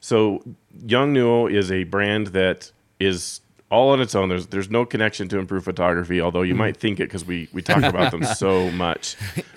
So 0.00 0.42
Yongnuo 0.84 1.52
is 1.52 1.70
a 1.70 1.84
brand 1.84 2.28
that 2.28 2.72
is 2.98 3.40
all 3.70 3.90
on 3.90 4.00
its 4.00 4.14
own. 4.14 4.28
There's 4.28 4.48
there's 4.48 4.70
no 4.70 4.84
connection 4.84 5.28
to 5.28 5.38
Improve 5.38 5.64
Photography, 5.64 6.20
although 6.20 6.42
you 6.42 6.52
mm-hmm. 6.52 6.58
might 6.58 6.76
think 6.76 7.00
it 7.00 7.04
because 7.04 7.24
we 7.24 7.48
we 7.52 7.62
talk 7.62 7.82
about 7.82 8.10
them 8.10 8.24
so 8.36 8.70
much. 8.72 9.16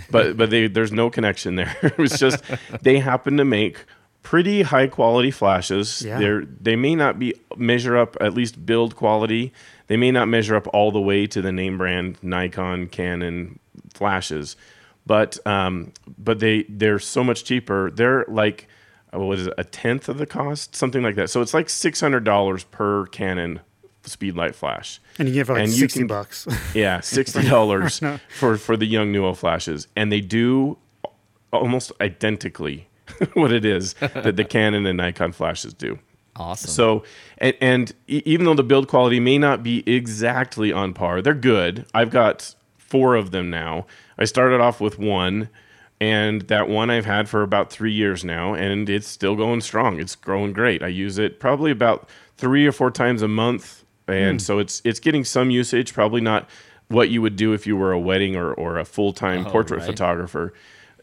But 0.09 0.37
but 0.37 0.49
they, 0.49 0.67
there's 0.67 0.93
no 0.93 1.09
connection 1.09 1.55
there. 1.55 1.75
it 1.83 1.97
was 1.97 2.17
just 2.17 2.43
they 2.81 2.99
happen 2.99 3.37
to 3.37 3.45
make 3.45 3.85
pretty 4.21 4.61
high 4.61 4.87
quality 4.87 5.31
flashes. 5.31 6.01
Yeah. 6.01 6.17
They're 6.17 6.45
they 6.45 6.75
may 6.75 6.95
not 6.95 7.19
be 7.19 7.33
measure 7.57 7.97
up 7.97 8.15
at 8.21 8.33
least 8.33 8.65
build 8.65 8.95
quality. 8.95 9.51
They 9.87 9.97
may 9.97 10.11
not 10.11 10.27
measure 10.27 10.55
up 10.55 10.67
all 10.73 10.91
the 10.91 11.01
way 11.01 11.27
to 11.27 11.41
the 11.41 11.51
name 11.51 11.77
brand 11.77 12.17
Nikon, 12.23 12.87
Canon 12.87 13.59
flashes, 13.93 14.55
but 15.05 15.45
um, 15.47 15.91
but 16.17 16.39
they 16.39 16.63
they're 16.69 16.99
so 16.99 17.23
much 17.23 17.43
cheaper. 17.43 17.91
They're 17.91 18.25
like 18.27 18.67
uh, 19.13 19.19
what 19.19 19.39
is 19.39 19.47
it, 19.47 19.53
a 19.57 19.63
tenth 19.63 20.09
of 20.09 20.17
the 20.17 20.25
cost, 20.25 20.75
something 20.75 21.03
like 21.03 21.15
that. 21.15 21.29
So 21.29 21.41
it's 21.41 21.53
like 21.53 21.69
six 21.69 21.99
hundred 22.01 22.23
dollars 22.23 22.63
per 22.65 23.05
Canon 23.07 23.59
speedlight 24.03 24.53
flash. 24.53 24.99
and 25.17 25.27
you 25.27 25.33
get 25.33 25.41
it 25.41 25.45
for 25.45 25.53
like 25.53 25.63
and 25.63 25.71
60 25.73 25.99
can- 26.01 26.07
bucks. 26.07 26.47
Yeah, 26.75 26.99
sixty 27.01 27.47
dollars 27.47 27.99
for 28.39 28.57
for 28.57 28.77
the 28.77 28.91
Yongnuo 28.91 29.35
flashes, 29.35 29.87
and 29.95 30.11
they 30.11 30.21
do 30.21 30.77
almost 31.53 31.91
identically 32.01 32.87
what 33.33 33.51
it 33.51 33.63
is 33.65 33.93
that 34.01 34.35
the 34.35 34.43
Canon 34.43 34.85
and 34.85 34.97
Nikon 34.97 35.31
flashes 35.31 35.73
do. 35.73 35.99
Awesome. 36.37 36.69
So, 36.69 37.03
and, 37.37 37.55
and 37.61 37.93
e- 38.07 38.21
even 38.25 38.45
though 38.45 38.55
the 38.55 38.63
build 38.63 38.89
quality 38.89 39.21
may 39.21 39.37
not 39.37 39.63
be 39.63 39.83
exactly 39.89 40.73
on 40.73 40.93
par, 40.93 41.21
they're 41.21 41.33
good. 41.33 41.85
I've 41.93 42.09
got 42.09 42.53
four 42.95 43.15
of 43.15 43.31
them 43.31 43.49
now. 43.49 43.85
I 44.17 44.23
started 44.25 44.61
off 44.61 44.79
with 44.79 44.97
one, 44.97 45.49
and 45.99 46.41
that 46.43 46.69
one 46.69 46.89
I've 46.89 47.05
had 47.05 47.27
for 47.27 47.41
about 47.41 47.69
three 47.71 47.91
years 47.91 48.23
now, 48.23 48.53
and 48.53 48.89
it's 48.89 49.07
still 49.07 49.35
going 49.35 49.61
strong. 49.61 49.99
It's 49.99 50.15
growing 50.15 50.53
great. 50.53 50.81
I 50.81 50.87
use 50.87 51.17
it 51.17 51.39
probably 51.39 51.71
about 51.71 52.07
three 52.37 52.65
or 52.65 52.71
four 52.71 52.91
times 52.91 53.21
a 53.21 53.27
month, 53.27 53.83
and 54.07 54.41
so 54.41 54.59
it's 54.59 54.81
it's 54.85 54.99
getting 55.01 55.25
some 55.25 55.49
usage. 55.51 55.93
Probably 55.93 56.21
not 56.21 56.49
what 56.87 57.09
you 57.09 57.21
would 57.21 57.35
do 57.35 57.51
if 57.53 57.65
you 57.67 57.75
were 57.75 57.91
a 57.91 57.99
wedding 57.99 58.35
or, 58.35 58.53
or 58.53 58.77
a 58.77 58.85
full 58.85 59.11
time 59.11 59.45
Oh, 59.45 59.49
portrait 59.49 59.79
right. 59.79 59.85
photographer. 59.87 60.53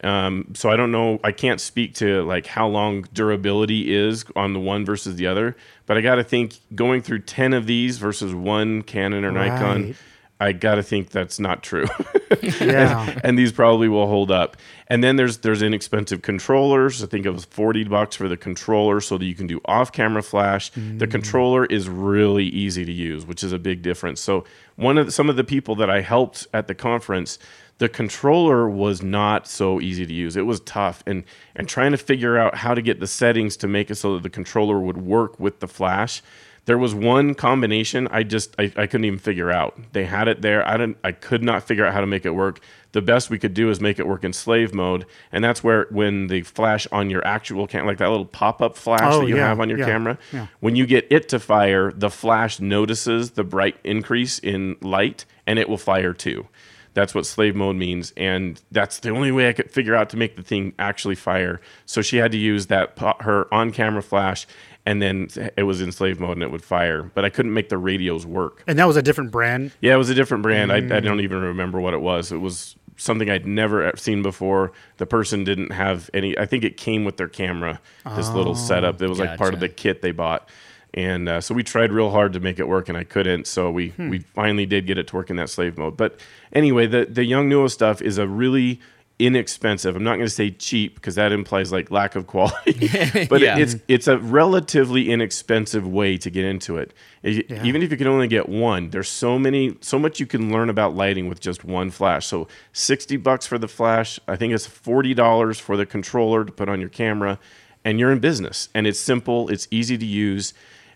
Um, 0.04 0.52
so 0.54 0.68
I 0.70 0.76
don't 0.76 0.90
know. 0.92 1.20
I 1.22 1.30
can't 1.32 1.60
speak 1.60 1.94
to 1.96 2.22
like 2.24 2.46
how 2.46 2.66
long 2.66 3.02
durability 3.12 3.94
is 3.94 4.24
on 4.34 4.52
the 4.52 4.60
one 4.60 4.84
versus 4.84 5.16
the 5.16 5.26
other. 5.26 5.56
But 5.86 5.96
I 5.98 6.00
got 6.00 6.16
to 6.16 6.24
think 6.24 6.54
going 6.74 7.02
through 7.02 7.20
ten 7.20 7.52
of 7.52 7.66
these 7.66 7.98
versus 7.98 8.34
one 8.34 8.82
Canon 8.82 9.24
or 9.24 9.30
Nikon, 9.32 9.82
Right. 9.86 9.96
I 10.42 10.50
got 10.52 10.74
to 10.74 10.82
think 10.82 11.10
that's 11.10 11.38
not 11.38 11.62
true. 11.62 11.86
yeah. 12.42 13.20
and 13.22 13.38
these 13.38 13.52
probably 13.52 13.88
will 13.88 14.08
hold 14.08 14.32
up. 14.32 14.56
And 14.88 15.02
then 15.02 15.16
there's 15.16 15.38
there's 15.38 15.62
inexpensive 15.62 16.22
controllers. 16.22 17.02
I 17.02 17.06
think 17.06 17.24
it 17.24 17.30
was 17.30 17.44
forty 17.44 17.84
bucks 17.84 18.16
for 18.16 18.28
the 18.28 18.36
controller, 18.36 19.00
so 19.00 19.16
that 19.18 19.24
you 19.24 19.34
can 19.34 19.46
do 19.46 19.60
off-camera 19.64 20.22
flash. 20.22 20.70
The 20.70 21.06
mm. 21.06 21.10
controller 21.10 21.64
is 21.66 21.88
really 21.88 22.46
easy 22.46 22.84
to 22.84 22.92
use, 22.92 23.24
which 23.24 23.44
is 23.44 23.52
a 23.52 23.58
big 23.58 23.82
difference. 23.82 24.20
So 24.20 24.44
one 24.76 24.98
of 24.98 25.06
the, 25.06 25.12
some 25.12 25.30
of 25.30 25.36
the 25.36 25.44
people 25.44 25.76
that 25.76 25.88
I 25.88 26.00
helped 26.00 26.48
at 26.52 26.66
the 26.66 26.74
conference, 26.74 27.38
the 27.78 27.88
controller 27.88 28.68
was 28.68 29.00
not 29.00 29.46
so 29.46 29.80
easy 29.80 30.04
to 30.04 30.12
use. 30.12 30.36
It 30.36 30.46
was 30.46 30.60
tough, 30.60 31.04
and 31.06 31.22
and 31.54 31.68
trying 31.68 31.92
to 31.92 31.98
figure 31.98 32.36
out 32.36 32.56
how 32.56 32.74
to 32.74 32.82
get 32.82 32.98
the 32.98 33.06
settings 33.06 33.56
to 33.58 33.68
make 33.68 33.90
it 33.90 33.94
so 33.94 34.14
that 34.14 34.24
the 34.24 34.30
controller 34.30 34.80
would 34.80 34.98
work 34.98 35.38
with 35.38 35.60
the 35.60 35.68
flash 35.68 36.20
there 36.64 36.78
was 36.78 36.94
one 36.94 37.34
combination 37.34 38.06
I 38.08 38.22
just 38.22 38.54
I, 38.58 38.64
I 38.76 38.86
couldn't 38.86 39.04
even 39.04 39.18
figure 39.18 39.50
out. 39.50 39.76
They 39.92 40.04
had 40.04 40.28
it 40.28 40.42
there. 40.42 40.66
I 40.66 40.76
didn't 40.76 40.98
I 41.02 41.12
could 41.12 41.42
not 41.42 41.64
figure 41.64 41.84
out 41.84 41.92
how 41.92 42.00
to 42.00 42.06
make 42.06 42.24
it 42.24 42.30
work. 42.30 42.60
The 42.92 43.02
best 43.02 43.30
we 43.30 43.38
could 43.38 43.54
do 43.54 43.70
is 43.70 43.80
make 43.80 43.98
it 43.98 44.06
work 44.06 44.22
in 44.22 44.32
slave 44.32 44.74
mode, 44.74 45.06
and 45.32 45.42
that's 45.42 45.64
where 45.64 45.86
when 45.90 46.26
the 46.26 46.42
flash 46.42 46.86
on 46.92 47.08
your 47.10 47.26
actual 47.26 47.66
cam 47.66 47.86
like 47.86 47.98
that 47.98 48.10
little 48.10 48.26
pop-up 48.26 48.76
flash 48.76 49.00
Oh, 49.02 49.20
that 49.22 49.28
you 49.28 49.36
yeah, 49.36 49.48
have 49.48 49.60
on 49.60 49.68
your 49.70 49.78
yeah, 49.78 49.86
camera, 49.86 50.18
yeah. 50.32 50.46
when 50.60 50.76
you 50.76 50.84
get 50.86 51.06
it 51.10 51.28
to 51.30 51.40
fire, 51.40 51.90
the 51.90 52.10
flash 52.10 52.60
notices 52.60 53.30
the 53.30 53.44
bright 53.44 53.76
increase 53.82 54.38
in 54.38 54.76
light 54.82 55.24
and 55.46 55.58
it 55.58 55.68
will 55.68 55.78
fire 55.78 56.12
too. 56.12 56.46
That's 56.94 57.14
what 57.14 57.24
slave 57.24 57.56
mode 57.56 57.76
means, 57.76 58.12
and 58.18 58.60
that's 58.70 58.98
the 58.98 59.08
only 59.08 59.32
way 59.32 59.48
I 59.48 59.54
could 59.54 59.70
figure 59.70 59.94
out 59.96 60.10
to 60.10 60.18
make 60.18 60.36
the 60.36 60.42
thing 60.42 60.74
actually 60.78 61.14
fire. 61.14 61.58
So 61.86 62.02
she 62.02 62.18
had 62.18 62.32
to 62.32 62.38
use 62.38 62.66
that 62.66 62.98
her 63.20 63.52
on-camera 63.52 64.02
flash, 64.02 64.46
and 64.84 65.00
then 65.00 65.28
it 65.56 65.62
was 65.62 65.80
in 65.80 65.92
slave 65.92 66.18
mode 66.20 66.32
and 66.36 66.42
it 66.42 66.50
would 66.50 66.64
fire. 66.64 67.10
But 67.14 67.24
I 67.24 67.30
couldn't 67.30 67.54
make 67.54 67.68
the 67.68 67.78
radios 67.78 68.26
work. 68.26 68.62
And 68.66 68.78
that 68.78 68.86
was 68.86 68.96
a 68.96 69.02
different 69.02 69.30
brand. 69.30 69.72
Yeah, 69.80 69.94
it 69.94 69.98
was 69.98 70.10
a 70.10 70.14
different 70.14 70.42
brand. 70.42 70.72
I, 70.72 70.76
I 70.76 70.80
Mm. 70.80 71.02
don't 71.04 71.20
even 71.20 71.40
remember 71.42 71.80
what 71.80 71.94
it 71.94 72.00
was. 72.00 72.32
It 72.32 72.38
was 72.38 72.76
something 72.96 73.30
I'd 73.30 73.46
never 73.46 73.88
e, 73.88 73.92
seen 73.96 74.22
before. 74.22 74.72
The 74.98 75.06
person 75.06 75.44
didn't 75.44 75.70
have 75.72 76.10
any. 76.14 76.36
I 76.38 76.46
think 76.46 76.64
it 76.64 76.76
came 76.76 77.04
with 77.04 77.16
their 77.16 77.28
camera. 77.28 77.80
This 78.16 78.30
little 78.30 78.54
setup. 78.54 78.98
that 78.98 79.08
was 79.08 79.18
like 79.18 79.38
part 79.38 79.54
of 79.54 79.60
the 79.60 79.68
kit 79.68 80.02
they 80.02 80.12
bought. 80.12 80.48
And 80.94 81.26
uh, 81.28 81.40
so 81.40 81.54
we 81.54 81.62
tried 81.62 81.90
real 81.90 82.10
hard 82.10 82.34
to 82.34 82.40
make 82.40 82.58
it 82.58 82.68
work, 82.68 82.90
and 82.90 82.98
I 82.98 83.04
couldn't. 83.04 83.46
So 83.46 83.70
we 83.70 83.88
Hmm. 83.90 84.10
we 84.10 84.18
finally 84.18 84.66
did 84.66 84.86
get 84.86 84.98
it 84.98 85.06
to 85.06 85.16
work 85.16 85.30
in 85.30 85.36
that 85.36 85.48
slave 85.48 85.78
mode. 85.78 85.96
But 85.96 86.20
anyway, 86.52 86.86
the 86.86 87.06
the 87.08 87.22
Yongnuo 87.22 87.70
stuff 87.70 88.02
is 88.02 88.18
a 88.18 88.26
really 88.28 88.78
inexpensive. 89.26 89.94
I'm 89.96 90.04
not 90.04 90.14
going 90.16 90.26
to 90.26 90.30
say 90.30 90.50
cheap 90.50 90.94
because 90.96 91.14
that 91.14 91.32
implies 91.32 91.70
like 91.72 91.90
lack 91.90 92.14
of 92.16 92.26
quality, 92.26 93.26
but 93.30 93.40
Yeah. 93.40 93.58
it's 93.58 93.76
it's 93.88 94.08
a 94.08 94.18
relatively 94.18 95.10
inexpensive 95.10 95.86
way 95.86 96.16
to 96.18 96.30
get 96.30 96.44
into 96.44 96.76
it. 96.76 96.92
E- 97.24 97.42
Yeah. 97.48 97.64
Even 97.64 97.82
if 97.82 97.90
you 97.90 97.96
can 97.96 98.06
only 98.06 98.28
get 98.28 98.48
one, 98.48 98.90
there's 98.90 99.08
so 99.08 99.38
many, 99.38 99.76
so 99.80 99.98
much 99.98 100.20
you 100.20 100.26
can 100.26 100.52
learn 100.52 100.68
about 100.70 100.94
lighting 100.94 101.28
with 101.28 101.40
just 101.40 101.64
one 101.64 101.90
flash. 101.90 102.26
So 102.26 102.48
60 102.72 103.16
bucks 103.18 103.46
for 103.46 103.58
the 103.58 103.68
flash. 103.68 104.18
I 104.26 104.36
think 104.36 104.52
it's 104.52 104.66
$40 104.66 105.60
for 105.60 105.76
the 105.76 105.86
controller 105.86 106.44
to 106.44 106.52
put 106.52 106.68
on 106.68 106.80
your 106.80 106.88
camera, 106.90 107.38
and 107.84 107.98
you're 107.98 108.12
in 108.12 108.18
business. 108.20 108.68
And 108.74 108.86
it's 108.86 109.00
simple. 109.00 109.48
It's 109.48 109.68
easy 109.70 109.96
to 109.98 110.06
use. 110.06 110.52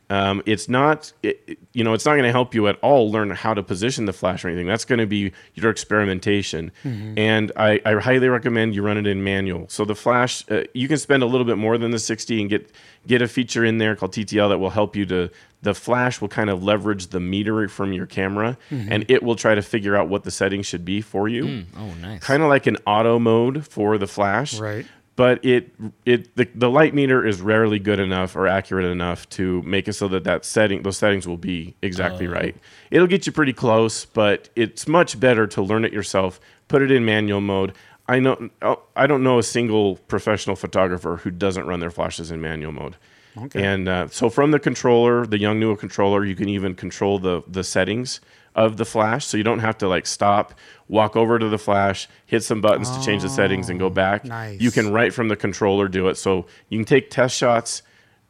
Um, 0.09 0.41
it's 0.47 0.69
not, 0.69 1.13
it, 1.25 1.59
you 1.73 1.83
know, 1.83 1.93
it's 1.93 2.05
not 2.05 2.13
going 2.13 2.23
to 2.25 2.31
help 2.31 2.55
you 2.55 2.69
at 2.69 2.79
all 2.81 3.11
learn 3.11 3.31
how 3.31 3.55
to 3.55 3.63
position 3.63 4.05
the 4.05 4.13
flash 4.13 4.45
or 4.45 4.49
anything. 4.49 4.69
That's 4.69 4.85
going 4.85 5.01
to 5.01 5.07
be 5.07 5.33
your 5.55 5.69
experimentation. 5.71 6.71
And 6.85 7.51
I, 7.57 7.81
I 7.85 7.95
highly 7.95 8.29
recommend 8.29 8.75
you 8.75 8.83
run 8.83 8.99
it 8.99 9.07
in 9.07 9.25
manual. 9.25 9.67
So 9.69 9.85
the 9.85 9.97
flash, 9.97 10.45
uh, 10.51 10.63
you 10.75 10.87
can 10.87 10.99
spend 10.99 11.23
a 11.23 11.27
little 11.27 11.45
bit 11.45 11.59
more 11.59 11.77
than 11.79 11.91
the 11.91 11.99
60 11.99 12.41
and 12.41 12.51
get 12.51 12.71
get 13.07 13.23
a 13.23 13.29
feature 13.29 13.65
in 13.65 13.79
there 13.79 13.95
called 13.97 14.13
TTL 14.13 14.49
that 14.51 14.59
will 14.59 14.71
help 14.71 14.95
you 14.97 15.07
to. 15.07 15.31
The 15.63 15.75
flash 15.75 16.21
will 16.21 16.29
kind 16.29 16.51
of 16.51 16.63
leverage 16.63 17.09
the 17.09 17.19
meter 17.19 17.67
from 17.69 17.93
your 17.93 18.07
camera, 18.07 18.57
and 18.71 19.05
it 19.09 19.23
will 19.25 19.35
try 19.35 19.55
to 19.57 19.63
figure 19.63 19.97
out 19.97 20.09
what 20.09 20.23
the 20.23 20.31
settings 20.31 20.67
should 20.67 20.85
be 20.85 21.01
for 21.01 21.29
you. 21.29 21.65
Oh, 21.77 21.93
nice. 22.01 22.21
Kind 22.23 22.43
of 22.45 22.49
like 22.49 22.69
an 22.69 22.77
auto 22.87 23.19
mode 23.19 23.67
for 23.67 23.99
the 23.99 24.07
flash 24.07 24.61
Right. 24.61 24.87
But 25.17 25.43
it 25.45 25.75
it 26.05 26.37
the, 26.37 26.47
the 26.55 26.71
light 26.71 26.95
meter 26.95 27.27
is 27.27 27.41
rarely 27.41 27.79
good 27.79 27.99
enough 27.99 28.37
or 28.37 28.47
accurate 28.47 28.85
enough 28.85 29.29
to 29.31 29.63
make 29.63 29.89
it 29.89 29.95
so 29.95 30.09
that 30.09 30.25
that 30.25 30.45
setting 30.45 30.83
those 30.83 30.99
settings 30.99 31.27
will 31.27 31.39
be 31.39 31.75
exactly 31.83 32.27
right. 32.27 32.55
It'll 32.91 33.07
get 33.07 33.27
you 33.27 33.33
pretty 33.33 33.55
close 33.55 34.05
but 34.05 34.51
it's 34.55 34.87
much 34.87 35.19
better 35.19 35.47
to 35.47 35.63
learn 35.63 35.85
it 35.85 35.93
yourself 35.93 36.39
put 36.69 36.83
it 36.83 36.91
in 36.91 37.05
manual 37.05 37.41
mode. 37.41 37.73
I 38.09 38.21
know 38.21 38.51
oh, 38.63 38.83
i 38.95 39.07
don't 39.07 39.23
know 39.23 39.39
a 39.39 39.43
single 39.43 39.97
professional 39.97 40.55
photographer 40.55 41.17
who 41.17 41.31
doesn't 41.31 41.67
run 41.67 41.81
their 41.81 41.91
flashes 41.91 42.31
in 42.31 42.41
manual 42.41 42.73
mode. 42.73 42.97
Okay. 43.39 43.63
and 43.63 43.87
uh, 43.87 44.09
so 44.09 44.31
from 44.31 44.51
the 44.51 44.59
controller 44.59 45.27
the 45.27 45.37
Yongnuo 45.39 45.79
controller 45.79 46.25
you 46.25 46.35
can 46.35 46.49
even 46.49 46.75
control 46.75 47.19
the 47.19 47.43
the 47.49 47.65
settings 47.65 48.21
of 48.57 48.79
the 48.79 48.85
flash 48.87 49.27
so 49.27 49.37
you 49.37 49.45
don't 49.45 49.59
have 49.59 49.77
to 49.79 49.87
like 49.87 50.07
stop 50.07 50.55
walk 50.89 51.15
over 51.15 51.39
to 51.39 51.49
the 51.49 51.59
flash 51.59 52.09
hit 52.25 52.43
some 52.43 52.61
buttons 52.61 52.91
to 52.91 53.05
change 53.05 53.23
the 53.23 53.29
settings 53.29 53.69
and 53.69 53.79
go 53.79 53.91
back. 53.91 54.25
Nice. 54.25 54.61
you 54.61 54.71
can 54.71 54.93
right 54.93 55.13
from 55.13 55.29
the 55.29 55.37
controller 55.37 55.89
do 55.89 56.09
it. 56.09 56.17
So 56.17 56.47
you 56.71 56.79
can 56.79 56.87
take 56.87 57.11
test 57.11 57.37
shots 57.37 57.83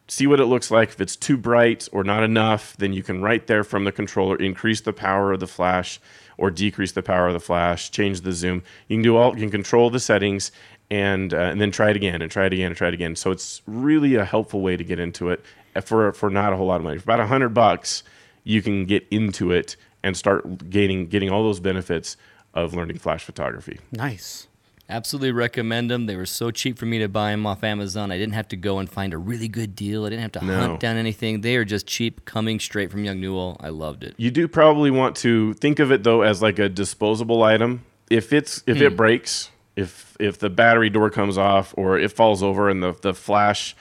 see 0.09 0.27
what 0.29 0.39
it 0.39 0.45
looks 0.45 0.70
like. 0.70 0.91
If 0.91 1.01
it's 1.01 1.16
too 1.16 1.37
bright 1.37 1.89
or 1.93 2.03
not 2.03 2.24
enough 2.24 2.77
then 2.77 2.93
you 2.93 3.03
can 3.03 3.22
right 3.22 3.47
there 3.47 3.62
from 3.62 3.85
the 3.85 3.93
controller 3.93 4.37
increase 4.37 4.81
the 4.81 4.93
power 4.93 5.33
of 5.33 5.41
the 5.41 5.47
flash 5.47 6.01
or 6.39 6.51
decrease 6.51 6.93
the 6.93 7.03
power 7.03 7.29
of 7.29 7.33
the 7.33 7.41
flash 7.41 7.91
change 7.91 8.22
the 8.22 8.33
zoom. 8.33 8.64
You 8.89 8.97
can 8.97 9.03
do 9.03 9.16
all 9.16 9.33
you 9.35 9.41
can 9.41 9.51
control 9.51 9.91
the 9.91 10.01
settings 10.01 10.51
and 10.91 11.33
uh, 11.33 11.39
and 11.39 11.61
then 11.61 11.70
try 11.70 11.91
it 11.91 11.97
again 11.97 12.20
and 12.20 12.31
try 12.33 12.47
it 12.47 12.53
again 12.53 12.68
and 12.68 12.77
try 12.77 12.89
it 12.89 12.95
again. 12.95 13.14
So 13.14 13.31
it's 13.31 13.62
really 13.66 14.16
a 14.16 14.24
helpful 14.24 14.61
way 14.61 14.77
to 14.77 14.83
get 14.85 14.99
into 14.99 15.31
it 15.31 15.45
uh, 15.77 15.81
for 15.83 16.12
for 16.12 16.31
not 16.31 16.53
a 16.53 16.57
whole 16.57 16.66
lot 16.66 16.77
of 16.77 16.83
money. 16.83 16.99
For 16.99 17.05
about 17.05 17.20
a 17.20 17.27
hundred 17.27 17.51
bucks 17.51 18.03
you 18.43 18.62
can 18.62 18.87
get 18.87 19.05
into 19.11 19.51
it 19.51 19.77
and 20.03 20.16
start 20.16 20.70
gaining 20.70 21.09
getting 21.09 21.30
all 21.30 21.42
those 21.42 21.61
benefits 21.61 22.16
of 22.55 22.74
learning 22.74 22.99
flash 22.99 23.24
photography 23.24 23.78
Nice. 23.92 24.47
Absolutely 24.88 25.32
recommend 25.32 25.90
them. 25.90 26.07
They 26.07 26.14
were 26.14 26.26
so 26.26 26.53
cheap 26.53 26.78
for 26.78 26.86
me 26.86 27.01
to 27.01 27.09
buy 27.09 27.32
them 27.32 27.44
off 27.44 27.64
Amazon. 27.64 28.12
I 28.12 28.18
didn't 28.18 28.34
have 28.34 28.47
to 28.49 28.57
go 28.57 28.78
and 28.78 28.88
find 28.88 29.12
a 29.12 29.18
really 29.18 29.49
good 29.49 29.74
deal. 29.74 30.07
I 30.07 30.11
didn't 30.11 30.22
have 30.22 30.32
to 30.32 30.44
No. 30.44 30.61
hunt 30.61 30.80
down 30.80 30.97
anything. 30.97 31.40
They 31.40 31.57
are 31.57 31.64
just 31.64 31.88
cheap, 31.88 32.24
coming 32.24 32.61
straight 32.61 32.92
from 32.92 33.03
Yongnuo. 33.03 33.57
I 33.59 33.70
loved 33.70 34.05
it. 34.05 34.14
You 34.16 34.30
do 34.30 34.47
probably 34.47 34.92
want 34.92 35.16
to 35.16 35.55
think 35.55 35.80
of 35.80 35.90
it 35.90 36.05
though 36.05 36.22
as 36.22 36.40
like 36.40 36.61
a 36.61 36.68
disposable 36.68 37.42
item. 37.42 37.84
If 38.11 38.32
it's 38.32 38.62
if 38.68 38.80
it 38.80 38.90
hmm. 38.90 38.97
breaks, 38.97 39.51
if 39.74 40.16
if 40.20 40.38
the 40.38 40.51
battery 40.51 40.88
door 40.88 41.11
comes 41.11 41.36
off 41.36 41.74
or 41.76 41.99
it 41.99 42.12
falls 42.12 42.42
over 42.44 42.68
and 42.68 42.80
the 42.80 42.94
the 43.03 43.12
flash 43.12 43.74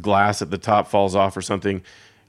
glass 0.00 0.42
at 0.42 0.50
the 0.50 0.58
top 0.58 0.86
falls 0.86 1.14
off 1.14 1.34
or 1.34 1.42
something, 1.42 1.82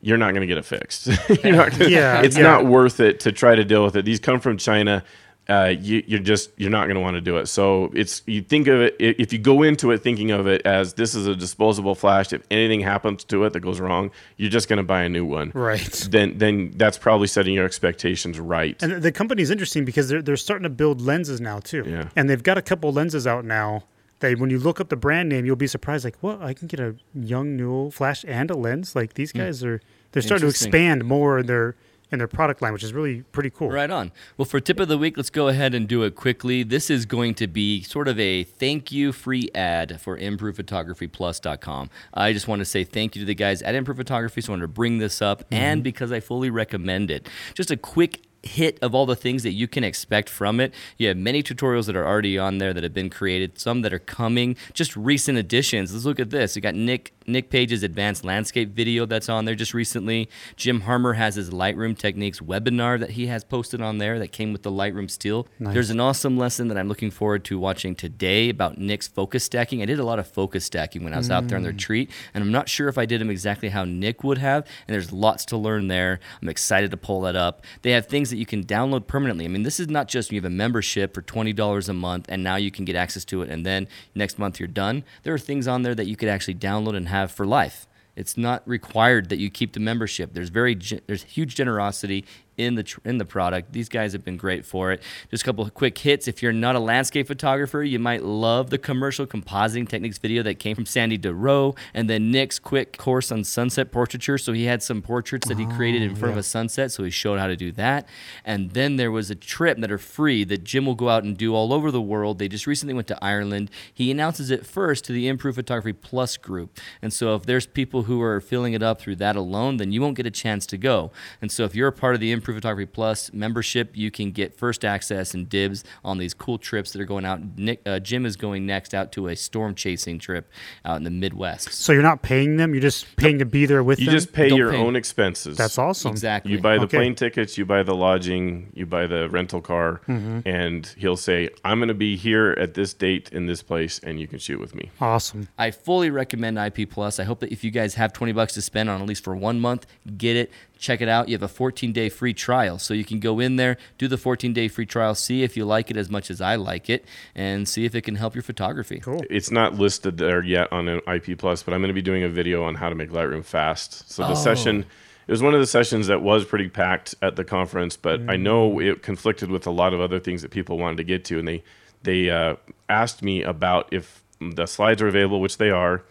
you're 0.04 0.18
not 0.18 0.32
going 0.34 0.42
to 0.42 0.48
get 0.48 0.58
it 0.60 0.66
fixed. 0.66 1.08
you're 1.44 1.56
not 1.56 1.72
gonna, 1.72 1.88
Yeah, 1.90 2.22
it's 2.22 2.36
yeah. 2.38 2.44
not 2.44 2.66
worth 2.66 3.00
it 3.00 3.20
to 3.22 3.32
try 3.32 3.56
to 3.56 3.64
deal 3.64 3.84
with 3.84 3.96
it. 3.96 4.06
These 4.06 4.20
come 4.20 4.40
from 4.40 4.58
China. 4.58 5.04
Uh, 5.50 5.74
you, 5.78 6.02
you're 6.08 6.22
just 6.22 6.52
you're 6.56 6.70
not 6.70 6.86
going 6.86 6.96
to 6.96 7.02
want 7.02 7.16
to 7.16 7.22
do 7.22 7.36
it. 7.38 7.48
So 7.48 7.92
it's 7.94 8.22
you 8.26 8.42
think 8.42 8.68
of 8.68 8.80
it 8.80 8.96
if 9.00 9.34
you 9.34 9.40
go 9.40 9.62
into 9.62 9.92
it 9.92 9.98
thinking 9.98 10.32
of 10.32 10.48
it 10.48 10.62
as 10.66 10.94
this 10.94 11.14
is 11.16 11.28
a 11.28 11.36
disposable 11.36 11.96
flash. 11.96 12.32
If 12.32 12.44
anything 12.50 12.80
happens 12.80 13.26
to 13.26 13.44
it 13.44 13.52
that 13.52 13.60
goes 13.60 13.82
wrong, 13.82 14.12
you're 14.38 14.50
just 14.50 14.70
going 14.70 14.78
to 14.78 14.84
buy 14.84 15.02
a 15.04 15.10
new 15.10 15.26
one 15.26 15.52
Right. 15.54 16.08
then 16.10 16.38
then 16.38 16.72
that's 16.78 16.98
probably 16.98 17.28
setting 17.28 17.54
your 17.56 17.66
expectations 17.66 18.40
right. 18.40 18.82
And 18.82 19.04
the 19.04 19.12
company's 19.12 19.50
interesting 19.50 19.84
because 19.84 20.08
they're 20.08 20.22
they're 20.22 20.38
starting 20.38 20.64
to 20.64 20.70
build 20.70 21.02
lenses 21.02 21.42
now 21.42 21.60
too. 21.60 21.84
Yeah. 21.86 22.08
And 22.16 22.30
they've 22.30 22.42
got 22.44 22.58
a 22.58 22.62
couple 22.62 22.94
lenses 22.94 23.28
out 23.28 23.44
now. 23.44 23.84
That 24.24 24.40
when 24.40 24.50
you 24.50 24.58
look 24.58 24.80
up 24.80 24.90
the 24.90 24.96
brand 24.96 25.30
name, 25.30 25.46
you'll 25.46 25.56
be 25.56 25.68
surprised. 25.68 26.06
Like, 26.06 26.18
what? 26.22 26.42
I 26.42 26.54
can 26.54 26.68
get 26.68 26.80
a 26.80 26.96
Yongnuo 27.18 27.92
flash 27.92 28.24
and 28.28 28.50
a 28.50 28.56
lens. 28.56 28.96
Like 28.96 29.14
these 29.14 29.32
hmm. 29.32 29.40
guys 29.40 29.64
are 29.64 29.82
they're 30.12 30.22
starting 30.22 30.46
to 30.46 30.50
expand 30.50 31.04
more 31.04 31.40
in 31.40 31.46
their 31.46 31.76
in 32.14 32.20
their 32.20 32.28
product 32.28 32.62
line, 32.62 32.72
which 32.72 32.84
is 32.84 32.94
really 32.94 33.24
pretty 33.32 33.50
cool. 33.50 33.70
Right 33.70 33.90
on. 33.90 34.12
Well, 34.38 34.46
for 34.46 34.60
tip 34.60 34.80
of 34.80 34.88
the 34.88 35.00
week, 35.00 35.18
let's 35.18 35.32
go 35.32 35.48
ahead 35.48 35.74
and 35.74 35.88
do 35.88 36.04
it 36.04 36.16
quickly. 36.16 36.62
This 36.62 36.92
is 36.92 37.08
going 37.08 37.34
to 37.36 37.48
be 37.48 37.82
sort 37.82 38.08
of 38.08 38.20
a 38.20 38.44
thank 38.44 38.92
you 38.92 39.12
free 39.12 39.50
ad 39.56 40.00
for 40.00 40.18
improvephotographyplus.com. 40.18 41.90
I 42.14 42.32
just 42.32 42.48
want 42.48 42.60
to 42.60 42.66
say 42.66 42.84
thank 42.84 43.16
you 43.16 43.24
to 43.24 43.26
the 43.26 43.34
guys 43.34 43.64
at 43.64 43.74
Improve 43.74 43.98
Photography. 43.98 44.42
So 44.42 44.52
I 44.52 44.54
wanted 44.54 44.62
to 44.62 44.68
bring 44.68 45.00
this 45.00 45.22
up, 45.24 45.40
mm-hmm. 45.42 45.56
and 45.56 45.84
because 45.84 46.12
I 46.12 46.20
fully 46.20 46.52
recommend 46.52 47.10
it. 47.10 47.28
Just 47.56 47.72
a 47.72 47.78
quick 47.78 48.22
hit 48.44 48.78
of 48.82 48.94
all 48.94 49.06
the 49.06 49.16
things 49.16 49.44
that 49.44 49.54
you 49.54 49.68
can 49.68 49.84
expect 49.84 50.30
from 50.30 50.60
it. 50.60 50.74
You 50.98 51.08
have 51.08 51.18
many 51.18 51.42
tutorials 51.42 51.86
that 51.88 51.96
are 51.96 52.06
already 52.06 52.38
on 52.38 52.58
there 52.58 52.74
that 52.74 52.84
have 52.84 52.94
been 52.94 53.10
created, 53.10 53.58
some 53.58 53.82
that 53.82 53.94
are 53.94 54.00
coming, 54.00 54.58
just 54.74 54.96
recent 54.96 55.38
additions. 55.38 55.94
Let's 55.94 56.06
look 56.06 56.20
at 56.20 56.30
this. 56.30 56.56
You 56.56 56.62
got 56.62 56.76
Nick 56.76 57.14
Nick 57.26 57.50
Page's 57.50 57.84
advanced 57.84 58.26
landscape 58.26 58.76
video 58.76 59.06
that's 59.06 59.30
on 59.30 59.46
there 59.46 59.56
just 59.56 59.74
recently. 59.74 60.30
Jim 60.58 60.82
Harmer 60.82 61.14
has 61.14 61.36
his 61.36 61.52
Lightroom 61.52 61.98
techniques 61.98 62.42
webinar 62.42 63.00
that 63.00 63.12
he 63.12 63.28
has 63.28 63.46
posted 63.46 63.82
on 63.82 63.98
there 63.98 64.20
that 64.20 64.34
came 64.34 64.52
with 64.52 64.64
the 64.64 64.72
Lightroom 64.72 65.10
Steel. 65.10 65.48
There's 65.60 65.90
an 65.90 66.02
awesome 66.02 66.38
lesson 66.38 66.68
that 66.68 66.78
I'm 66.78 66.90
looking 66.90 67.12
forward 67.12 67.46
to 67.46 67.58
watching 67.58 67.96
today 67.96 68.50
about 68.50 68.78
Nick's 68.78 69.08
focus 69.08 69.46
stacking. 69.46 69.82
I 69.82 69.86
did 69.86 70.00
a 70.00 70.04
lot 70.04 70.20
of 70.20 70.28
focus 70.28 70.66
stacking 70.66 71.06
when 71.06 71.14
I 71.14 71.18
was 71.18 71.32
out 71.32 71.48
there 71.48 71.58
on 71.58 71.64
the 71.64 71.70
retreat, 71.70 72.10
mm. 72.10 72.14
and 72.34 72.44
I'm 72.44 72.52
not 72.52 72.68
sure 72.68 72.90
if 72.90 72.98
I 72.98 73.06
did 73.06 73.22
them 73.22 73.30
exactly 73.30 73.70
how 73.70 73.86
Nick 73.86 74.24
would 74.24 74.40
have, 74.40 74.68
and 74.88 74.94
there's 74.94 75.14
lots 75.14 75.46
to 75.46 75.58
learn 75.58 75.88
there. 75.88 76.20
I'm 76.42 76.50
excited 76.50 76.92
to 76.92 76.98
pull 76.98 77.22
that 77.22 77.38
up. 77.38 77.64
They 77.84 77.92
have 77.92 78.08
things 78.08 78.33
that 78.34 78.40
you 78.40 78.46
can 78.46 78.64
download 78.64 79.08
permanently. 79.08 79.46
I 79.46 79.48
mean, 79.48 79.64
this 79.64 79.80
is 79.80 79.88
not 79.88 80.08
just 80.08 80.32
you 80.32 80.38
have 80.40 80.46
a 80.46 80.50
membership 80.50 81.14
for 81.14 81.22
$20 81.22 81.90
a 81.90 81.94
month 81.94 82.26
and 82.28 82.44
now 82.44 82.56
you 82.56 82.72
can 82.72 82.84
get 82.84 82.96
access 82.96 83.24
to 83.26 83.42
it 83.44 83.50
and 83.50 83.66
then 83.66 83.88
next 84.16 84.40
month 84.40 84.60
you're 84.60 84.68
done. 84.68 85.04
There 85.22 85.34
are 85.34 85.40
things 85.40 85.68
on 85.68 85.84
there 85.84 85.96
that 85.96 86.08
you 86.08 86.16
could 86.16 86.30
actually 86.30 86.56
download 86.56 86.96
and 86.96 87.08
have 87.08 87.32
for 87.32 87.46
life. 87.46 87.88
It's 88.16 88.38
not 88.38 88.68
required 88.68 89.30
that 89.30 89.40
you 89.40 89.50
keep 89.50 89.74
the 89.74 89.80
membership. 89.80 90.34
There's 90.34 90.50
very 90.50 90.76
there's 91.08 91.24
huge 91.24 91.56
generosity 91.56 92.26
in 92.58 92.76
the 92.76 92.96
in 93.04 93.18
the 93.18 93.26
product. 93.26 93.74
These 93.74 93.90
guys 93.90 94.14
have 94.14 94.24
been 94.24 94.38
great 94.38 94.66
for 94.66 94.92
it. 94.92 95.02
Just 95.32 95.44
a 95.44 95.46
couple 95.46 95.64
of 95.64 95.74
quick 95.74 95.98
hits. 95.98 96.28
If 96.28 96.44
you're 96.44 96.54
not 96.54 96.76
a 96.76 96.80
landscape 96.80 97.28
photographer, 97.28 97.84
you 97.84 98.00
might 98.00 98.24
love 98.24 98.70
the 98.70 98.78
commercial 98.78 99.26
compositing 99.26 99.88
techniques 99.88 100.18
video 100.18 100.44
that 100.44 100.56
came 100.56 100.76
from 100.76 100.86
Sandy 100.86 101.18
DeRoe, 101.18 101.78
and 101.94 102.10
then 102.10 102.32
Nick's 102.32 102.60
quick 102.60 102.98
course 102.98 103.32
on 103.32 103.44
sunset 103.44 103.92
portraiture. 103.92 104.38
So 104.38 104.54
he 104.54 104.66
had 104.66 104.84
some 104.84 105.02
portraits 105.02 105.48
that 105.48 105.58
he 105.58 105.66
created 105.66 106.02
in 106.02 106.12
oh, 106.12 106.16
front 106.16 106.34
of 106.34 106.38
a 106.38 106.44
sunset, 106.44 106.92
so 106.92 107.04
he 107.04 107.10
showed 107.10 107.40
how 107.40 107.48
to 107.48 107.56
do 107.56 107.72
that. 107.74 108.08
And 108.46 108.72
then 108.72 108.98
there 108.98 109.12
was 109.12 109.30
a 109.30 109.36
trip 109.36 109.80
that 109.80 109.92
are 109.92 109.98
free 109.98 110.44
that 110.46 110.64
Jim 110.64 110.86
will 110.86 110.96
go 110.96 111.10
out 111.10 111.24
and 111.24 111.38
do 111.38 111.54
all 111.56 111.74
over 111.74 111.92
the 111.92 112.02
world. 112.02 112.40
They 112.40 112.48
just 112.48 112.68
recently 112.68 112.94
went 112.94 113.08
to 113.08 113.24
Ireland. 113.24 113.70
He 113.94 114.12
announces 114.12 114.52
it 114.52 114.66
first 114.66 115.06
to 115.06 115.14
the 115.14 115.28
Improve 115.28 115.56
Photography 115.56 115.94
Plus 115.94 116.38
group. 116.38 116.78
And 117.02 117.12
so 117.12 117.36
if 117.36 117.46
there's 117.46 117.66
people 117.66 118.04
who 118.04 118.22
are 118.22 118.40
filling 118.40 118.74
it 118.74 118.84
up 118.84 119.02
through 119.02 119.16
that 119.18 119.36
alone, 119.36 119.78
then 119.78 119.92
you 119.92 120.02
won't 120.02 120.16
get 120.16 120.26
a 120.26 120.32
chance 120.32 120.66
to 120.68 120.78
go. 120.78 121.12
And 121.42 121.52
so 121.52 121.64
if 121.64 121.76
you're 121.76 121.88
a 121.88 121.94
part 121.94 122.16
of 122.16 122.22
the 122.22 122.32
Improve 122.44 122.58
Photography 122.58 122.92
Plus 122.92 123.32
membership, 123.32 123.92
you 123.96 124.12
can 124.12 124.32
get 124.32 124.54
first 124.54 124.84
access 124.84 125.34
and 125.34 125.48
dibs 125.48 125.86
on 126.04 126.18
these 126.18 126.34
cool 126.34 126.58
trips 126.58 126.92
that 126.92 127.00
are 127.02 127.06
going 127.06 127.24
out. 127.24 127.40
Nick, 127.58 127.82
uh, 127.86 128.00
Jim 128.00 128.26
is 128.26 128.36
going 128.36 128.66
next 128.66 128.94
out 128.94 129.14
to 129.14 129.30
a 129.30 129.36
storm 129.38 129.74
chasing 129.76 130.20
trip 130.20 130.52
out 130.84 130.98
in 130.98 131.06
the 131.06 131.10
Midwest. 131.10 131.72
So 131.72 131.94
you're 131.94 132.02
not 132.02 132.22
paying 132.22 132.58
them; 132.58 132.74
you're 132.74 132.82
just 132.82 133.16
paying 133.16 133.40
to 133.40 133.46
be 133.46 133.66
there 133.66 133.82
with 133.82 133.98
You 134.02 134.08
them. 134.08 134.16
just 134.16 134.34
pay 134.34 134.50
Don't 134.50 134.58
your 134.58 134.72
pay. 134.72 134.78
own 134.78 134.98
expenses. 134.98 135.56
That's 135.56 135.78
awesome. 135.78 136.12
Exactly. 136.12 136.52
You 136.52 136.60
buy 136.60 136.76
the 136.78 136.84
Okay. 136.84 136.98
plane 136.98 137.16
tickets, 137.16 137.58
you 137.58 137.64
buy 137.66 137.82
the 137.82 137.96
lodging, 137.96 138.72
you 138.74 138.86
buy 138.86 139.08
the 139.08 139.30
rental 139.30 139.62
car, 139.62 140.02
Mm-hmm. 140.10 140.40
and 140.46 140.94
he'll 140.98 141.16
say, 141.16 141.48
"I'm 141.64 141.80
going 141.80 141.88
to 141.88 141.94
be 141.94 142.18
here 142.18 142.58
at 142.60 142.74
this 142.74 142.94
date 142.94 143.30
in 143.32 143.46
this 143.46 143.64
place, 143.64 144.02
and 144.04 144.20
you 144.20 144.28
can 144.28 144.38
shoot 144.40 144.60
with 144.60 144.76
me." 144.76 144.92
Awesome. 145.00 145.48
I 145.58 145.72
fully 145.72 146.10
recommend 146.10 146.58
IP 146.60 146.90
Plus. 146.90 147.22
I 147.22 147.24
hope 147.24 147.40
that 147.40 147.54
if 147.54 147.64
you 147.64 147.72
guys 147.72 147.96
have 147.96 148.12
20 148.12 148.34
bucks 148.34 148.54
to 148.56 148.62
spend 148.62 148.90
on 148.90 149.02
at 149.02 149.08
least 149.08 149.24
for 149.24 149.34
one 149.34 149.62
month, 149.62 149.88
get 150.18 150.36
it. 150.36 150.52
Check 150.84 151.02
it 151.02 151.08
out. 151.08 151.30
You 151.30 151.34
have 151.34 151.44
a 151.44 151.48
14 151.48 151.92
day 151.94 152.10
free 152.10 152.34
trial. 152.34 152.78
So 152.78 152.94
you 152.94 153.06
can 153.06 153.20
go 153.20 153.40
in 153.40 153.56
there, 153.56 153.78
do 153.98 154.08
the 154.08 154.18
14 154.18 154.54
day 154.54 154.68
free 154.68 154.86
trial, 154.86 155.16
see 155.16 155.42
if 155.42 155.58
you 155.58 155.66
like 155.66 155.90
it 155.90 155.98
as 155.98 156.10
much 156.10 156.30
as 156.30 156.42
I 156.42 156.56
like 156.56 156.90
it, 156.90 157.06
and 157.34 157.68
see 157.68 157.86
if 157.86 157.96
it 157.96 158.02
can 158.02 158.16
help 158.16 158.36
your 158.36 158.44
photography. 158.44 159.00
Cool. 159.00 159.24
It's 159.30 159.50
not 159.50 159.76
listed 159.76 160.18
there 160.18 160.44
yet 160.44 160.72
on 160.72 160.88
an 160.88 161.02
IP 161.08 161.38
Plus, 161.38 161.64
but 161.64 161.74
I'm 161.74 161.80
going 161.80 161.88
to 161.88 161.94
be 161.94 162.02
doing 162.02 162.24
a 162.24 162.30
video 162.30 162.64
on 162.64 162.76
how 162.76 162.90
to 162.90 162.96
make 162.96 163.10
Lightroom 163.10 163.46
fast. 163.46 164.12
So 164.12 164.24
the 164.24 164.36
session, 164.36 164.86
it 165.28 165.32
was 165.32 165.42
one 165.42 165.54
of 165.54 165.62
the 165.62 165.68
sessions 165.68 166.08
that 166.08 166.22
was 166.22 166.44
pretty 166.44 166.68
packed 166.68 167.16
at 167.22 167.38
the 167.38 167.46
conference, 167.46 167.96
but 167.96 168.22
I 168.30 168.36
know 168.36 168.80
it 168.80 169.02
conflicted 169.02 169.50
with 169.50 169.66
a 169.66 169.72
lot 169.72 169.94
of 169.94 170.02
other 170.02 170.20
things 170.20 170.42
that 170.42 170.52
people 170.52 170.78
wanted 170.78 170.98
to 170.98 171.04
get 171.04 171.26
to, 171.26 171.40
and 171.40 171.48
they 171.48 171.64
they 172.04 172.30
uh, 172.30 172.56
asked 172.90 173.24
me 173.24 173.44
about 173.44 173.88
if 173.92 174.22
the 174.42 174.66
slides 174.66 175.02
are 175.02 175.08
available, 175.08 175.40
which 175.40 175.58
they 175.58 175.70
are. 175.70 176.04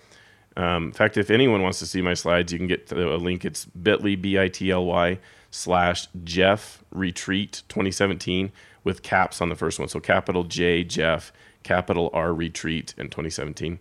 Um, 0.56 0.84
in 0.86 0.92
fact, 0.92 1.16
if 1.16 1.30
anyone 1.30 1.62
wants 1.62 1.78
to 1.78 1.86
see 1.86 2.02
my 2.02 2.14
slides, 2.14 2.52
you 2.52 2.58
can 2.58 2.68
get 2.68 2.90
a 2.92 3.16
link. 3.16 3.44
It's 3.44 3.64
bit.ly, 3.64 4.16
B-I-T-L-Y 4.16 5.18
slash 5.50 6.08
Jeff 6.24 6.82
Retreat 6.90 7.62
2017 7.68 8.52
with 8.84 9.02
caps 9.02 9.40
on 9.40 9.48
the 9.48 9.54
first 9.54 9.78
one. 9.78 9.88
So 9.88 10.00
capital 10.00 10.44
J 10.44 10.84
Jeff, 10.84 11.32
capital 11.62 12.10
R 12.12 12.34
Retreat 12.34 12.94
in 12.98 13.06
2017. 13.06 13.78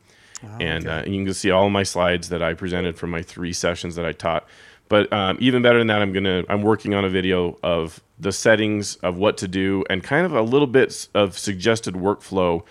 and 0.60 0.88
uh, 0.88 1.04
you 1.06 1.24
can 1.24 1.34
see 1.34 1.52
all 1.52 1.70
my 1.70 1.84
slides 1.84 2.30
that 2.30 2.42
I 2.42 2.54
presented 2.56 2.98
from 2.98 3.12
my 3.12 3.22
three 3.22 3.54
sessions 3.54 3.96
that 3.96 4.06
I 4.06 4.12
taught. 4.12 4.48
But 4.90 5.12
um, 5.14 5.38
even 5.40 5.62
better 5.62 5.78
than 5.78 5.88
that, 5.88 6.02
I'm 6.02 6.12
gonna 6.12 6.44
I'm 6.50 6.64
working 6.64 6.94
on 6.94 7.06
a 7.06 7.10
video 7.10 7.58
of 7.64 8.02
the 8.20 8.32
settings 8.32 8.96
of 8.98 9.16
what 9.16 9.38
to 9.38 9.48
do 9.48 9.84
and 9.90 10.04
kind 10.04 10.26
of 10.26 10.34
a 10.34 10.42
little 10.42 10.68
bit 10.68 11.08
of 11.14 11.38
suggested 11.38 11.96
workflow 11.96 12.64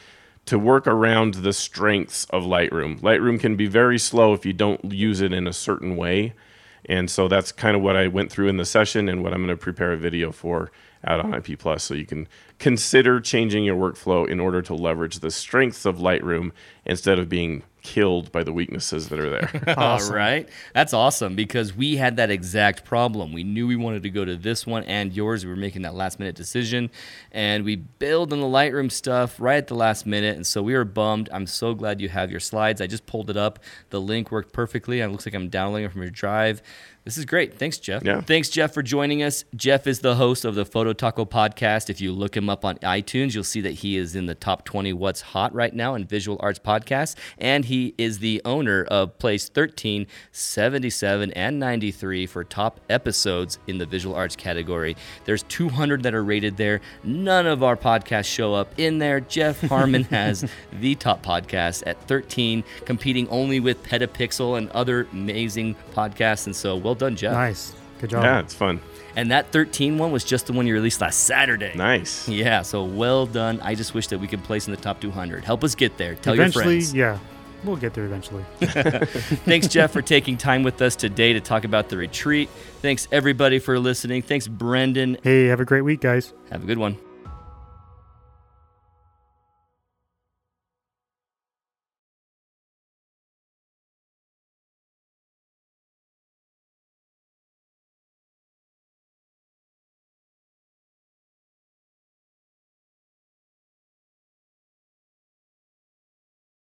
to 0.47 0.59
work 0.59 0.87
around 0.87 1.35
the 1.35 1.53
strengths 1.53 2.25
of 2.27 2.43
Lightroom. 2.43 3.01
Lightroom 3.01 3.39
can 3.39 3.57
be 3.57 3.67
very 3.67 3.99
slow 3.99 4.33
if 4.35 4.45
you 4.45 4.53
don't 4.53 4.93
use 4.93 5.21
it 5.21 5.33
in 5.33 5.47
a 5.47 5.53
certain 5.53 5.97
way. 5.97 6.35
And 6.87 7.11
so 7.11 7.29
that's 7.29 7.53
kind 7.53 7.77
of 7.77 7.83
what 7.83 7.97
I 7.97 8.09
went 8.09 8.33
through 8.33 8.49
in 8.49 8.57
the 8.57 8.65
session 8.65 9.09
and 9.09 9.23
what 9.23 9.33
I'm 9.33 9.45
going 9.45 9.57
to 9.57 9.63
prepare 9.63 9.93
a 9.93 9.97
video 9.97 10.33
for 10.33 10.73
out 11.05 11.21
on 11.21 11.35
IP 11.35 11.59
Plus. 11.59 11.83
So 11.83 11.95
you 11.95 12.07
can 12.07 12.29
consider 12.59 13.21
changing 13.21 13.65
your 13.65 13.77
workflow 13.77 14.29
in 14.29 14.41
order 14.41 14.63
to 14.63 14.75
leverage 14.75 15.21
the 15.21 15.31
strengths 15.31 15.85
of 15.85 15.99
Lightroom 15.99 16.53
instead 16.85 17.19
of 17.19 17.29
being 17.29 17.63
killed 17.83 18.31
by 18.31 18.45
the 18.45 18.53
weaknesses 18.53 19.09
that 19.09 19.19
are 19.19 19.31
there. 19.31 19.63
All 19.79 20.11
right. 20.11 20.49
That's 20.75 20.93
awesome 20.93 21.35
because 21.35 21.75
we 21.75 21.97
had 21.97 22.17
that 22.17 22.31
exact 22.31 22.85
problem. 22.85 23.33
We 23.33 23.45
knew 23.45 23.67
we 23.67 23.77
wanted 23.77 24.03
to 24.03 24.11
go 24.11 24.25
to 24.25 24.37
this 24.37 24.67
one 24.67 24.85
and 24.85 25.13
yours. 25.13 25.45
We 25.45 25.51
were 25.51 25.57
making 25.57 25.83
that 25.83 25.95
last 25.95 26.19
minute 26.19 26.35
decision 26.35 26.91
and 27.33 27.65
we 27.65 27.77
bailed 27.77 28.33
on 28.33 28.41
the 28.41 28.47
Lightroom 28.47 28.91
stuff 28.91 29.41
right 29.41 29.57
at 29.57 29.69
the 29.69 29.75
last 29.75 30.07
minute. 30.07 30.37
And 30.37 30.47
so 30.47 30.63
we 30.63 30.75
were 30.75 30.85
bummed. 30.85 31.29
I'm 31.33 31.47
so 31.47 31.75
glad 31.75 32.01
you 32.01 32.09
have 32.09 32.31
your 32.31 32.41
slides. 32.41 32.81
I 32.81 32.87
just 32.87 33.07
pulled 33.07 33.31
it 33.31 33.37
up. 33.37 33.59
The 33.91 34.01
link 34.01 34.31
worked 34.31 34.53
perfectly. 34.53 35.01
It 35.01 35.09
looks 35.09 35.27
like 35.27 35.35
I'm 35.35 35.49
downloading 35.49 35.87
it 35.87 35.93
from 35.93 36.03
your 36.03 36.11
drive. 36.11 36.63
This 37.05 37.17
is 37.17 37.25
great. 37.25 37.55
Thanks, 37.55 37.79
Jeff. 37.79 38.05
Yeah. 38.05 38.21
Thanks, 38.21 38.51
Jeff, 38.51 38.75
for 38.75 38.83
joining 38.83 39.23
us. 39.23 39.45
Jeff 39.57 39.87
is 39.87 40.01
the 40.01 40.17
host 40.17 40.45
of 40.45 40.55
the 40.55 40.67
Photo 40.67 40.93
Taco 40.93 41.25
podcast. 41.25 41.89
If 41.89 41.99
you 42.01 42.13
look 42.13 42.37
him 42.37 42.51
up 42.51 42.63
on 42.63 42.77
iTunes, 42.79 43.35
you'll 43.35 43.43
see 43.43 43.63
that 43.63 43.73
he 43.73 43.97
is 43.97 44.15
in 44.15 44.27
the 44.27 44.35
top 44.35 44.67
20 44.67 44.93
What's 44.93 45.23
Hot 45.23 45.55
right 45.55 45.75
now 45.75 45.95
in 45.95 46.05
Visual 46.05 46.37
Arts 46.41 46.59
Podcast. 46.59 47.17
And 47.39 47.65
he 47.65 47.95
is 47.97 48.19
the 48.19 48.43
owner 48.45 48.85
of 48.85 49.19
place 49.19 49.49
13, 49.49 50.07
77, 50.31 51.33
and 51.33 51.59
93 51.59 52.27
for 52.27 52.45
top 52.45 52.81
episodes 52.91 53.59
in 53.67 53.79
the 53.79 53.87
visual 53.87 54.15
arts 54.15 54.37
category. 54.37 54.95
There's 55.25 55.43
200 55.45 56.03
that 56.03 56.15
are 56.15 56.23
rated 56.23 56.59
there. 56.59 56.83
None 57.03 57.47
of 57.47 57.63
our 57.63 57.79
podcasts 57.79 58.27
show 58.27 58.53
up 58.53 58.79
in 58.79 58.99
there. 58.99 59.21
Jeff 59.21 59.59
Harmon 59.69 60.05
has 60.05 60.45
the 60.73 60.95
top 60.97 61.25
podcast 61.25 61.83
at 61.87 62.01
13, 62.07 62.63
competing 62.85 63.27
only 63.31 63.59
with 63.59 63.83
Petapixel 63.85 64.59
and 64.59 64.69
other 64.71 65.09
amazing 65.13 65.77
podcasts. 65.95 66.45
And 66.45 66.55
so, 66.55 66.77
well 66.77 66.91
done, 67.01 67.17
Jeff. 67.17 67.33
Nice. 67.33 67.75
Good 68.01 68.11
job. 68.11 68.23
yeah, 68.25 68.39
it's 68.41 68.55
fun. 68.55 68.81
And 69.17 69.31
that 69.31 69.51
13 69.53 69.99
one 69.99 70.13
was 70.13 70.25
just 70.25 70.47
the 70.47 70.53
one 70.53 70.67
you 70.67 70.73
released 70.73 71.01
last 71.01 71.25
Saturday. 71.25 71.73
Nice. 71.75 72.27
Yeah, 72.29 72.63
so 72.63 72.85
well 72.85 73.27
done. 73.27 73.61
I 73.61 73.75
just 73.75 73.93
wish 73.93 74.07
that 74.07 74.19
we 74.19 74.27
could 74.29 74.43
place 74.45 74.69
in 74.69 74.75
the 74.75 74.81
top 74.81 75.01
200. 75.01 75.45
Help 75.45 75.65
us 75.65 75.75
get 75.75 75.97
there. 75.99 76.15
Tell 76.15 76.33
eventually, 76.35 76.65
your 76.65 76.73
friends. 76.83 76.95
yeah. 76.95 77.19
We'll 77.63 77.77
get 77.77 77.93
there 77.93 78.07
eventually. 78.07 78.43
Thanks, 78.61 79.67
Jeff, 79.69 79.91
for 79.91 80.01
taking 80.01 80.39
time 80.39 80.63
with 80.63 80.81
us 80.81 80.97
today 80.97 81.35
to 81.35 81.41
talk 81.41 81.65
about 81.65 81.91
the 81.91 81.99
retreat. 81.99 82.49
Thanks, 82.81 83.07
everybody, 83.13 83.59
for 83.59 83.79
listening. 83.79 84.23
Thanks, 84.23 84.49
Brendan. 84.49 85.19
hey, 85.23 85.47
have 85.47 85.61
a 85.61 85.67
great 85.67 85.83
week, 85.83 86.01
guys. 86.01 86.33
Have 86.51 86.63
a 86.63 86.67
good 86.67 86.79
one. 86.79 86.97